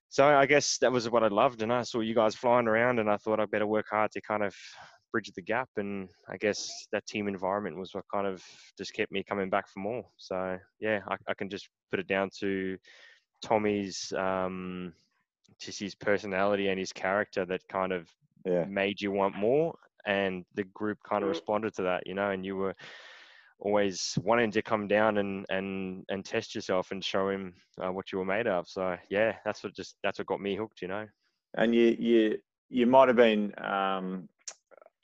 so 0.08 0.26
I 0.26 0.46
guess 0.46 0.78
that 0.78 0.92
was 0.92 1.08
what 1.10 1.22
I 1.22 1.28
loved. 1.28 1.62
And 1.62 1.72
I 1.72 1.82
saw 1.82 2.00
you 2.00 2.14
guys 2.14 2.34
flying 2.34 2.68
around, 2.68 2.98
and 2.98 3.10
I 3.10 3.16
thought 3.16 3.40
I'd 3.40 3.50
better 3.50 3.66
work 3.66 3.86
hard 3.90 4.10
to 4.12 4.20
kind 4.20 4.42
of 4.42 4.54
bridge 5.12 5.30
the 5.34 5.42
gap. 5.42 5.68
And 5.76 6.08
I 6.28 6.36
guess 6.36 6.70
that 6.92 7.06
team 7.06 7.28
environment 7.28 7.76
was 7.78 7.94
what 7.94 8.04
kind 8.12 8.26
of 8.26 8.42
just 8.76 8.94
kept 8.94 9.12
me 9.12 9.22
coming 9.22 9.50
back 9.50 9.68
for 9.68 9.80
more. 9.80 10.04
So 10.16 10.58
yeah, 10.80 11.00
I, 11.08 11.16
I 11.28 11.34
can 11.34 11.48
just 11.50 11.68
put 11.90 12.00
it 12.00 12.06
down 12.06 12.30
to 12.40 12.76
Tommy's 13.42 14.12
um, 14.16 14.92
just 15.60 15.80
his 15.80 15.94
personality 15.94 16.68
and 16.68 16.78
his 16.78 16.92
character 16.92 17.44
that 17.46 17.66
kind 17.68 17.92
of 17.92 18.08
Yeah, 18.44 18.64
made 18.64 19.00
you 19.00 19.10
want 19.12 19.36
more, 19.36 19.74
and 20.06 20.44
the 20.54 20.64
group 20.64 20.98
kind 21.08 21.22
of 21.22 21.28
responded 21.28 21.74
to 21.74 21.82
that. 21.82 22.06
You 22.06 22.14
know, 22.14 22.30
and 22.30 22.44
you 22.44 22.56
were 22.56 22.74
always 23.60 24.16
wanting 24.22 24.50
to 24.52 24.62
come 24.62 24.86
down 24.88 25.18
and 25.18 25.44
and 25.50 26.04
and 26.08 26.24
test 26.24 26.54
yourself 26.54 26.90
and 26.90 27.04
show 27.04 27.28
him 27.28 27.54
uh, 27.82 27.92
what 27.92 28.12
you 28.12 28.18
were 28.18 28.24
made 28.24 28.46
of. 28.46 28.68
So 28.68 28.96
yeah, 29.10 29.36
that's 29.44 29.62
what 29.64 29.74
just 29.74 29.96
that's 30.02 30.18
what 30.18 30.26
got 30.26 30.40
me 30.40 30.56
hooked. 30.56 30.82
You 30.82 30.88
know. 30.88 31.06
and 31.56 31.74
you 31.74 31.96
you 31.98 32.38
you 32.68 32.86
might 32.86 33.08
have 33.08 33.16
been. 33.16 33.52
Um, 33.58 34.28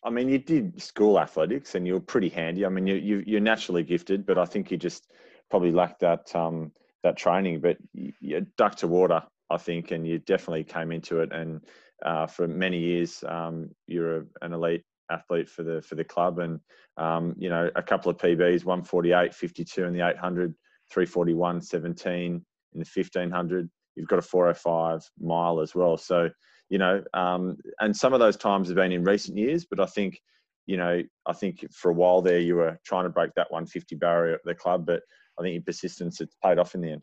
I 0.07 0.11
mean, 0.11 0.28
you 0.28 0.38
did 0.38 0.80
school 0.82 1.18
athletics, 1.18 1.74
and 1.74 1.86
you 1.86 1.94
were 1.94 2.00
pretty 2.00 2.28
handy. 2.28 2.66
I 2.66 2.68
mean, 2.68 2.86
you, 2.86 2.96
you 2.96 3.24
you're 3.26 3.40
naturally 3.40 3.82
gifted, 3.82 4.26
but 4.26 4.38
I 4.38 4.44
think 4.44 4.70
you 4.70 4.76
just 4.76 5.11
probably 5.50 5.72
lacked 5.72 6.00
that 6.00 6.34
um, 6.36 6.72
that 7.02 7.16
training. 7.16 7.61
But 7.61 7.78
you, 7.94 8.12
you 8.20 8.46
ducked 8.59 8.78
to 8.78 8.86
water, 8.86 9.22
I 9.50 9.57
think, 9.57 9.92
and 9.92 10.07
you 10.07 10.18
definitely 10.18 10.64
came 10.64 10.92
into 10.92 11.20
it. 11.20 11.32
And 11.32 11.62
uh, 12.05 12.26
for 12.26 12.46
many 12.46 12.78
years, 12.78 13.24
um, 13.26 13.70
you're 13.86 14.18
a, 14.18 14.24
an 14.42 14.52
elite 14.52 14.84
athlete 15.11 15.48
for 15.48 15.62
the 15.62 15.82
for 15.82 15.94
the 15.94 16.05
club, 16.05 16.38
and 16.38 16.61
um, 16.96 17.34
you 17.38 17.48
know 17.48 17.70
a 17.76 17.82
couple 17.82 18.11
of 18.11 18.18
PBs, 18.18 18.64
148, 18.64 19.34
52 19.34 19.84
in 19.84 19.92
the 19.92 20.07
800, 20.07 20.55
341, 20.92 21.61
17 21.61 22.16
in 22.16 22.42
the 22.72 22.78
1500. 22.78 23.70
You've 23.96 24.09
got 24.09 24.18
a 24.18 24.22
405 24.22 25.09
mile 25.20 25.61
as 25.61 25.74
well. 25.74 25.96
So 25.96 26.30
you 26.70 26.78
know, 26.78 27.02
um, 27.12 27.57
and 27.80 27.96
some 27.96 28.12
of 28.12 28.20
those 28.20 28.36
times 28.36 28.68
have 28.68 28.76
been 28.76 28.92
in 28.92 29.05
recent 29.05 29.36
years, 29.36 29.64
but 29.64 29.80
I 29.80 29.86
think, 29.86 30.20
you 30.66 30.76
know, 30.76 31.02
I 31.26 31.32
think 31.32 31.64
for 31.72 31.90
a 31.90 31.94
while 31.94 32.22
there 32.22 32.38
you 32.38 32.57
were 32.57 32.78
trying 32.84 33.05
to 33.05 33.11
break 33.11 33.34
that 33.34 33.50
150 33.50 33.94
barrier 33.96 34.34
at 34.34 34.40
the 34.44 34.55
club, 34.55 34.86
but 34.86 35.02
I 35.38 35.42
think 35.42 35.55
your 35.55 35.62
persistence 35.62 36.20
it's 36.20 36.36
paid 36.42 36.59
off 36.59 36.74
in 36.74 36.80
the 36.80 36.92
end. 36.92 37.02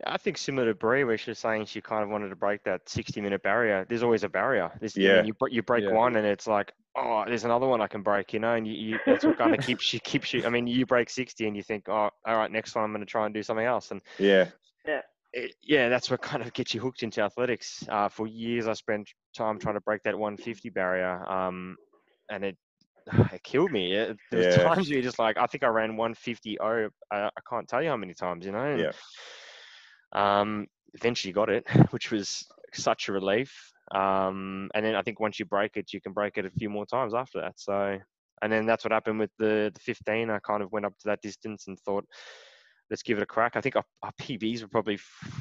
Yeah, 0.00 0.12
I 0.12 0.16
think 0.16 0.38
similar 0.38 0.66
to 0.68 0.74
Bree, 0.74 1.04
where 1.04 1.16
she's 1.16 1.38
saying 1.38 1.66
she 1.66 1.80
kind 1.80 2.02
of 2.02 2.10
wanted 2.10 2.28
to 2.30 2.36
break 2.36 2.64
that 2.64 2.88
60 2.88 3.20
minute 3.20 3.42
barrier. 3.42 3.86
There's 3.88 4.02
always 4.02 4.24
a 4.24 4.28
barrier. 4.28 4.70
There's, 4.80 4.96
yeah. 4.96 5.16
Yeah. 5.16 5.22
you, 5.22 5.34
you 5.50 5.62
break 5.62 5.84
Yeah. 5.84 5.92
one 5.92 6.16
and 6.16 6.26
it's 6.26 6.46
like, 6.46 6.72
oh, 6.96 7.24
there's 7.26 7.44
another 7.44 7.66
one 7.66 7.80
I 7.80 7.86
can 7.86 8.02
break, 8.02 8.32
you 8.32 8.40
know, 8.40 8.54
and 8.54 8.66
you, 8.66 8.74
you 8.74 8.98
that's 9.06 9.24
what 9.24 9.36
kind 9.36 9.54
of 9.54 9.60
keeps 9.60 9.92
you, 9.92 10.00
keeps 10.00 10.32
you, 10.32 10.44
I 10.44 10.48
mean, 10.48 10.66
you 10.66 10.86
break 10.86 11.10
60 11.10 11.46
and 11.46 11.56
you 11.56 11.62
think, 11.62 11.88
oh, 11.88 12.10
all 12.26 12.36
right, 12.36 12.50
next 12.50 12.74
one 12.74 12.84
I'm 12.84 12.92
going 12.92 13.00
to 13.00 13.10
try 13.10 13.24
and 13.24 13.34
do 13.34 13.42
something 13.42 13.66
else. 13.66 13.90
And 13.90 14.00
Yeah, 14.86 15.00
it, 15.32 15.54
yeah, 15.62 15.88
that's 15.88 16.10
what 16.10 16.22
kind 16.22 16.42
of 16.42 16.52
gets 16.52 16.74
you 16.74 16.80
hooked 16.80 17.02
into 17.02 17.20
athletics. 17.20 17.84
Uh, 17.88 18.08
for 18.08 18.26
years, 18.26 18.66
I 18.68 18.72
spent 18.74 19.08
time 19.36 19.58
trying 19.58 19.74
to 19.74 19.80
break 19.80 20.02
that 20.04 20.16
150 20.18 20.70
barrier, 20.70 21.28
um, 21.30 21.76
and 22.30 22.44
it 22.44 22.56
it 23.32 23.42
killed 23.42 23.72
me. 23.72 23.92
It, 23.94 24.16
there 24.30 24.38
was 24.38 24.56
Yeah. 24.56 24.62
times 24.64 24.88
where 24.88 24.94
you're 24.94 25.02
just 25.02 25.18
like, 25.18 25.36
I 25.36 25.46
think 25.46 25.64
I 25.64 25.68
ran 25.68 25.96
150. 25.96 26.60
Oh, 26.60 26.88
I, 27.10 27.16
I 27.24 27.40
can't 27.48 27.68
tell 27.68 27.82
you 27.82 27.90
how 27.90 27.96
many 27.96 28.14
times, 28.14 28.46
you 28.46 28.52
know. 28.52 28.64
and, 28.64 28.80
Yeah. 28.80 28.92
Um, 30.14 30.66
eventually 30.94 31.32
got 31.32 31.50
it, 31.50 31.66
which 31.90 32.10
was 32.10 32.46
such 32.72 33.08
a 33.08 33.12
relief. 33.12 33.52
Um, 33.94 34.70
and 34.74 34.84
then 34.84 34.94
I 34.94 35.02
think 35.02 35.20
once 35.20 35.38
you 35.38 35.44
break 35.44 35.76
it, 35.76 35.92
you 35.92 36.00
can 36.00 36.12
break 36.12 36.38
it 36.38 36.46
a 36.46 36.50
few 36.50 36.70
more 36.70 36.86
times 36.86 37.14
after 37.14 37.40
that. 37.40 37.54
So, 37.56 37.98
and 38.42 38.52
then 38.52 38.66
that's 38.66 38.84
what 38.84 38.92
happened 38.92 39.18
with 39.18 39.30
the 39.38 39.70
the 39.74 39.80
15. 39.80 40.30
I 40.30 40.38
kind 40.40 40.62
of 40.62 40.72
went 40.72 40.86
up 40.86 40.96
to 40.98 41.08
that 41.08 41.22
distance 41.22 41.66
and 41.66 41.78
thought, 41.80 42.04
let's 42.90 43.02
give 43.02 43.18
it 43.18 43.22
a 43.22 43.26
crack. 43.26 43.56
I 43.56 43.60
think 43.60 43.76
our, 43.76 43.84
our 44.02 44.12
PBs 44.20 44.62
were 44.62 44.68
probably 44.68 44.96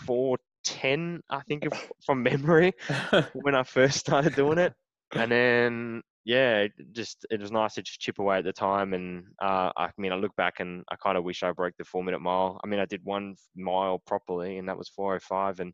four 0.06 0.38
ten, 0.64 1.22
I 1.30 1.42
think, 1.42 1.66
if, 1.66 1.92
from 2.06 2.24
memory 2.24 2.74
when 3.34 3.56
I 3.56 3.64
first 3.64 4.00
started 4.00 4.36
doing 4.36 4.58
it, 4.58 4.74
and 5.14 5.32
then 5.32 6.02
yeah, 6.26 6.60
it 6.60 6.72
just 6.94 7.26
it 7.30 7.42
was 7.42 7.52
nice 7.52 7.74
to 7.74 7.82
just 7.82 8.00
chip 8.00 8.20
away 8.20 8.38
at 8.38 8.46
the 8.46 8.54
time. 8.54 8.94
And 8.94 9.26
uh, 9.42 9.72
I 9.76 9.90
mean, 9.98 10.14
I 10.14 10.16
look 10.16 10.36
back 10.36 10.60
and 10.60 10.84
I 10.90 10.96
kind 10.96 11.18
of 11.18 11.24
wish 11.24 11.44
I 11.44 11.52
broke 11.52 11.76
the 11.78 11.84
four 11.84 12.04
minute 12.04 12.20
mile. 12.20 12.60
I 12.64 12.68
mean, 12.68 12.80
I 12.80 12.86
did 12.86 13.04
one 13.04 13.36
mile 13.56 14.00
properly, 14.06 14.58
and 14.58 14.70
that 14.70 14.78
was 14.78 14.90
405, 14.90 15.60
and 15.60 15.74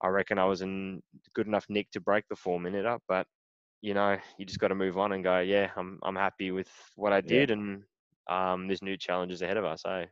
I 0.00 0.08
reckon 0.08 0.38
I 0.38 0.46
was 0.46 0.62
in 0.62 1.02
good 1.34 1.46
enough 1.46 1.66
nick 1.68 1.90
to 1.92 2.00
break 2.00 2.24
the 2.28 2.36
four 2.36 2.58
minute 2.58 2.86
up. 2.86 3.02
But 3.08 3.26
you 3.82 3.92
know, 3.92 4.16
you 4.38 4.46
just 4.46 4.58
got 4.58 4.68
to 4.68 4.74
move 4.74 4.96
on 4.96 5.12
and 5.12 5.22
go. 5.22 5.40
Yeah, 5.40 5.70
I'm 5.76 5.98
I'm 6.02 6.16
happy 6.16 6.50
with 6.50 6.70
what 6.96 7.12
I 7.12 7.20
did, 7.20 7.50
yeah. 7.50 7.56
and 7.56 7.82
um, 8.28 8.66
there's 8.66 8.82
new 8.82 8.96
challenges 8.96 9.42
ahead 9.42 9.58
of 9.58 9.66
us. 9.66 9.82
Eh? 9.86 10.06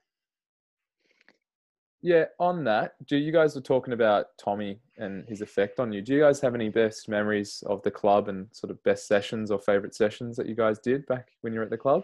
Yeah, 2.02 2.24
on 2.40 2.64
that, 2.64 2.94
do 3.06 3.16
you 3.16 3.30
guys 3.30 3.54
were 3.54 3.60
talking 3.60 3.94
about 3.94 4.26
Tommy 4.36 4.80
and 4.98 5.24
his 5.28 5.40
effect 5.40 5.78
on 5.78 5.92
you? 5.92 6.02
Do 6.02 6.12
you 6.12 6.20
guys 6.20 6.40
have 6.40 6.56
any 6.56 6.68
best 6.68 7.08
memories 7.08 7.62
of 7.66 7.80
the 7.82 7.92
club 7.92 8.28
and 8.28 8.48
sort 8.50 8.72
of 8.72 8.82
best 8.82 9.06
sessions 9.06 9.52
or 9.52 9.60
favorite 9.60 9.94
sessions 9.94 10.36
that 10.36 10.48
you 10.48 10.56
guys 10.56 10.80
did 10.80 11.06
back 11.06 11.28
when 11.42 11.52
you 11.52 11.60
were 11.60 11.64
at 11.64 11.70
the 11.70 11.78
club? 11.78 12.02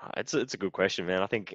Ah, 0.00 0.10
it's 0.16 0.32
a, 0.34 0.38
it's 0.38 0.54
a 0.54 0.58
good 0.58 0.72
question, 0.72 1.06
man. 1.06 1.22
I 1.22 1.26
think 1.26 1.54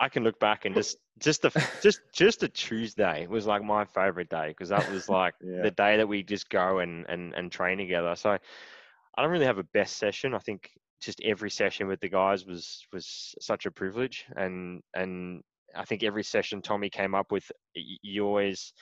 I 0.00 0.08
can 0.08 0.24
look 0.24 0.40
back 0.40 0.64
and 0.64 0.74
just 0.74 0.96
just 1.18 1.42
the 1.42 1.50
just 1.82 2.00
just 2.14 2.42
a 2.42 2.48
Tuesday 2.48 3.26
was 3.26 3.46
like 3.46 3.62
my 3.62 3.84
favorite 3.84 4.30
day 4.30 4.48
because 4.48 4.70
that 4.70 4.90
was 4.90 5.08
like 5.10 5.34
yeah. 5.44 5.62
the 5.62 5.70
day 5.70 5.98
that 5.98 6.08
we 6.08 6.22
just 6.22 6.48
go 6.48 6.78
and 6.78 7.04
and 7.08 7.34
and 7.34 7.52
train 7.52 7.76
together. 7.76 8.16
So 8.16 8.30
I 8.30 9.22
don't 9.22 9.30
really 9.30 9.46
have 9.46 9.58
a 9.58 9.64
best 9.64 9.98
session. 9.98 10.34
I 10.34 10.38
think 10.38 10.70
just 11.02 11.20
every 11.22 11.50
session 11.50 11.86
with 11.86 12.00
the 12.00 12.08
guys 12.08 12.46
was 12.46 12.86
was 12.92 13.34
such 13.40 13.66
a 13.66 13.70
privilege 13.70 14.24
and 14.36 14.82
and 14.94 15.42
I 15.74 15.84
think 15.84 16.02
every 16.02 16.24
session 16.24 16.62
Tommy 16.62 16.90
came 16.90 17.14
up 17.14 17.32
with, 17.32 17.50
you 17.74 18.24
always 18.24 18.72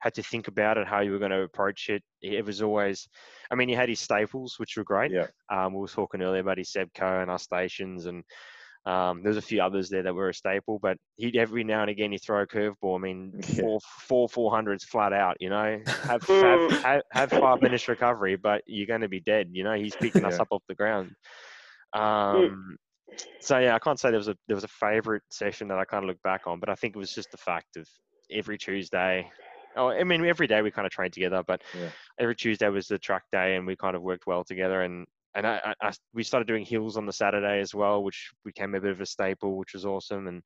had 0.00 0.14
to 0.14 0.22
think 0.22 0.48
about 0.48 0.78
it, 0.78 0.86
how 0.86 1.00
you 1.00 1.12
were 1.12 1.18
going 1.18 1.30
to 1.30 1.42
approach 1.42 1.88
it. 1.88 2.02
It 2.22 2.44
was 2.44 2.62
always, 2.62 3.08
I 3.50 3.54
mean, 3.54 3.68
he 3.68 3.74
had 3.74 3.88
his 3.88 4.00
staples, 4.00 4.54
which 4.58 4.76
were 4.76 4.84
great. 4.84 5.10
Yeah. 5.10 5.26
Um, 5.50 5.74
we 5.74 5.80
were 5.80 5.88
talking 5.88 6.22
earlier 6.22 6.40
about 6.40 6.58
his 6.58 6.70
Seb 6.70 6.92
Coe 6.94 7.20
and 7.20 7.30
our 7.30 7.38
stations, 7.38 8.06
and 8.06 8.22
um, 8.86 9.22
there's 9.22 9.36
a 9.36 9.42
few 9.42 9.60
others 9.60 9.88
there 9.88 10.02
that 10.02 10.14
were 10.14 10.28
a 10.28 10.34
staple. 10.34 10.78
But 10.80 10.98
he'd 11.16 11.36
every 11.36 11.64
now 11.64 11.82
and 11.82 11.90
again 11.90 12.12
he 12.12 12.18
throw 12.18 12.42
a 12.42 12.46
curveball. 12.46 12.96
I 12.96 13.02
mean, 13.02 13.32
yeah. 13.48 13.60
four 13.60 13.80
four 14.06 14.28
four 14.28 14.50
hundreds 14.52 14.84
flat 14.84 15.12
out. 15.12 15.36
You 15.40 15.50
know, 15.50 15.80
have 15.86 16.22
have, 16.26 16.70
have, 16.82 17.02
have 17.10 17.30
five 17.30 17.60
minutes 17.60 17.88
recovery, 17.88 18.36
but 18.36 18.62
you're 18.66 18.86
going 18.86 19.00
to 19.00 19.08
be 19.08 19.20
dead. 19.20 19.48
You 19.52 19.64
know, 19.64 19.74
he's 19.74 19.96
picking 19.96 20.22
yeah. 20.22 20.28
us 20.28 20.38
up 20.38 20.48
off 20.50 20.62
the 20.68 20.74
ground. 20.74 21.10
Um, 21.92 22.76
so 23.40 23.58
yeah, 23.58 23.74
I 23.74 23.78
can't 23.78 23.98
say 23.98 24.10
there 24.10 24.18
was 24.18 24.28
a 24.28 24.36
there 24.46 24.56
was 24.56 24.64
a 24.64 24.68
favorite 24.68 25.22
session 25.30 25.68
that 25.68 25.78
I 25.78 25.84
kind 25.84 26.04
of 26.04 26.08
look 26.08 26.22
back 26.22 26.46
on, 26.46 26.60
but 26.60 26.68
I 26.68 26.74
think 26.74 26.94
it 26.94 26.98
was 26.98 27.14
just 27.14 27.30
the 27.30 27.38
fact 27.38 27.76
of 27.76 27.88
every 28.30 28.58
Tuesday. 28.58 29.30
Oh, 29.76 29.88
I 29.88 30.04
mean, 30.04 30.24
every 30.24 30.46
day 30.46 30.60
we 30.62 30.70
kind 30.70 30.86
of 30.86 30.92
trained 30.92 31.12
together, 31.12 31.42
but 31.46 31.62
yeah. 31.78 31.90
every 32.18 32.34
Tuesday 32.34 32.68
was 32.68 32.88
the 32.88 32.98
track 32.98 33.24
day, 33.32 33.56
and 33.56 33.66
we 33.66 33.76
kind 33.76 33.96
of 33.96 34.02
worked 34.02 34.26
well 34.26 34.44
together. 34.44 34.82
And 34.82 35.06
and 35.34 35.46
I, 35.46 35.74
I, 35.80 35.92
we 36.14 36.24
started 36.24 36.48
doing 36.48 36.64
hills 36.64 36.96
on 36.96 37.06
the 37.06 37.12
Saturday 37.12 37.60
as 37.60 37.74
well, 37.74 38.02
which 38.02 38.30
became 38.44 38.74
a 38.74 38.80
bit 38.80 38.90
of 38.90 39.00
a 39.00 39.06
staple, 39.06 39.56
which 39.56 39.74
was 39.74 39.84
awesome. 39.84 40.26
And 40.26 40.42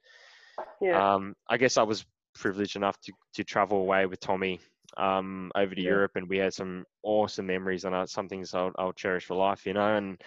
yeah. 0.81 1.15
um, 1.15 1.35
I 1.49 1.57
guess 1.57 1.77
I 1.77 1.83
was 1.83 2.05
privileged 2.35 2.77
enough 2.77 2.99
to 3.01 3.13
to 3.35 3.45
travel 3.45 3.79
away 3.79 4.07
with 4.07 4.21
Tommy 4.21 4.61
um, 4.97 5.51
over 5.55 5.75
to 5.75 5.81
yeah. 5.81 5.91
Europe, 5.91 6.13
and 6.17 6.29
we 6.29 6.39
had 6.39 6.55
some 6.55 6.85
awesome 7.03 7.47
memories, 7.47 7.85
and 7.85 8.09
some 8.09 8.29
things 8.29 8.55
I'll, 8.55 8.73
I'll 8.79 8.93
cherish 8.93 9.25
for 9.25 9.35
life, 9.35 9.67
you 9.67 9.73
know. 9.73 9.97
And 9.97 10.21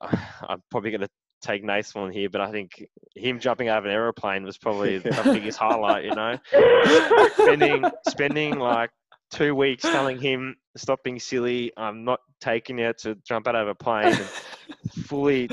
I'm 0.00 0.62
probably 0.70 0.90
going 0.90 1.02
to 1.02 1.08
take 1.44 1.62
nice 1.62 1.94
one 1.94 2.10
here, 2.10 2.30
but 2.30 2.40
I 2.40 2.50
think 2.50 2.86
him 3.14 3.38
jumping 3.38 3.68
out 3.68 3.78
of 3.78 3.84
an 3.84 3.90
aeroplane 3.90 4.44
was 4.44 4.58
probably 4.58 4.98
the 4.98 5.20
biggest 5.24 5.58
highlight. 5.58 6.04
You 6.04 6.14
know, 6.14 6.38
spending 7.34 7.84
spending 8.08 8.58
like 8.58 8.90
two 9.30 9.54
weeks 9.54 9.82
telling 9.82 10.18
him 10.18 10.56
stop 10.76 11.02
being 11.04 11.20
silly. 11.20 11.72
I'm 11.76 12.04
not 12.04 12.20
taking 12.40 12.78
it 12.78 12.98
to 12.98 13.16
jump 13.26 13.46
out 13.46 13.56
of 13.56 13.68
a 13.68 13.74
plane. 13.74 14.06
And 14.06 14.26
fully, 15.06 15.50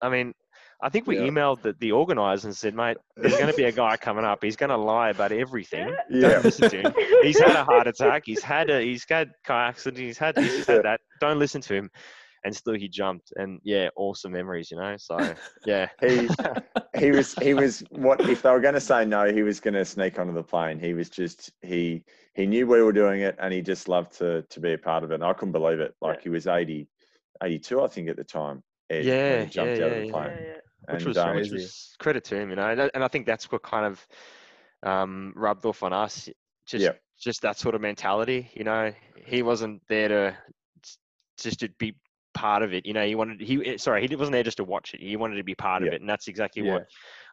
I 0.00 0.08
mean, 0.08 0.34
I 0.82 0.88
think 0.88 1.06
we 1.06 1.18
yeah. 1.18 1.26
emailed 1.26 1.62
the, 1.62 1.74
the 1.78 1.92
organizer 1.92 2.48
and 2.48 2.56
said, 2.56 2.74
mate, 2.74 2.96
there's 3.16 3.34
going 3.34 3.48
to 3.48 3.54
be 3.54 3.64
a 3.64 3.72
guy 3.72 3.96
coming 3.96 4.24
up. 4.24 4.42
He's 4.42 4.56
going 4.56 4.70
to 4.70 4.76
lie 4.76 5.10
about 5.10 5.30
everything. 5.30 5.94
Yeah. 6.08 6.28
Don't 6.28 6.44
listen 6.44 6.70
to 6.70 6.80
him. 6.80 6.94
He's 7.22 7.38
had 7.38 7.54
a 7.54 7.64
heart 7.64 7.86
attack. 7.86 8.22
He's 8.24 8.42
had 8.42 8.70
a, 8.70 8.80
he's 8.80 9.04
had 9.08 9.32
car 9.44 9.66
accident. 9.66 10.02
He's 10.02 10.16
had 10.16 10.36
this, 10.36 10.56
he's 10.56 10.66
had 10.66 10.84
that. 10.84 11.00
Don't 11.20 11.38
listen 11.38 11.60
to 11.62 11.74
him 11.74 11.90
and 12.44 12.54
still 12.54 12.74
he 12.74 12.88
jumped 12.88 13.32
and 13.36 13.60
yeah 13.64 13.88
awesome 13.96 14.32
memories 14.32 14.70
you 14.70 14.76
know 14.76 14.96
so 14.98 15.16
yeah. 15.66 15.88
He 16.00 16.28
he 16.98 17.10
was 17.10 17.34
he 17.34 17.54
was 17.54 17.82
what 17.90 18.20
if 18.28 18.42
they 18.42 18.50
were 18.50 18.60
going 18.60 18.74
to 18.74 18.80
say 18.80 19.04
no 19.04 19.32
he 19.32 19.42
was 19.42 19.60
going 19.60 19.74
to 19.74 19.84
sneak 19.84 20.18
onto 20.18 20.32
the 20.32 20.42
plane. 20.42 20.78
He 20.78 20.94
was 20.94 21.10
just 21.10 21.50
he 21.62 22.02
he 22.34 22.46
knew 22.46 22.66
we 22.66 22.82
were 22.82 22.92
doing 22.92 23.22
it 23.22 23.36
and 23.38 23.52
he 23.52 23.60
just 23.60 23.88
loved 23.88 24.16
to 24.18 24.42
to 24.42 24.60
be 24.60 24.72
a 24.72 24.78
part 24.78 25.04
of 25.04 25.10
it 25.10 25.14
and 25.14 25.24
i 25.24 25.32
couldn't 25.32 25.52
believe 25.52 25.80
it. 25.80 25.94
Like 26.00 26.18
yeah. 26.18 26.22
he 26.22 26.28
was 26.30 26.46
80 26.46 26.88
82 27.42 27.80
i 27.80 27.88
think 27.88 28.08
at 28.08 28.16
the 28.16 28.24
time 28.24 28.62
Ed, 28.90 29.04
yeah 29.04 29.44
he 29.44 29.50
jumped 29.50 29.78
yeah, 29.78 29.84
out 29.84 29.90
yeah, 29.90 29.96
of 29.96 30.02
the 30.06 30.10
plane. 30.10 30.38
Yeah, 30.40 30.94
which 30.94 31.04
was, 31.04 31.18
um, 31.18 31.36
which 31.36 31.50
was 31.50 31.94
credit 31.98 32.24
to 32.24 32.36
him 32.36 32.50
you 32.50 32.56
know 32.56 32.90
and 32.94 33.04
i 33.04 33.08
think 33.08 33.26
that's 33.26 33.50
what 33.50 33.62
kind 33.62 33.86
of 33.86 34.06
um, 34.82 35.34
rubbed 35.36 35.66
off 35.66 35.82
on 35.82 35.92
us 35.92 36.28
just 36.66 36.88
just 37.20 37.42
that 37.42 37.58
sort 37.58 37.74
of 37.74 37.80
mentality 37.80 38.50
you 38.54 38.64
know. 38.64 38.92
He 39.24 39.42
wasn't 39.42 39.82
there 39.88 40.08
to 40.08 40.36
just 41.38 41.60
to 41.60 41.68
be 41.78 41.94
part 42.34 42.62
of 42.62 42.72
it. 42.72 42.86
You 42.86 42.92
know, 42.92 43.06
he 43.06 43.14
wanted 43.14 43.40
he 43.40 43.74
eh, 43.74 43.76
sorry 43.76 44.06
he 44.06 44.14
wasn't 44.14 44.32
there 44.32 44.42
just 44.42 44.58
to 44.58 44.64
watch 44.64 44.94
it. 44.94 45.00
He 45.00 45.16
wanted 45.16 45.36
to 45.36 45.44
be 45.44 45.54
part 45.54 45.82
yeah. 45.82 45.88
of 45.88 45.94
it, 45.94 46.00
and 46.00 46.08
that's 46.08 46.28
exactly 46.28 46.62
yeah. 46.62 46.74
what 46.74 46.86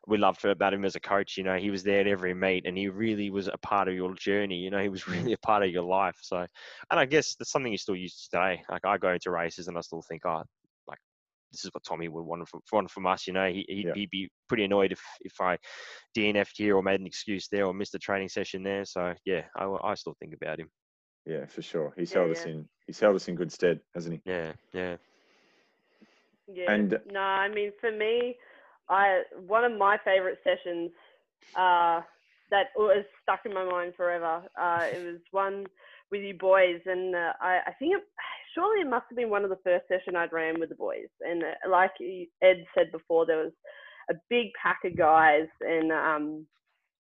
we 0.08 0.18
loved 0.18 0.44
about 0.46 0.74
him 0.74 0.86
as 0.86 0.96
a 0.96 1.00
coach. 1.00 1.38
You 1.38 1.44
know, 1.44 1.58
he 1.58 1.70
was 1.70 1.84
there 1.84 2.02
at 2.02 2.08
every 2.08 2.34
meet, 2.34 2.66
and 2.66 2.78
he 2.78 2.88
really 2.88 3.30
was 3.30 3.48
a 3.48 3.58
part 3.60 3.88
of 3.88 3.94
your 3.94 4.14
journey. 4.16 4.58
You 4.58 4.70
know, 4.70 4.82
he 4.82 4.90
was 4.90 5.08
really 5.08 5.34
a 5.34 5.38
part 5.40 5.64
of 5.64 5.72
your 5.72 5.84
life. 5.84 6.18
So, 6.22 6.38
and 6.38 7.00
I 7.00 7.06
guess 7.06 7.36
that's 7.36 7.52
something 7.52 7.72
you 7.72 7.78
still 7.78 7.96
use 7.96 8.28
today. 8.30 8.62
Like 8.70 8.86
I 8.86 8.98
go 8.98 9.14
into 9.14 9.32
races, 9.32 9.68
and 9.68 9.78
I 9.78 9.82
still 9.82 10.04
think, 10.08 10.26
oh, 10.26 10.44
like 10.88 11.00
this 11.52 11.66
is 11.66 11.72
what 11.74 11.84
Tommy 11.84 12.08
would 12.08 12.24
want 12.24 12.48
from, 12.48 12.62
want 12.72 12.92
from 12.92 13.08
us. 13.08 13.28
You 13.28 13.34
know, 13.34 13.48
he, 13.48 13.66
he'd, 13.68 13.86
yeah. 13.88 13.94
he'd 13.94 14.10
be 14.10 14.30
pretty 14.48 14.64
annoyed 14.64 14.92
if 14.92 15.02
if 15.22 15.34
I 15.40 15.58
DNF'd 16.18 16.58
here 16.58 16.76
or 16.76 16.84
made 16.84 17.00
an 17.00 17.08
excuse 17.08 17.48
there 17.52 17.66
or 17.66 17.74
missed 17.74 17.96
a 17.96 18.00
training 18.00 18.30
session 18.30 18.64
there. 18.64 18.86
So 18.86 19.14
yeah, 19.26 19.44
I, 19.58 19.66
I 19.84 19.96
still 19.96 20.16
think 20.20 20.34
about 20.34 20.60
him. 20.60 20.70
Yeah, 21.28 21.46
for 21.46 21.62
sure. 21.62 21.94
He's 21.98 22.12
yeah, 22.12 22.20
held 22.20 22.30
yeah. 22.30 22.40
us 22.40 22.46
in. 22.46 22.68
He's 22.86 23.00
held 23.00 23.16
us 23.16 23.28
in 23.28 23.36
good 23.36 23.52
stead, 23.52 23.82
hasn't 23.94 24.16
he? 24.16 24.22
Yeah, 24.32 24.54
yeah. 24.74 24.96
Yeah. 26.52 26.72
And 26.72 26.98
no, 27.12 27.20
I 27.20 27.50
mean 27.50 27.72
for 27.82 27.92
me, 27.92 28.36
I 28.90 29.24
one 29.46 29.66
of 29.66 29.78
my 29.78 29.98
favorite 30.06 30.40
sessions 30.44 30.92
uh, 31.56 32.02
that 32.50 32.68
was 32.78 33.04
stuck 33.22 33.42
in 33.46 33.54
my 33.54 33.66
mind 33.66 33.94
forever. 33.98 34.44
Uh, 34.60 34.88
it 34.94 35.06
was 35.06 35.20
one 35.32 35.66
with 36.12 36.22
you 36.22 36.36
boys, 36.36 36.80
and 36.86 37.14
uh, 37.14 37.34
I, 37.42 37.60
I 37.68 37.72
think 37.78 37.98
it, 37.98 38.04
surely 38.56 38.82
it 38.82 38.90
must 38.90 39.06
have 39.10 39.18
been 39.18 39.30
one 39.30 39.44
of 39.44 39.50
the 39.50 39.60
first 39.64 39.86
session 39.90 40.16
I'd 40.16 40.32
ran 40.32 40.58
with 40.58 40.70
the 40.70 40.76
boys. 40.76 41.10
And 41.20 41.44
uh, 41.44 41.70
like 41.70 41.92
Ed 42.42 42.64
said 42.74 42.94
before, 42.94 43.26
there 43.26 43.44
was 43.44 43.52
a 44.10 44.14
big 44.30 44.48
pack 44.62 44.80
of 44.86 44.98
guys, 44.98 45.48
and 45.60 45.92
um, 45.92 46.48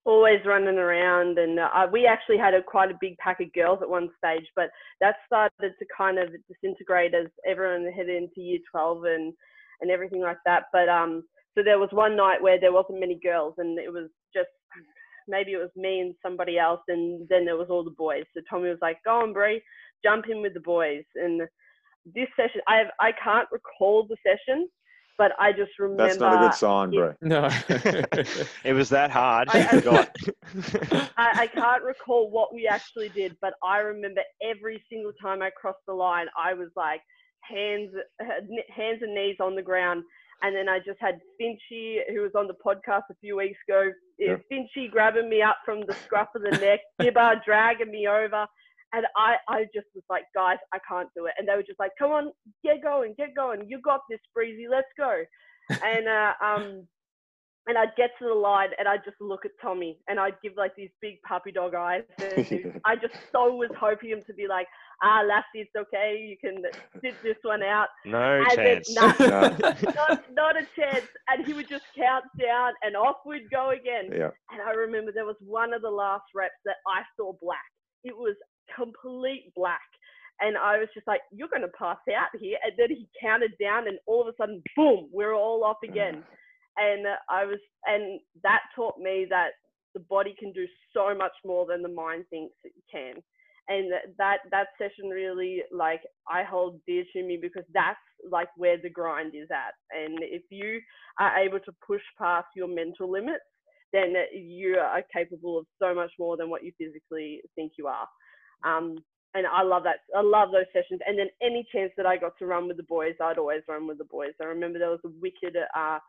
always 0.05 0.39
running 0.45 0.77
around 0.77 1.37
and 1.39 1.59
uh, 1.59 1.87
we 1.91 2.05
actually 2.05 2.37
had 2.37 2.53
a 2.53 2.61
quite 2.61 2.91
a 2.91 2.97
big 3.01 3.17
pack 3.17 3.39
of 3.39 3.51
girls 3.53 3.79
at 3.81 3.89
one 3.89 4.07
stage 4.17 4.45
but 4.55 4.69
that 5.01 5.15
started 5.25 5.73
to 5.79 5.85
kind 5.97 6.19
of 6.19 6.29
disintegrate 6.47 7.15
as 7.15 7.27
everyone 7.47 7.91
headed 7.91 8.15
into 8.15 8.41
year 8.41 8.59
12 8.71 9.03
and 9.05 9.33
and 9.81 9.91
everything 9.91 10.21
like 10.21 10.37
that. 10.45 10.63
But 10.71 10.89
um 10.89 11.23
so 11.57 11.63
there 11.63 11.79
was 11.79 11.89
one 11.91 12.15
night 12.15 12.41
where 12.41 12.59
there 12.59 12.73
wasn't 12.73 12.99
many 12.99 13.19
girls 13.21 13.55
and 13.57 13.79
it 13.79 13.91
was 13.91 14.09
just 14.33 14.49
maybe 15.27 15.53
it 15.53 15.57
was 15.57 15.71
me 15.75 16.01
and 16.01 16.13
somebody 16.21 16.59
else 16.59 16.81
and 16.87 17.27
then 17.29 17.45
there 17.45 17.57
was 17.57 17.67
all 17.69 17.83
the 17.83 17.91
boys. 17.91 18.25
So 18.33 18.41
tommy 18.49 18.69
was 18.69 18.77
like 18.81 18.97
go 19.05 19.21
on 19.21 19.33
Bree, 19.33 19.61
jump 20.03 20.25
in 20.29 20.41
with 20.41 20.53
the 20.53 20.59
boys. 20.59 21.03
And 21.15 21.41
this 22.13 22.27
session 22.35 22.61
i 22.67 22.75
have 22.77 22.91
i 22.99 23.11
can't 23.11 23.47
recall 23.51 24.05
the 24.05 24.15
session 24.23 24.69
but 25.17 25.31
I 25.39 25.51
just 25.51 25.71
remember. 25.79 26.07
That's 26.07 26.19
not 26.19 26.35
a 26.35 26.47
good 26.47 26.55
sign, 26.55 26.91
bro. 26.91 27.13
No, 27.21 27.49
it 28.63 28.73
was 28.73 28.89
that 28.89 29.11
hard. 29.11 29.49
I, 29.51 29.59
I, 31.17 31.41
I, 31.41 31.47
can't 31.47 31.83
recall 31.83 32.29
what 32.29 32.53
we 32.53 32.67
actually 32.67 33.09
did, 33.09 33.35
but 33.41 33.53
I 33.63 33.79
remember 33.79 34.21
every 34.43 34.83
single 34.89 35.13
time 35.21 35.41
I 35.41 35.49
crossed 35.49 35.85
the 35.87 35.93
line, 35.93 36.27
I 36.37 36.53
was 36.53 36.69
like 36.75 37.01
hands, 37.41 37.91
hands 38.75 38.99
and 39.01 39.13
knees 39.13 39.37
on 39.39 39.55
the 39.55 39.61
ground. 39.61 40.03
And 40.41 40.53
then 40.53 40.67
I 40.67 40.79
just 40.79 40.99
had 40.99 41.19
Finchy, 41.41 41.99
who 42.09 42.21
was 42.21 42.31
on 42.35 42.47
the 42.47 42.55
podcast 42.65 43.03
a 43.09 43.15
few 43.21 43.37
weeks 43.37 43.57
ago, 43.67 43.89
yeah. 44.19 44.35
Finchy 44.51 44.91
grabbing 44.91 45.29
me 45.29 45.41
up 45.41 45.57
from 45.63 45.81
the 45.87 45.95
scruff 46.03 46.27
of 46.35 46.41
the 46.41 46.51
neck, 46.51 46.81
Gibber 46.99 47.41
dragging 47.45 47.91
me 47.91 48.07
over. 48.07 48.45
And 48.95 49.05
I, 49.17 49.35
I 49.49 49.63
just 49.73 49.87
was 49.93 50.05
like, 50.09 50.23
guys, 50.33 50.57
I 50.73 50.77
can't 50.87 51.09
do 51.17 51.25
it. 51.25 51.33
And 51.37 51.45
they 51.47 51.55
were 51.55 51.63
just 51.63 51.79
like, 51.79 51.91
come 51.99 52.11
on, 52.11 52.31
get 52.63 52.81
going, 52.81 53.13
get 53.17 53.35
going. 53.35 53.67
You 53.67 53.81
got 53.81 54.01
this, 54.09 54.21
Breezy. 54.33 54.67
Let's 54.71 54.87
go. 54.97 55.23
and 55.69 56.07
uh, 56.07 56.33
um, 56.45 56.87
and 57.67 57.77
I'd 57.79 57.95
get 57.97 58.11
to 58.19 58.25
the 58.25 58.33
line 58.33 58.69
and 58.77 58.87
I'd 58.87 59.03
just 59.03 59.17
look 59.19 59.43
at 59.43 59.49
Tommy 59.59 59.97
and 60.07 60.19
I'd 60.19 60.35
give 60.43 60.53
like 60.55 60.75
these 60.77 60.91
big 61.01 61.15
puppy 61.27 61.51
dog 61.51 61.73
eyes. 61.75 62.03
And 62.37 62.79
I 62.85 62.95
just 62.95 63.15
so 63.31 63.55
was 63.55 63.71
hoping 63.77 64.11
him 64.11 64.21
to 64.27 64.33
be 64.35 64.47
like, 64.47 64.67
ah, 65.03 65.23
Lassie, 65.27 65.65
it's 65.65 65.71
okay. 65.75 66.15
You 66.29 66.37
can 66.37 66.61
sit 67.01 67.15
this 67.23 67.37
one 67.41 67.63
out. 67.63 67.87
No 68.05 68.43
And 68.49 68.57
then- 68.57 68.81
chance. 68.83 68.93
nah, 68.95 69.13
No. 69.19 69.91
not, 69.95 70.23
not 70.41 70.55
a 70.57 70.65
chance. 70.79 71.07
And 71.27 71.43
he 71.45 71.53
would 71.53 71.67
just 71.67 71.85
count 71.97 72.25
down 72.39 72.73
and 72.83 72.95
off 72.95 73.17
we'd 73.25 73.49
go 73.49 73.71
again. 73.71 74.09
Yeah. 74.15 74.29
And 74.51 74.61
I 74.61 74.71
remember 74.71 75.11
there 75.11 75.25
was 75.25 75.37
one 75.41 75.73
of 75.73 75.81
the 75.81 75.89
last 75.89 76.25
reps 76.35 76.53
that 76.65 76.75
I 76.87 77.01
saw 77.17 77.33
black. 77.41 77.65
It 78.03 78.15
was 78.15 78.35
complete 78.75 79.51
black. 79.55 79.81
And 80.41 80.57
I 80.57 80.77
was 80.77 80.89
just 80.93 81.07
like, 81.07 81.21
you're 81.31 81.47
going 81.47 81.61
to 81.61 81.77
pass 81.79 81.97
out 82.11 82.39
here. 82.39 82.57
And 82.63 82.73
then 82.77 82.89
he 82.89 83.07
counted 83.21 83.53
down, 83.59 83.87
and 83.87 83.97
all 84.05 84.21
of 84.21 84.27
a 84.27 84.35
sudden, 84.37 84.61
boom, 84.75 85.09
we're 85.11 85.33
all 85.33 85.63
off 85.63 85.77
mm. 85.85 85.89
again. 85.89 86.23
And 86.77 87.07
I 87.29 87.45
was, 87.45 87.59
and 87.85 88.19
that 88.43 88.59
taught 88.75 88.99
me 88.99 89.25
that 89.29 89.51
the 89.93 90.01
body 90.01 90.35
can 90.37 90.51
do 90.51 90.65
so 90.93 91.15
much 91.15 91.31
more 91.45 91.65
than 91.65 91.81
the 91.81 91.89
mind 91.89 92.25
thinks 92.29 92.53
it 92.63 92.73
can. 92.91 93.23
And 93.67 93.91
that 94.19 94.39
that 94.51 94.67
session 94.77 95.09
really, 95.09 95.63
like, 95.71 96.01
I 96.29 96.43
hold 96.43 96.81
dear 96.85 97.03
to 97.13 97.23
me 97.23 97.39
because 97.41 97.63
that's 97.73 97.97
like 98.29 98.49
where 98.57 98.77
the 98.77 98.89
grind 98.89 99.33
is 99.33 99.47
at. 99.51 99.73
And 99.97 100.19
if 100.21 100.43
you 100.51 100.79
are 101.19 101.39
able 101.39 101.59
to 101.61 101.71
push 101.85 102.01
past 102.19 102.47
your 102.55 102.67
mental 102.67 103.09
limits, 103.09 103.43
then 103.91 104.13
you 104.33 104.77
are 104.77 105.01
capable 105.11 105.57
of 105.57 105.65
so 105.81 105.95
much 105.95 106.11
more 106.19 106.37
than 106.37 106.49
what 106.49 106.63
you 106.63 106.73
physically 106.77 107.41
think 107.55 107.71
you 107.77 107.87
are. 107.87 108.07
Um, 108.63 108.97
and 109.33 109.45
I 109.45 109.63
love 109.63 109.83
that. 109.83 109.97
I 110.15 110.21
love 110.21 110.51
those 110.51 110.65
sessions. 110.71 111.01
And 111.05 111.19
then 111.19 111.27
any 111.41 111.67
chance 111.71 111.91
that 111.97 112.05
I 112.05 112.15
got 112.15 112.37
to 112.39 112.45
run 112.45 112.67
with 112.67 112.77
the 112.77 112.83
boys, 112.83 113.15
I'd 113.21 113.37
always 113.37 113.63
run 113.67 113.85
with 113.85 113.97
the 113.97 114.05
boys. 114.05 114.31
I 114.41 114.45
remember 114.45 114.79
there 114.79 114.89
was 114.89 114.99
a 115.05 115.09
wicked 115.19 115.57
uh, 115.75 115.99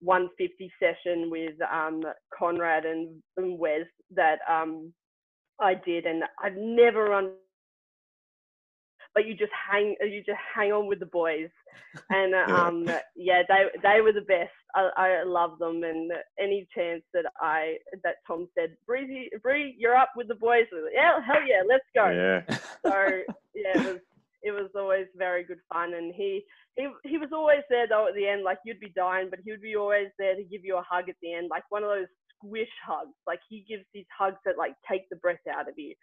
150 0.00 0.72
session 0.80 1.30
with 1.30 1.54
um, 1.72 2.02
Conrad 2.36 2.84
and, 2.84 3.20
and 3.36 3.58
Wes 3.58 3.86
that 4.14 4.38
um, 4.48 4.92
I 5.60 5.74
did, 5.74 6.06
and 6.06 6.22
I've 6.42 6.56
never 6.56 7.06
run. 7.06 7.32
But 9.16 9.26
you 9.26 9.34
just 9.34 9.52
hang, 9.70 9.96
you 10.02 10.22
just 10.24 10.38
hang 10.54 10.72
on 10.72 10.86
with 10.86 11.00
the 11.00 11.06
boys, 11.06 11.48
and 12.10 12.34
uh, 12.34 12.44
Yeah. 12.48 12.66
um, 12.66 12.86
yeah, 13.16 13.42
they 13.48 13.62
they 13.82 14.00
were 14.02 14.12
the 14.12 14.20
best. 14.28 14.52
I, 14.74 14.90
I 14.96 15.22
love 15.24 15.58
them, 15.58 15.82
and 15.84 16.12
any 16.38 16.68
chance 16.76 17.02
that 17.14 17.24
I 17.40 17.78
that 18.04 18.16
Tom 18.26 18.46
said, 18.54 18.76
Breezy, 18.86 19.30
Bree, 19.42 19.74
you're 19.78 19.96
up 19.96 20.10
with 20.16 20.28
the 20.28 20.34
boys. 20.34 20.66
I 20.70 20.74
was 20.76 20.84
like, 20.84 20.94
Yeah, 20.94 21.20
hell 21.26 21.42
yeah, 21.48 21.62
let's 21.66 21.88
go 21.94 22.10
Yeah. 22.10 22.40
so 22.86 23.22
yeah, 23.54 23.80
it 23.80 23.84
was 23.86 24.00
it 24.42 24.50
was 24.52 24.70
always 24.76 25.06
very 25.16 25.44
good 25.44 25.60
fun, 25.72 25.94
and 25.94 26.14
he 26.14 26.44
he 26.76 26.88
he 27.04 27.16
was 27.18 27.30
always 27.32 27.62
there 27.70 27.88
though 27.88 28.06
at 28.08 28.14
the 28.14 28.28
end. 28.28 28.42
Like 28.44 28.58
you'd 28.66 28.80
be 28.80 28.92
dying, 28.94 29.28
but 29.30 29.40
he 29.42 29.50
would 29.50 29.62
be 29.62 29.76
always 29.76 30.08
there 30.18 30.36
to 30.36 30.44
give 30.44 30.62
you 30.62 30.76
a 30.76 30.82
hug 30.88 31.08
at 31.08 31.16
the 31.22 31.32
end, 31.32 31.48
like 31.50 31.64
one 31.70 31.82
of 31.82 31.88
those 31.88 32.06
squish 32.36 32.68
hugs. 32.86 33.16
Like 33.26 33.40
he 33.48 33.64
gives 33.66 33.84
these 33.94 34.06
hugs 34.16 34.36
that 34.44 34.58
like 34.58 34.74
take 34.90 35.08
the 35.08 35.16
breath 35.16 35.40
out 35.50 35.68
of 35.68 35.74
you, 35.78 35.94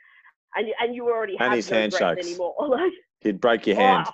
and 0.56 0.68
you, 0.68 0.74
and 0.82 0.96
you 0.96 1.06
already 1.10 1.38
And 1.40 1.52
have 1.52 1.60
his 1.60 1.72
no 1.72 1.78
anymore. 2.18 2.56
like 2.70 2.94
He'd 3.22 3.42
break 3.42 3.68
your 3.68 3.76
hand. 3.78 4.06
oh, 4.08 4.12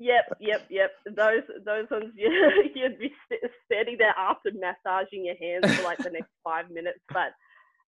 Yep, 0.00 0.24
yep, 0.40 0.62
yep. 0.70 0.90
Those 1.16 1.42
those 1.64 1.86
ones 1.90 2.12
you, 2.16 2.30
you'd 2.74 2.98
be 2.98 3.12
st- 3.30 3.50
standing 3.66 3.96
there 3.98 4.14
after 4.18 4.50
massaging 4.54 5.26
your 5.26 5.36
hands 5.40 5.68
for 5.76 5.82
like 5.82 5.98
the 6.04 6.10
next 6.10 6.30
five 6.42 6.70
minutes. 6.70 7.00
But 7.12 7.32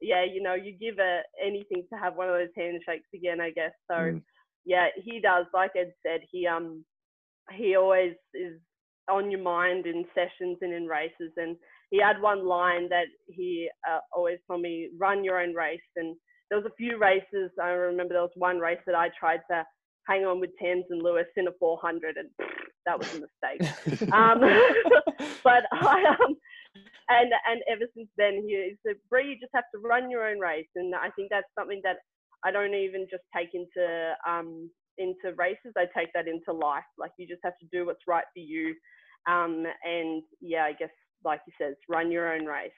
yeah, 0.01 0.25
you 0.25 0.43
know, 0.43 0.55
you 0.55 0.73
give 0.79 0.99
a, 0.99 1.23
anything 1.45 1.85
to 1.93 1.99
have 1.99 2.17
one 2.17 2.29
of 2.29 2.35
those 2.35 2.55
handshakes 2.57 3.09
again, 3.15 3.41
I 3.41 3.51
guess. 3.51 3.73
So 3.91 4.13
Mm. 4.13 4.23
yeah, 4.65 4.89
he 5.03 5.21
does. 5.21 5.47
Like 5.55 5.73
Ed 5.77 5.93
said, 6.07 6.21
he 6.31 6.47
um 6.47 6.85
he 7.53 7.77
always 7.77 8.15
is 8.35 8.61
on 9.11 9.31
your 9.31 9.43
mind 9.43 9.87
in 9.87 10.05
sessions 10.15 10.59
and 10.63 10.73
in 10.73 10.87
races. 10.87 11.33
And 11.37 11.57
he 11.91 12.01
had 12.01 12.21
one 12.23 12.47
line 12.47 12.89
that 12.91 13.07
he 13.29 13.69
uh, 13.91 14.01
always 14.15 14.39
told 14.49 14.63
me: 14.63 14.91
"Run 14.99 15.25
your 15.25 15.41
own 15.41 15.55
race." 15.55 15.81
And 15.97 16.17
there 16.53 16.61
was 16.61 16.71
a 16.71 16.77
few 16.77 16.99
races. 16.99 17.51
I 17.59 17.69
remember 17.69 18.13
there 18.13 18.21
was 18.21 18.37
one 18.37 18.59
race 18.59 18.81
that 18.85 18.95
I 18.95 19.09
tried 19.19 19.41
to 19.51 19.65
hang 20.07 20.27
on 20.27 20.39
with 20.39 20.51
Tamsyn 20.63 21.01
Lewis 21.03 21.25
in 21.35 21.49
a 21.49 21.53
400, 21.59 22.19
and 22.19 22.29
that 22.85 22.99
was 22.99 23.09
a 23.15 23.21
mistake. 23.25 24.13
Um, 24.13 24.41
but 25.45 25.65
I 25.73 26.05
um, 26.21 26.37
and 27.09 27.33
and 27.49 27.63
ever 27.71 27.87
since 27.97 28.09
then, 28.19 28.43
he 28.47 28.75
said, 28.87 28.97
"Bree, 29.09 29.31
you 29.31 29.41
just 29.41 29.53
have 29.55 29.65
to 29.75 29.81
run 29.81 30.11
your 30.11 30.29
own 30.29 30.41
race." 30.41 30.69
And 30.75 30.95
I 30.95 31.09
think 31.17 31.31
that's 31.31 31.47
something 31.59 31.81
that 31.85 31.97
I 32.45 32.51
don't 32.51 32.75
even 32.75 33.07
just 33.11 33.23
take 33.35 33.55
into 33.55 34.13
um 34.29 34.71
into 34.99 35.35
races. 35.39 35.73
I 35.79 35.87
take 35.97 36.13
that 36.13 36.29
into 36.29 36.53
life. 36.53 36.85
Like 36.99 37.13
you 37.17 37.27
just 37.27 37.41
have 37.45 37.57
to 37.61 37.67
do 37.73 37.87
what's 37.87 38.07
right 38.07 38.25
for 38.35 38.41
you. 38.41 38.75
Um, 39.27 39.65
and 39.85 40.23
yeah, 40.43 40.65
I 40.65 40.75
guess 40.75 40.91
like 41.25 41.41
he 41.47 41.53
says, 41.59 41.77
run 41.89 42.13
your 42.13 42.35
own 42.35 42.45
race. 42.45 42.73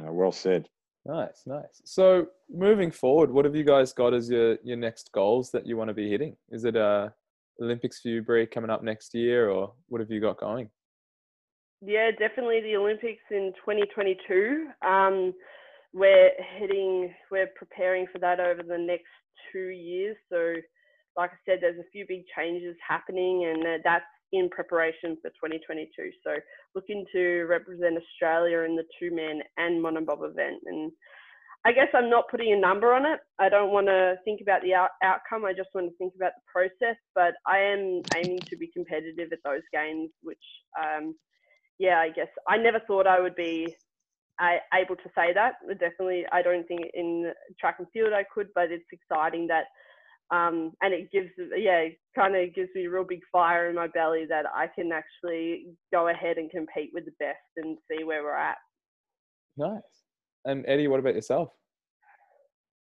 Uh, 0.00 0.12
well 0.12 0.32
said. 0.32 0.66
Nice, 1.10 1.42
nice. 1.44 1.82
So 1.84 2.28
moving 2.48 2.92
forward, 2.92 3.32
what 3.32 3.44
have 3.44 3.56
you 3.56 3.64
guys 3.64 3.92
got 3.92 4.14
as 4.14 4.30
your 4.30 4.58
your 4.62 4.76
next 4.76 5.10
goals 5.12 5.50
that 5.50 5.66
you 5.66 5.76
want 5.76 5.88
to 5.88 5.94
be 5.94 6.08
hitting? 6.08 6.36
Is 6.50 6.64
it 6.64 6.76
uh 6.76 7.08
Olympics 7.60 8.00
for 8.00 8.08
you, 8.08 8.22
Bree, 8.22 8.46
coming 8.46 8.70
up 8.70 8.84
next 8.84 9.12
year, 9.12 9.50
or 9.50 9.72
what 9.88 10.00
have 10.00 10.10
you 10.10 10.20
got 10.20 10.38
going? 10.38 10.70
Yeah, 11.82 12.12
definitely 12.16 12.60
the 12.60 12.76
Olympics 12.76 13.22
in 13.30 13.52
2022. 13.58 14.66
Um, 14.86 15.34
we're 15.92 16.30
heading, 16.58 17.12
we're 17.30 17.50
preparing 17.56 18.06
for 18.12 18.18
that 18.20 18.38
over 18.38 18.62
the 18.62 18.78
next 18.78 19.10
two 19.52 19.68
years. 19.68 20.16
So, 20.30 20.54
like 21.16 21.30
I 21.30 21.38
said, 21.44 21.58
there's 21.60 21.80
a 21.80 21.90
few 21.90 22.04
big 22.06 22.22
changes 22.36 22.76
happening, 22.86 23.46
and 23.46 23.66
uh, 23.66 23.78
that's 23.82 24.04
in 24.32 24.48
preparation 24.50 25.16
for 25.22 25.30
2022. 25.30 25.88
So, 26.24 26.36
looking 26.74 27.04
to 27.12 27.44
represent 27.44 27.98
Australia 27.98 28.60
in 28.60 28.76
the 28.76 28.84
two 28.98 29.14
man 29.14 29.40
and 29.56 29.82
monobob 29.82 30.28
event. 30.28 30.62
And 30.66 30.92
I 31.64 31.72
guess 31.72 31.88
I'm 31.94 32.08
not 32.08 32.28
putting 32.30 32.52
a 32.52 32.58
number 32.58 32.94
on 32.94 33.04
it. 33.04 33.20
I 33.38 33.48
don't 33.48 33.72
want 33.72 33.86
to 33.88 34.16
think 34.24 34.40
about 34.40 34.62
the 34.62 34.74
out- 34.74 34.96
outcome. 35.02 35.44
I 35.44 35.52
just 35.52 35.68
want 35.74 35.88
to 35.88 35.96
think 35.96 36.14
about 36.16 36.32
the 36.36 36.50
process. 36.50 36.96
But 37.14 37.34
I 37.46 37.58
am 37.58 38.02
aiming 38.14 38.40
to 38.48 38.56
be 38.56 38.70
competitive 38.72 39.32
at 39.32 39.38
those 39.44 39.62
games, 39.72 40.10
which 40.22 40.38
um, 40.80 41.14
yeah, 41.80 41.98
I 41.98 42.10
guess 42.10 42.28
I 42.46 42.58
never 42.58 42.78
thought 42.86 43.06
I 43.06 43.20
would 43.20 43.34
be 43.34 43.74
uh, 44.40 44.56
able 44.74 44.96
to 44.96 45.10
say 45.14 45.32
that. 45.34 45.54
Definitely, 45.68 46.24
I 46.30 46.42
don't 46.42 46.68
think 46.68 46.82
in 46.92 47.32
track 47.58 47.76
and 47.78 47.88
field 47.92 48.12
I 48.12 48.24
could, 48.32 48.48
but 48.54 48.70
it's 48.70 48.84
exciting 48.92 49.46
that, 49.48 49.64
um, 50.30 50.72
and 50.82 50.94
it 50.94 51.10
gives, 51.10 51.30
yeah, 51.56 51.86
kind 52.14 52.36
of 52.36 52.54
gives 52.54 52.70
me 52.74 52.84
a 52.86 52.90
real 52.90 53.04
big 53.04 53.20
fire 53.32 53.68
in 53.68 53.74
my 53.76 53.88
belly 53.88 54.26
that 54.28 54.46
I 54.54 54.66
can 54.68 54.90
actually 54.92 55.66
go 55.92 56.08
ahead 56.08 56.38
and 56.38 56.50
compete 56.50 56.90
with 56.94 57.04
the 57.04 57.12
best 57.18 57.38
and 57.56 57.76
see 57.90 58.04
where 58.04 58.22
we're 58.22 58.36
at. 58.36 58.56
Nice. 59.56 59.82
And 60.44 60.64
Eddie, 60.68 60.88
what 60.88 61.00
about 61.00 61.14
yourself? 61.14 61.50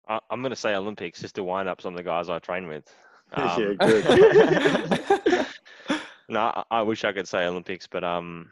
I, 0.09 0.19
I'm 0.31 0.41
going 0.43 0.51
to 0.51 0.57
say 0.57 0.75
Olympics 0.75 1.21
just 1.21 1.35
to 1.37 1.45
wind 1.45 1.69
up 1.69 1.81
some 1.81 1.95
of 1.95 1.97
the 1.99 2.03
guys 2.05 2.29
I 2.29 2.39
train 2.39 2.67
with. 2.69 2.85
Yeah, 3.39 3.55
Um, 3.55 3.77
good. 3.77 4.05
no, 6.29 6.41
I- 6.41 6.65
I 6.71 6.83
wish 6.83 7.05
I 7.05 7.13
could 7.13 7.29
say 7.29 7.47
Olympics, 7.47 7.87
but 7.87 8.03
um, 8.03 8.51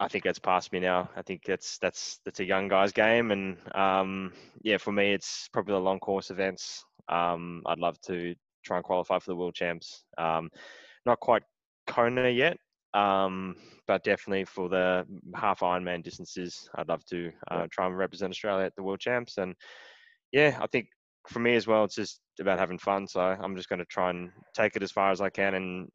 I 0.00 0.08
think 0.08 0.24
that's 0.24 0.38
past 0.38 0.72
me 0.72 0.80
now. 0.80 1.10
I 1.14 1.20
think 1.20 1.42
that's 1.44 1.76
that's 1.78 2.20
that's 2.24 2.40
a 2.40 2.44
young 2.44 2.68
guy's 2.68 2.90
game, 2.92 3.30
and 3.32 3.58
um, 3.74 4.32
yeah, 4.62 4.78
for 4.78 4.92
me, 4.92 5.12
it's 5.12 5.48
probably 5.52 5.74
the 5.74 5.80
long 5.80 6.00
course 6.00 6.30
events. 6.30 6.84
Um, 7.08 7.62
I'd 7.66 7.78
love 7.78 8.00
to 8.02 8.34
try 8.64 8.76
and 8.78 8.84
qualify 8.84 9.18
for 9.18 9.30
the 9.30 9.36
world 9.36 9.54
champs. 9.54 10.04
Um, 10.18 10.50
not 11.06 11.20
quite 11.20 11.42
Kona 11.86 12.28
yet, 12.28 12.56
um, 12.94 13.56
but 13.86 14.04
definitely 14.04 14.44
for 14.44 14.68
the 14.68 15.04
half 15.34 15.60
Ironman 15.60 16.02
distances, 16.02 16.68
I'd 16.76 16.88
love 16.88 17.04
to 17.06 17.30
uh, 17.50 17.66
try 17.70 17.86
and 17.86 17.96
represent 17.96 18.30
Australia 18.30 18.64
at 18.66 18.74
the 18.76 18.82
world 18.82 19.00
champs. 19.00 19.38
And 19.38 19.54
yeah, 20.32 20.58
I 20.60 20.66
think 20.68 20.88
for 21.28 21.40
me 21.40 21.54
as 21.56 21.66
well, 21.66 21.84
it's 21.84 21.94
just 21.96 22.20
about 22.40 22.58
having 22.58 22.78
fun. 22.78 23.06
So 23.06 23.20
I'm 23.20 23.56
just 23.56 23.68
going 23.68 23.78
to 23.78 23.84
try 23.86 24.10
and 24.10 24.30
take 24.54 24.76
it 24.76 24.82
as 24.82 24.92
far 24.92 25.10
as 25.10 25.20
I 25.20 25.30
can 25.30 25.54
and 25.54 25.88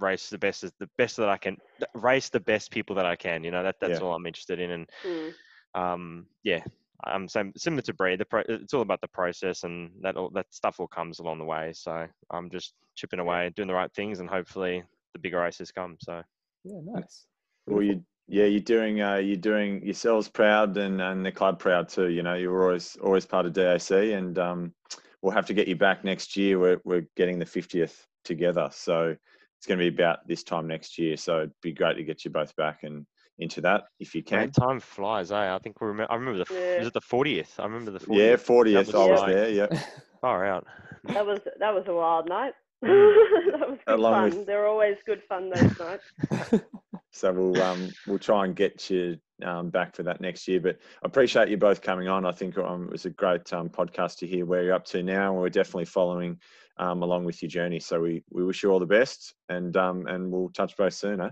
race 0.00 0.30
the 0.30 0.38
best 0.38 0.62
as 0.64 0.72
the 0.78 0.88
best 0.96 1.16
that 1.16 1.28
I 1.28 1.36
can 1.36 1.56
race 1.94 2.28
the 2.28 2.40
best 2.40 2.70
people 2.70 2.94
that 2.96 3.06
I 3.06 3.16
can. 3.16 3.44
You 3.44 3.50
know, 3.50 3.62
that 3.62 3.76
that's 3.80 4.00
Yeah. 4.00 4.06
all 4.06 4.14
I'm 4.14 4.26
interested 4.26 4.60
in. 4.60 4.70
And 4.70 4.90
Mm. 5.04 5.34
um, 5.74 6.26
yeah, 6.44 6.64
I'm 7.04 7.28
same, 7.28 7.52
similar 7.56 7.82
to 7.82 7.94
Bree. 7.94 8.16
The 8.16 8.24
pro, 8.24 8.42
it's 8.48 8.74
all 8.74 8.82
about 8.82 9.00
the 9.00 9.08
process, 9.08 9.64
and 9.64 9.90
that 10.02 10.16
all 10.16 10.30
that 10.30 10.46
stuff 10.50 10.80
all 10.80 10.88
comes 10.88 11.20
along 11.20 11.38
the 11.38 11.44
way. 11.44 11.72
So 11.74 12.06
I'm 12.30 12.50
just 12.50 12.74
chipping 12.96 13.20
away, 13.20 13.52
doing 13.54 13.68
the 13.68 13.74
right 13.74 13.92
things, 13.94 14.20
and 14.20 14.28
hopefully 14.28 14.82
the 15.12 15.20
bigger 15.20 15.40
races 15.40 15.70
come. 15.70 15.96
So 16.00 16.22
Yeah, 16.64 16.80
nice. 16.84 17.26
Well, 17.66 17.82
you, 17.82 18.02
yeah, 18.26 18.44
you're 18.44 18.60
doing, 18.60 19.00
uh, 19.00 19.16
you're 19.16 19.36
doing 19.36 19.84
yourselves 19.84 20.28
proud 20.28 20.76
and, 20.76 21.00
and 21.00 21.24
the 21.24 21.32
club 21.32 21.58
proud 21.58 21.88
too. 21.88 22.08
You 22.08 22.22
know, 22.22 22.34
you're 22.34 22.62
always, 22.62 22.96
always 22.96 23.26
part 23.26 23.46
of 23.46 23.52
DAC, 23.52 24.16
and 24.16 24.38
um, 24.38 24.74
we'll 25.22 25.32
have 25.32 25.46
to 25.46 25.54
get 25.54 25.68
you 25.68 25.76
back 25.76 26.04
next 26.04 26.36
year. 26.36 26.58
We're, 26.58 26.80
we're 26.84 27.06
getting 27.16 27.38
the 27.38 27.44
50th 27.44 27.94
together, 28.24 28.68
so 28.72 29.14
it's 29.58 29.66
going 29.66 29.78
to 29.78 29.90
be 29.90 29.94
about 29.94 30.26
this 30.26 30.42
time 30.42 30.66
next 30.66 30.98
year. 30.98 31.16
So 31.16 31.38
it'd 31.38 31.52
be 31.62 31.72
great 31.72 31.96
to 31.96 32.04
get 32.04 32.24
you 32.24 32.30
both 32.30 32.54
back 32.56 32.80
and 32.82 33.06
into 33.38 33.60
that 33.62 33.84
if 34.00 34.14
you 34.14 34.22
can. 34.22 34.38
Man, 34.40 34.50
time 34.50 34.80
flies, 34.80 35.30
eh? 35.32 35.54
I 35.54 35.58
think 35.58 35.80
we 35.80 35.86
remember. 35.88 36.12
I 36.12 36.16
remember 36.16 36.38
the. 36.44 36.50
f 36.54 36.58
Yeah. 36.60 36.80
Is 36.80 36.86
it 36.88 36.92
the 36.94 37.00
40th? 37.00 37.58
I 37.58 37.64
remember 37.64 37.90
the 37.92 38.00
40th. 38.00 38.16
Yeah, 38.16 38.36
40th. 38.36 38.86
was 38.86 38.94
I 38.94 39.06
was 39.10 39.20
like- 39.20 39.32
there. 39.34 39.48
Yeah, 39.50 39.82
Far 40.20 40.44
out. 40.46 40.66
That 41.04 41.24
was 41.24 41.38
that 41.60 41.72
was 41.74 41.84
a 41.86 41.94
wild 41.94 42.28
night. 42.28 42.54
Mm. 42.84 43.50
that 43.58 43.68
was 43.70 43.78
good 43.84 43.94
Along 43.98 44.30
fun. 44.30 44.38
with- 44.38 44.46
They're 44.46 44.68
always 44.68 44.96
good 45.04 45.20
fun 45.28 45.50
those 45.50 45.78
nights. 45.80 46.62
so 47.10 47.32
we'll 47.32 47.60
um, 47.60 47.88
we'll 48.06 48.20
try 48.20 48.44
and 48.44 48.54
get 48.54 48.88
you 48.88 49.18
um, 49.44 49.70
back 49.70 49.96
for 49.96 50.04
that 50.04 50.20
next 50.20 50.46
year. 50.46 50.60
But 50.60 50.76
I 51.02 51.06
appreciate 51.06 51.48
you 51.48 51.56
both 51.56 51.82
coming 51.82 52.06
on. 52.06 52.24
I 52.24 52.30
think 52.30 52.56
um, 52.56 52.84
it 52.84 52.92
was 52.92 53.04
a 53.04 53.10
great 53.10 53.52
um, 53.52 53.68
podcast 53.68 54.18
to 54.18 54.28
hear 54.28 54.46
where 54.46 54.62
you're 54.62 54.74
up 54.74 54.84
to 54.86 55.02
now, 55.02 55.32
and 55.32 55.40
we're 55.40 55.48
definitely 55.48 55.86
following 55.86 56.38
um, 56.76 57.02
along 57.02 57.24
with 57.24 57.42
your 57.42 57.48
journey. 57.48 57.80
So 57.80 58.00
we, 58.00 58.22
we 58.30 58.44
wish 58.44 58.62
you 58.62 58.70
all 58.70 58.78
the 58.78 58.86
best, 58.86 59.34
and 59.48 59.76
um, 59.76 60.06
and 60.06 60.30
we'll 60.30 60.50
touch 60.50 60.76
base 60.76 60.94
soon. 60.96 61.20
Eh? 61.20 61.30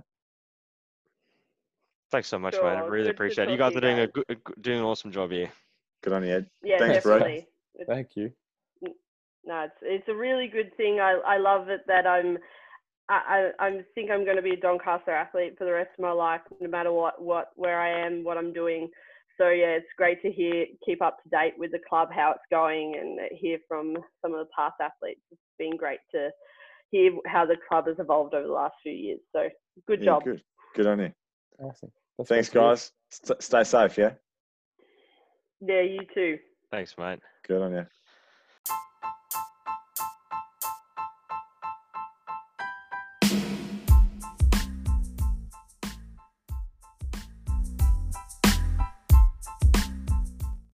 Thanks 2.10 2.28
so 2.28 2.38
much, 2.38 2.54
sure. 2.54 2.64
mate. 2.64 2.78
I 2.78 2.86
really 2.86 3.10
appreciate 3.10 3.48
it. 3.48 3.52
You 3.52 3.58
guys 3.58 3.74
are 3.76 3.80
doing 3.80 3.98
a 3.98 4.06
good, 4.06 4.24
doing 4.60 4.78
an 4.78 4.84
awesome 4.84 5.10
job 5.10 5.30
here. 5.30 5.50
Good 6.02 6.12
on 6.12 6.24
you, 6.24 6.34
Ed. 6.34 6.46
Yeah, 6.62 6.78
Thanks, 6.78 7.04
definitely. 7.04 7.46
Bro. 7.76 7.86
Thank 7.86 8.10
you. 8.14 8.32
No, 9.44 9.62
it's 9.62 9.74
it's 9.82 10.08
a 10.08 10.14
really 10.14 10.48
good 10.48 10.76
thing. 10.76 11.00
I 11.00 11.20
I 11.26 11.38
love 11.38 11.68
it 11.68 11.82
that 11.86 12.06
I'm 12.06 12.38
I, 13.08 13.50
I 13.60 13.80
think 13.94 14.10
I'm 14.10 14.24
going 14.24 14.36
to 14.36 14.42
be 14.42 14.54
a 14.54 14.60
Doncaster 14.60 15.12
athlete 15.12 15.54
for 15.56 15.64
the 15.64 15.72
rest 15.72 15.90
of 15.96 16.02
my 16.02 16.10
life, 16.10 16.40
no 16.60 16.68
matter 16.68 16.92
what, 16.92 17.22
what, 17.22 17.50
where 17.54 17.80
I 17.80 18.04
am, 18.04 18.24
what 18.24 18.36
I'm 18.36 18.52
doing. 18.52 18.88
So 19.38 19.50
yeah, 19.50 19.76
it's 19.76 19.86
great 19.96 20.20
to 20.22 20.32
hear, 20.32 20.66
keep 20.84 21.02
up 21.02 21.22
to 21.22 21.28
date 21.28 21.54
with 21.56 21.70
the 21.70 21.78
club, 21.88 22.08
how 22.12 22.32
it's 22.32 22.40
going, 22.50 22.96
and 22.96 23.20
hear 23.38 23.58
from 23.68 23.96
some 24.22 24.32
of 24.32 24.38
the 24.38 24.50
past 24.56 24.74
athletes. 24.80 25.20
It's 25.30 25.40
been 25.58 25.76
great 25.76 26.00
to 26.12 26.30
hear 26.90 27.12
how 27.26 27.44
the 27.46 27.56
club 27.68 27.86
has 27.86 27.96
evolved 27.98 28.34
over 28.34 28.46
the 28.46 28.52
last 28.52 28.74
few 28.82 28.92
years. 28.92 29.20
So 29.32 29.48
good 29.86 30.00
yeah, 30.00 30.06
job. 30.06 30.24
Good, 30.24 30.42
good 30.74 30.86
on 30.86 30.98
you. 31.00 31.12
Awesome. 31.58 31.90
That's 32.18 32.28
Thanks, 32.28 32.48
guys. 32.48 32.92
St- 33.10 33.42
stay 33.42 33.64
safe. 33.64 33.98
Yeah. 33.98 34.12
Yeah, 35.60 35.82
you 35.82 36.00
too. 36.14 36.38
Thanks, 36.70 36.94
mate. 36.98 37.20
Good 37.46 37.62
on 37.62 37.72
you. 37.72 37.86